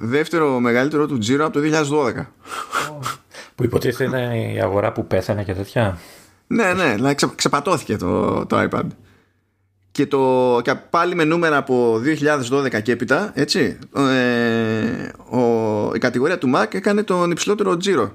δεύτερο 0.00 0.60
μεγαλύτερο 0.60 1.06
του 1.06 1.18
τζίρο 1.18 1.44
από 1.44 1.60
το 1.60 1.68
2012. 2.16 2.24
Που 3.54 3.64
υποτίθεται 3.64 4.04
είναι 4.04 4.52
η 4.52 4.60
αγορά 4.60 4.92
που 4.92 5.06
πέθανε 5.06 5.44
και 5.44 5.54
τέτοια. 5.54 5.98
Ναι, 6.46 6.72
ναι, 6.72 6.94
δηλαδή 6.94 7.14
ξε, 7.14 7.28
ξεπατώθηκε 7.34 7.96
το, 7.96 8.46
το 8.46 8.68
iPad. 8.70 8.86
Και, 9.90 10.06
το, 10.06 10.60
και 10.62 10.74
πάλι 10.74 11.14
με 11.14 11.24
νούμερα 11.24 11.56
από 11.56 12.00
2012 12.50 12.82
και 12.82 12.92
έπειτα, 12.92 13.32
έτσι, 13.34 13.78
ε, 13.96 15.36
ο, 15.36 15.90
η 15.94 15.98
κατηγορία 15.98 16.38
του 16.38 16.52
Mac 16.54 16.74
έκανε 16.74 17.02
τον 17.02 17.30
υψηλότερο 17.30 17.76
τζίρο 17.76 18.12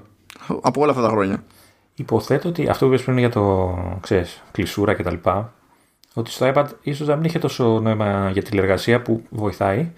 από 0.62 0.80
όλα 0.80 0.90
αυτά 0.90 1.02
τα 1.02 1.08
χρόνια. 1.08 1.44
Υποθέτω 1.94 2.48
ότι 2.48 2.68
αυτό 2.68 2.86
που 2.86 2.92
είπες 2.92 3.04
πριν 3.04 3.18
για 3.18 3.30
το, 3.30 3.78
ξέρεις, 4.00 4.42
κλεισούρα 4.52 4.94
και 4.94 5.02
τα 5.02 5.10
λοιπά, 5.10 5.52
ότι 6.14 6.30
στο 6.30 6.52
iPad 6.54 6.66
ίσως 6.82 7.06
να 7.06 7.16
μην 7.16 7.24
είχε 7.24 7.38
τόσο 7.38 7.80
νόημα 7.80 8.30
για 8.32 8.42
τηλεργασία 8.42 9.02
που 9.02 9.22
βοηθάει, 9.28 9.90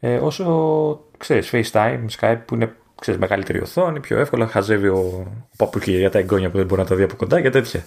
ε, 0.00 0.16
όσο 0.16 1.04
ξέρεις, 1.16 1.50
FaceTime, 1.52 2.04
Skype 2.20 2.40
που 2.46 2.54
είναι 2.54 2.74
ξέρεις, 3.00 3.20
μεγαλύτερη 3.20 3.60
οθόνη, 3.60 4.00
πιο 4.00 4.18
εύκολα 4.18 4.46
χαζεύει 4.46 4.88
ο, 4.88 5.26
ο 5.52 5.56
παππούς 5.56 5.82
και 5.82 5.90
για 5.90 6.10
τα 6.10 6.18
εγγόνια 6.18 6.50
που 6.50 6.56
δεν 6.56 6.66
μπορεί 6.66 6.80
να 6.80 6.86
τα 6.86 6.94
δει 6.94 7.02
από 7.02 7.16
κοντά 7.16 7.40
και 7.40 7.50
τέτοια. 7.50 7.84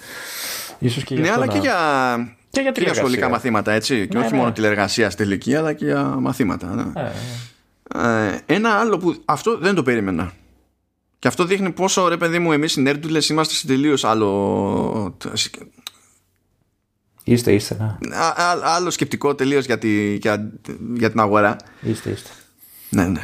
Ίσως 0.80 1.04
και 1.04 1.16
ναι, 1.16 1.32
αλλά 1.32 1.48
και 1.48 1.58
για, 1.58 1.76
και 2.50 2.62
για, 2.62 2.72
και 2.72 2.82
για 2.82 2.94
σχολικά 2.94 3.30
μαθήματα, 3.30 3.72
έτσι. 3.72 4.08
Και 4.08 4.18
ναι, 4.18 4.24
όχι 4.24 4.34
ναι. 4.34 4.40
μόνο 4.40 4.52
τηλεργασία 4.52 5.10
τελική, 5.10 5.56
αλλά 5.56 5.74
και 5.74 5.86
για 5.86 6.04
μαθήματα. 6.04 6.68
Ναι. 6.68 7.02
Ε, 7.02 8.28
ε, 8.28 8.40
ένα 8.46 8.70
άλλο 8.70 8.98
που 8.98 9.16
αυτό 9.26 9.58
δεν 9.58 9.76
το 9.76 9.84
περίμενα. 9.84 10.32
Και 11.20 11.28
αυτό 11.28 11.46
δείχνει 11.46 11.72
πόσο 11.72 12.08
ρε 12.08 12.18
παιδί 12.18 12.40
μου 12.40 12.52
εμείς 12.52 12.76
οι 12.76 12.82
νέρντουλες 12.82 13.30
είμαστε 13.30 13.54
σε 13.54 13.68
τελείως 13.68 14.04
άλλο. 14.04 15.18
Είστε, 17.24 17.54
είστε. 17.54 17.98
Ναι. 18.00 18.16
Α, 18.16 18.34
άλλο 18.64 18.90
σκεπτικό 18.90 19.36
τελείως 19.36 19.66
για, 19.66 19.78
τη, 19.78 20.16
για, 20.16 20.52
για 20.94 21.10
την 21.10 21.20
αγορά. 21.20 21.56
Είστε, 21.82 22.10
είστε. 22.10 22.30
Ναι, 22.90 23.08
ναι. 23.08 23.22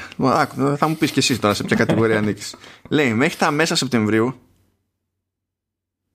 Θα 0.77 0.87
μου 0.87 0.95
πεις 0.95 1.11
και 1.11 1.19
εσύ 1.19 1.39
τώρα 1.39 1.53
σε 1.53 1.63
ποια 1.63 1.75
κατηγορία 1.75 2.17
ανήκεις. 2.19 2.55
Λέει 2.89 3.13
μέχρι 3.13 3.37
τα 3.37 3.51
μέσα 3.51 3.75
Σεπτεμβρίου 3.75 4.35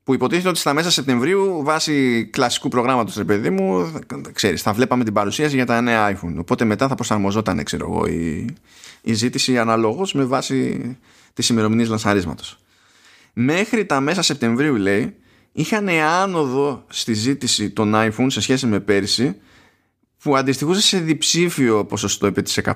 που 0.05 0.14
υποτίθεται 0.14 0.49
ότι 0.49 0.59
στα 0.59 0.72
μέσα 0.72 0.91
Σεπτεμβρίου 0.91 1.62
βάσει 1.62 2.24
κλασικού 2.32 2.68
προγράμματος 2.68 3.16
ρε 3.16 3.24
παιδί 3.24 3.51
μου 3.51 3.93
ξέρεις, 4.32 4.62
θα 4.62 4.72
βλέπαμε 4.72 5.05
την 5.05 5.12
παρουσίαση 5.12 5.55
για 5.55 5.66
τα 5.66 5.80
νέα 5.80 6.16
iPhone 6.16 6.35
οπότε 6.39 6.64
μετά 6.64 6.89
θα 6.89 6.95
προσαρμοζόταν 6.95 7.62
ξέρω 7.62 7.91
εγώ, 7.91 8.07
η, 8.07 8.55
η 9.03 9.12
ζήτηση 9.12 9.59
αναλόγως 9.59 10.12
με 10.12 10.24
βάση 10.24 10.80
της 11.35 11.49
ημερομηνίας 11.49 11.89
λανσαρίσματος 11.89 12.59
μέχρι 13.32 13.87
τα 13.87 14.01
μέσα 14.01 14.22
Σεπτεμβρίου 14.22 14.76
λέει 14.76 15.16
είχαν 15.57 15.88
άνοδο 15.88 16.84
στη 16.88 17.12
ζήτηση 17.12 17.70
των 17.70 17.92
iPhone 17.94 18.26
σε 18.26 18.40
σχέση 18.40 18.66
με 18.66 18.80
πέρυσι 18.80 19.36
που 20.22 20.36
αντιστοιχούσε 20.36 20.80
σε 20.80 20.98
διψήφιο 20.98 21.84
ποσοστό 21.84 22.26
επί 22.26 22.42
της 22.42 22.61
100 22.64 22.72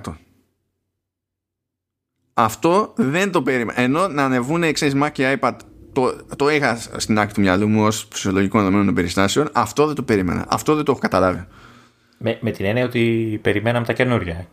αυτό 2.35 2.93
δεν 2.97 3.31
το 3.31 3.43
περίμενα 3.43 3.81
ενώ 3.81 4.09
να 4.09 4.25
ανεβούν 4.25 4.73
ξέρεις 4.73 4.95
Mac 4.97 5.09
και 5.13 5.39
iPad 5.41 5.57
το, 5.93 6.37
το 6.37 6.51
είχα 6.51 6.79
στην 6.97 7.19
άκρη 7.19 7.35
του 7.35 7.41
μυαλού 7.41 7.69
μου 7.69 7.85
ως 7.85 8.09
φυσιολογικό 8.13 8.59
δεδομένο 8.59 8.85
των 8.85 8.95
περιστάσεων. 8.95 9.49
Αυτό 9.53 9.87
δεν 9.87 9.95
το 9.95 10.03
περίμενα. 10.03 10.45
Αυτό 10.49 10.75
δεν 10.75 10.85
το 10.85 10.91
έχω 10.93 11.01
καταλάβει. 11.01 11.47
Με, 12.19 12.39
με 12.41 12.51
την 12.51 12.65
έννοια 12.65 12.85
ότι 12.85 13.39
περιμέναμε 13.43 13.87
τα 13.87 13.93
καινούργια. 13.93 14.47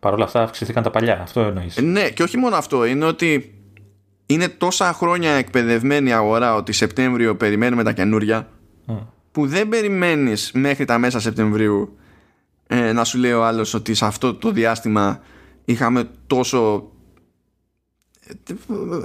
Παρ' 0.00 0.12
όλα 0.12 0.24
αυτά 0.24 0.42
αυξηθήκαν 0.42 0.82
τα 0.82 0.90
παλιά. 0.90 1.20
Αυτό 1.22 1.40
εννοείς. 1.40 1.76
Ε, 1.76 1.80
ναι, 1.80 2.10
και 2.10 2.22
όχι 2.22 2.36
μόνο 2.36 2.56
αυτό. 2.56 2.84
Είναι 2.84 3.04
ότι 3.04 3.53
είναι 4.26 4.48
τόσα 4.48 4.92
χρόνια 4.92 5.30
εκπαιδευμένη 5.30 6.08
η 6.08 6.12
αγορά 6.12 6.54
ότι 6.54 6.72
Σεπτέμβριο 6.72 7.36
περιμένουμε 7.36 7.82
τα 7.82 7.92
καινούργια 7.92 8.48
που 9.32 9.46
δεν 9.46 9.68
περιμένεις 9.68 10.50
μέχρι 10.54 10.84
τα 10.84 10.98
μέσα 10.98 11.20
Σεπτεμβρίου 11.20 11.98
ε, 12.66 12.92
να 12.92 13.04
σου 13.04 13.18
λέει 13.18 13.32
ο 13.32 13.44
άλλος 13.44 13.74
ότι 13.74 13.94
σε 13.94 14.04
αυτό 14.04 14.34
το 14.34 14.50
διάστημα 14.50 15.20
είχαμε 15.64 16.10
τόσο 16.26 16.88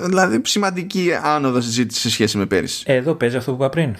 δηλαδή 0.05 0.41
σημαντική 0.43 1.11
άνοδο 1.23 1.61
συζήτηση 1.61 1.99
σε 1.99 2.09
σχέση 2.09 2.37
με 2.37 2.45
πέρυσι. 2.45 2.83
Εδώ 2.87 3.13
παίζει 3.13 3.37
αυτό 3.37 3.51
που 3.51 3.57
είπα 3.57 3.69
πριν. 3.69 3.95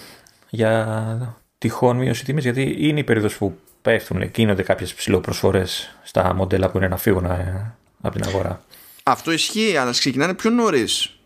Για 0.49 1.35
τυχόν 1.57 1.97
μείωση 1.97 2.25
τιμής, 2.25 2.43
γιατί 2.43 2.75
είναι 2.79 2.99
η 2.99 3.03
περίοδος 3.03 3.37
που 3.37 3.57
πέφτουν, 3.81 4.21
γίνονται 4.35 4.63
κάποιες 4.63 4.93
ψηλοπροσφορές 4.93 5.97
στα 6.03 6.33
μοντέλα 6.33 6.69
που 6.69 6.77
είναι 6.77 6.87
να 6.87 6.97
φύγουν 6.97 7.25
ε, 7.25 7.75
από 8.01 8.19
την 8.19 8.27
αγορά. 8.27 8.61
Αυτό 9.11 9.31
ισχύει, 9.31 9.77
αλλά 9.77 9.91
ξεκινάνε 9.91 10.33
πιο 10.33 10.49
νωρίς. 10.49 11.19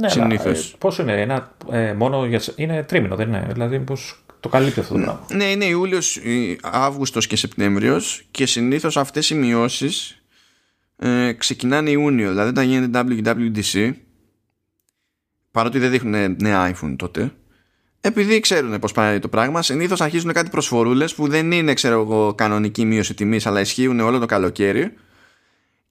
Ναι, 0.00 0.08
Συνήθως. 0.08 0.72
Ε, 0.72 0.76
πόσο 0.78 1.02
είναι, 1.02 1.20
ένα, 1.20 1.54
ε, 1.70 1.92
μόνο 1.92 2.26
για, 2.26 2.40
είναι 2.56 2.82
τρίμηνο, 2.82 3.16
δεν 3.16 3.28
είναι. 3.28 3.48
Δηλαδή, 3.52 3.78
πώς 3.78 4.24
το 4.40 4.48
καλύπτει 4.48 4.80
αυτό 4.80 4.94
το 4.94 5.00
πράγμα. 5.00 5.26
Ναι, 5.32 5.44
είναι 5.44 5.64
Ιούλιος, 5.64 6.20
Αύγουστος 6.62 7.26
και 7.26 7.36
Σεπτέμβριος 7.36 8.22
και 8.30 8.46
συνήθως 8.46 8.96
αυτές 8.96 9.30
οι 9.30 9.34
μειώσεις 9.34 10.22
ε, 10.96 11.32
ξεκινάνε 11.32 11.90
Ιούνιο. 11.90 12.28
Δηλαδή 12.28 12.48
όταν 12.48 12.68
γίνεται 12.68 13.04
WWDC, 13.08 13.92
παρότι 15.50 15.78
δεν 15.78 15.90
δείχνουν 15.90 16.36
νέα 16.40 16.74
iPhone 16.74 16.94
τότε, 16.96 17.32
επειδή 18.00 18.40
ξέρουν 18.40 18.78
πώς 18.78 18.92
πάει 18.92 19.18
το 19.18 19.28
πράγμα, 19.28 19.62
συνήθως 19.62 20.00
αρχίζουν 20.00 20.32
κάτι 20.32 20.50
προσφορούλες 20.50 21.14
που 21.14 21.28
δεν 21.28 21.52
είναι, 21.52 21.74
ξέρω 21.74 22.00
εγώ, 22.00 22.34
κανονική 22.34 22.84
μείωση 22.84 23.14
τιμής, 23.14 23.46
αλλά 23.46 23.60
ισχύουν 23.60 24.00
όλο 24.00 24.18
το 24.18 24.26
καλοκαίρι. 24.26 24.94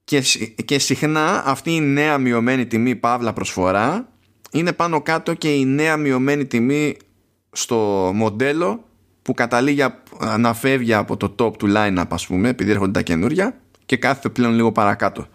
Και, 0.04 0.22
και 0.64 0.78
συχνά 0.78 1.42
αυτή 1.46 1.74
η 1.74 1.80
νέα 1.80 2.18
μειωμένη 2.18 2.66
τιμή, 2.66 2.96
παύλα 2.96 3.32
προσφορά, 3.32 4.08
είναι 4.52 4.72
πάνω 4.72 5.02
κάτω 5.02 5.34
και 5.34 5.54
η 5.54 5.64
νέα 5.64 5.96
μειωμένη 5.96 6.46
τιμή 6.46 6.96
στο 7.52 8.10
μοντέλο 8.14 8.84
που 9.22 9.34
καταλήγει 9.34 9.82
να 10.38 10.54
φεύγει 10.54 10.94
από 10.94 11.16
το 11.16 11.34
top 11.38 11.56
του 11.56 11.72
line-up, 11.76 12.04
ας 12.08 12.26
πούμε, 12.26 12.48
επειδή 12.48 12.70
έρχονται 12.70 12.92
τα 12.92 13.02
καινούρια 13.02 13.54
και 13.86 13.96
κάθεται 13.96 14.28
πλέον 14.28 14.52
λίγο 14.52 14.72
παρακάτω. 14.72 15.26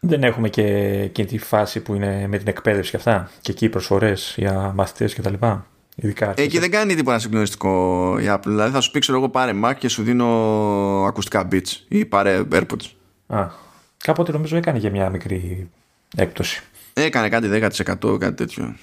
Δεν 0.00 0.22
έχουμε 0.22 0.48
και 0.48 0.62
εκείνη 1.02 1.28
τη 1.28 1.38
φάση 1.38 1.80
που 1.80 1.94
είναι 1.94 2.26
με 2.28 2.38
την 2.38 2.48
εκπαίδευση 2.48 2.90
και 2.90 2.96
αυτά. 2.96 3.30
Και 3.40 3.52
εκεί 3.52 3.64
οι 3.64 3.68
προσφορές 3.68 4.34
για 4.36 4.72
μαθητές 4.74 5.14
κτλ. 5.14 5.34
Ειδικά 5.94 6.34
Εκεί 6.36 6.58
δεν 6.58 6.70
κάνει 6.70 6.94
τίποτα 6.94 7.18
συγκλονιστικό 7.18 8.16
η 8.18 8.24
Apple. 8.28 8.46
Δηλαδή 8.46 8.72
θα 8.72 8.80
σου 8.80 8.90
πει, 8.90 8.98
ξέρω 8.98 9.18
εγώ, 9.18 9.28
πάρε 9.28 9.52
Mac 9.64 9.72
και 9.78 9.88
σου 9.88 10.02
δίνω 10.02 10.26
ακουστικά 11.04 11.48
Beats 11.52 11.84
ή 11.88 12.04
πάρε 12.04 12.42
AirPods. 12.52 12.90
Α, 13.26 13.46
κάποτε 14.04 14.32
νομίζω 14.32 14.56
έκανε 14.56 14.78
για 14.78 14.90
μια 14.90 15.10
μικρή 15.10 15.70
έκπτωση. 16.16 16.62
Έκανε 16.92 17.28
κάτι 17.28 17.48
10% 17.52 18.18
κάτι 18.18 18.34
τέτοιο. 18.34 18.76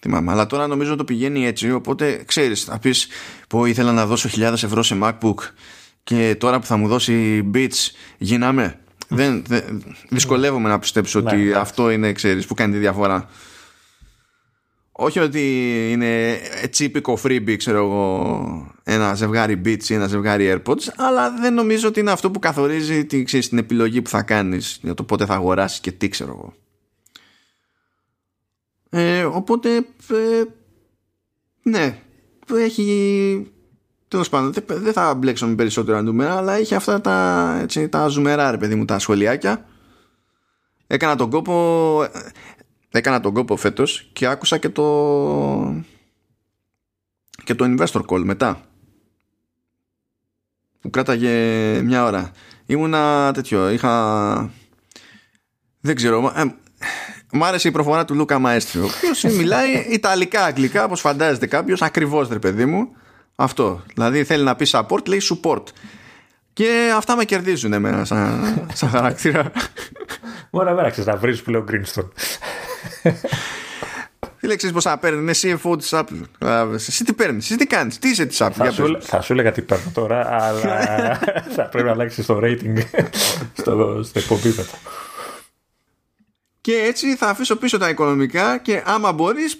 Θυμάμαι. 0.00 0.32
Αλλά 0.32 0.46
τώρα 0.46 0.66
νομίζω 0.66 0.96
το 0.96 1.04
πηγαίνει 1.04 1.46
έτσι. 1.46 1.72
Οπότε 1.72 2.22
ξέρεις, 2.26 2.64
θα 2.64 2.78
πεις 2.78 3.08
που 3.48 3.66
ήθελα 3.66 3.92
να 3.92 4.06
δώσω 4.06 4.28
χιλιάδες 4.28 4.62
ευρώ 4.62 4.82
σε 4.82 4.98
MacBook 5.02 5.34
και 6.04 6.36
τώρα 6.38 6.58
που 6.58 6.66
θα 6.66 6.76
μου 6.76 6.88
δώσει 6.88 7.44
beats 7.54 7.90
γίναμε 8.18 8.78
δεν, 9.08 9.44
δεν, 9.46 9.82
δυσκολεύομαι 10.08 10.68
να 10.68 10.78
πιστέψω 10.78 11.18
ότι 11.18 11.36
ναι, 11.36 11.56
αυτό 11.56 11.90
είναι 11.90 12.12
ξέρεις 12.12 12.46
που 12.46 12.54
κάνει 12.54 12.72
τη 12.72 12.78
διαφορά 12.78 13.28
όχι 14.96 15.18
ότι 15.18 15.42
είναι 15.90 16.38
τσίπικο 16.70 17.18
freebie 17.22 17.56
ξέρω 17.56 17.78
εγώ 17.78 18.74
ένα 18.82 19.14
ζευγάρι 19.14 19.60
beats 19.64 19.88
ή 19.88 19.94
ένα 19.94 20.06
ζευγάρι 20.06 20.54
airpods 20.54 20.88
αλλά 20.96 21.30
δεν 21.30 21.54
νομίζω 21.54 21.88
ότι 21.88 22.00
είναι 22.00 22.10
αυτό 22.10 22.30
που 22.30 22.38
καθορίζει 22.38 23.04
τη, 23.04 23.22
ξέρεις, 23.22 23.48
την 23.48 23.58
επιλογή 23.58 24.02
που 24.02 24.10
θα 24.10 24.22
κάνεις 24.22 24.78
για 24.82 24.94
το 24.94 25.02
πότε 25.02 25.26
θα 25.26 25.34
αγοράσεις 25.34 25.80
και 25.80 25.92
τι 25.92 26.08
ξέρω 26.08 26.30
εγώ 26.30 26.54
ε, 28.90 29.24
οπότε 29.24 29.76
ε, 29.76 30.42
ναι 31.62 31.98
έχει 32.54 33.54
Τέλος 34.14 34.28
πάντων, 34.28 34.52
δεν 34.66 34.92
θα 34.92 35.14
μπλέξω 35.14 35.46
με 35.46 35.54
περισσότερα 35.54 36.02
νούμερα, 36.02 36.36
αλλά 36.36 36.58
είχε 36.58 36.74
αυτά 36.74 37.00
τα, 37.00 37.58
έτσι, 37.62 37.88
τα 37.88 38.06
ζουμερά, 38.06 38.50
ρε 38.50 38.56
παιδί 38.56 38.74
μου, 38.74 38.84
τα 38.84 38.98
σχολιάκια. 38.98 39.66
Έκανα 40.86 41.16
τον 41.16 41.30
κόπο. 41.30 42.04
Έκανα 42.96 43.20
τον 43.20 43.34
κόπο 43.34 43.56
φέτος 43.56 44.08
και 44.12 44.26
άκουσα 44.26 44.58
και 44.58 44.68
το. 44.68 45.82
και 47.44 47.54
το 47.54 47.64
investor 47.64 48.00
call 48.06 48.22
μετά. 48.24 48.60
Που 50.80 50.90
κράταγε 50.90 51.30
μια 51.82 52.04
ώρα. 52.04 52.30
Ήμουνα 52.66 53.32
τέτοιο. 53.32 53.70
Είχα. 53.70 54.50
Δεν 55.80 55.94
ξέρω. 55.94 56.32
Ε, 56.36 56.44
μ' 57.32 57.44
άρεσε 57.44 57.68
η 57.68 57.70
προφορά 57.70 58.04
του 58.04 58.14
Λούκα 58.14 58.38
Μαέστριο. 58.38 58.84
Ο 58.84 58.88
οποίος 58.96 59.22
μιλάει 59.38 59.86
Ιταλικά, 59.90 60.44
Αγγλικά, 60.44 60.84
όπως 60.84 61.00
φαντάζεται 61.00 61.46
κάποιος, 61.46 61.82
ακριβώς 61.82 62.28
ρε 62.28 62.38
παιδί 62.38 62.64
μου. 62.64 62.88
Αυτό. 63.34 63.82
Δηλαδή 63.94 64.24
θέλει 64.24 64.44
να 64.44 64.56
πει 64.56 64.66
support, 64.70 65.08
λέει 65.08 65.20
support. 65.22 65.62
Και 66.52 66.92
αυτά 66.96 67.16
με 67.16 67.24
κερδίζουν 67.24 67.72
εμένα 67.72 68.04
σαν, 68.04 68.66
σαν 68.72 68.88
χαρακτήρα. 68.88 69.52
Μπορεί 70.50 70.74
να 70.74 70.90
ξέρει 70.90 71.06
να 71.06 71.16
βρεις 71.16 71.42
που 71.42 71.50
λέω 71.50 71.64
Greenstone. 71.70 72.08
Τι 74.40 74.46
λέξεις 74.46 74.72
πώ 74.72 74.80
θα 74.80 74.98
παίρνει, 74.98 75.20
είναι 75.20 75.32
CFO 75.34 75.78
τη 75.78 75.88
Apple. 75.90 76.48
Εσύ 76.74 77.04
τι 77.04 77.12
παίρνεις, 77.12 77.44
εσύ 77.44 77.56
τι 77.56 77.66
κάνεις, 77.66 77.98
τι 77.98 78.08
είσαι 78.08 78.26
της 78.26 78.42
Apple. 78.42 78.52
Θα, 78.52 78.70
σου, 78.70 78.96
θα 79.00 79.20
σου 79.20 79.32
έλεγα 79.32 79.52
τι 79.52 79.62
παίρνω 79.62 79.90
τώρα, 79.94 80.44
αλλά 80.44 80.78
θα 81.56 81.62
πρέπει 81.62 81.86
να 81.86 81.92
αλλάξει 81.92 82.26
το 82.26 82.40
rating 82.42 82.78
στο, 83.60 84.00
στο 84.02 84.18
εκπομπή 84.18 84.48
μετά 84.48 84.78
και 86.64 86.84
έτσι 86.86 87.16
θα 87.16 87.28
αφήσω 87.28 87.56
πίσω 87.56 87.78
τα 87.78 87.88
οικονομικά 87.88 88.58
και 88.58 88.82
άμα 88.84 89.12
μπορείς 89.12 89.58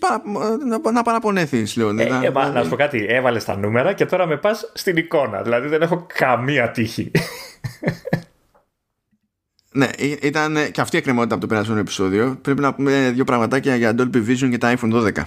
να, 0.68 0.90
να 0.92 1.02
παραπονέθεις, 1.02 1.76
Λέων. 1.76 1.98
Ε, 1.98 2.02
ε, 2.02 2.30
να 2.30 2.62
σου 2.62 2.68
πω 2.68 2.76
κάτι, 2.76 3.06
έβαλες 3.08 3.44
τα 3.44 3.56
νούμερα 3.56 3.92
και 3.92 4.06
τώρα 4.06 4.26
με 4.26 4.36
πας 4.36 4.70
στην 4.74 4.96
εικόνα. 4.96 5.42
Δηλαδή 5.42 5.68
δεν 5.68 5.82
έχω 5.82 6.06
καμία 6.14 6.70
τύχη. 6.70 7.10
Ναι, 9.76 9.88
ήταν 10.20 10.70
και 10.70 10.80
αυτή 10.80 10.96
η 10.96 10.98
εκκρεμότητα 10.98 11.34
από 11.34 11.42
το 11.42 11.48
περασμένο 11.48 11.80
επεισόδιο. 11.80 12.38
Πρέπει 12.42 12.60
να 12.60 12.74
πούμε 12.74 13.10
δύο 13.14 13.24
πραγματάκια 13.24 13.76
για 13.76 13.94
Dolby 13.98 14.28
Vision 14.28 14.48
και 14.50 14.58
τα 14.58 14.74
iPhone 14.76 14.92
12. 14.92 15.22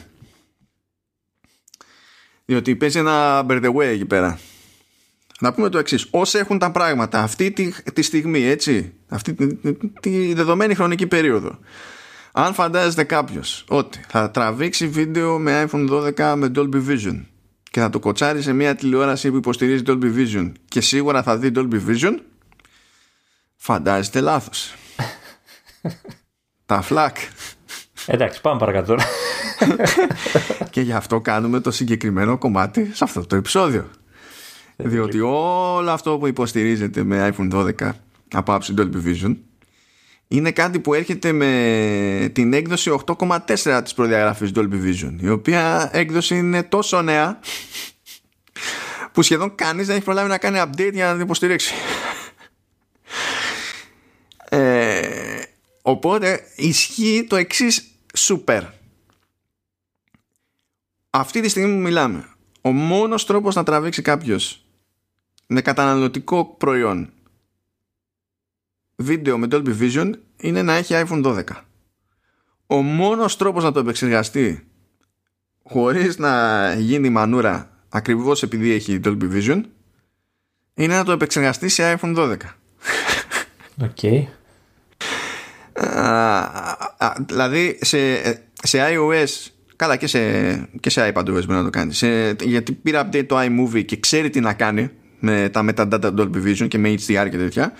Διότι 2.45 2.75
παίζει 2.75 2.99
ένα 2.99 3.45
by 3.49 3.63
the 3.63 3.73
way 3.73 3.85
εκεί 3.85 4.05
πέρα 4.05 4.39
να 5.39 5.53
πούμε 5.53 5.69
το 5.69 5.77
εξής. 5.77 6.07
Όσοι 6.09 6.37
έχουν 6.37 6.59
τα 6.59 6.71
πράγματα 6.71 7.21
αυτή 7.21 7.51
τη, 7.51 7.71
τη 7.93 8.01
στιγμή, 8.01 8.43
έτσι, 8.43 8.93
αυτή 9.07 9.33
τη, 9.33 9.55
τη, 9.99 10.33
δεδομένη 10.33 10.75
χρονική 10.75 11.07
περίοδο, 11.07 11.59
αν 12.31 12.53
φαντάζεται 12.53 13.03
κάποιος 13.03 13.65
ότι 13.67 13.99
θα 14.07 14.31
τραβήξει 14.31 14.87
βίντεο 14.87 15.39
με 15.39 15.67
iPhone 15.71 15.89
12 16.17 16.33
με 16.37 16.51
Dolby 16.55 16.87
Vision 16.87 17.23
και 17.71 17.79
θα 17.79 17.89
το 17.89 17.99
κοτσάρει 17.99 18.41
σε 18.41 18.53
μια 18.53 18.75
τηλεόραση 18.75 19.31
που 19.31 19.37
υποστηρίζει 19.37 19.83
Dolby 19.85 20.15
Vision 20.15 20.51
και 20.67 20.81
σίγουρα 20.81 21.23
θα 21.23 21.37
δει 21.37 21.51
Dolby 21.55 21.79
Vision 21.87 22.17
φαντάζεστε 23.57 24.19
λάθος. 24.21 24.73
Τα 26.65 26.81
φλακ. 26.81 27.17
Εντάξει 28.05 28.41
πάμε 28.41 28.59
παρακάτω 28.59 28.95
και 30.69 30.81
γι' 30.81 30.93
αυτό 30.93 31.21
κάνουμε 31.21 31.59
το 31.59 31.71
συγκεκριμένο 31.71 32.37
κομμάτι 32.37 32.89
σε 32.93 33.03
αυτό 33.03 33.25
το 33.25 33.35
επεισόδιο. 33.35 33.89
Διότι 34.75 35.19
όλο 35.19 35.91
αυτό 35.91 36.17
που 36.17 36.27
υποστηρίζεται 36.27 37.03
με 37.03 37.33
iPhone 37.37 37.53
12 37.53 37.91
από 38.33 38.53
άψη 38.53 38.73
Dolby 38.77 39.05
Vision 39.05 39.35
είναι 40.27 40.51
κάτι 40.51 40.79
που 40.79 40.93
έρχεται 40.93 41.31
με 41.31 42.31
την 42.33 42.53
έκδοση 42.53 42.99
8,4 43.05 43.81
της 43.83 43.93
προδιαγραφής 43.93 44.51
Dolby 44.55 44.83
Vision 44.85 45.13
η 45.19 45.29
οποία 45.29 45.89
έκδοση 45.93 46.37
είναι 46.37 46.63
τόσο 46.63 47.01
νέα 47.01 47.39
που 49.11 49.21
σχεδόν 49.21 49.55
κανείς 49.55 49.87
δεν 49.87 49.95
έχει 49.95 50.05
προλάβει 50.05 50.29
να 50.29 50.37
κάνει 50.37 50.61
update 50.61 50.93
για 50.93 51.05
να 51.05 51.11
την 51.11 51.21
υποστηρίξει 51.21 51.73
οπότε 55.87 56.41
ισχύει 56.55 57.25
το 57.29 57.35
εξής 57.35 57.91
super 58.17 58.61
αυτή 61.09 61.41
τη 61.41 61.49
στιγμή 61.49 61.73
που 61.73 61.81
μιλάμε 61.81 62.29
ο 62.61 62.71
μόνος 62.71 63.25
τρόπος 63.25 63.55
να 63.55 63.63
τραβήξει 63.63 64.01
κάποιος 64.01 64.65
με 65.47 65.61
καταναλωτικό 65.61 66.45
προϊόν 66.45 67.09
βίντεο 68.95 69.37
με 69.37 69.47
Dolby 69.51 69.79
Vision 69.79 70.11
είναι 70.37 70.61
να 70.61 70.73
έχει 70.73 70.93
iPhone 70.95 71.25
12. 71.25 71.43
Ο 72.67 72.81
μόνος 72.81 73.37
τρόπος 73.37 73.63
να 73.63 73.71
το 73.71 73.79
επεξεργαστεί 73.79 74.67
χωρίς 75.63 76.17
να 76.17 76.73
γίνει 76.73 77.09
μανούρα 77.09 77.85
ακριβώς 77.89 78.43
επειδή 78.43 78.71
έχει 78.71 78.99
Dolby 79.03 79.31
Vision 79.31 79.63
είναι 80.73 80.95
να 80.95 81.03
το 81.03 81.11
επεξεργαστεί 81.11 81.69
σε 81.69 81.99
iPhone 81.99 82.15
12. 82.17 82.37
OK. 83.81 83.89
Okay. 84.01 84.36
Δηλαδή 87.27 87.77
σε, 87.81 88.21
σε 88.53 88.79
iOS 88.91 89.51
καλά 89.75 89.95
και 89.95 90.07
σε, 90.07 90.19
και 90.79 90.89
σε 90.89 91.13
iPadOS 91.13 91.23
μπορεί 91.25 91.45
να 91.47 91.63
το 91.63 91.69
κάνει 91.69 91.93
σε, 91.93 92.35
γιατί 92.41 92.71
πήρα 92.71 93.09
update 93.09 93.25
το 93.27 93.39
iMovie 93.39 93.85
και 93.85 93.97
ξέρει 93.99 94.29
τι 94.29 94.39
να 94.39 94.53
κάνει 94.53 94.89
με 95.19 95.49
τα 95.49 95.65
metadata 95.69 96.13
Dolby 96.17 96.45
Vision 96.45 96.67
και 96.67 96.77
με 96.77 96.93
HDR 96.93 97.27
και 97.29 97.37
τέτοια 97.37 97.73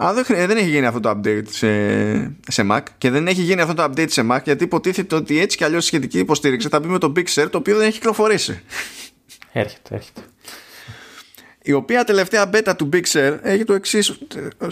αλλά 0.00 0.12
δεν, 0.12 0.24
δεν 0.26 0.56
έχει 0.56 0.68
γίνει 0.68 0.86
αυτό 0.86 1.00
το 1.00 1.10
update 1.10 1.48
σε, 1.48 1.68
σε 2.48 2.66
Mac 2.70 2.80
και 2.98 3.10
δεν 3.10 3.26
έχει 3.26 3.42
γίνει 3.42 3.60
αυτό 3.60 3.74
το 3.74 3.84
update 3.84 4.10
σε 4.10 4.26
Mac 4.30 4.38
γιατί 4.44 4.64
υποτίθεται 4.64 5.14
ότι 5.14 5.40
έτσι 5.40 5.56
κι 5.56 5.64
αλλιώς 5.64 5.84
η 5.84 5.86
σχετική 5.86 6.18
υποστήριξη 6.18 6.68
θα 6.68 6.80
μπει 6.80 6.88
με 6.88 6.98
το 6.98 7.12
Big 7.16 7.24
Sur 7.24 7.46
το 7.50 7.58
οποίο 7.58 7.76
δεν 7.76 7.86
έχει 7.86 7.98
κυκλοφορήσει. 7.98 8.62
Έρχεται, 9.52 9.94
έρχεται. 9.94 10.20
Η 11.62 11.72
οποία 11.72 12.04
τελευταία 12.04 12.50
beta 12.52 12.72
του 12.76 12.88
Big 12.92 13.02
Sur 13.12 13.38
έχει 13.42 13.64
το 13.64 13.72
εξής 13.72 14.18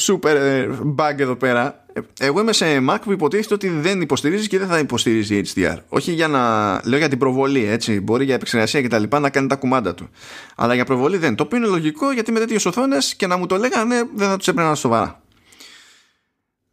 super 0.01 0.35
ε, 0.35 0.69
bug 0.97 1.15
εδώ 1.17 1.37
πέρα. 1.37 1.86
Εγώ 2.19 2.41
είμαι 2.41 2.53
σε 2.53 2.67
Mac 2.89 2.97
που 3.03 3.13
υποτίθεται 3.13 3.55
ότι 3.55 3.69
δεν 3.69 4.01
υποστηρίζεις 4.01 4.49
και 4.49 4.59
δεν 4.59 4.69
θα 4.69 4.79
υποστηρίζει 4.79 5.41
HDR. 5.55 5.77
Όχι 5.89 6.13
για 6.13 6.29
να. 6.29 6.81
λέω 6.85 6.99
για 6.99 7.09
την 7.09 7.19
προβολή, 7.19 7.65
έτσι. 7.65 8.01
Μπορεί 8.01 8.25
για 8.25 8.35
επεξεργασία 8.35 8.81
και 8.83 8.89
τα 8.89 8.99
λοιπά 8.99 9.21
να 9.21 9.31
κάνει 9.31 9.47
τα 9.47 9.57
κουμάντα 9.57 9.95
του. 9.95 10.11
Αλλά 10.57 10.75
για 10.75 10.85
προβολή 10.85 11.17
δεν. 11.17 11.35
Το 11.35 11.43
οποίο 11.43 11.59
είναι 11.59 11.67
λογικό 11.67 12.13
γιατί 12.13 12.33
με 12.33 12.39
τέτοιες 12.39 12.67
οθόνες 12.67 13.15
και 13.15 13.27
να 13.27 13.37
μου 13.37 13.47
το 13.47 13.57
λέγανε 13.57 14.03
δεν 14.15 14.29
θα 14.29 14.37
τους 14.37 14.49
έπαιρνα 14.49 14.75
σοβαρά. 14.75 15.23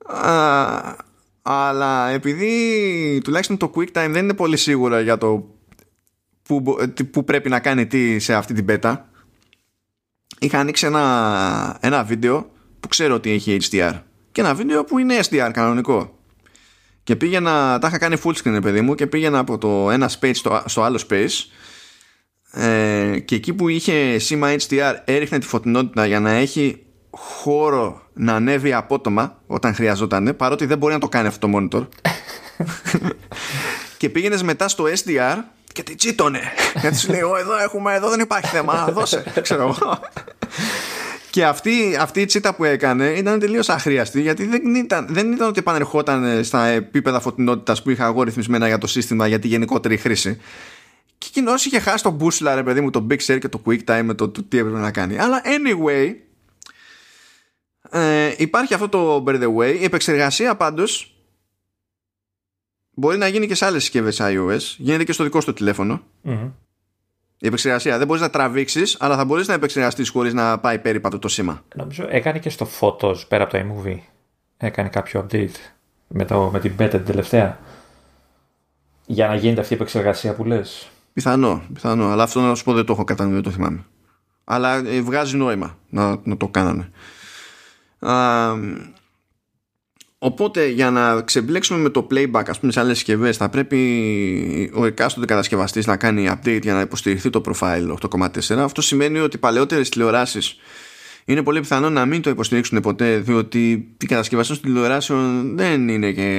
Α, 0.05 0.95
αλλά 1.41 2.09
επειδή 2.09 3.21
τουλάχιστον 3.23 3.57
το 3.57 3.71
QuickTime 3.75 4.09
δεν 4.09 4.15
είναι 4.15 4.33
πολύ 4.33 4.57
σίγουρα 4.57 5.01
για 5.01 5.17
το 5.17 5.49
που, 6.43 6.63
που 7.11 7.23
πρέπει 7.23 7.49
να 7.49 7.59
κάνει 7.59 7.87
τι 7.87 8.19
σε 8.19 8.33
αυτή 8.33 8.53
την 8.53 8.65
beta 8.69 8.95
είχα 10.39 10.59
ανοίξει 10.59 10.85
ένα, 10.85 11.77
ένα 11.81 12.03
βίντεο 12.03 12.51
που 12.79 12.87
ξέρω 12.87 13.15
ότι 13.15 13.31
έχει 13.31 13.57
HDR 13.69 13.99
και 14.33 14.41
ένα 14.41 14.53
βίντεο 14.53 14.83
που 14.83 14.97
είναι 14.97 15.19
SDR 15.29 15.49
κανονικό. 15.53 16.17
Και 17.03 17.15
πήγαινα, 17.15 17.79
τα 17.79 17.87
είχα 17.87 17.97
κάνει 17.97 18.21
full 18.23 18.33
screen 18.43 18.61
παιδί 18.61 18.81
μου 18.81 18.95
και 18.95 19.07
πήγαινα 19.07 19.39
από 19.39 19.57
το 19.57 19.91
ένα 19.91 20.09
space 20.19 20.35
στο, 20.35 20.63
στο 20.65 20.81
άλλο 20.81 21.03
space. 21.09 21.45
Ε, 22.51 23.19
και 23.19 23.35
εκεί 23.35 23.53
που 23.53 23.67
είχε 23.67 24.19
σήμα 24.19 24.55
HDR 24.55 24.93
έριχνε 25.05 25.39
τη 25.39 25.45
φωτεινότητα 25.45 26.05
για 26.05 26.19
να 26.19 26.31
έχει 26.31 26.85
χώρο 27.09 28.01
να 28.13 28.35
ανέβει 28.35 28.73
απότομα 28.73 29.41
όταν 29.47 29.75
χρειαζόταν 29.75 30.35
παρότι 30.37 30.65
δεν 30.65 30.77
μπορεί 30.77 30.93
να 30.93 30.99
το 30.99 31.07
κάνει 31.07 31.27
αυτό 31.27 31.47
το 31.47 31.57
monitor. 31.57 31.87
Και 33.97 34.09
πήγαινες 34.09 34.43
μετά 34.43 34.67
στο 34.67 34.83
SDR 34.83 35.37
και 35.73 35.83
την 35.83 35.97
τσίτωνε. 35.97 36.41
Γιατί 36.81 36.97
σου 36.97 37.11
λέει 37.11 37.19
εδώ 37.19 37.57
έχουμε 37.63 37.93
εδώ 37.93 38.09
δεν 38.09 38.19
υπάρχει 38.19 38.47
θέμα 38.47 38.87
δώσε 38.91 39.23
ξέρω 39.41 39.61
εγώ 39.61 39.77
και 41.33 41.45
αυτή, 41.45 41.95
αυτή 41.99 42.21
η 42.21 42.25
τσίτα 42.25 42.55
που 42.55 42.63
έκανε 42.63 43.09
ήταν 43.09 43.39
τελείως 43.39 43.69
αχρίαστη 43.69 44.21
γιατί 44.21 44.45
δεν 44.45 44.75
ήταν, 44.75 45.07
δεν 45.09 45.31
ήταν 45.31 45.47
ότι 45.47 45.59
επανερχόταν 45.59 46.43
στα 46.43 46.65
επίπεδα 46.65 47.19
φωτεινότητας 47.19 47.81
που 47.81 47.89
είχα 47.89 48.05
εγώ 48.05 48.23
ρυθμισμένα 48.23 48.67
για 48.67 48.77
το 48.77 48.87
σύστημα 48.87 49.27
για 49.27 49.39
τη 49.39 49.47
γενικότερη 49.47 49.97
χρήση. 49.97 50.37
Και 51.17 51.27
εκείνος 51.29 51.65
είχε 51.65 51.79
χάσει 51.79 52.03
το 52.03 52.09
μπούσουλα 52.09 52.55
ρε 52.55 52.63
παιδί 52.63 52.81
μου 52.81 52.89
το 52.89 53.07
Big 53.09 53.17
Share 53.25 53.37
και 53.39 53.47
το 53.47 53.61
Quick 53.65 53.79
Time 53.85 54.01
με 54.03 54.13
το, 54.13 54.29
το 54.29 54.43
τι 54.43 54.57
έπρεπε 54.57 54.77
να 54.77 54.91
κάνει. 54.91 55.19
Αλλά 55.19 55.41
anyway 55.43 56.13
ε, 57.89 58.33
υπάρχει 58.37 58.73
αυτό 58.73 58.89
το 58.89 59.23
by 59.27 59.43
the 59.43 59.55
way 59.55 59.77
η 59.79 59.83
επεξεργασία 59.83 60.55
πάντως 60.55 61.15
μπορεί 62.93 63.17
να 63.17 63.27
γίνει 63.27 63.47
και 63.47 63.55
σε 63.55 63.65
άλλες 63.65 63.81
συσκευές 63.83 64.17
iOS. 64.21 64.75
Γίνεται 64.77 65.03
και 65.03 65.11
στο 65.11 65.23
δικό 65.23 65.41
σου 65.41 65.53
τηλέφωνο. 65.53 66.03
Mm-hmm. 66.25 66.51
Η 67.43 67.47
επεξεργασία. 67.47 67.97
Δεν 67.97 68.07
μπορείς 68.07 68.21
να 68.21 68.29
τραβήξεις 68.29 68.97
αλλά 68.99 69.15
θα 69.15 69.25
μπορείς 69.25 69.47
να 69.47 69.53
επεξεργαστείς 69.53 70.09
χωρίς 70.09 70.33
να 70.33 70.59
πάει 70.59 70.79
πέρυπατο 70.79 71.19
το 71.19 71.27
σήμα. 71.27 71.63
Νομίζω 71.75 72.05
έκανε 72.09 72.39
και 72.39 72.49
στο 72.49 72.67
Photos 72.79 73.27
πέρα 73.27 73.43
από 73.43 73.51
το 73.51 73.59
iMovie 73.59 73.99
έκανε 74.57 74.89
κάποιο 74.89 75.25
update 75.25 75.55
με, 76.07 76.25
το, 76.25 76.49
με 76.53 76.59
την 76.59 76.73
beta 76.79 76.89
την 76.89 77.05
τελευταία. 77.05 77.59
Για 79.05 79.27
να 79.27 79.35
γίνεται 79.35 79.61
αυτή 79.61 79.73
η 79.73 79.75
επεξεργασία 79.75 80.33
που 80.33 80.43
λες. 80.43 80.89
Πιθανό, 81.13 81.61
πιθανό. 81.73 82.11
Αλλά 82.11 82.23
αυτό 82.23 82.41
να 82.41 82.55
σου 82.55 82.63
πω 82.63 82.73
δεν 82.73 82.85
το 82.85 82.93
έχω 82.93 83.03
κατά 83.03 83.25
δεν 83.25 83.41
το 83.41 83.49
θυμάμαι. 83.49 83.85
Αλλά 84.43 84.75
ε, 84.75 85.01
βγάζει 85.01 85.37
νόημα 85.37 85.77
να, 85.89 86.19
να 86.23 86.37
το 86.37 86.47
κάνανε 86.47 86.91
οπότε 90.25 90.67
για 90.67 90.91
να 90.91 91.21
ξεμπλέξουμε 91.21 91.79
με 91.79 91.89
το 91.89 92.07
playback 92.11 92.43
ας 92.47 92.59
πούμε 92.59 92.71
σε 92.71 92.79
άλλες 92.79 92.97
συσκευές, 92.97 93.37
θα 93.37 93.49
πρέπει 93.49 94.71
ο 94.73 94.85
εκάστοτε 94.85 95.25
κατασκευαστής 95.25 95.85
να 95.85 95.97
κάνει 95.97 96.29
update 96.31 96.61
για 96.61 96.73
να 96.73 96.81
υποστηριχθεί 96.81 97.29
το 97.29 97.41
profile 97.45 97.95
8.4 98.09 98.57
αυτό 98.57 98.81
σημαίνει 98.81 99.19
ότι 99.19 99.37
παλαιότερες 99.37 99.89
τηλεοράσεις 99.89 100.55
είναι 101.25 101.43
πολύ 101.43 101.59
πιθανό 101.59 101.89
να 101.89 102.05
μην 102.05 102.21
το 102.21 102.29
υποστηρίξουν 102.29 102.79
ποτέ 102.79 103.17
διότι 103.17 103.71
οι 104.01 104.05
κατασκευαστές 104.05 104.59
των 104.59 104.71
τηλεοράσεων 104.71 105.53
δεν 105.57 105.87
είναι 105.87 106.11
και 106.11 106.31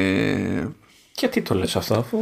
και 1.17 1.29
τι 1.29 1.43
το 1.43 1.55
λες 1.55 1.77
αυτό, 1.77 1.95
αφού. 1.95 2.19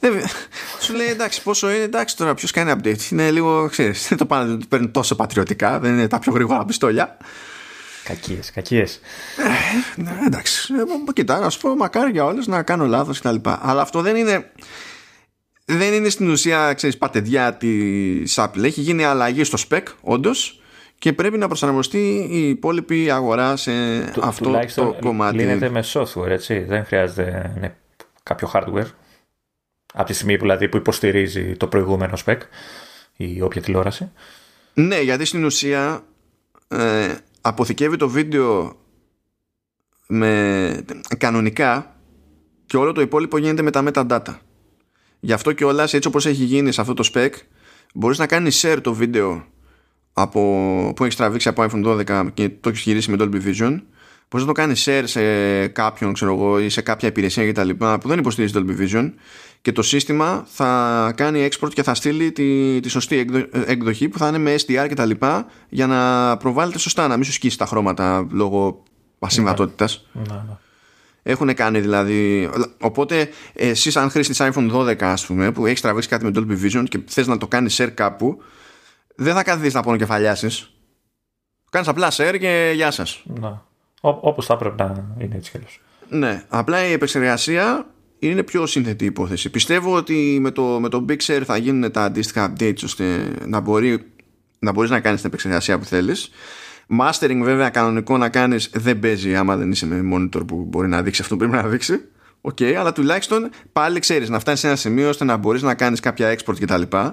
Σου 0.82 0.94
λέει 0.94 1.06
εντάξει, 1.06 1.42
πόσο 1.42 1.70
είναι, 1.70 1.82
εντάξει 1.82 2.16
τώρα, 2.16 2.34
ποιος 2.34 2.50
κάνει 2.50 2.72
update; 2.76 3.10
Είναι 3.10 3.30
λίγο, 3.30 3.68
ξέρεις, 3.70 4.08
δεν 4.08 4.18
το 4.18 4.26
πάνε, 4.26 4.56
το 4.56 4.66
παίρνουν 4.68 4.90
τόσο 4.90 5.14
πατριωτικά, 5.14 5.78
δεν 5.78 5.92
είναι 5.92 6.08
τα 6.08 6.18
πιο 6.18 6.32
γρήγορα 6.32 6.64
πιστόλια. 6.64 7.16
Κακίες, 8.04 8.50
κακίες. 8.50 9.00
Ε, 9.96 10.02
ναι, 10.02 10.18
εντάξει. 10.26 10.74
Ε, 10.74 11.12
κοίτα, 11.12 11.38
να 11.38 11.50
σου 11.50 11.60
πω 11.60 11.74
μακάρι 11.74 12.10
για 12.10 12.24
όλες 12.24 12.46
να 12.46 12.62
κάνω 12.62 12.86
λάθος 12.86 13.20
κτλ. 13.20 13.36
Αλλά 13.44 13.80
αυτό 13.80 14.00
δεν 14.00 14.16
είναι... 14.16 14.50
Δεν 15.64 15.92
είναι 15.92 16.08
στην 16.08 16.30
ουσία, 16.30 16.72
ξέρεις, 16.72 16.98
πατεδιά 16.98 17.54
της 17.54 18.34
Apple. 18.38 18.62
Έχει 18.62 18.80
γίνει 18.80 19.04
αλλαγή 19.04 19.44
στο 19.44 19.58
spec, 19.68 19.82
όντως, 20.00 20.60
και 20.98 21.12
πρέπει 21.12 21.38
να 21.38 21.46
προσαρμοστεί 21.46 22.28
η 22.30 22.48
υπόλοιπη 22.48 23.10
αγορά 23.10 23.56
σε 23.56 23.72
αυτό 24.22 24.60
το 24.74 24.96
κομμάτι. 25.00 25.36
Λύνεται 25.36 25.68
με 25.68 25.84
software, 25.92 26.28
έτσι. 26.28 26.58
Δεν 26.58 26.84
χρειάζεται 26.84 27.52
ναι, 27.60 27.74
κάποιο 28.22 28.50
hardware. 28.54 28.86
Από 29.94 30.06
τη 30.06 30.12
στιγμή 30.12 30.36
που, 30.36 30.42
δηλαδή, 30.42 30.68
που 30.68 30.76
υποστηρίζει 30.76 31.56
το 31.56 31.66
προηγούμενο 31.66 32.18
spec 32.24 32.38
ή 33.16 33.40
όποια 33.40 33.62
τηλεόραση. 33.62 34.10
Ναι, 34.74 35.00
γιατί 35.00 35.24
στην 35.24 35.44
ουσία 35.44 36.04
ε, 36.68 37.14
αποθηκεύει 37.42 37.96
το 37.96 38.08
βίντεο 38.08 38.76
με 40.06 40.84
κανονικά 41.18 41.96
και 42.66 42.76
όλο 42.76 42.92
το 42.92 43.00
υπόλοιπο 43.00 43.38
γίνεται 43.38 43.62
με 43.62 43.70
τα 43.70 43.84
metadata. 43.86 44.36
Γι' 45.20 45.32
αυτό 45.32 45.52
και 45.52 45.64
όλα 45.64 45.82
έτσι 45.82 46.06
όπως 46.06 46.26
έχει 46.26 46.44
γίνει 46.44 46.72
σε 46.72 46.80
αυτό 46.80 46.94
το 46.94 47.10
spec 47.14 47.30
μπορείς 47.94 48.18
να 48.18 48.26
κάνεις 48.26 48.64
share 48.64 48.78
το 48.82 48.94
βίντεο 48.94 49.44
από, 50.12 50.40
που 50.96 51.04
έχεις 51.04 51.16
τραβήξει 51.16 51.48
από 51.48 51.66
iPhone 51.70 52.06
12 52.06 52.28
και 52.34 52.48
το 52.48 52.68
έχεις 52.68 52.82
γυρίσει 52.82 53.10
με 53.10 53.16
Dolby 53.20 53.34
Vision 53.34 53.80
μπορείς 54.28 54.46
να 54.46 54.46
το 54.46 54.52
κάνεις 54.52 54.88
share 54.88 55.02
σε 55.04 55.66
κάποιον 55.68 56.12
ξέρω 56.12 56.34
εγώ, 56.34 56.60
ή 56.60 56.68
σε 56.68 56.80
κάποια 56.80 57.08
υπηρεσία 57.08 57.52
κτλ 57.52 57.70
που 57.70 58.08
δεν 58.08 58.18
υποστηρίζει 58.18 58.54
Dolby 58.56 58.80
Vision 58.80 59.12
και 59.62 59.72
το 59.72 59.82
σύστημα 59.82 60.44
θα 60.46 61.12
κάνει 61.16 61.48
export 61.50 61.70
και 61.72 61.82
θα 61.82 61.94
στείλει 61.94 62.32
τη, 62.32 62.80
τη 62.80 62.88
σωστή 62.88 63.26
έκδοχη 63.66 64.08
που 64.08 64.18
θα 64.18 64.28
είναι 64.28 64.38
με 64.38 64.54
SDR 64.54 64.86
και 64.88 64.94
τα 64.94 65.04
λοιπά 65.04 65.46
για 65.68 65.86
να 65.86 66.36
προβάλλεται 66.36 66.78
σωστά, 66.78 67.08
να 67.08 67.14
μην 67.14 67.24
σου 67.24 67.32
σκίσει 67.32 67.58
τα 67.58 67.66
χρώματα 67.66 68.26
λόγω 68.30 68.82
ασυμβατότητας. 69.18 70.06
Ναι, 70.12 70.22
ναι. 70.22 70.56
Έχουν 71.22 71.54
κάνει 71.54 71.80
δηλαδή. 71.80 72.50
Οπότε, 72.80 73.28
εσύ, 73.52 73.98
αν 73.98 74.10
χρήστη 74.10 74.34
iPhone 74.38 74.72
12, 74.72 75.02
ας 75.02 75.26
πούμε, 75.26 75.52
που 75.52 75.66
έχεις 75.66 75.80
τραβήξει 75.80 76.08
κάτι 76.08 76.24
με 76.24 76.30
Dolby 76.34 76.64
Vision 76.64 76.84
και 76.88 77.00
θες 77.06 77.26
να 77.26 77.38
το 77.38 77.46
κάνεις 77.46 77.80
share 77.80 77.90
κάπου, 77.94 78.42
δεν 79.14 79.34
θα 79.34 79.42
καθίσεις 79.42 79.74
να 79.74 79.82
πονοκεφαλιάσεις. 79.82 80.70
Κάνεις 81.70 81.88
απλά 81.88 82.10
share 82.12 82.36
και 82.40 82.72
γεια 82.74 82.90
σας. 82.90 83.22
Όπως 84.00 84.46
θα 84.46 84.54
έπρεπε 84.54 84.82
να 84.82 85.14
είναι 85.18 85.36
έτσι 85.36 85.50
κι 85.50 85.58
Ναι. 86.08 86.44
Απλά 86.48 86.86
η 86.86 86.92
επεξεργασία 86.92 87.86
είναι 88.28 88.42
πιο 88.42 88.66
σύνθετη 88.66 89.04
υπόθεση. 89.04 89.50
Πιστεύω 89.50 89.94
ότι 89.94 90.38
με 90.40 90.50
το, 90.50 90.62
με 90.80 90.88
το 90.88 91.04
Big 91.08 91.16
Sur 91.26 91.42
θα 91.44 91.56
γίνουν 91.56 91.90
τα 91.90 92.02
αντίστοιχα 92.02 92.52
updates 92.52 92.84
ώστε 92.84 93.32
να, 93.46 93.60
μπορεί, 93.60 94.02
να 94.58 94.72
μπορείς 94.72 94.90
να 94.90 95.00
κάνεις 95.00 95.20
την 95.20 95.28
επεξεργασία 95.28 95.78
που 95.78 95.84
θέλεις. 95.84 96.30
Mastering 97.00 97.40
βέβαια 97.42 97.68
κανονικό 97.68 98.16
να 98.16 98.28
κάνεις 98.28 98.70
δεν 98.74 98.98
παίζει 98.98 99.36
άμα 99.36 99.56
δεν 99.56 99.70
είσαι 99.70 99.86
με 99.86 100.00
monitor 100.14 100.46
που 100.46 100.64
μπορεί 100.68 100.88
να 100.88 101.02
δείξει 101.02 101.22
αυτό 101.22 101.36
που 101.36 101.40
πρέπει 101.40 101.62
να 101.62 101.68
δείξει. 101.68 102.00
OK, 102.40 102.56
okay, 102.60 102.72
αλλά 102.72 102.92
τουλάχιστον 102.92 103.50
πάλι 103.72 103.98
ξέρεις 103.98 104.28
να 104.28 104.38
φτάνεις 104.38 104.60
σε 104.60 104.66
ένα 104.66 104.76
σημείο 104.76 105.08
ώστε 105.08 105.24
να 105.24 105.36
μπορείς 105.36 105.62
να 105.62 105.74
κάνεις 105.74 106.00
κάποια 106.00 106.36
export 106.38 106.56
κτλ. 106.60 106.82
Και, 106.82 107.12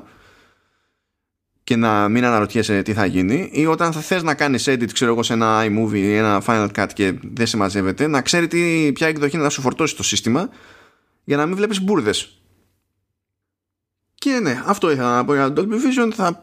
και 1.63 1.75
να 1.75 2.09
μην 2.09 2.25
αναρωτιέσαι 2.25 2.81
τι 2.81 2.93
θα 2.93 3.05
γίνει 3.05 3.49
ή 3.51 3.65
όταν 3.65 3.91
θα 3.91 3.99
θες 3.99 4.23
να 4.23 4.33
κάνεις 4.33 4.69
edit 4.69 4.91
ξέρω 4.93 5.11
εγώ 5.11 5.23
σε 5.23 5.33
ένα 5.33 5.63
iMovie 5.65 5.93
ή 5.93 6.15
ένα 6.15 6.43
Final 6.45 6.69
Cut 6.75 6.87
και 6.93 7.13
δεν 7.33 7.47
σε 7.47 7.57
μαζεύεται 7.57 8.07
να 8.07 8.21
ξέρει 8.21 8.47
τι, 8.47 8.91
ποια 8.93 9.07
εκδοχή 9.07 9.37
να 9.37 9.49
σου 9.49 9.61
φορτώσει 9.61 9.95
το 9.95 10.03
σύστημα 10.03 10.49
για 11.29 11.37
να 11.37 11.45
μην 11.45 11.55
βλέπεις 11.55 11.81
μπουρδες. 11.81 12.41
Και 14.15 14.39
ναι 14.41 14.61
αυτό 14.65 14.91
ήθελα 14.91 15.15
να 15.15 15.25
πω 15.25 15.33
για 15.33 15.53
το 15.53 15.61
Dolby 15.61 15.73
Vision. 15.73 16.11
Θα 16.13 16.41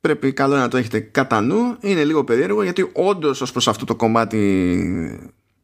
πρέπει 0.00 0.32
καλό 0.32 0.56
να 0.56 0.68
το 0.68 0.76
έχετε 0.76 1.00
κατά 1.00 1.40
νου. 1.40 1.76
Είναι 1.80 2.04
λίγο 2.04 2.24
περίεργο 2.24 2.62
γιατί 2.62 2.90
όντως 2.92 3.40
ως 3.40 3.52
προς 3.52 3.68
αυτό 3.68 3.84
το 3.84 3.94
κομμάτι 3.94 5.14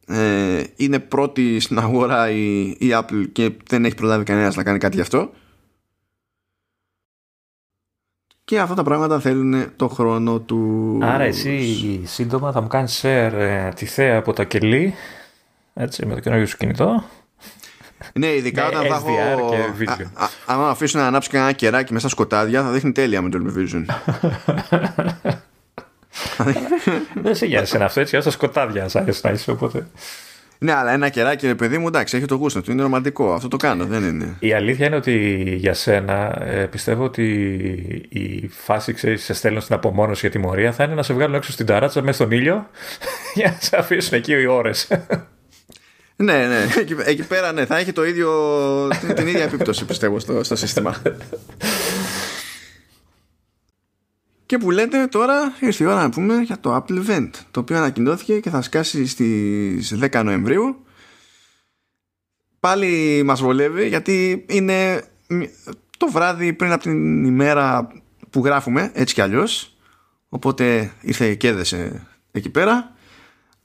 ε, 0.07 0.63
είναι 0.75 0.99
πρώτη 0.99 1.59
στην 1.59 1.79
αγορά 1.79 2.29
η, 2.29 2.69
η 2.69 2.89
Apple 2.91 3.25
και 3.31 3.51
δεν 3.69 3.85
έχει 3.85 3.95
προλάβει 3.95 4.23
κανένας 4.23 4.55
να 4.55 4.63
κάνει 4.63 4.77
κάτι 4.77 4.95
γι' 4.95 5.01
αυτό. 5.01 5.31
Και 8.43 8.59
αυτά 8.59 8.75
τα 8.75 8.83
πράγματα 8.83 9.19
θέλουν 9.19 9.75
το 9.75 9.87
χρόνο 9.87 10.39
τους. 10.39 11.03
Άρα 11.03 11.23
εσύ 11.23 12.01
σύντομα 12.05 12.51
θα 12.51 12.61
μου 12.61 12.67
κάνεις 12.67 13.01
share 13.03 13.31
ε, 13.33 13.69
τη 13.69 13.85
θέα 13.85 14.17
από 14.17 14.33
τα 14.33 14.43
κελί 14.43 14.93
έτσι 15.73 16.05
με 16.05 16.13
το 16.13 16.19
καινούργιο 16.19 16.47
σου 16.47 16.57
κινητό 16.57 17.03
ναι, 18.13 18.35
ειδικά 18.35 18.67
όταν 18.67 18.85
θα 18.85 19.01
έχω. 19.31 19.53
Αν 20.45 20.61
αφήσουν 20.61 20.99
να 20.99 21.07
ανάψει 21.07 21.29
κανένα 21.29 21.51
κεράκι 21.51 21.93
μέσα 21.93 22.07
στα 22.07 22.15
σκοτάδια, 22.15 22.63
θα 22.63 22.69
δείχνει 22.69 22.91
τέλεια 22.91 23.21
με 23.21 23.29
το 23.29 23.39
Vision. 23.57 23.83
Δεν 27.23 27.35
σε 27.35 27.45
νοιάζει 27.45 27.75
ένα 27.75 27.85
αυτό 27.85 27.99
έτσι, 27.99 28.21
στα 28.21 28.31
σκοτάδια, 28.31 28.87
σαν 28.87 29.13
να 29.23 29.31
είσαι 29.31 29.51
οπότε. 29.51 29.87
Ναι, 30.61 30.73
αλλά 30.73 30.91
ένα 30.91 31.09
κεράκι, 31.09 31.47
ρε 31.47 31.55
παιδί 31.55 31.77
μου, 31.77 31.87
εντάξει, 31.87 32.17
έχει 32.17 32.25
το 32.25 32.35
γούστο 32.35 32.61
του. 32.61 32.71
Είναι 32.71 32.81
ρομαντικό. 32.81 33.33
Αυτό 33.33 33.47
το 33.47 33.57
κάνω, 33.57 33.85
δεν 33.85 34.03
είναι. 34.03 34.35
Η 34.39 34.53
αλήθεια 34.53 34.85
είναι 34.85 34.95
ότι 34.95 35.43
για 35.57 35.73
σένα 35.73 36.41
ε, 36.45 36.65
πιστεύω 36.65 37.03
ότι 37.03 37.23
η 38.09 38.47
φάση, 38.47 38.93
ξέρεις, 38.93 39.23
σε 39.23 39.33
στέλνω 39.33 39.59
στην 39.59 39.75
απομόνωση 39.75 40.19
για 40.19 40.29
τιμωρία 40.29 40.71
θα 40.71 40.83
είναι 40.83 40.93
να 40.93 41.03
σε 41.03 41.13
βγάλουν 41.13 41.35
έξω 41.35 41.51
στην 41.51 41.65
ταράτσα 41.65 42.01
μέσα 42.01 42.13
στον 42.13 42.31
ήλιο 42.31 42.69
για 43.35 43.49
να 43.51 43.57
σε 43.59 43.77
αφήσουν 43.77 44.17
εκεί 44.17 44.33
οι 44.33 44.45
ώρες. 44.45 44.87
Ναι, 46.23 46.47
ναι. 46.47 46.67
Εκεί, 46.77 46.95
εκεί, 47.05 47.27
πέρα 47.27 47.51
ναι, 47.51 47.65
θα 47.65 47.77
έχει 47.77 47.91
το 47.91 48.05
ίδιο, 48.05 48.29
την, 48.99 49.15
την 49.15 49.27
ίδια 49.27 49.43
επίπτωση 49.43 49.85
πιστεύω 49.85 50.19
στο, 50.19 50.43
στο 50.43 50.55
σύστημα. 50.55 51.01
Και 54.45 54.57
που 54.57 54.71
λέτε 54.71 55.07
τώρα 55.07 55.53
ήρθε 55.59 55.83
η 55.83 55.87
ώρα 55.87 56.01
να 56.01 56.09
πούμε 56.09 56.35
για 56.35 56.59
το 56.59 56.75
Apple 56.75 57.05
Event 57.05 57.29
το 57.51 57.59
οποίο 57.59 57.77
ανακοινώθηκε 57.77 58.39
και 58.39 58.49
θα 58.49 58.61
σκάσει 58.61 59.07
στις 59.07 59.95
10 60.01 60.21
Νοεμβρίου 60.23 60.85
πάλι 62.59 63.21
μας 63.25 63.41
βολεύει 63.41 63.87
γιατί 63.87 64.45
είναι 64.49 65.03
το 65.97 66.07
βράδυ 66.11 66.53
πριν 66.53 66.71
από 66.71 66.83
την 66.83 67.23
ημέρα 67.23 67.91
που 68.29 68.45
γράφουμε 68.45 68.91
έτσι 68.93 69.13
κι 69.13 69.21
αλλιώς 69.21 69.77
οπότε 70.29 70.91
ήρθε 71.01 71.35
και 71.35 71.47
έδεσε 71.47 72.07
εκεί 72.31 72.49
πέρα 72.49 72.97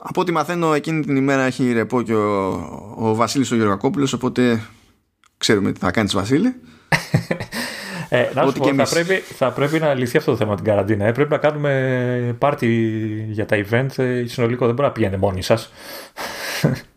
από 0.06 0.20
ό,τι 0.20 0.32
μαθαίνω 0.32 0.74
εκείνη 0.74 1.04
την 1.04 1.16
ημέρα 1.16 1.42
έχει 1.42 1.72
ρεπό 1.72 2.02
και 2.02 2.14
ο, 2.14 2.48
ο 2.96 3.14
Βασίλης 3.14 3.50
ο 3.50 3.54
Γεωργακόπουλος 3.54 4.12
οπότε 4.12 4.62
ξέρουμε 5.36 5.72
τι 5.72 5.80
θα 5.80 5.90
κάνεις 5.90 6.14
Βασίλη 6.14 6.54
ε, 8.08 8.30
να 8.34 8.46
σου 8.46 8.52
πω, 8.52 8.74
θα, 8.74 8.86
πρέπει, 8.90 9.14
θα 9.14 9.50
πρέπει 9.50 9.78
να 9.78 9.94
λυθεί 9.94 10.16
αυτό 10.16 10.30
το 10.30 10.36
θέμα 10.36 10.54
την 10.54 10.64
καραντίνα. 10.64 11.04
Ε. 11.04 11.12
Πρέπει 11.12 11.30
να 11.30 11.38
κάνουμε 11.38 12.36
πάρτι 12.38 12.66
για 13.30 13.46
τα 13.46 13.56
event 13.56 13.98
ε, 13.98 14.24
συνολικό. 14.26 14.66
Δεν 14.66 14.74
μπορεί 14.74 14.88
να 14.88 14.94
πηγαίνετε 14.94 15.18
μόνοι 15.18 15.42
σας. 15.42 15.72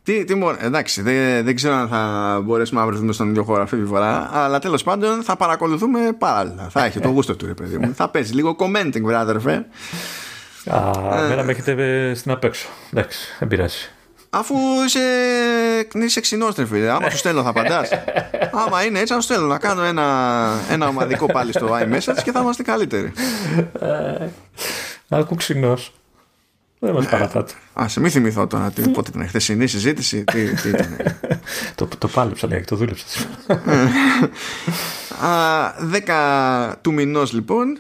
τι, 0.04 0.24
τι 0.24 0.34
εντάξει, 0.62 1.02
δεν, 1.02 1.44
δεν 1.46 1.56
ξέρω 1.56 1.74
αν 1.74 1.88
θα 1.88 2.42
μπορέσουμε 2.44 2.80
να 2.80 2.88
βρεθούμε 2.88 3.14
στον 3.14 3.30
ίδιο 3.30 3.44
χώρο 3.44 3.62
αυτή 3.62 3.78
τη 3.78 3.86
φορά. 3.86 4.30
Αλλά 4.34 4.60
τέλος 4.60 4.84
πάντων 4.84 5.24
θα 5.24 5.36
παρακολουθούμε 5.36 6.00
παράλληλα. 6.18 6.68
θα 6.70 6.86
έχει 6.86 7.00
το 7.00 7.10
γούστο 7.10 7.36
του, 7.36 7.46
ρε 7.46 7.54
παιδί 7.54 7.78
μου. 7.78 7.94
θα 8.00 8.10
παίζει 8.10 8.34
λίγο 8.34 8.56
commenting, 8.60 9.12
brother, 9.12 9.62
Α, 10.70 11.24
ε, 11.24 11.28
μένα 11.28 11.44
με 11.44 11.52
έχετε 11.52 12.14
στην 12.14 12.32
απέξω. 12.32 12.68
Εντάξει, 12.94 13.20
δεν 13.40 13.48
πειράζει. 13.48 13.90
Αφού 14.30 14.56
είσαι, 14.86 15.00
είσαι 16.06 16.20
ξινόστρεφη, 16.20 16.88
άμα 16.88 17.10
σου 17.10 17.18
στέλνω 17.18 17.44
θα 17.44 17.50
απαντάς 17.50 17.90
Άμα 18.66 18.84
είναι 18.84 19.00
έτσι, 19.00 19.14
να 19.14 19.20
σου 19.20 19.26
στέλνω 19.26 19.48
να 19.48 19.58
κάνω 19.58 19.84
ένα, 19.84 20.60
ένα 20.70 20.88
ομαδικό 20.88 21.26
πάλι 21.26 21.52
στο 21.52 21.78
iMessage 21.82 22.22
και 22.24 22.32
θα 22.32 22.40
είμαστε 22.40 22.64
καλύτεροι. 22.64 23.14
Ε, 23.82 24.28
άκου 25.10 25.36
ξινός. 25.36 25.92
Δεν 26.80 26.94
μας 26.94 27.06
παρατάτε. 27.06 27.54
Α, 27.82 27.88
σε 27.88 28.00
μη 28.00 28.10
θυμηθώ 28.10 28.48
τώρα 28.48 28.72
τι, 28.72 28.90
πότε 28.90 29.12
ήταν 29.16 29.28
χθεσινή 29.28 29.68
συζήτηση. 29.68 30.24
Τι, 30.24 30.54
τι 30.54 30.70
ήταν. 30.70 30.98
το, 31.76 31.88
το 31.98 32.08
πάλεψα, 32.08 32.48
λέει, 32.48 32.62
το 32.62 32.76
δούλεψα. 32.76 33.06
10 36.08 36.74
του 36.82 36.94
μηνός 36.94 37.34
λοιπόν 37.34 37.80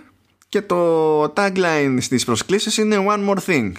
και 0.49 0.61
το 0.61 1.24
tagline 1.24 1.98
στις 1.99 2.26
προσκλήσεις 2.26 2.78
είναι 2.78 3.06
One 3.07 3.30
More 3.30 3.40
Thing 3.45 3.72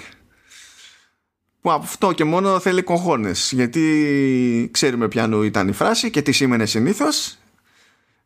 που 1.60 1.70
αυτό 1.70 2.12
και 2.12 2.24
μόνο 2.24 2.58
θέλει 2.58 2.82
κοχώνες 2.82 3.52
γιατί 3.54 4.68
ξέρουμε 4.72 5.08
ποιανού 5.08 5.42
ήταν 5.42 5.68
η 5.68 5.72
φράση 5.72 6.10
και 6.10 6.22
τι 6.22 6.32
σήμαινε 6.32 6.66
συνήθως. 6.66 7.38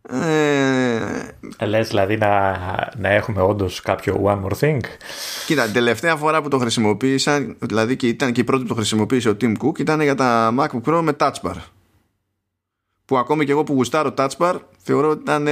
Ε, 0.08 1.66
Λες 1.66 1.88
δηλαδή 1.88 2.16
να, 2.16 2.58
να 2.96 3.08
έχουμε 3.08 3.42
όντως 3.42 3.80
κάποιο 3.80 4.20
one 4.24 4.44
more 4.44 4.58
thing 4.60 4.80
Κοίτα, 5.46 5.64
την 5.64 5.72
τελευταία 5.72 6.16
φορά 6.16 6.42
που 6.42 6.48
το 6.48 6.58
χρησιμοποίησαν 6.58 7.56
δηλαδή 7.58 7.96
και 7.96 8.08
ήταν 8.08 8.32
και 8.32 8.40
η 8.40 8.44
πρώτη 8.44 8.62
που 8.62 8.68
το 8.68 8.74
χρησιμοποίησε 8.74 9.28
ο 9.28 9.36
Tim 9.40 9.54
Cook 9.56 9.78
ήταν 9.78 10.00
για 10.00 10.14
τα 10.14 10.54
MacBook 10.58 10.82
Pro 10.84 11.00
με 11.02 11.16
Touch 11.18 11.40
Bar. 11.42 11.56
Που 13.04 13.18
ακόμη 13.18 13.44
και 13.44 13.52
εγώ 13.52 13.64
που 13.64 13.72
γουστάρω 13.72 14.14
Touch 14.16 14.36
Bar 14.38 14.54
θεωρώ 14.78 15.08
ότι 15.08 15.20
ήταν 15.20 15.48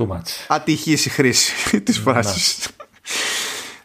Too 0.00 0.06
much. 0.06 0.44
ατυχής 0.48 1.06
η 1.06 1.08
χρήση 1.08 1.52
της 1.84 1.98
φράσης 1.98 2.68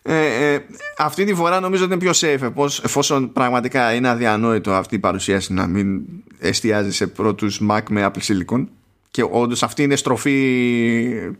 ε, 0.04 0.54
ε, 0.54 0.66
αυτή 0.98 1.24
τη 1.24 1.34
φορά 1.34 1.60
νομίζω 1.60 1.84
ότι 1.84 1.94
είναι 1.94 2.02
πιο 2.02 2.12
safe 2.16 2.68
εφόσον 2.84 3.32
πραγματικά 3.32 3.94
είναι 3.94 4.08
αδιανόητο 4.08 4.74
αυτή 4.74 4.96
η 4.96 5.00
παρουσίαση 5.00 5.54
να 5.54 5.68
μην 5.68 6.02
εστιάζει 6.40 6.92
σε 6.92 7.08
πρώτους 7.08 7.62
Mac 7.70 7.82
με 7.90 8.12
Apple 8.12 8.22
Silicon 8.22 8.66
και 9.12 9.28
όντως 9.32 9.64
αυτή 9.64 9.84
είναι 9.84 9.96
στροφή 9.96 11.34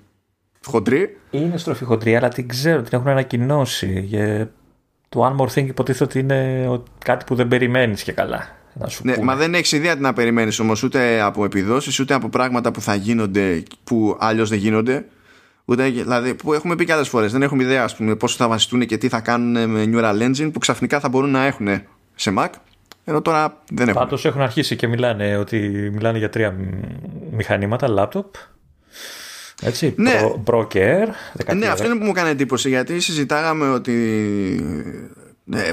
χοντρή. 0.66 1.18
Είναι 1.32 1.58
στροφή 1.58 1.84
χοντρή, 1.84 2.16
αλλά 2.16 2.28
την 2.28 2.48
ξέρω, 2.48 2.82
την 2.82 2.98
έχουν 2.98 3.08
ανακοινώσει. 3.08 4.10
Το 5.10 5.28
One 5.28 5.42
More 5.42 5.54
Thing 5.54 5.68
υποτίθεται 5.68 6.04
ότι 6.04 6.20
είναι 6.20 6.70
κάτι 7.06 7.26
που 7.26 7.36
δεν 7.36 7.48
περιμένεις 7.48 8.04
και 8.04 8.12
καλά. 8.12 8.61
Να 8.74 8.88
σου 8.88 9.02
ναι, 9.06 9.18
μα 9.18 9.36
δεν 9.36 9.54
έχεις 9.54 9.72
ιδέα 9.72 9.96
τι 9.96 10.02
να 10.02 10.14
περιμένεις 10.14 10.60
όμως 10.60 10.84
ούτε 10.84 11.22
από 11.22 11.46
επιδόσεις 11.46 12.00
ούτε 12.00 12.14
από 12.14 12.30
πράγματα 12.30 12.72
που 12.72 12.82
θα 12.82 12.96
γίνονται 12.96 13.64
που 13.84 14.18
αλλιώς 14.20 14.50
δεν 14.50 14.58
γίνονται. 14.58 15.06
Ούτε, 15.66 15.90
δηλαδή, 15.90 16.34
που 16.34 16.54
έχουμε 16.54 16.76
πει 16.76 16.86
και 16.86 16.94
άλλες 16.94 17.08
φορές. 17.08 17.32
Δεν 17.32 17.42
έχουμε 17.42 17.64
ιδέα 17.64 17.90
πώ 18.18 18.28
θα 18.28 18.48
βασιστούν 18.48 18.86
και 18.86 18.98
τι 18.98 19.08
θα 19.08 19.20
κάνουν 19.20 19.70
με 19.70 19.84
Neural 19.94 20.22
Engine 20.22 20.50
που 20.54 20.60
ξαφνικά 20.60 21.00
θα 21.00 21.10
μπορούν 21.10 21.30
να 21.30 21.46
έχουν 21.46 21.68
σε 22.16 22.34
Mac. 22.38 22.50
Ενώ 23.04 23.22
τώρα 23.22 23.62
δεν 23.72 23.88
έχουν. 23.88 24.02
Πάντως 24.02 24.26
έχουν 24.26 24.42
αρχίσει 24.42 24.76
και 24.76 24.88
μιλάνε 24.88 25.38
ότι 25.38 25.58
μιλάνε 25.94 26.18
για 26.18 26.30
τρία 26.30 26.56
μηχανήματα, 27.32 27.88
laptop. 27.98 28.26
Έτσι, 29.62 29.94
ναι. 29.98 30.20
Pro, 30.46 30.68
Air. 30.74 31.08
Ναι, 31.56 31.68
αυτό 31.68 31.86
είναι 31.86 31.96
που 31.96 32.06
μου 32.06 32.12
κάνει 32.12 32.30
εντύπωση 32.30 32.70
γιατί 32.70 33.00
συζητάγαμε 33.00 33.70
ότι 33.70 33.96
ναι, 35.44 35.70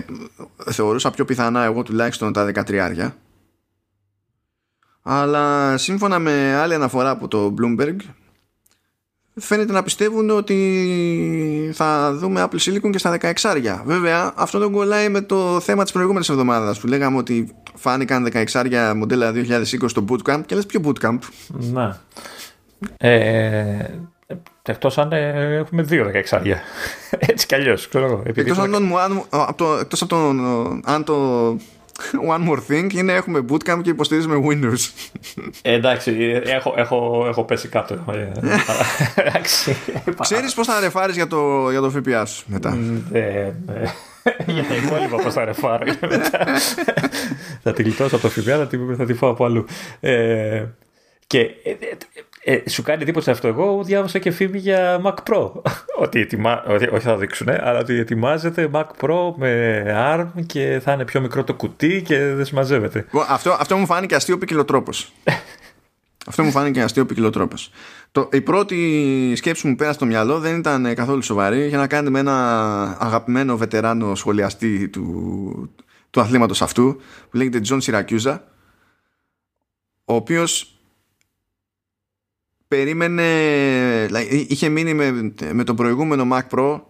θεωρούσα 0.71 1.11
πιο 1.11 1.25
πιθανά 1.25 1.65
εγώ 1.65 1.83
τουλάχιστον 1.83 2.33
τα 2.33 2.51
13 2.55 3.11
αλλά 5.03 5.77
σύμφωνα 5.77 6.19
με 6.19 6.55
άλλη 6.55 6.75
αναφορά 6.75 7.11
από 7.11 7.29
το 7.29 7.55
Bloomberg 7.59 7.97
φαίνεται 9.41 9.73
να 9.73 9.83
πιστεύουν 9.83 10.31
ότι 10.31 11.71
θα 11.75 12.15
δούμε 12.15 12.49
Apple 12.49 12.59
Silicon 12.59 12.91
και 12.91 12.99
στα 12.99 13.19
16 13.43 13.83
Βέβαια 13.85 14.33
αυτό 14.37 14.59
δεν 14.59 14.71
κολλάει 14.71 15.09
με 15.09 15.21
το 15.21 15.61
θέμα 15.61 15.83
της 15.83 15.93
προηγούμενης 15.93 16.29
εβδομάδας 16.29 16.81
που 16.81 16.87
λέγαμε 16.87 17.17
ότι 17.17 17.55
φάνηκαν 17.75 18.29
16 18.53 18.93
μοντέλα 18.97 19.33
2020 19.35 19.65
στο 19.87 20.05
Bootcamp. 20.09 20.41
Και 20.47 20.55
λες 20.55 20.67
ποιο 20.67 20.81
Bootcamp; 20.85 21.19
Ναι. 21.49 21.91
Ε, 22.97 23.91
Εκτός 24.69 24.99
αν 24.99 25.13
ε, 25.13 25.57
έχουμε 25.57 25.83
δύο 25.83 26.05
δεκαεξάρια. 26.05 26.61
Έτσι 27.31 27.47
κι 27.47 27.55
αλλιώς, 27.55 27.89
ξέρω 27.89 28.05
εγώ. 28.05 28.23
Εκτός, 28.25 28.59
αν, 28.59 28.75
αν, 28.75 29.25
από 29.31 29.55
το, 29.55 29.77
εκτός 29.81 30.03
από 30.03 30.11
το, 30.11 30.17
αν 30.85 31.05
το 31.05 31.49
one 32.35 32.49
more 32.49 32.61
thing 32.69 32.93
είναι 32.93 33.13
έχουμε 33.13 33.45
bootcamp 33.49 33.81
και 33.83 33.91
υποστηρίζουμε 33.91 34.43
Windows. 34.49 35.11
Ε, 35.63 35.73
εντάξει, 35.73 36.41
έχω, 36.45 36.75
έχω, 36.77 37.25
έχω 37.29 37.45
πέσει 37.45 37.69
κάτω. 37.69 37.95
Ε, 37.95 38.33
εντάξει. 39.15 39.77
Ξέρεις 40.21 40.55
πώς 40.55 40.67
θα 40.67 40.81
ρεφάρεις 40.81 41.15
για 41.15 41.27
το, 41.27 41.71
για 41.71 41.81
το 41.81 41.91
ΦΠΑ 41.91 42.25
σου 42.27 42.45
μετά; 42.47 42.79
Ε, 43.13 43.53
για 44.47 44.65
τα 44.65 44.75
υπόλοιπα 44.75 45.17
πώς 45.23 45.33
θα 45.33 45.45
ρεφάρω 45.45 45.85
μετά. 46.01 46.47
θα 47.63 47.73
τη 47.73 47.83
γλιτώσω 47.83 48.17
από 48.17 48.29
το 48.29 48.41
ΦΠΑ, 48.41 48.57
θα 48.57 48.67
τη, 48.67 48.79
θα 48.97 49.05
τη 49.05 49.15
φάω 49.15 49.31
από 49.31 49.45
αλλού. 49.45 49.67
Ε, 50.01 50.65
και 51.27 51.51
ε, 52.43 52.53
ε, 52.53 52.63
ε, 52.65 52.69
σου 52.69 52.83
κάνει 52.83 53.03
εντύπωση 53.03 53.31
αυτό. 53.31 53.49
Εγώ 53.49 53.83
διάβασα 53.85 54.19
και 54.19 54.31
φήμη 54.31 54.59
για 54.59 55.01
Mac 55.05 55.15
Pro. 55.31 55.51
ότι 56.05 56.21
ετοιμα... 56.21 56.63
όχι 56.67 57.05
θα 57.05 57.17
δείξουν, 57.17 57.49
αλλά 57.49 57.79
ότι 57.79 57.95
ετοιμάζεται 57.99 58.71
Mac 58.73 58.87
Pro 59.01 59.33
με 59.37 59.83
ARM 59.97 60.27
και 60.47 60.81
θα 60.85 60.93
είναι 60.93 61.05
πιο 61.05 61.21
μικρό 61.21 61.45
το 61.45 61.55
κουτί 61.55 62.03
και 62.07 62.19
δεν 62.19 62.45
συμμαζεύεται. 62.45 63.07
Αυτό, 63.29 63.57
αυτό 63.61 63.77
μου 63.77 63.87
φάνηκε 63.87 64.15
αστείο 64.15 64.39
ποικιλοτρόπος. 64.39 65.13
αυτό 66.29 66.43
μου 66.43 66.51
φάνηκε 66.51 66.83
αστείο 66.83 67.07
ποικιλοτρόπος. 67.07 67.71
Η 68.31 68.41
πρώτη 68.41 69.33
σκέψη 69.37 69.63
που 69.63 69.69
μου 69.69 69.77
πέρασε 69.77 69.97
στο 69.97 70.07
μυαλό 70.07 70.39
δεν 70.39 70.59
ήταν 70.59 70.95
καθόλου 70.95 71.23
σοβαρή. 71.23 71.67
Είχε 71.67 71.77
να 71.77 71.87
κάνει 71.87 72.11
με 72.11 72.19
ένα 72.19 72.37
αγαπημένο 73.01 73.57
βετεράνο 73.57 74.15
σχολιαστή 74.15 74.89
του, 74.89 75.75
του 76.11 76.21
αθλήματος 76.21 76.63
αυτού 76.63 77.01
που 77.31 77.37
λέγεται 77.37 77.61
John 77.69 77.79
Syracuse 77.81 78.39
ο 80.05 80.15
οποίος 80.15 80.78
περίμενε, 82.69 83.25
δηλαδή, 84.07 84.47
είχε 84.49 84.69
μείνει 84.69 84.95
με, 84.95 85.33
με 85.53 85.65
το 85.65 85.75
προηγούμενο 85.75 86.25
Mac 86.33 86.59
Pro 86.59 86.81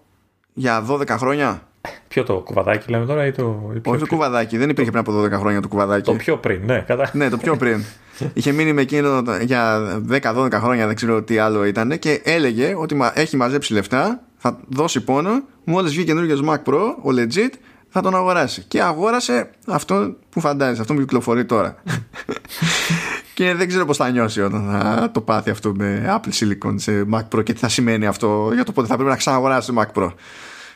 για 0.53 0.87
12 0.91 1.09
χρόνια. 1.09 1.63
Ποιο 2.09 2.25
το 2.25 2.35
κουβαδάκι 2.35 2.91
λέμε 2.91 3.07
τώρα 3.07 3.27
ή 3.27 3.33
το. 3.33 3.73
Ή 3.75 3.89
Όχι 3.89 4.01
το 4.01 4.07
κουβαδάκι, 4.07 4.57
δεν 4.57 4.69
υπήρχε 4.69 4.91
πριν 4.91 5.03
από 5.07 5.23
12 5.23 5.31
χρόνια 5.31 5.61
το 5.61 5.69
κουβαδάκι. 5.69 6.11
Το 6.11 6.17
πιο 6.17 6.37
πριν, 6.37 6.61
ναι, 6.65 6.85
κατά. 6.87 7.11
ναι, 7.13 7.29
το 7.29 7.37
πιο 7.37 7.57
πριν. 7.57 7.85
είχε 8.33 8.53
μείνει 8.53 8.73
με 8.73 8.81
εκείνο 8.81 9.23
για 9.43 9.81
10-12 10.11 10.53
χρόνια, 10.53 10.87
δεν 10.87 10.95
ξέρω 10.95 11.23
τι 11.23 11.39
άλλο 11.39 11.65
ήταν 11.65 11.99
και 11.99 12.21
έλεγε 12.25 12.75
ότι 12.77 12.97
έχει 13.15 13.37
μαζέψει 13.37 13.73
λεφτά, 13.73 14.21
θα 14.37 14.61
δώσει 14.69 15.01
πόνο, 15.01 15.43
μόλις 15.65 15.93
βγει 15.93 16.05
καινούργιος 16.05 16.41
Mac 16.45 16.73
Pro, 16.73 16.81
ο 17.03 17.09
legit, 17.09 17.53
θα 17.89 18.01
τον 18.01 18.15
αγοράσει. 18.15 18.65
Και 18.69 18.83
αγόρασε 18.83 19.51
αυτό 19.67 20.17
που 20.31 20.41
φαντάζεσαι, 20.41 20.81
αυτό 20.81 20.95
που 20.95 21.01
κυκλοφορεί 21.01 21.45
τώρα. 21.45 21.77
Και 23.39 23.55
δεν 23.55 23.69
ξέρω 23.69 23.85
πώς 23.85 23.97
θα 23.97 24.11
νιώσει 24.11 24.41
όταν 24.41 24.69
θα 24.71 25.11
το 25.13 25.21
πάθει 25.21 25.51
αυτό 25.51 25.73
με 25.77 26.07
Apple 26.09 26.33
Silicon 26.33 26.75
σε 26.75 27.07
Mac 27.13 27.23
Pro 27.35 27.45
και 27.45 27.53
τι 27.53 27.59
θα 27.59 27.69
σημαίνει 27.69 28.07
αυτό 28.07 28.51
για 28.55 28.65
το 28.65 28.73
πότε 28.73 28.87
θα 28.87 28.95
πρέπει 28.95 29.11
να 29.11 29.17
ξαναγοράσει 29.17 29.73
το 29.73 29.83
Mac 29.83 29.99
Pro. 29.99 30.13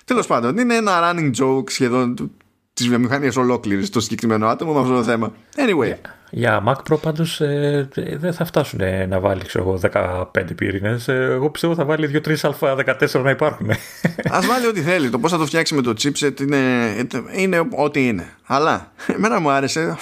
Τέλος 0.05 0.27
πάντων, 0.27 0.59
είναι 0.59 0.75
ένα 0.75 1.01
running 1.03 1.31
joke 1.43 1.71
σχεδόν 1.71 2.31
της 2.75 2.89
βιομηχανίας 2.89 3.37
ολόκληρης 3.37 3.91
το 3.91 4.01
συγκεκριμένο 4.01 4.47
άτομο 4.47 4.73
με 4.73 4.81
αυτό 4.81 4.95
το 4.95 5.03
θέμα. 5.03 5.33
Anyway. 5.57 5.95
Για 6.35 6.63
Mac 6.67 6.75
Pro 6.75 7.01
πάντως 7.01 7.41
ε, 7.41 7.89
δεν 7.95 8.33
θα 8.33 8.45
φτάσουν 8.45 8.81
να 9.09 9.21
βάλει 9.21 9.45
ξέρω, 9.45 9.81
15 9.93 10.25
πύρινε. 10.57 10.99
Ε, 11.07 11.13
εγώ 11.13 11.51
πιστεύω 11.51 11.75
θα 11.75 11.85
βάλει 11.85 12.23
2-3 12.25 12.37
Α14 12.37 13.23
να 13.23 13.31
υπάρχουν. 13.31 13.71
Α 14.35 14.41
βάλει 14.49 14.67
ό,τι 14.67 14.81
θέλει. 14.81 15.11
Το 15.11 15.19
πώς 15.19 15.31
θα 15.31 15.39
το 15.39 15.47
φτιάξει 15.47 15.75
με 15.75 15.83
το 15.83 15.95
chipset 16.03 16.41
είναι, 16.41 16.95
είναι 17.37 17.69
ό,τι 17.77 18.07
είναι. 18.07 18.37
Αλλά 18.47 18.93
εμένα 19.07 19.41
μου 19.41 19.51
άρεσε 19.51 19.97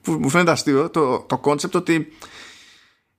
που 0.00 0.12
μου 0.12 0.28
φαίνεται 0.28 0.50
αστείο 0.50 0.90
το, 0.90 1.18
το 1.18 1.40
concept 1.44 1.72
ότι 1.72 2.12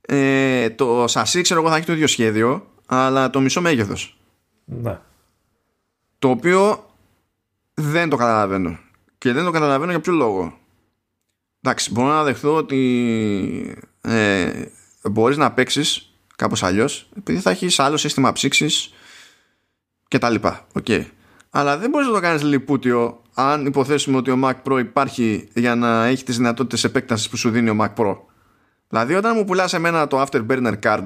ε, 0.01 0.69
το 0.69 1.05
σασί 1.07 1.41
ξέρω 1.41 1.59
εγώ 1.59 1.69
θα 1.69 1.75
έχει 1.75 1.85
το 1.85 1.93
ίδιο 1.93 2.07
σχέδιο 2.07 2.67
αλλά 2.85 3.29
το 3.29 3.39
μισό 3.39 3.61
μέγεθος. 3.61 4.17
Ναι. 4.65 4.99
Το 6.19 6.29
οποίο 6.29 6.85
δεν 7.73 8.09
το 8.09 8.15
καταλαβαίνω. 8.15 8.77
Και 9.27 9.33
δεν 9.33 9.45
το 9.45 9.51
καταλαβαίνω 9.51 9.91
για 9.91 9.99
ποιο 9.99 10.13
λόγο. 10.13 10.57
Εντάξει, 11.61 11.91
μπορώ 11.91 12.07
να 12.07 12.23
δεχθώ 12.23 12.55
ότι 12.55 13.77
ε, 14.01 14.51
μπορείς 15.11 15.37
να 15.37 15.51
παίξεις 15.51 16.13
κάπως 16.35 16.63
αλλιώς 16.63 17.09
επειδή 17.17 17.39
θα 17.39 17.49
έχεις 17.49 17.79
άλλο 17.79 17.97
σύστημα 17.97 18.31
ψήξης 18.31 18.93
και 20.07 20.17
τα 20.17 20.29
λοιπά. 20.29 20.67
Okay. 20.73 21.05
Αλλά 21.49 21.77
δεν 21.77 21.89
μπορείς 21.89 22.07
να 22.07 22.13
το 22.13 22.19
κάνεις 22.19 22.43
λιπούτιο 22.43 23.21
αν 23.33 23.65
υποθέσουμε 23.65 24.17
ότι 24.17 24.31
ο 24.31 24.39
Mac 24.43 24.53
Pro 24.63 24.79
υπάρχει 24.79 25.47
για 25.53 25.75
να 25.75 26.05
έχει 26.05 26.23
τις 26.23 26.37
δυνατότητες 26.37 26.83
επέκτασης 26.83 27.29
που 27.29 27.37
σου 27.37 27.49
δίνει 27.49 27.69
ο 27.69 27.77
Mac 27.81 27.93
Pro. 28.03 28.17
Δηλαδή 28.89 29.13
όταν 29.13 29.35
μου 29.35 29.45
πουλάς 29.45 29.73
εμένα 29.73 30.07
το 30.07 30.21
Afterburner 30.21 30.73
Card 30.83 31.05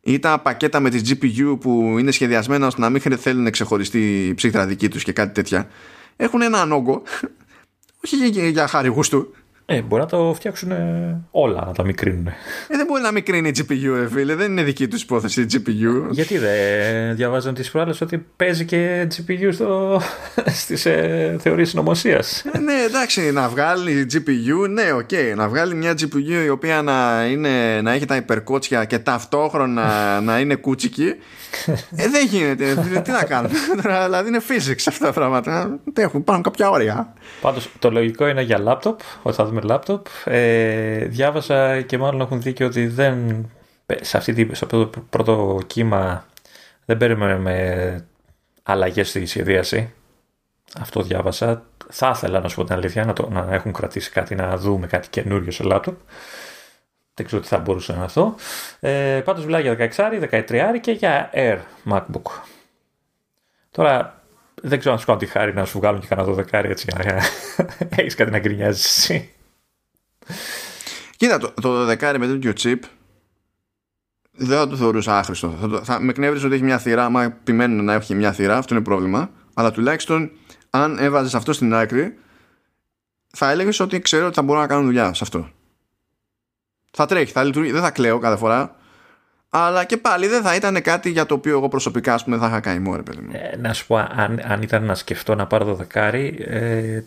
ή 0.00 0.18
τα 0.18 0.38
πακέτα 0.38 0.80
με 0.80 0.90
τις 0.90 1.02
GPU 1.08 1.56
που 1.60 1.96
είναι 1.98 2.10
σχεδιασμένα 2.10 2.66
ώστε 2.66 2.80
να 2.80 2.90
μην 2.90 3.00
θέλουν 3.00 3.50
ξεχωριστή 3.50 4.32
ψύχτρα 4.36 4.66
δική 4.66 4.88
τους 4.88 5.02
και 5.02 5.12
κάτι 5.12 5.32
τέτοια 5.32 5.68
έχουν 6.16 6.42
έναν 6.42 6.72
όγκο 6.72 7.02
όχι 8.04 8.16
για, 8.16 8.48
για 8.48 8.66
χάρη 8.66 8.88
γούστου 8.88 9.34
ε, 9.66 9.82
μπορεί 9.82 10.02
να 10.02 10.08
το 10.08 10.32
φτιάξουν 10.34 10.72
όλα, 11.30 11.64
να 11.66 11.72
τα 11.72 11.84
μικρύνουν. 11.84 12.26
Ε, 12.26 12.32
δεν 12.68 12.86
μπορεί 12.86 13.02
να 13.02 13.12
μικρύνει 13.12 13.48
η 13.48 13.52
GPU, 13.56 14.02
ε, 14.02 14.08
φίλε. 14.08 14.34
Δεν 14.34 14.50
είναι 14.50 14.62
δική 14.62 14.88
τους 14.88 15.02
υπόθεση 15.02 15.40
η 15.42 15.46
GPU. 15.52 16.10
Γιατί 16.10 16.38
δεν 16.38 17.16
διαβάζουν 17.16 17.54
τις 17.54 17.70
προάλλες 17.70 18.00
ότι 18.00 18.26
παίζει 18.36 18.64
και 18.64 19.08
GPU 19.16 19.48
στο... 19.52 20.00
στις 20.62 20.86
ε, 20.86 21.36
θεωρίες 21.40 21.68
συνωμοσίας. 21.68 22.44
Ε, 22.52 22.58
ναι, 22.58 22.72
εντάξει, 22.86 23.32
να 23.32 23.48
βγάλει 23.48 24.06
GPU, 24.12 24.68
ναι, 24.68 24.92
OK. 24.92 25.08
Okay. 25.10 25.36
Να 25.36 25.48
βγάλει 25.48 25.74
μια 25.74 25.92
GPU 25.92 26.44
η 26.44 26.48
οποία 26.48 26.82
να, 26.82 27.24
είναι, 27.30 27.80
να 27.80 27.92
έχει 27.92 28.04
τα 28.04 28.16
υπερκότσια 28.16 28.84
και 28.84 28.98
ταυτόχρονα 28.98 30.20
να 30.20 30.38
είναι 30.38 30.54
κούτσικη. 30.54 31.14
Ε, 31.96 32.08
δεν 32.08 32.26
γίνεται. 32.26 33.00
Τι 33.04 33.10
να 33.10 33.24
κάνουμε. 33.24 33.54
δηλαδή 34.04 34.28
είναι 34.28 34.40
physics 34.48 34.84
αυτά 34.88 35.06
τα 35.06 35.12
πράγματα. 35.12 35.78
Έχουν, 35.94 36.20
υπάρχουν 36.20 36.44
κάποια 36.44 36.70
όρια. 36.70 37.12
Πάντως 37.40 37.70
το 37.78 37.90
λογικό 37.90 38.26
είναι 38.26 38.42
για 38.42 38.60
laptop, 38.66 38.94
ότι 39.22 39.36
θα 39.36 39.44
δούμε 39.60 39.74
laptop. 39.74 40.32
Ε, 40.32 41.04
διάβασα 41.04 41.80
και 41.80 41.98
μάλλον 41.98 42.20
έχουν 42.20 42.42
δίκιο 42.42 42.66
ότι 42.66 42.86
δεν. 42.86 43.46
Σε 44.00 44.16
αυτή 44.16 44.46
το 44.46 44.54
στο 44.54 44.90
πρώτο 45.10 45.60
κύμα 45.66 46.26
δεν 46.84 46.96
περιμένουμε 46.96 48.06
αλλαγές 48.62 49.08
στη 49.08 49.26
σχεδίαση. 49.26 49.92
Αυτό 50.80 51.02
διάβασα. 51.02 51.64
Θα 51.90 52.12
ήθελα 52.14 52.40
να 52.40 52.48
σου 52.48 52.56
πω 52.56 52.64
την 52.64 52.74
αλήθεια 52.74 53.04
να, 53.04 53.12
το, 53.12 53.28
να 53.30 53.48
έχουν 53.50 53.72
κρατήσει 53.72 54.10
κάτι, 54.10 54.34
να 54.34 54.56
δούμε 54.56 54.86
κάτι 54.86 55.08
καινούριο 55.08 55.50
σε 55.50 55.64
laptop. 55.66 55.94
Δεν 57.14 57.26
ξέρω 57.26 57.42
τι 57.42 57.48
θα 57.48 57.58
μπορούσε 57.58 57.90
να 57.90 57.96
είναι 57.96 58.06
αυτό. 58.06 58.34
Ε, 58.80 59.22
Πάντως 59.24 59.44
μιλάει 59.44 59.62
για 59.62 59.90
16, 59.96 60.28
13 60.30 60.64
και 60.80 60.92
για 60.92 61.30
Air 61.34 61.58
MacBook. 61.90 62.40
Τώρα 63.70 64.22
δεν 64.62 64.78
ξέρω 64.78 64.94
αν 64.94 65.00
σου 65.00 65.06
κάνω 65.06 65.18
τη 65.18 65.26
χάρη 65.26 65.54
να 65.54 65.64
σου 65.64 65.78
βγάλουν 65.78 66.00
και 66.00 66.06
κανένα 66.06 66.34
12 66.34 66.52
έτσι 66.52 66.86
για 66.88 67.04
να 67.04 67.22
έχεις 68.02 68.14
κάτι 68.14 68.30
να 68.30 68.38
γκρινιάζεις 68.38 68.84
εσύ. 68.84 69.33
Κοίτα, 71.16 71.38
το, 71.38 71.52
το 71.60 71.90
12 71.90 72.14
με 72.18 72.26
τέτοιο 72.26 72.52
chip 72.58 72.78
δεν 74.36 74.58
θα 74.58 74.68
το 74.68 74.76
θεωρούσα 74.76 75.18
άχρηστο. 75.18 75.54
Θα, 75.60 75.82
θα 75.84 76.00
με 76.00 76.10
εκνεύρισε 76.10 76.46
ότι 76.46 76.54
έχει 76.54 76.64
μια 76.64 76.78
θύρα. 76.78 77.04
Άμα 77.04 77.22
επιμένουν 77.22 77.84
να 77.84 77.92
έχει 77.92 78.14
μια 78.14 78.32
θύρα, 78.32 78.56
αυτό 78.56 78.74
είναι 78.74 78.84
πρόβλημα. 78.84 79.30
Αλλά 79.54 79.70
τουλάχιστον 79.70 80.30
αν 80.70 80.98
έβαζες 80.98 81.34
αυτό 81.34 81.52
στην 81.52 81.74
άκρη, 81.74 82.18
θα 83.26 83.50
έλεγες 83.50 83.80
ότι 83.80 84.00
ξέρω 84.00 84.26
ότι 84.26 84.34
θα 84.34 84.42
μπορώ 84.42 84.60
να 84.60 84.66
κάνω 84.66 84.82
δουλειά 84.82 85.14
σε 85.14 85.20
αυτό 85.22 85.50
θα 86.94 87.06
τρέχει, 87.06 87.32
θα 87.32 87.44
λειτουργεί, 87.44 87.72
δεν 87.72 87.82
θα 87.82 87.90
κλαίω 87.90 88.18
κάθε 88.18 88.36
φορά. 88.36 88.76
Αλλά 89.48 89.84
και 89.84 89.96
πάλι 89.96 90.26
δεν 90.26 90.42
θα 90.42 90.54
ήταν 90.54 90.82
κάτι 90.82 91.10
για 91.10 91.26
το 91.26 91.34
οποίο 91.34 91.56
εγώ 91.56 91.68
προσωπικά 91.68 92.14
ας 92.14 92.24
πούμε, 92.24 92.36
θα 92.36 92.46
είχα 92.46 92.60
κάνει 92.60 92.78
μόνο, 92.78 93.02
παιδί 93.02 93.20
μου. 93.20 93.30
Ε, 93.32 93.56
να 93.56 93.72
σου 93.72 93.86
πω, 93.86 93.96
αν, 93.96 94.40
αν 94.44 94.62
ήταν 94.62 94.84
να 94.84 94.94
σκεφτώ 94.94 95.34
να 95.34 95.46
πάρω 95.46 95.64
το 95.64 95.74
δεκάρι, 95.74 96.36
ε, 96.38 97.02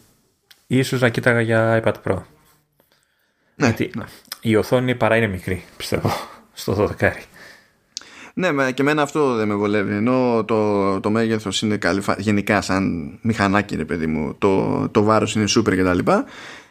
ίσως 0.68 1.02
να 1.02 1.10
κοίταγα 1.10 1.42
για 1.42 1.84
iPad 1.84 1.94
Pro. 2.04 2.22
Ναι, 3.60 3.66
Γιατί 3.66 3.92
ναι. 3.98 4.04
η 4.42 4.56
οθόνη 4.56 4.96
παρά 4.96 5.16
είναι 5.16 5.28
μικρή, 5.28 5.64
πιστεύω, 5.78 6.12
στο 6.54 6.90
12. 7.00 7.12
Ναι, 8.34 8.72
και 8.72 8.82
εμένα 8.82 9.02
αυτό 9.02 9.36
δεν 9.36 9.48
με 9.48 9.56
βολεύει. 9.56 9.94
Ενώ 9.94 10.44
το, 10.48 11.00
το 11.00 11.10
μέγεθος 11.10 11.62
είναι 11.62 11.78
καλή, 11.78 12.04
γενικά 12.18 12.62
σαν 12.62 13.12
μηχανάκι, 13.22 13.76
ρε 13.76 13.86
παιδί 13.86 14.08
μου, 14.08 14.36
το, 14.38 14.90
το 14.90 15.04
βάρος 15.04 15.36
είναι 15.36 15.46
super 15.58 15.78
κτλ. 15.78 16.12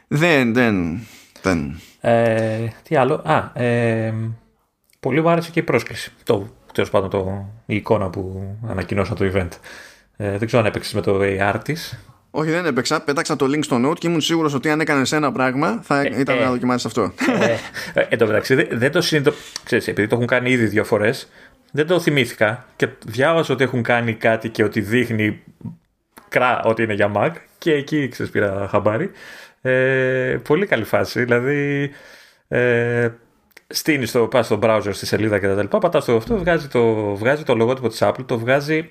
Δεν, 0.08 0.54
δεν, 0.54 1.00
δεν, 1.42 1.80
ε, 2.00 2.68
τι 2.82 2.96
άλλο. 2.96 3.14
Α, 3.24 3.62
ε, 3.62 4.14
πολύ 5.00 5.20
μου 5.20 5.28
άρεσε 5.28 5.50
και 5.50 5.60
η 5.60 5.62
πρόσκληση. 5.62 6.12
Το, 6.22 6.48
τέλος 6.72 6.90
πάντων, 6.90 7.10
το, 7.10 7.48
η 7.66 7.76
εικόνα 7.76 8.10
που 8.10 8.54
ανακοινώσα 8.68 9.14
το 9.14 9.30
event. 9.34 9.48
Ε, 10.16 10.38
δεν 10.38 10.46
ξέρω 10.46 10.62
αν 10.62 10.68
έπαιξες 10.68 10.92
με 10.94 11.00
το 11.00 11.18
AR 11.22 11.60
τη. 11.64 11.74
Όχι, 12.38 12.50
δεν 12.50 12.66
έπαιξα. 12.66 13.00
Πέταξα 13.00 13.36
το 13.36 13.46
link 13.46 13.64
στο 13.64 13.90
note 13.90 13.98
και 13.98 14.06
ήμουν 14.06 14.20
σίγουρος 14.20 14.54
ότι 14.54 14.70
αν 14.70 14.80
έκανες 14.80 15.12
ένα 15.12 15.32
πράγμα 15.32 15.80
θα 15.82 16.00
ε, 16.00 16.18
ήταν 16.18 16.38
ε, 16.38 16.40
να 16.40 16.50
δοκιμάσεις 16.50 16.86
αυτό. 16.86 17.12
Ε, 17.94 18.06
εν 18.08 18.18
τω 18.18 18.26
μεταξύ, 18.26 18.54
δεν 18.54 18.92
το 18.92 19.00
συνειδητοποιώ. 19.00 19.78
επειδή 19.86 20.06
το 20.06 20.14
έχουν 20.14 20.26
κάνει 20.26 20.50
ήδη 20.50 20.66
δύο 20.66 20.84
φορές, 20.84 21.28
δεν 21.72 21.86
το 21.86 22.00
θυμήθηκα 22.00 22.66
και 22.76 22.88
διάβασα 23.04 23.52
ότι 23.52 23.64
έχουν 23.64 23.82
κάνει 23.82 24.14
κάτι 24.14 24.48
και 24.48 24.64
ότι 24.64 24.80
δείχνει 24.80 25.42
κρά 26.28 26.62
ότι 26.64 26.82
είναι 26.82 26.94
για 26.94 27.12
Mac 27.14 27.30
και 27.58 27.72
εκεί 27.72 28.08
ξέρεις 28.08 28.32
πήρα 28.32 28.68
χαμπάρι. 28.70 29.10
Ε, 29.60 30.38
πολύ 30.42 30.66
καλή 30.66 30.84
φάση. 30.84 31.24
Δηλαδή, 31.24 31.90
ε, 32.48 33.08
στείνεις 33.66 34.10
το, 34.10 34.26
πας 34.26 34.46
στο 34.46 34.58
browser 34.62 34.90
στη 34.92 35.06
σελίδα 35.06 35.38
και 35.38 35.46
τα 35.46 35.62
λοιπά, 35.62 35.78
πατάς 35.78 36.04
το 36.04 36.16
αυτό, 36.16 36.38
βγάζει 36.38 36.68
το, 36.68 37.14
βγάζει 37.14 37.42
το 37.42 37.54
λογότυπο 37.54 37.88
της 37.88 37.98
Apple, 38.02 38.24
το 38.26 38.38
βγάζει, 38.38 38.90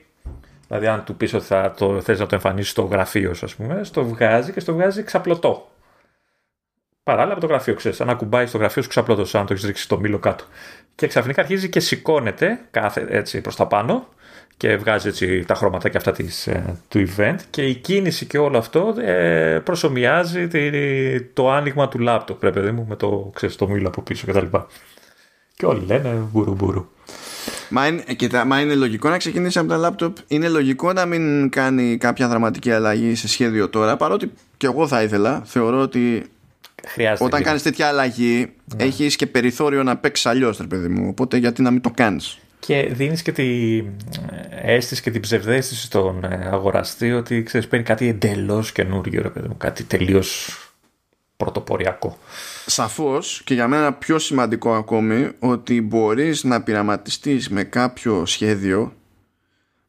δηλαδή 0.67 0.87
αν 0.87 1.03
του 1.03 1.15
πεις 1.15 1.33
ότι 1.33 1.45
θα 1.45 1.73
το, 1.77 2.01
θες 2.01 2.19
να 2.19 2.25
το 2.25 2.35
εμφανίσεις 2.35 2.71
στο 2.71 2.81
γραφείο 2.81 3.33
σου, 3.33 3.45
ας 3.45 3.55
πούμε, 3.55 3.81
το 3.91 4.05
βγάζει 4.05 4.51
και 4.51 4.59
στο 4.59 4.73
βγάζει 4.73 5.03
ξαπλωτό. 5.03 5.69
Παράλληλα 7.03 7.35
με 7.35 7.41
το 7.41 7.47
γραφείο, 7.47 7.73
ξέρεις. 7.73 8.01
Αν 8.01 8.09
ακουμπάει 8.09 8.45
στο 8.45 8.57
γραφείο 8.57 8.81
σου 8.81 8.89
ξαπλώτο, 8.89 9.37
αν 9.37 9.45
το 9.45 9.53
έχεις 9.53 9.65
ρίξει 9.65 9.87
το 9.87 9.99
μήλο 9.99 10.19
κάτω. 10.19 10.43
Και 10.95 11.07
ξαφνικά 11.07 11.41
αρχίζει 11.41 11.69
και 11.69 11.79
σηκώνεται 11.79 12.59
κάθε, 12.71 13.05
έτσι 13.09 13.41
προς 13.41 13.55
τα 13.55 13.67
πάνω 13.67 14.07
και 14.57 14.75
βγάζει 14.75 15.07
έτσι 15.07 15.45
τα 15.45 15.55
χρώματα 15.55 15.89
και 15.89 15.97
αυτά 15.97 16.11
της, 16.11 16.47
ε, 16.47 16.79
του 16.87 17.07
event 17.07 17.35
και 17.49 17.65
η 17.65 17.75
κίνηση 17.75 18.25
και 18.25 18.37
όλο 18.37 18.57
αυτό 18.57 18.95
ε, 19.01 19.59
προσωμιάζει 19.63 20.47
το 21.33 21.51
άνοιγμα 21.51 21.87
του 21.87 21.99
λάπτοπ 21.99 22.39
πρέπει 22.39 22.71
μου 22.71 22.85
με 22.89 22.95
το, 22.95 23.31
ξέρεις, 23.35 23.55
το 23.55 23.67
μήλο 23.67 23.87
από 23.87 24.01
πίσω 24.01 24.25
κτλ. 24.27 24.45
Και, 24.45 24.57
και 25.55 25.65
όλοι 25.65 25.85
λένε 25.85 26.09
μπουρου 26.31 26.53
μπουρου. 26.53 26.87
Μα 27.69 27.87
είναι, 27.87 28.03
κοίτα, 28.15 28.45
μα 28.45 28.61
είναι 28.61 28.75
λογικό 28.75 29.09
να 29.09 29.17
ξεκινήσει 29.17 29.59
από 29.59 29.67
τα 29.67 29.77
λάπτοπ. 29.77 30.17
Είναι 30.27 30.47
λογικό 30.47 30.93
να 30.93 31.05
μην 31.05 31.49
κάνει 31.49 31.97
κάποια 31.97 32.27
δραματική 32.27 32.71
αλλαγή 32.71 33.15
σε 33.15 33.27
σχέδιο 33.27 33.69
τώρα. 33.69 33.97
Παρότι 33.97 34.31
και 34.57 34.65
εγώ 34.65 34.87
θα 34.87 35.03
ήθελα. 35.03 35.41
Θεωρώ 35.45 35.79
ότι 35.81 36.29
Χρειάζεται 36.87 37.23
όταν 37.23 37.43
κάνεις 37.43 37.61
τέτοια 37.61 37.87
αλλαγή, 37.87 38.53
ναι. 38.75 38.83
έχεις 38.83 39.15
και 39.15 39.27
περιθώριο 39.27 39.83
να 39.83 39.97
παίξεις 39.97 40.25
αλλιώς, 40.25 40.61
παιδί 40.69 40.87
μου. 40.87 41.07
Οπότε 41.07 41.37
γιατί 41.37 41.61
να 41.61 41.71
μην 41.71 41.81
το 41.81 41.91
κάνεις; 41.95 42.37
Και 42.59 42.89
δίνεις 42.91 43.21
και 43.21 43.31
τη 43.31 43.77
ε, 43.77 44.75
αίσθηση 44.75 45.01
και 45.01 45.11
την 45.11 45.21
ψευδέστηση 45.21 45.85
στον 45.85 46.23
ε, 46.23 46.49
αγοραστή 46.51 47.11
ότι 47.11 47.43
ξέρεις, 47.43 47.67
παίρνει 47.67 47.85
κάτι 47.85 48.07
εντελώς 48.07 48.71
καινούριο, 48.71 49.21
ρε 49.21 49.29
παιδί 49.29 49.47
μου. 49.47 49.57
Κάτι 49.57 49.83
τελείως 49.83 50.57
πρωτοποριακό. 51.37 52.17
Σαφώς 52.65 53.41
και 53.43 53.53
για 53.53 53.67
μένα 53.67 53.93
πιο 53.93 54.19
σημαντικό 54.19 54.75
ακόμη 54.75 55.31
ότι 55.39 55.81
μπορείς 55.81 56.43
να 56.43 56.61
πειραματιστείς 56.61 57.49
με 57.49 57.63
κάποιο 57.63 58.25
σχέδιο 58.25 58.93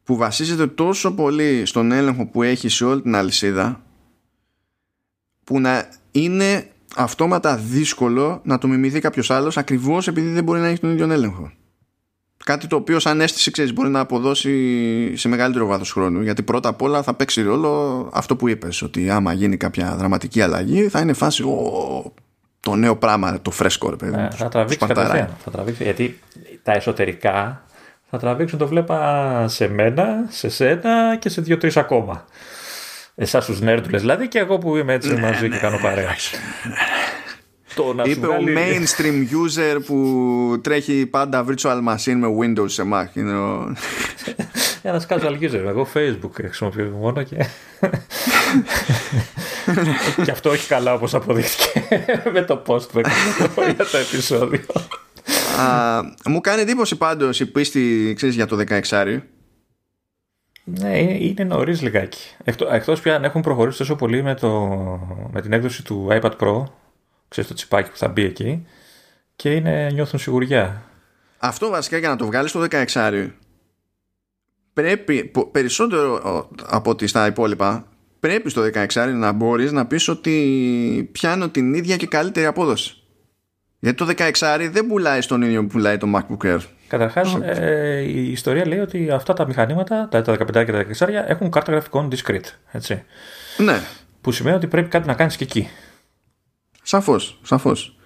που 0.04 0.16
βασίζεται 0.16 0.66
τόσο 0.66 1.14
πολύ 1.14 1.66
στον 1.66 1.92
έλεγχο 1.92 2.26
που 2.26 2.42
έχεις 2.42 2.74
σε 2.74 2.84
όλη 2.84 3.02
την 3.02 3.14
αλυσίδα 3.14 3.82
που 5.44 5.60
να 5.60 5.88
είναι 6.10 6.70
αυτόματα 6.96 7.56
δύσκολο 7.56 8.40
να 8.44 8.58
το 8.58 8.68
μιμηθεί 8.68 9.00
κάποιος 9.00 9.30
άλλος 9.30 9.56
ακριβώς 9.56 10.08
επειδή 10.08 10.28
δεν 10.28 10.44
μπορεί 10.44 10.60
να 10.60 10.66
έχει 10.66 10.80
τον 10.80 10.90
ίδιο 10.90 11.12
έλεγχο. 11.12 11.52
Κάτι 12.44 12.66
το 12.66 12.76
οποίο 12.76 12.98
σαν 12.98 13.20
αίσθηση 13.20 13.50
ξέρεις, 13.50 13.72
μπορεί 13.72 13.88
να 13.88 14.00
αποδώσει 14.00 15.16
σε 15.16 15.28
μεγαλύτερο 15.28 15.66
βάθος 15.66 15.92
χρόνου 15.92 16.22
γιατί 16.22 16.42
πρώτα 16.42 16.68
απ' 16.68 16.82
όλα 16.82 17.02
θα 17.02 17.14
παίξει 17.14 17.42
ρόλο 17.42 18.10
αυτό 18.12 18.36
που 18.36 18.48
είπες 18.48 18.82
ότι 18.82 19.10
άμα 19.10 19.32
γίνει 19.32 19.56
κάποια 19.56 19.96
δραματική 19.96 20.40
αλλαγή 20.40 20.88
θα 20.88 21.00
είναι 21.00 21.12
φάση 21.12 21.42
ο, 21.42 22.14
το 22.66 22.74
νέο 22.74 22.96
πράγμα, 22.96 23.38
το 23.42 23.50
φρέσκο 23.50 23.90
ρε 23.90 23.96
παιδί. 23.96 24.18
Ε, 24.18 24.28
θα 24.30 24.48
τραβήξει 24.48 24.86
κατευθείαν. 24.86 25.36
Θα 25.44 25.50
τραβήξει, 25.50 25.82
γιατί 25.82 26.20
τα 26.62 26.72
εσωτερικά 26.72 27.62
θα 28.10 28.18
τραβήξουν 28.18 28.58
το 28.58 28.66
βλέπα 28.66 29.48
σε 29.48 29.68
μένα, 29.68 30.24
σε 30.28 30.48
σένα 30.48 31.16
και 31.16 31.28
σε 31.28 31.40
δύο-τρεις 31.40 31.76
ακόμα. 31.76 32.24
Εσάς 33.14 33.44
τους 33.44 33.60
νέρντουλε 33.60 33.98
δηλαδή 33.98 34.28
και 34.28 34.38
εγώ 34.38 34.58
που 34.58 34.76
είμαι 34.76 34.92
έτσι 34.92 35.14
ναι, 35.14 35.20
μαζί 35.20 35.48
ναι, 35.48 35.54
και 35.54 35.60
κάνω 35.60 35.78
παρέα. 35.78 36.14
Το 37.76 37.92
να 37.94 38.02
Είπε 38.06 38.26
ο 38.26 38.36
mainstream 38.56 39.26
user 39.44 39.78
που 39.86 40.60
τρέχει 40.62 41.06
πάντα 41.06 41.44
virtual 41.48 41.78
machine 41.88 42.16
με 42.16 42.28
Windows 42.40 42.70
σε 42.70 42.82
Mac. 42.92 43.16
Είναι 43.16 43.38
ο... 43.38 43.74
Ένας 44.82 45.06
casual 45.08 45.38
user. 45.40 45.64
Εγώ 45.66 45.88
Facebook 45.94 46.30
χρησιμοποιώ 46.32 46.84
μόνο 47.00 47.22
και. 47.22 47.36
και 50.24 50.30
αυτό 50.30 50.50
όχι 50.50 50.66
καλά 50.66 50.94
όπως 50.94 51.14
αποδείχθηκε 51.14 51.82
με 52.34 52.42
το 52.42 52.62
post 52.66 52.88
που 52.92 52.98
έκανα 52.98 53.72
για 53.74 53.86
το 53.86 53.96
επεισόδιο. 53.96 54.64
μου 56.24 56.40
κάνει 56.40 56.60
εντύπωση 56.60 56.96
πάντως 56.96 57.40
η 57.40 57.46
πίστη 57.46 58.12
ξέρεις, 58.16 58.34
για 58.34 58.46
το 58.46 58.64
16 58.90 59.20
ναι, 60.68 60.98
είναι 60.98 61.44
νωρίς 61.44 61.82
λιγάκι. 61.82 62.34
Εκτός 62.70 63.00
πια 63.00 63.14
αν 63.14 63.24
έχουν 63.24 63.40
προχωρήσει 63.40 63.78
τόσο 63.78 63.96
πολύ 63.96 64.22
με, 64.22 64.34
το, 64.34 64.50
με 65.32 65.40
την 65.40 65.52
έκδοση 65.52 65.84
του 65.84 66.08
iPad 66.10 66.30
Pro, 66.40 66.64
ξέρεις 67.28 67.48
το 67.50 67.56
τσιπάκι 67.56 67.90
που 67.90 67.96
θα 67.96 68.08
μπει 68.08 68.24
εκεί, 68.24 68.66
και 69.36 69.54
είναι, 69.54 69.90
νιώθουν 69.92 70.18
σιγουριά. 70.18 70.82
Αυτό 71.38 71.70
βασικά 71.70 71.96
για 71.96 72.08
να 72.08 72.16
το 72.16 72.26
βγάλεις 72.26 72.50
στο 72.50 72.66
16 72.94 73.30
πρέπει 74.72 75.32
περισσότερο 75.52 76.20
από 76.66 76.90
ότι 76.90 77.06
στα 77.06 77.26
υπόλοιπα 77.26 77.86
πρέπει 78.20 78.50
στο 78.50 78.62
16 78.74 79.12
να 79.14 79.32
μπορείς 79.32 79.72
να 79.72 79.86
πεις 79.86 80.08
ότι 80.08 81.08
πιάνω 81.12 81.48
την 81.48 81.74
ίδια 81.74 81.96
και 81.96 82.06
καλύτερη 82.06 82.46
απόδοση. 82.46 82.96
Γιατί 83.78 83.96
το 83.96 84.12
16 84.40 84.68
δεν 84.70 84.86
πουλάει 84.86 85.20
στον 85.20 85.42
ίδιο 85.42 85.60
που 85.60 85.66
πουλάει 85.66 85.96
το 85.96 86.06
MacBook 86.14 86.46
Air. 86.46 86.58
Καταρχάς, 86.88 87.38
ε, 87.42 88.02
η 88.06 88.30
ιστορία 88.30 88.66
λέει 88.66 88.78
ότι 88.78 89.10
αυτά 89.10 89.32
τα 89.32 89.46
μηχανήματα, 89.46 90.08
τα 90.10 90.22
15 90.22 90.64
και 90.64 90.72
τα 90.72 91.06
16, 91.06 91.24
έχουν 91.26 91.50
κάρτα 91.50 91.72
γραφικών 91.72 92.10
discrete. 92.12 92.50
Έτσι. 92.72 93.04
Ναι. 93.56 93.80
Που 94.20 94.32
σημαίνει 94.32 94.56
ότι 94.56 94.66
πρέπει 94.66 94.88
κάτι 94.88 95.06
να 95.06 95.14
κάνεις 95.14 95.36
και 95.36 95.44
εκεί. 95.44 95.68
Σαφώς, 96.88 97.40
σαφώς. 97.42 97.96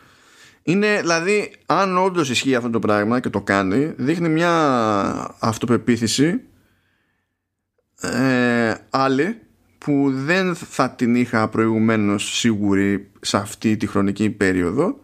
Είναι 0.63 1.01
δηλαδή, 1.01 1.53
αν 1.67 1.99
όντως 1.99 2.31
ισχύει 2.31 2.55
αυτό 2.55 2.71
το 2.71 2.79
πράγμα 2.79 3.21
και 3.21 3.29
το 3.29 3.41
κάνει, 3.41 3.93
δείχνει 3.97 4.29
μια 4.29 4.51
αυτοπεποίθηση 5.39 6.41
ε, 8.01 8.75
άλλη 8.91 9.41
που 9.79 10.11
δεν 10.15 10.55
θα 10.55 10.91
την 10.91 11.15
είχα 11.15 11.49
προηγουμένως 11.49 12.39
σίγουρη 12.39 13.11
σε 13.21 13.37
αυτή 13.37 13.77
τη 13.77 13.87
χρονική 13.87 14.31
περίοδο 14.31 15.01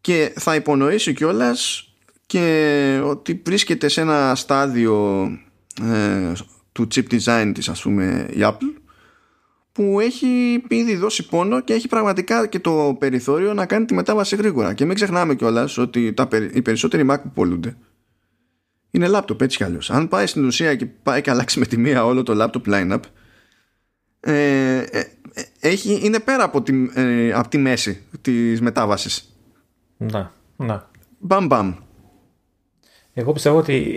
και 0.00 0.32
θα 0.36 0.54
υπονοήσει 0.54 1.12
κιόλας 1.12 1.88
και 2.26 3.00
ότι 3.04 3.42
βρίσκεται 3.44 3.88
σε 3.88 4.00
ένα 4.00 4.34
στάδιο 4.34 5.26
ε, 5.82 6.32
του 6.72 6.86
chip 6.94 7.04
design 7.10 7.50
της 7.54 7.68
ας 7.68 7.82
πούμε 7.82 8.28
η 8.30 8.38
Apple 8.40 8.80
που 9.80 10.00
έχει 10.00 10.62
ήδη 10.68 10.96
δώσει 10.96 11.28
πόνο 11.28 11.60
και 11.60 11.72
έχει 11.72 11.88
πραγματικά 11.88 12.46
και 12.46 12.58
το 12.58 12.96
περιθώριο 12.98 13.54
να 13.54 13.66
κάνει 13.66 13.84
τη 13.84 13.94
μετάβαση 13.94 14.36
γρήγορα. 14.36 14.74
Και 14.74 14.84
μην 14.84 14.94
ξεχνάμε 14.94 15.34
κιόλας 15.34 15.78
ότι 15.78 16.12
τα, 16.12 16.28
οι 16.52 16.62
περισσότεροι 16.62 17.06
Mac 17.10 17.16
που 17.22 17.30
πολλούνται 17.30 17.76
είναι 18.90 19.06
λάπτοπ 19.06 19.42
έτσι 19.42 19.56
κι 19.56 19.64
αλλιώς. 19.64 19.90
Αν 19.90 20.08
πάει 20.08 20.26
στην 20.26 20.44
ουσία 20.44 20.74
και 20.74 20.86
πάει 20.86 21.20
και 21.20 21.30
αλλάξει 21.30 21.58
με 21.58 21.66
τη 21.66 21.76
μία 21.76 22.04
όλο 22.04 22.22
το 22.22 22.44
laptop 22.44 22.74
lineup 22.74 23.00
ε, 24.20 24.78
ε, 24.78 25.02
έχει, 25.60 26.00
είναι 26.02 26.20
πέρα 26.20 26.44
από 26.44 26.62
τη, 26.62 26.72
ε, 26.94 27.32
από 27.32 27.48
τη 27.48 27.58
μέση 27.58 28.02
της 28.20 28.60
μετάβασης. 28.60 29.36
Να, 29.96 30.32
να. 30.56 30.90
Μπαμ 31.18 31.46
μπαμ. 31.46 31.74
Εγώ 33.12 33.32
πιστεύω 33.32 33.58
ότι 33.58 33.96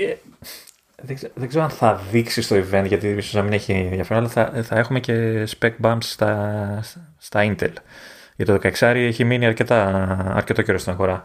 δεν, 1.05 1.17
δεν 1.33 1.47
ξέρω 1.47 1.63
αν 1.63 1.69
θα 1.69 1.95
δείξεις 2.11 2.45
στο 2.45 2.55
event 2.55 2.83
γιατί 2.87 3.07
ίσως 3.07 3.33
να 3.33 3.41
μην 3.41 3.53
έχει 3.53 3.71
ενδιαφέρον 3.71 4.23
αλλά 4.23 4.31
θα, 4.31 4.63
θα 4.63 4.77
έχουμε 4.79 4.99
και 4.99 5.47
spec 5.59 5.71
bumps 5.81 5.97
στα, 5.99 6.83
στα 7.17 7.41
Intel. 7.43 7.73
Για 8.35 8.45
το 8.45 8.53
16 8.53 8.81
έχει 8.81 9.23
μείνει 9.23 9.45
αρκετά, 9.45 9.85
αρκετό 10.35 10.61
καιρό 10.61 10.77
στην 10.77 10.91
αγορά. 10.91 11.23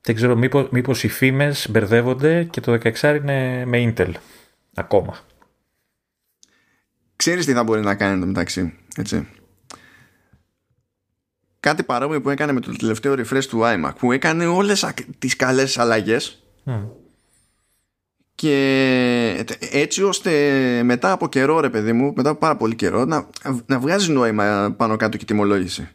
Δεν 0.00 0.14
ξέρω 0.14 0.36
μήπως, 0.36 0.68
μήπως 0.70 1.04
οι 1.04 1.08
φήμες 1.08 1.70
μπερδεύονται 1.70 2.44
και 2.44 2.60
το 2.60 2.72
16 2.72 3.18
είναι 3.20 3.64
με 3.64 3.94
Intel 3.96 4.12
ακόμα. 4.74 5.18
Ξέρεις 7.16 7.46
τι 7.46 7.52
θα 7.52 7.64
μπορεί 7.64 7.80
να 7.80 7.94
κάνει 7.94 8.20
το 8.20 8.26
μεταξύ, 8.26 8.78
έτσι. 8.96 9.28
Κάτι 11.60 11.82
παρόμοιο 11.82 12.20
που 12.20 12.30
έκανε 12.30 12.52
με 12.52 12.60
το 12.60 12.76
τελευταίο 12.76 13.12
refresh 13.12 13.44
του 13.44 13.60
iMac, 13.62 13.92
που 13.98 14.12
έκανε 14.12 14.46
όλες 14.46 14.92
τις 15.18 15.36
καλές 15.36 15.78
αλλαγές 15.78 16.42
και 18.40 19.44
έτσι 19.72 20.02
ώστε 20.02 20.30
μετά 20.84 21.12
από 21.12 21.28
καιρό 21.28 21.60
ρε 21.60 21.70
παιδί 21.70 21.92
μου, 21.92 22.12
μετά 22.16 22.30
από 22.30 22.38
πάρα 22.38 22.56
πολύ 22.56 22.74
καιρό, 22.74 23.04
να, 23.04 23.26
να 23.66 23.78
βγάζει 23.78 24.12
νόημα 24.12 24.74
πάνω 24.76 24.96
κάτω 24.96 25.16
και 25.16 25.24
τιμολόγηση. 25.24 25.88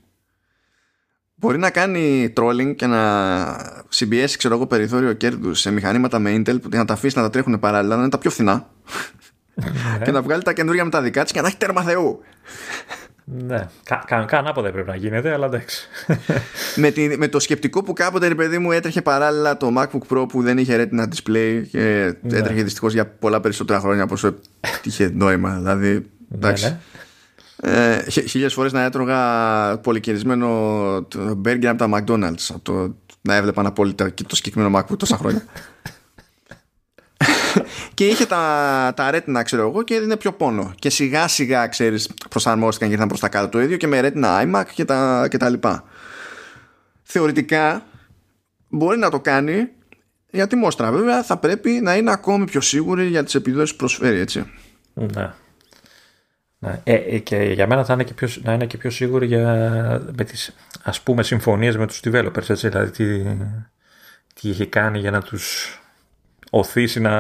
Μπορεί 1.36 1.58
να 1.58 1.70
κάνει 1.70 2.34
trolling 2.38 2.76
και 2.76 2.86
να 2.86 3.86
συμπιέσει 3.90 4.38
ξέρω 4.38 4.56
εγώ 4.56 4.68
περιθώριο 4.68 5.14
κέρδους 5.14 5.60
σε 5.60 5.72
μηχανήματα 5.72 6.20
με 6.20 6.36
Intel 6.36 6.62
που 6.62 6.70
να 6.72 6.86
τα 6.86 6.94
αφήσει 6.94 7.18
να 7.18 7.24
τα 7.24 7.30
τρέχουν 7.30 7.60
παράλληλα, 7.60 7.96
να 7.96 8.02
είναι 8.02 8.12
τα 8.12 8.18
πιο 8.18 8.30
φθηνά 8.30 8.70
και 10.04 10.12
να 10.12 10.22
βγάλει 10.22 10.44
τα 10.44 10.54
καινούργια 10.54 10.84
με 10.84 10.90
τα 10.90 11.02
δικά 11.02 11.24
της 11.24 11.32
και 11.32 11.42
να 11.42 11.48
έχει 11.48 11.58
τέρμα 11.58 11.82
Θεού. 11.82 12.20
Ναι, 13.26 13.68
καν 14.06 14.26
κα, 14.26 14.44
άποδα 14.46 14.72
πρέπει 14.72 14.90
να 14.90 14.96
γίνεται, 14.96 15.32
αλλά 15.32 15.46
εντάξει. 15.46 15.88
με, 16.76 16.92
τη, 16.92 17.18
με 17.18 17.28
το 17.28 17.40
σκεπτικό 17.40 17.84
που 17.84 17.94
κάποτε 17.94 18.28
ρε 18.28 18.36
παιδί 18.36 18.58
μου 18.58 18.72
έτρεχε 18.72 19.02
παράλληλα 19.02 19.58
το 19.58 19.74
MacBook 19.78 20.16
Pro 20.16 20.26
που 20.30 20.42
δεν 20.42 20.58
είχε 20.58 20.90
Retina 20.92 21.04
display 21.04 21.64
και 21.72 22.14
ναι. 22.22 22.38
έτρεχε 22.38 22.64
δυστυχώς 22.64 22.94
για 22.94 23.08
πολλά 23.08 23.40
περισσότερα 23.40 23.80
χρόνια 23.80 24.04
από 24.04 24.14
όσο 24.14 24.36
είχε 24.84 25.12
νόημα. 25.14 25.56
Δηλαδή, 25.56 25.92
ναι, 25.92 26.02
εντάξει. 26.36 26.66
Ναι, 26.66 26.70
ναι. 26.70 27.96
Ε, 27.96 28.10
Χίλιες 28.10 28.54
φορές 28.54 28.72
να 28.72 28.84
έτρωγα 28.84 29.78
πολυκυρισμένο 29.78 31.08
μπέργκερ 31.38 31.70
από 31.70 31.78
τα 31.78 31.90
McDonald's 31.98 32.46
από 32.50 32.60
το 32.62 32.96
να 33.22 33.36
έβλεπαν 33.36 33.66
απόλυτα 33.66 34.10
και 34.10 34.24
το 34.24 34.36
συγκεκριμένο 34.36 34.80
MacBook 34.80 34.98
τόσα 34.98 35.18
χρόνια. 35.18 35.44
και 37.94 38.08
είχε 38.08 38.26
τα, 38.26 38.94
τα 38.96 39.12
Retina, 39.14 39.42
ξέρω 39.44 39.70
εγώ, 39.70 39.84
και 39.84 39.96
έδινε 39.96 40.18
πιο 40.18 40.32
πόνο. 40.32 40.74
Και 40.80 40.90
σιγά 40.90 41.28
σιγά, 41.28 41.68
ξέρεις, 41.68 42.10
προσαρμόστηκαν 42.30 42.88
και 42.88 42.94
ήρθαν 42.94 43.08
προς 43.08 43.20
τα 43.20 43.30
κάτω 43.30 43.50
το 43.50 43.62
ίδιο 43.62 43.78
και 43.78 43.88
με 43.88 44.00
Retina 44.04 44.44
iMac 44.46 44.66
και 44.74 44.86
τα, 44.86 45.28
και 45.30 45.38
τα 45.38 45.50
λοιπά. 45.50 45.84
Θεωρητικά 47.04 47.86
μπορεί 48.70 48.98
να 48.98 49.10
το 49.10 49.20
κάνει 49.20 49.70
γιατί 50.30 50.56
μόστρα 50.56 50.92
βέβαια 50.92 51.24
θα 51.24 51.38
πρέπει 51.38 51.70
να 51.70 51.96
είναι 51.96 52.12
ακόμη 52.12 52.46
πιο 52.46 52.62
σίγουρη 52.62 53.08
για 53.08 53.24
τις 53.24 53.36
επιδόσεις 53.36 53.72
που 53.72 53.78
προσφέρει 53.78 54.20
έτσι. 54.20 54.52
Ναι. 54.94 55.34
Ναι. 56.60 56.82
Ε, 56.84 56.96
ε, 56.96 57.20
και 57.20 57.38
για 57.38 57.68
μένα 57.68 57.86
θα 57.86 57.94
είναι 57.94 58.04
και 58.04 58.14
πιο, 58.14 58.28
να 58.44 58.54
είναι 58.54 58.66
και 58.66 58.78
πιο 58.78 58.90
σίγουρη 58.90 59.26
για, 59.26 59.46
με 60.18 60.24
τις 60.24 60.56
ας 60.84 61.02
πούμε 61.02 61.24
συμφωνίες 61.24 61.78
με 61.78 61.88
τους 61.88 62.02
developers, 62.04 62.50
έτσι, 62.50 62.70
δηλαδή 62.70 62.92
τι, 62.92 63.24
τι 64.34 64.50
έχει 64.50 64.66
κάνει 64.66 65.00
για 65.00 65.12
να 65.12 65.22
τους 65.22 65.78
οθήσει 66.56 67.00
να 67.00 67.12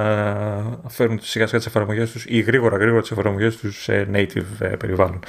φέρουν 0.87 1.19
σιγά 1.21 1.45
σιγά 1.45 1.57
τις 1.57 1.67
εφαρμογές 1.67 2.11
τους 2.11 2.25
ή 2.27 2.39
γρήγορα 2.39 2.77
γρήγορα 2.77 3.01
τις 3.01 3.11
εφαρμογές 3.11 3.57
τους 3.57 3.83
σε 3.83 4.07
native 4.13 4.59
ε, 4.59 4.67
περιβάλλον. 4.67 5.19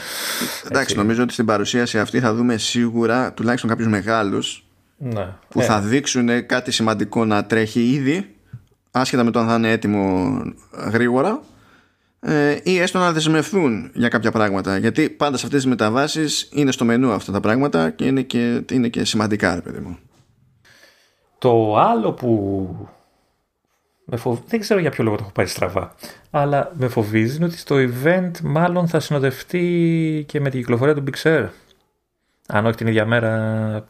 Εντάξει, 0.70 0.96
νομίζω 0.96 1.22
ότι 1.22 1.32
στην 1.32 1.44
παρουσίαση 1.44 1.98
αυτή 1.98 2.20
θα 2.20 2.34
δούμε 2.34 2.56
σίγουρα 2.56 3.32
τουλάχιστον 3.32 3.70
κάποιους 3.70 3.88
μεγάλους 3.88 4.66
ναι. 4.96 5.26
που 5.48 5.60
Ε, 5.60 5.64
θα 5.64 5.80
δείξουν 5.80 6.46
κάτι 6.46 6.70
σημαντικό 6.72 7.24
να 7.24 7.44
τρέχει 7.44 7.80
ήδη, 7.80 8.34
άσχετα 8.90 9.24
με 9.24 9.30
το 9.30 9.38
αν 9.38 9.46
θα 9.46 9.54
είναι 9.54 9.70
έτοιμο 9.70 10.42
γρήγορα, 10.90 11.40
ε, 12.20 12.56
ή 12.62 12.78
έστω 12.78 12.98
να 12.98 13.12
δεσμευθούν 13.12 13.90
για 13.94 14.08
κάποια 14.08 14.30
πράγματα. 14.30 14.76
Γιατί 14.76 15.10
πάντα 15.10 15.36
σε 15.36 15.46
αυτές 15.46 15.60
τις 15.60 15.70
μεταβάσεις 15.70 16.48
είναι 16.52 16.72
στο 16.72 16.84
μενού 16.84 17.12
αυτά 17.12 17.32
τα 17.32 17.40
πράγματα 17.40 17.90
και 17.90 18.04
είναι 18.04 18.22
και, 18.22 18.64
είναι 18.72 18.88
και 18.88 19.04
σημαντικά, 19.04 19.54
ρε 19.54 19.60
παιδί 19.60 19.78
μου. 19.78 19.98
Το 21.38 21.76
άλλο 21.78 22.12
που 22.12 22.88
με 24.04 24.16
φοβ... 24.16 24.38
δεν 24.46 24.60
ξέρω 24.60 24.80
για 24.80 24.90
ποιο 24.90 25.04
λόγο 25.04 25.16
το 25.16 25.22
έχω 25.22 25.32
πάρει 25.32 25.48
στραβά, 25.48 25.94
αλλά 26.30 26.72
με 26.78 26.88
φοβίζει 26.88 27.36
είναι 27.36 27.44
ότι 27.44 27.58
στο 27.58 27.76
event 27.76 28.30
μάλλον 28.42 28.88
θα 28.88 29.00
συνοδευτεί 29.00 30.24
και 30.28 30.40
με 30.40 30.50
την 30.50 30.60
κυκλοφορία 30.60 30.94
του 30.94 31.04
Big 31.06 31.22
Sur. 31.22 31.48
Αν 32.46 32.66
όχι 32.66 32.76
την 32.76 32.86
ίδια 32.86 33.06
μέρα, 33.06 33.88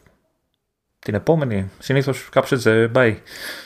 την 0.99 1.15
επόμενη. 1.15 1.71
Συνήθως 1.79 2.29
κάπως 2.31 2.53
έτσι 2.53 2.71
δεν 2.71 2.91
πάει. 2.91 3.19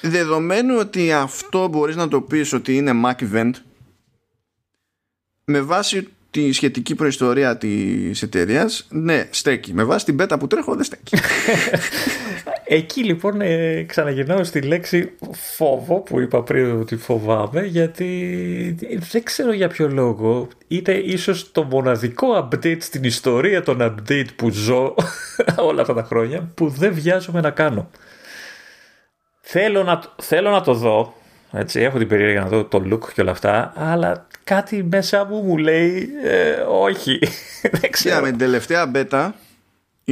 Δεδομένου 0.03 0.77
ότι 0.79 1.13
αυτό 1.13 1.69
μπορείς 1.69 1.97
να 1.97 2.09
το 2.09 2.21
πεις 2.21 2.53
ότι 2.53 2.77
είναι 2.77 2.93
Mac 3.05 3.33
event, 3.33 3.51
με 5.45 5.61
βάση 5.61 6.09
τη 6.31 6.53
σχετική 6.53 6.95
προϊστορία 6.95 7.59
της 7.59 8.23
εταιρείας, 8.23 8.87
ναι, 8.91 9.29
στέκει. 9.31 9.75
Με 9.75 9.85
βάση 9.85 10.05
την 10.05 10.17
beta 10.21 10.37
που 10.39 10.47
τρέχω, 10.47 10.75
δεν 10.75 10.85
στέκει. 10.85 11.17
Εκεί 12.71 13.05
λοιπόν 13.05 13.41
ε, 13.41 13.83
ξαναγυρνάω 13.83 14.45
στη 14.45 14.61
λέξη 14.61 15.13
φόβο 15.33 16.01
που 16.01 16.21
είπα 16.21 16.43
πριν 16.43 16.81
ότι 16.81 16.97
φοβάμαι 16.97 17.65
γιατί 17.65 18.77
δεν 19.11 19.23
ξέρω 19.23 19.53
για 19.53 19.69
ποιο 19.69 19.89
λόγο 19.89 20.49
είτε 20.69 20.93
ίσως 20.93 21.53
το 21.53 21.63
μοναδικό 21.63 22.27
update 22.39 22.77
στην 22.81 23.05
ιστορία 23.05 23.63
των 23.63 23.79
update 23.81 24.27
που 24.37 24.51
ζω 24.51 24.95
όλα 25.69 25.81
αυτά 25.81 25.95
τα 25.95 26.03
χρόνια 26.03 26.51
που 26.55 26.69
δεν 26.69 26.95
βιάζομαι 26.95 27.41
να 27.41 27.51
κάνω. 27.51 27.91
Θέλω 29.41 29.83
να, 29.83 30.03
θέλω 30.23 30.51
να 30.51 30.61
το 30.61 30.75
δω, 30.75 31.15
έτσι, 31.53 31.81
έχω 31.81 31.99
την 31.99 32.09
περιέργεια 32.09 32.41
να 32.41 32.49
δω 32.49 32.65
το 32.65 32.83
look 32.93 33.13
και 33.15 33.21
όλα 33.21 33.31
αυτά, 33.31 33.73
αλλά 33.77 34.27
κάτι 34.45 34.83
μέσα 34.91 35.25
μου 35.25 35.43
μου 35.43 35.57
λέει 35.57 36.09
ε, 36.25 36.51
όχι, 36.69 37.19
δεν 37.63 37.71
Κοίτα, 37.73 37.89
ξέρω. 37.89 38.21
με 38.21 38.29
την 38.29 38.39
τελευταία 38.39 38.91
beta 38.95 39.31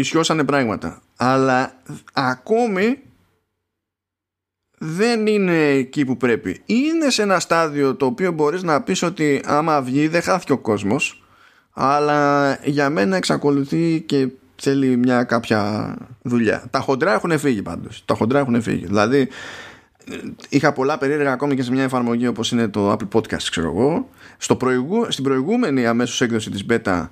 ισιώσανε 0.01 0.44
πράγματα. 0.44 1.02
Αλλά 1.16 1.82
ακόμη 2.12 2.98
δεν 4.78 5.27
είναι 5.27 5.68
εκεί 5.68 6.05
που 6.05 6.16
πρέπει. 6.16 6.62
Είναι 6.66 7.10
σε 7.10 7.23
ένα 7.23 7.40
στάδιο 7.40 7.94
το 7.94 8.06
οποίο 8.06 8.32
μπορείς 8.32 8.62
να 8.62 8.82
πεις 8.82 9.02
ότι 9.02 9.43
άμα 9.44 9.82
βγει 9.82 10.09
δεν 10.09 10.23
χάθηκε 10.23 10.52
ο 10.52 10.59
κόσμος 10.59 11.24
αλλά 11.73 12.52
για 12.64 12.90
μένα 12.90 13.16
εξακολουθεί 13.16 14.01
και 14.06 14.28
θέλει 14.56 14.97
μια 14.97 15.24
κάποια 15.24 15.94
δουλειά. 16.23 16.64
Τα 16.70 16.81
χοντρά 16.81 17.12
έχουν 17.12 17.39
φύγει 17.39 17.62
πάντως. 17.62 18.02
Τα 18.05 18.14
χοντρά 18.14 18.39
έχουν 18.39 18.62
φύγει. 18.62 18.86
Δηλαδή 18.86 19.28
είχα 20.48 20.73
πολλά 20.73 20.98
περίεργα 20.98 21.32
ακόμη 21.32 21.55
και 21.55 21.62
σε 21.62 21.73
μια 21.73 21.82
εφαρμογή 21.82 22.27
όπως 22.27 22.52
είναι 22.52 22.68
το 22.68 22.93
Apple 22.93 23.09
Podcast 23.12 23.43
ξέρω 23.51 23.66
εγώ. 23.66 24.09
Στο 24.39 24.56
προηγού, 24.56 25.06
στην 25.09 25.24
προηγούμενη 25.24 25.86
αμέσως 25.86 26.20
έκδοση 26.20 26.51
της 26.51 26.66
beta 26.70 27.09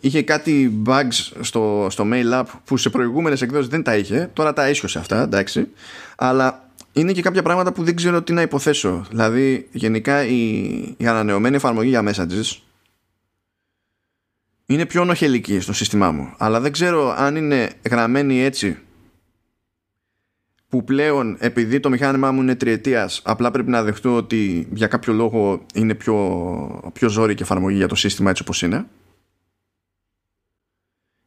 είχε 0.00 0.22
κάτι 0.22 0.82
bugs 0.86 1.32
στο, 1.40 1.86
στο 1.90 2.08
mail 2.12 2.40
app 2.40 2.44
που 2.64 2.76
σε 2.76 2.90
προηγούμενες 2.90 3.42
εκδόσεις 3.42 3.68
δεν 3.68 3.82
τα 3.82 3.96
είχε. 3.96 4.30
Τώρα 4.32 4.52
τα 4.52 4.68
ίσιοσε 4.68 4.98
αυτά 4.98 5.22
εντάξει. 5.22 5.68
Αλλά 6.16 6.68
είναι 6.92 7.12
και 7.12 7.22
κάποια 7.22 7.42
πράγματα 7.42 7.72
που 7.72 7.84
δεν 7.84 7.96
ξέρω 7.96 8.22
τι 8.22 8.32
να 8.32 8.42
υποθέσω. 8.42 9.06
Δηλαδή 9.10 9.68
γενικά 9.72 10.24
η, 10.24 10.62
η 10.96 11.06
ανανεωμένη 11.06 11.56
εφαρμογή 11.56 11.88
για 11.88 12.04
messages 12.08 12.58
είναι 14.66 14.86
πιο 14.86 15.04
νοχελική 15.04 15.60
στο 15.60 15.72
σύστημά 15.72 16.10
μου. 16.10 16.34
Αλλά 16.38 16.60
δεν 16.60 16.72
ξέρω 16.72 17.14
αν 17.18 17.36
είναι 17.36 17.70
γραμμένη 17.90 18.42
έτσι 18.42 18.78
που 20.68 20.84
πλέον 20.84 21.36
επειδή 21.40 21.80
το 21.80 21.90
μηχάνημά 21.90 22.32
μου 22.32 22.40
είναι 22.40 22.54
τριετίας 22.54 23.20
απλά 23.24 23.50
πρέπει 23.50 23.70
να 23.70 23.82
δεχτώ 23.82 24.16
ότι 24.16 24.68
για 24.72 24.86
κάποιο 24.86 25.12
λόγο 25.12 25.66
είναι 25.74 25.94
πιο, 25.94 26.90
πιο 26.92 27.08
ζόρικη 27.08 27.42
εφαρμογή 27.42 27.76
για 27.76 27.88
το 27.88 27.94
σύστημα 27.94 28.30
έτσι 28.30 28.42
όπως 28.42 28.62
είναι 28.62 28.86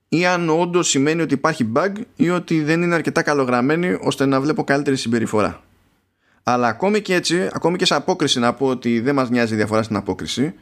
ή 0.10 0.26
αν 0.26 0.50
όντως 0.50 0.90
σημαίνει 0.90 1.22
ότι 1.22 1.34
υπάρχει 1.34 1.72
bug 1.76 1.92
ή 2.16 2.30
ότι 2.30 2.64
δεν 2.64 2.82
είναι 2.82 2.96
αρκετά 2.96 3.22
καλογραμμένη 3.22 3.98
ώστε 4.02 4.26
να 4.26 4.42
βλέπω 4.42 4.64
καλύτερη 4.64 4.98
συμπεριφορά. 4.98 5.64
Αλλά 6.44 6.68
ακόμη 6.68 7.02
και 7.02 7.14
έτσι, 7.14 7.50
ακόμη 7.54 7.78
και 7.78 7.86
σε 7.86 7.96
απόκριση 7.96 8.40
να 8.40 8.54
πω 8.54 8.68
ότι 8.68 9.00
δεν 9.00 9.16
μας 9.16 9.30
νοιάζει 9.30 9.54
η 9.54 9.56
διαφορά 9.56 9.84
στην 9.84 9.96
απόκριση, 9.96 10.54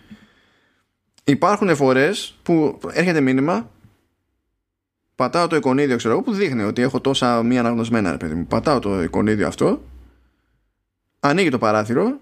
υπάρχουν 1.23 1.75
φορές 1.75 2.35
που 2.43 2.79
έρχεται 2.91 3.21
μήνυμα, 3.21 3.71
πατάω 5.15 5.47
το 5.47 5.55
εικονίδιο 5.55 5.97
ξέρω 5.97 6.13
εγώ 6.13 6.23
που 6.23 6.33
δείχνει 6.33 6.63
ότι 6.63 6.81
έχω 6.81 7.01
τόσα 7.01 7.43
μη 7.43 7.57
αναγνωσμένα 7.57 8.11
ρε 8.11 8.17
παιδί 8.17 8.33
μου. 8.33 8.45
Πατάω 8.45 8.79
το 8.79 9.03
εικονίδιο 9.03 9.47
αυτό, 9.47 9.83
ανοίγει 11.19 11.49
το 11.49 11.57
παράθυρο 11.57 12.19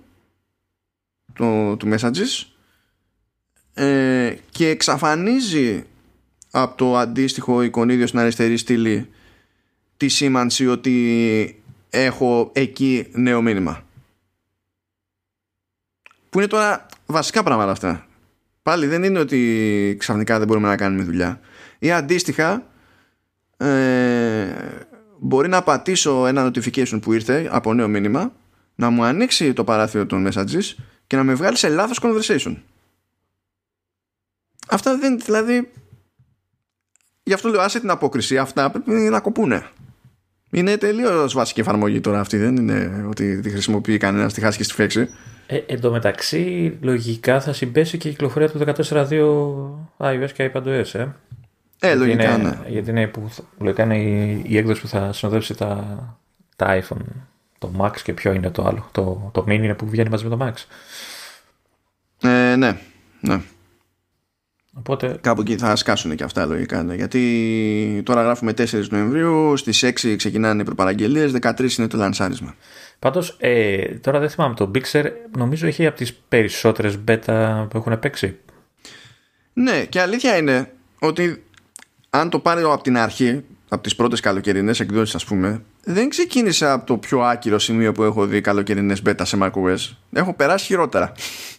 το, 1.33 1.77
του 1.77 1.89
messages 1.93 2.45
ε, 3.73 4.35
και 4.49 4.69
εξαφανίζει 4.69 5.85
από 6.51 6.77
το 6.77 6.97
αντίστοιχο 6.97 7.61
εικονίδιο 7.61 8.07
στην 8.07 8.19
αριστερή 8.19 8.57
στήλη 8.57 9.09
τη 9.97 10.07
σήμανση 10.07 10.67
ότι 10.67 11.61
έχω 11.89 12.49
εκεί 12.53 13.07
νέο 13.11 13.41
μήνυμα. 13.41 13.83
Που 16.29 16.39
είναι 16.39 16.47
τώρα 16.47 16.85
βασικά 17.05 17.43
πράγματα 17.43 17.71
αυτά. 17.71 18.05
Πάλι 18.61 18.87
δεν 18.87 19.03
είναι 19.03 19.19
ότι 19.19 19.95
ξαφνικά 19.99 20.37
δεν 20.37 20.47
μπορούμε 20.47 20.67
να 20.67 20.75
κάνουμε 20.75 21.03
δουλειά. 21.03 21.39
Ή 21.79 21.91
αντίστοιχα 21.91 22.67
ε, 23.57 24.47
μπορεί 25.19 25.49
να 25.49 25.63
πατήσω 25.63 26.27
ένα 26.27 26.47
notification 26.47 27.01
που 27.01 27.13
ήρθε 27.13 27.47
από 27.51 27.73
νέο 27.73 27.87
μήνυμα 27.87 28.33
να 28.75 28.89
μου 28.89 29.03
ανοίξει 29.03 29.53
το 29.53 29.63
παράθυρο 29.63 30.05
των 30.05 30.27
messages 30.27 30.75
και 31.07 31.15
να 31.15 31.23
με 31.23 31.33
βγάλει 31.33 31.57
σε 31.57 31.69
λάθος 31.69 31.99
conversation. 32.01 32.55
Αυτά 34.67 34.97
δεν 34.97 35.19
δηλαδή 35.19 35.71
Γι' 37.23 37.33
αυτό 37.33 37.49
λέω 37.49 37.61
άσε 37.61 37.79
την 37.79 37.89
απόκριση. 37.89 38.37
Αυτά 38.37 38.71
πρέπει 38.71 38.91
να 38.91 39.19
κοπούνε. 39.19 39.65
Είναι 40.51 40.77
τελείως 40.77 41.33
βασική 41.33 41.59
εφαρμογή 41.59 42.01
τώρα 42.01 42.19
αυτή. 42.19 42.37
Δεν 42.37 42.55
είναι 42.55 43.05
ότι 43.09 43.39
τη 43.39 43.49
χρησιμοποιεί 43.49 43.97
κανένας 43.97 44.31
στη 44.31 44.41
χάση 44.41 44.57
και 44.57 44.63
στη 44.63 44.73
φέξη. 44.73 45.09
Ε, 45.47 45.57
εν 45.65 45.81
τω 45.81 45.91
μεταξύ, 45.91 46.77
λογικά 46.81 47.41
θα 47.41 47.53
συμπέσει 47.53 47.97
και 47.97 48.07
η 48.07 48.11
κυκλοφορία 48.11 48.49
του 48.49 48.59
14.2 49.97 50.07
iOS 50.07 50.29
και 50.33 50.51
iPadOS, 50.53 50.93
ε. 50.93 51.07
Ε, 51.79 51.95
λογικά, 51.95 52.35
είναι, 52.35 52.43
ναι. 52.49 52.59
Γιατί 52.69 52.89
είναι, 52.89 53.07
που, 53.07 53.27
θα- 53.29 53.43
λογικά 53.59 53.83
είναι 53.83 53.97
η, 54.01 54.41
η 54.47 54.57
έκδοση 54.57 54.81
που 54.81 54.87
θα 54.87 55.13
συνοδεύσει 55.13 55.53
τα, 55.55 55.97
τα 56.55 56.81
iPhone. 56.83 57.01
Το 57.57 57.71
Max 57.79 57.91
και 58.03 58.13
ποιο 58.13 58.33
είναι 58.33 58.49
το 58.49 58.65
άλλο. 58.65 58.89
Το, 58.91 59.29
το 59.33 59.41
Mini 59.47 59.51
είναι 59.51 59.73
που 59.73 59.87
βγαίνει 59.89 60.09
μαζί 60.09 60.25
με 60.27 60.37
το 60.37 60.45
Max. 60.45 60.53
Ε, 62.29 62.55
ναι, 62.55 62.77
ναι. 63.19 63.41
Οπότε, 64.73 65.17
Κάπου 65.21 65.41
εκεί 65.41 65.57
θα 65.57 65.75
σκάσουν 65.75 66.15
και 66.15 66.23
αυτά 66.23 66.45
λογικά. 66.45 66.83
Ναι. 66.83 66.95
Γιατί 66.95 68.01
τώρα 68.05 68.21
γράφουμε 68.21 68.53
4 68.57 68.89
Νοεμβρίου, 68.89 69.57
στις 69.57 69.83
6 69.83 70.15
ξεκινάνε 70.17 70.61
οι 70.61 70.65
προπαραγγελίες, 70.65 71.31
13 71.41 71.77
είναι 71.77 71.87
το 71.87 71.97
λανσάρισμα. 71.97 72.55
πάντως, 72.99 73.35
ε, 73.39 73.85
τώρα 73.85 74.19
δεν 74.19 74.29
θυμάμαι, 74.29 74.55
το 74.55 74.71
Bixer 74.75 75.05
νομίζω 75.37 75.67
έχει 75.67 75.85
από 75.85 75.97
τις 75.97 76.13
περισσότερες 76.13 76.99
beta 77.07 77.65
που 77.69 77.77
έχουν 77.77 77.99
παίξει. 77.99 78.37
Ναι, 79.53 79.85
και 79.85 80.01
αλήθεια 80.01 80.37
είναι 80.37 80.71
ότι 80.99 81.43
αν 82.09 82.29
το 82.29 82.39
πάρει 82.39 82.61
από 82.61 82.81
την 82.83 82.97
αρχή, 82.97 83.43
από 83.69 83.83
τις 83.83 83.95
πρώτες 83.95 84.19
καλοκαιρινές 84.19 84.79
εκδόσεις 84.79 85.15
ας 85.15 85.25
πούμε, 85.25 85.61
δεν 85.83 86.09
ξεκίνησα 86.09 86.73
από 86.73 86.85
το 86.85 86.97
πιο 86.97 87.21
άκυρο 87.21 87.59
σημείο 87.59 87.91
που 87.91 88.03
έχω 88.03 88.25
δει 88.25 88.41
καλοκαιρινές 88.41 89.01
beta 89.05 89.21
σε 89.21 89.37
macOS. 89.41 89.95
Έχω 90.13 90.33
περάσει 90.33 90.65
χειρότερα. 90.65 91.11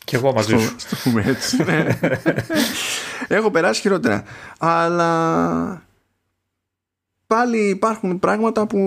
Και 0.05 0.16
εγώ 0.16 0.32
μαζί 0.32 0.59
σου. 0.59 0.74
Στο 0.78 0.97
πούμε 0.97 1.23
έτσι. 1.27 1.62
ναι. 1.65 1.86
Έχω 3.36 3.51
περάσει 3.51 3.81
χειρότερα. 3.81 4.24
Αλλά 4.59 5.82
πάλι 7.27 7.69
υπάρχουν 7.69 8.19
πράγματα 8.19 8.66
που, 8.66 8.78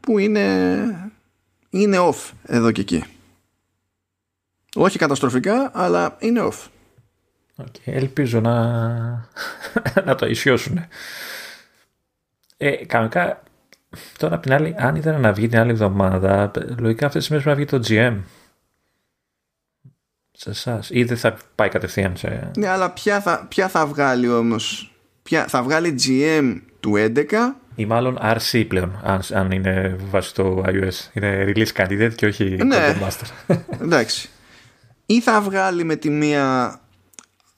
που 0.00 0.18
είναι, 0.18 1.12
είναι 1.70 1.96
off 2.00 2.30
εδώ 2.42 2.70
και 2.70 2.80
εκεί. 2.80 3.04
Όχι 4.74 4.98
καταστροφικά, 4.98 5.70
αλλά 5.74 6.16
είναι 6.18 6.40
off. 6.42 6.68
Οκ, 7.56 7.74
ελπίζω 7.84 8.40
να, 8.40 8.60
να 10.06 10.14
το 10.14 10.26
ισιώσουν. 10.26 10.86
Ε, 12.56 12.70
κανονικά, 12.70 13.42
τώρα 14.16 14.34
απ' 14.34 14.42
την 14.42 14.52
άλλη, 14.52 14.74
αν 14.78 14.96
ήταν 14.96 15.20
να 15.20 15.32
βγει 15.32 15.48
την 15.48 15.58
άλλη 15.58 15.70
εβδομάδα, 15.70 16.50
λογικά 16.78 17.06
αυτές 17.06 17.20
τις 17.20 17.30
μέρες 17.30 17.44
πρέπει 17.44 17.60
να 17.60 17.78
βγει 17.78 17.84
το 17.84 17.94
GM. 17.94 18.20
σε 20.32 20.50
εσάς. 20.50 20.90
Ή 20.90 21.04
δεν 21.04 21.16
θα 21.16 21.36
πάει 21.54 21.68
κατευθείαν 21.68 22.16
σε. 22.16 22.50
Ναι, 22.56 22.68
αλλά 22.68 22.90
ποια 22.90 23.20
θα, 23.20 23.46
ποια 23.48 23.68
θα 23.68 23.86
βγάλει 23.86 24.28
όμως; 24.28 24.94
Θα 25.46 25.62
βγάλει 25.62 25.94
GM 26.06 26.60
του 26.80 26.92
11 26.96 27.24
ή 27.74 27.86
μάλλον 27.86 28.18
RC 28.22 28.64
πλέον, 28.68 29.00
αν, 29.02 29.20
αν 29.32 29.50
είναι 29.50 29.96
βάσει 30.10 30.34
το 30.34 30.64
iOS. 30.66 31.10
Είναι 31.12 31.44
release 31.46 31.72
candidate 31.76 32.12
και 32.14 32.26
όχι 32.26 32.44
ναι. 32.44 32.96
master. 33.02 33.56
Εντάξει. 33.82 34.28
Ή 35.06 35.20
θα 35.20 35.40
βγάλει 35.40 35.84
με 35.84 35.96
τη 35.96 36.10
μία 36.10 36.76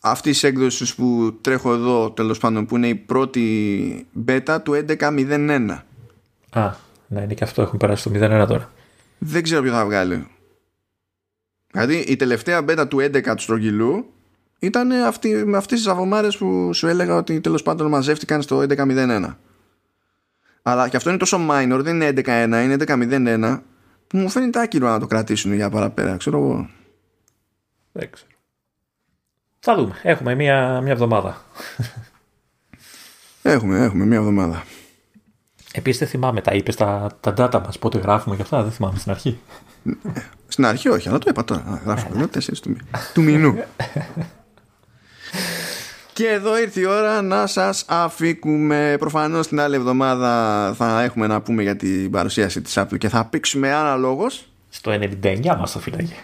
αυτή 0.00 0.30
της 0.30 0.42
έκδοσης 0.42 0.94
που 0.94 1.38
τρέχω 1.40 1.72
εδώ 1.72 2.10
τέλος 2.10 2.38
πάντων 2.38 2.66
που 2.66 2.76
είναι 2.76 2.88
η 2.88 2.94
πρώτη 2.94 4.06
beta 4.26 4.58
του 4.62 4.84
11.01. 4.98 5.78
Α, 6.54 6.74
ναι, 7.06 7.20
είναι 7.20 7.34
και 7.34 7.44
αυτό. 7.44 7.62
Έχουν 7.62 7.78
περάσει 7.78 8.10
το 8.10 8.10
01 8.42 8.46
τώρα. 8.48 8.72
Δεν 9.18 9.42
ξέρω 9.42 9.62
ποιο 9.62 9.72
θα 9.72 9.84
βγάλει. 9.84 10.28
Δηλαδή 11.70 11.96
η 11.96 12.16
τελευταία 12.16 12.64
beta 12.68 12.84
του 12.88 12.98
11 13.00 13.22
του 13.36 13.42
στρογγυλού 13.42 14.12
ήταν 14.58 14.92
αυτή, 14.92 15.28
με 15.28 15.56
αυτές 15.56 15.78
τις 15.78 15.88
αβομάρες 15.88 16.36
που 16.36 16.72
σου 16.74 16.86
έλεγα 16.86 17.16
ότι 17.16 17.40
τέλος 17.40 17.62
πάντων 17.62 17.88
μαζεύτηκαν 17.88 18.42
στο 18.42 18.64
11.01. 18.68 19.34
Αλλά 20.62 20.88
και 20.88 20.96
αυτό 20.96 21.08
είναι 21.08 21.18
τόσο 21.18 21.38
minor, 21.50 21.80
δεν 21.82 21.94
είναι 21.94 22.12
11.1, 22.16 22.62
είναι 22.64 22.76
11.01 22.78 23.60
που 24.06 24.18
μου 24.18 24.28
φαίνεται 24.28 24.60
άκυρο 24.60 24.88
να 24.88 24.98
το 24.98 25.06
κρατήσουν 25.06 25.52
για 25.52 25.70
παραπέρα, 25.70 26.16
ξέρω 26.16 26.38
εγώ. 26.38 26.68
Δεν 27.92 28.10
ξέρω. 28.10 28.30
Θα 29.60 29.74
δούμε. 29.74 30.00
Έχουμε 30.02 30.34
μία, 30.34 30.80
μία 30.80 30.92
εβδομάδα. 30.92 31.44
Έχουμε, 33.42 33.78
έχουμε 33.78 34.04
μία 34.04 34.18
εβδομάδα. 34.18 34.64
Επίσης 35.76 35.98
δεν 35.98 36.08
θυμάμαι, 36.08 36.40
τα 36.40 36.52
είπες 36.52 36.76
τα, 36.76 37.08
τα 37.20 37.34
data 37.36 37.60
μας, 37.64 37.78
πότε 37.78 37.98
γράφουμε 37.98 38.36
και 38.36 38.42
αυτά, 38.42 38.62
δεν 38.62 38.72
θυμάμαι 38.72 38.98
στην 38.98 39.10
αρχή. 39.10 39.38
Στην 40.48 40.66
αρχή 40.66 40.88
όχι, 40.88 41.08
αλλά 41.08 41.18
το 41.18 41.26
είπα 41.30 41.44
τώρα. 41.44 41.80
Γράφουμε 41.84 42.28
4 42.34 42.58
του, 42.62 42.76
του 43.14 43.22
μηνού. 43.22 43.58
Και 46.12 46.28
εδώ 46.28 46.58
ήρθε 46.58 46.80
η 46.80 46.84
ώρα 46.84 47.22
να 47.22 47.46
σας 47.46 47.84
αφήκουμε. 47.88 48.96
Προφανώς 48.98 49.48
την 49.48 49.60
άλλη 49.60 49.74
εβδομάδα 49.74 50.72
θα 50.76 51.02
έχουμε 51.02 51.26
να 51.26 51.40
πούμε 51.40 51.62
για 51.62 51.76
την 51.76 52.10
παρουσίαση 52.10 52.62
της 52.62 52.78
Apple 52.78 52.98
και 52.98 53.08
θα 53.08 53.24
πήξουμε 53.24 53.72
αναλόγως. 53.74 54.48
Στο 54.68 54.92
99 55.22 55.56
μας 55.58 55.72
το 55.72 55.78
φυλάγει. 55.78 56.14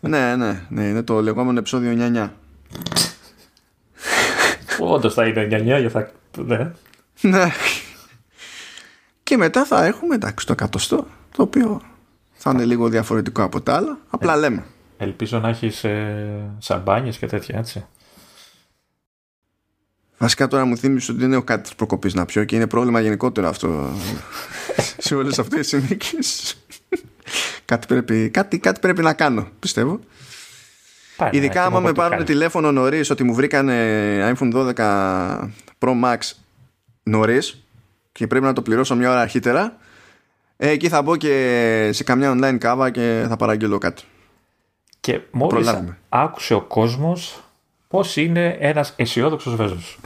ναι, 0.00 0.36
ναι, 0.36 0.62
ναι, 0.68 0.84
είναι 0.84 1.02
το 1.02 1.20
λεγόμενο 1.20 1.58
επεισόδιο 1.58 2.10
9. 2.14 2.28
Όντως 4.80 5.14
θα 5.14 5.26
είναι 5.26 5.48
9 5.50 5.80
για 5.80 5.90
θα... 5.90 6.10
Ναι. 7.20 7.50
Ναι. 9.36 9.40
Και 9.40 9.46
μετά 9.46 9.64
θα 9.64 9.84
έχουμε 9.84 10.14
εντάξει 10.14 10.46
το 10.46 10.52
εκατοστό 10.52 11.06
το 11.36 11.42
οποίο 11.42 11.82
θα 12.32 12.50
είναι 12.50 12.64
λίγο 12.64 12.88
διαφορετικό 12.88 13.42
από 13.42 13.60
τα 13.60 13.74
άλλα. 13.74 13.98
Απλά 14.10 14.36
λέμε. 14.36 14.64
Ελπίζω 14.96 15.38
να 15.38 15.48
έχεις 15.48 15.84
ε, 15.84 16.50
σαμπάνιες 16.58 17.18
και 17.18 17.26
τέτοια 17.26 17.58
έτσι. 17.58 17.86
Βασικά 20.18 20.48
τώρα 20.48 20.64
μου 20.64 20.76
θύμισε 20.76 21.12
ότι 21.12 21.20
δεν 21.20 21.32
έχω 21.32 21.42
κάτι 21.42 21.62
της 21.62 21.74
προκοπής 21.74 22.14
να 22.14 22.24
πιω 22.24 22.44
και 22.44 22.56
είναι 22.56 22.66
πρόβλημα 22.66 23.00
γενικότερο 23.00 23.48
αυτό 23.48 23.90
σε 24.98 25.14
όλες 25.14 25.38
αυτές 25.38 25.58
τις 25.58 25.68
συνθήκε. 25.68 26.16
κάτι, 27.64 27.86
πρέπει, 27.86 28.30
κάτι, 28.30 28.58
κάτι 28.58 28.80
πρέπει 28.80 29.02
να 29.02 29.12
κάνω, 29.12 29.48
πιστεύω. 29.58 30.00
Πάνε, 31.16 31.30
Ειδικά 31.34 31.64
άμα 31.64 31.80
με 31.80 31.92
πάρουν 31.92 32.24
τηλέφωνο 32.24 32.72
νωρίς 32.72 33.10
ότι 33.10 33.22
μου 33.24 33.34
βρήκανε 33.34 34.34
iPhone 34.34 34.74
12 34.74 34.74
Pro 35.78 36.00
Max 36.04 36.18
νωρίς 37.02 37.64
και 38.12 38.26
πρέπει 38.26 38.44
να 38.44 38.52
το 38.52 38.62
πληρώσω 38.62 38.96
μια 38.96 39.10
ώρα 39.10 39.20
αρχίτερα. 39.20 39.76
Ε, 40.56 40.68
εκεί 40.68 40.88
θα 40.88 41.02
μπω 41.02 41.16
και 41.16 41.90
σε 41.92 42.04
καμιά 42.04 42.36
online 42.36 42.56
κάβα 42.58 42.90
και 42.90 43.24
θα 43.28 43.36
παραγγείλω 43.36 43.78
κάτι. 43.78 44.02
Και 45.00 45.20
μόλις 45.30 45.74
άκουσε 46.08 46.54
ο 46.54 46.60
κόσμος 46.60 47.42
πώς 47.88 48.16
είναι 48.16 48.56
ένας 48.60 48.92
αισιόδοξος 48.96 49.54
Βέζος. 49.54 49.98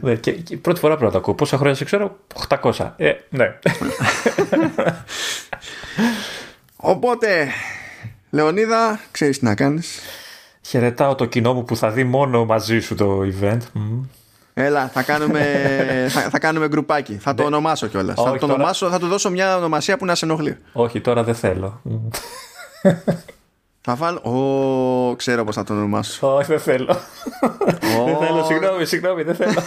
ναι, 0.00 0.14
και, 0.14 0.32
και, 0.32 0.56
πρώτη 0.56 0.80
φορά 0.80 0.96
πρώτα 0.96 1.18
ακούω. 1.18 1.34
Πόσα 1.34 1.56
χρόνια 1.56 1.76
σε 1.76 1.84
ξέρω, 1.84 2.18
800. 2.48 2.92
Ε, 2.96 3.12
ναι. 3.28 3.54
Οπότε, 6.76 7.48
Λεωνίδα, 8.30 9.00
ξέρεις 9.10 9.38
τι 9.38 9.44
να 9.44 9.54
κάνεις. 9.54 10.00
Χαιρετάω 10.60 11.14
το 11.14 11.24
κοινό 11.24 11.54
μου 11.54 11.64
που 11.64 11.76
θα 11.76 11.90
δει 11.90 12.04
μόνο 12.04 12.44
μαζί 12.44 12.80
σου 12.80 12.94
το 12.94 13.20
event. 13.20 13.58
Έλα, 14.54 14.88
θα 14.88 15.02
κάνουμε, 15.02 15.40
θα, 16.14 16.20
θα 16.20 16.38
κάνουμε 16.38 16.68
γκρουπάκι. 16.68 17.14
Θα 17.14 17.34
το 17.34 17.42
ναι. 17.42 17.48
ονομάσω 17.48 17.86
κιόλας. 17.86 18.22
Θα 18.22 18.38
το 18.38 18.44
ονομάσω, 18.46 18.88
θα 18.88 18.98
του 18.98 19.06
δώσω 19.06 19.30
μια 19.30 19.56
ονομασία 19.56 19.96
που 19.96 20.04
να 20.04 20.14
σε 20.14 20.24
ενοχλεί. 20.24 20.58
Όχι, 20.72 21.00
τώρα 21.00 21.24
δεν 21.24 21.34
θέλω. 21.34 21.80
Θα 23.82 23.94
βάλω. 23.94 24.18
Ω, 24.18 25.16
ξέρω 25.16 25.44
πώς 25.44 25.54
θα 25.54 25.64
το 25.64 25.72
ονομάσω. 25.72 26.36
Όχι, 26.36 26.46
δεν 26.46 26.60
θέλω. 26.60 26.96
Δεν 28.04 28.16
θέλω, 28.18 28.44
συγγνώμη, 28.44 28.84
συγγνώμη, 28.84 29.22
δεν 29.22 29.34
θέλω. 29.34 29.60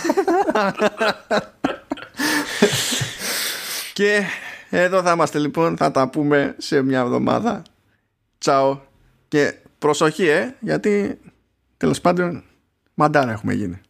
Και 3.93 4.21
εδώ 4.69 5.01
θα 5.01 5.11
είμαστε 5.11 5.39
λοιπόν, 5.39 5.77
θα 5.77 5.91
τα 5.91 6.09
πούμε 6.09 6.55
σε 6.57 6.81
μια 6.81 6.99
εβδομάδα. 6.99 7.61
Τσαο. 8.37 8.79
Και 9.27 9.55
προσοχή, 9.79 10.27
ε, 10.27 10.55
γιατί 10.59 11.19
τέλος 11.77 12.01
πάντων 12.01 12.43
μαντάρα 12.93 13.31
έχουμε 13.31 13.53
γίνει. 13.53 13.81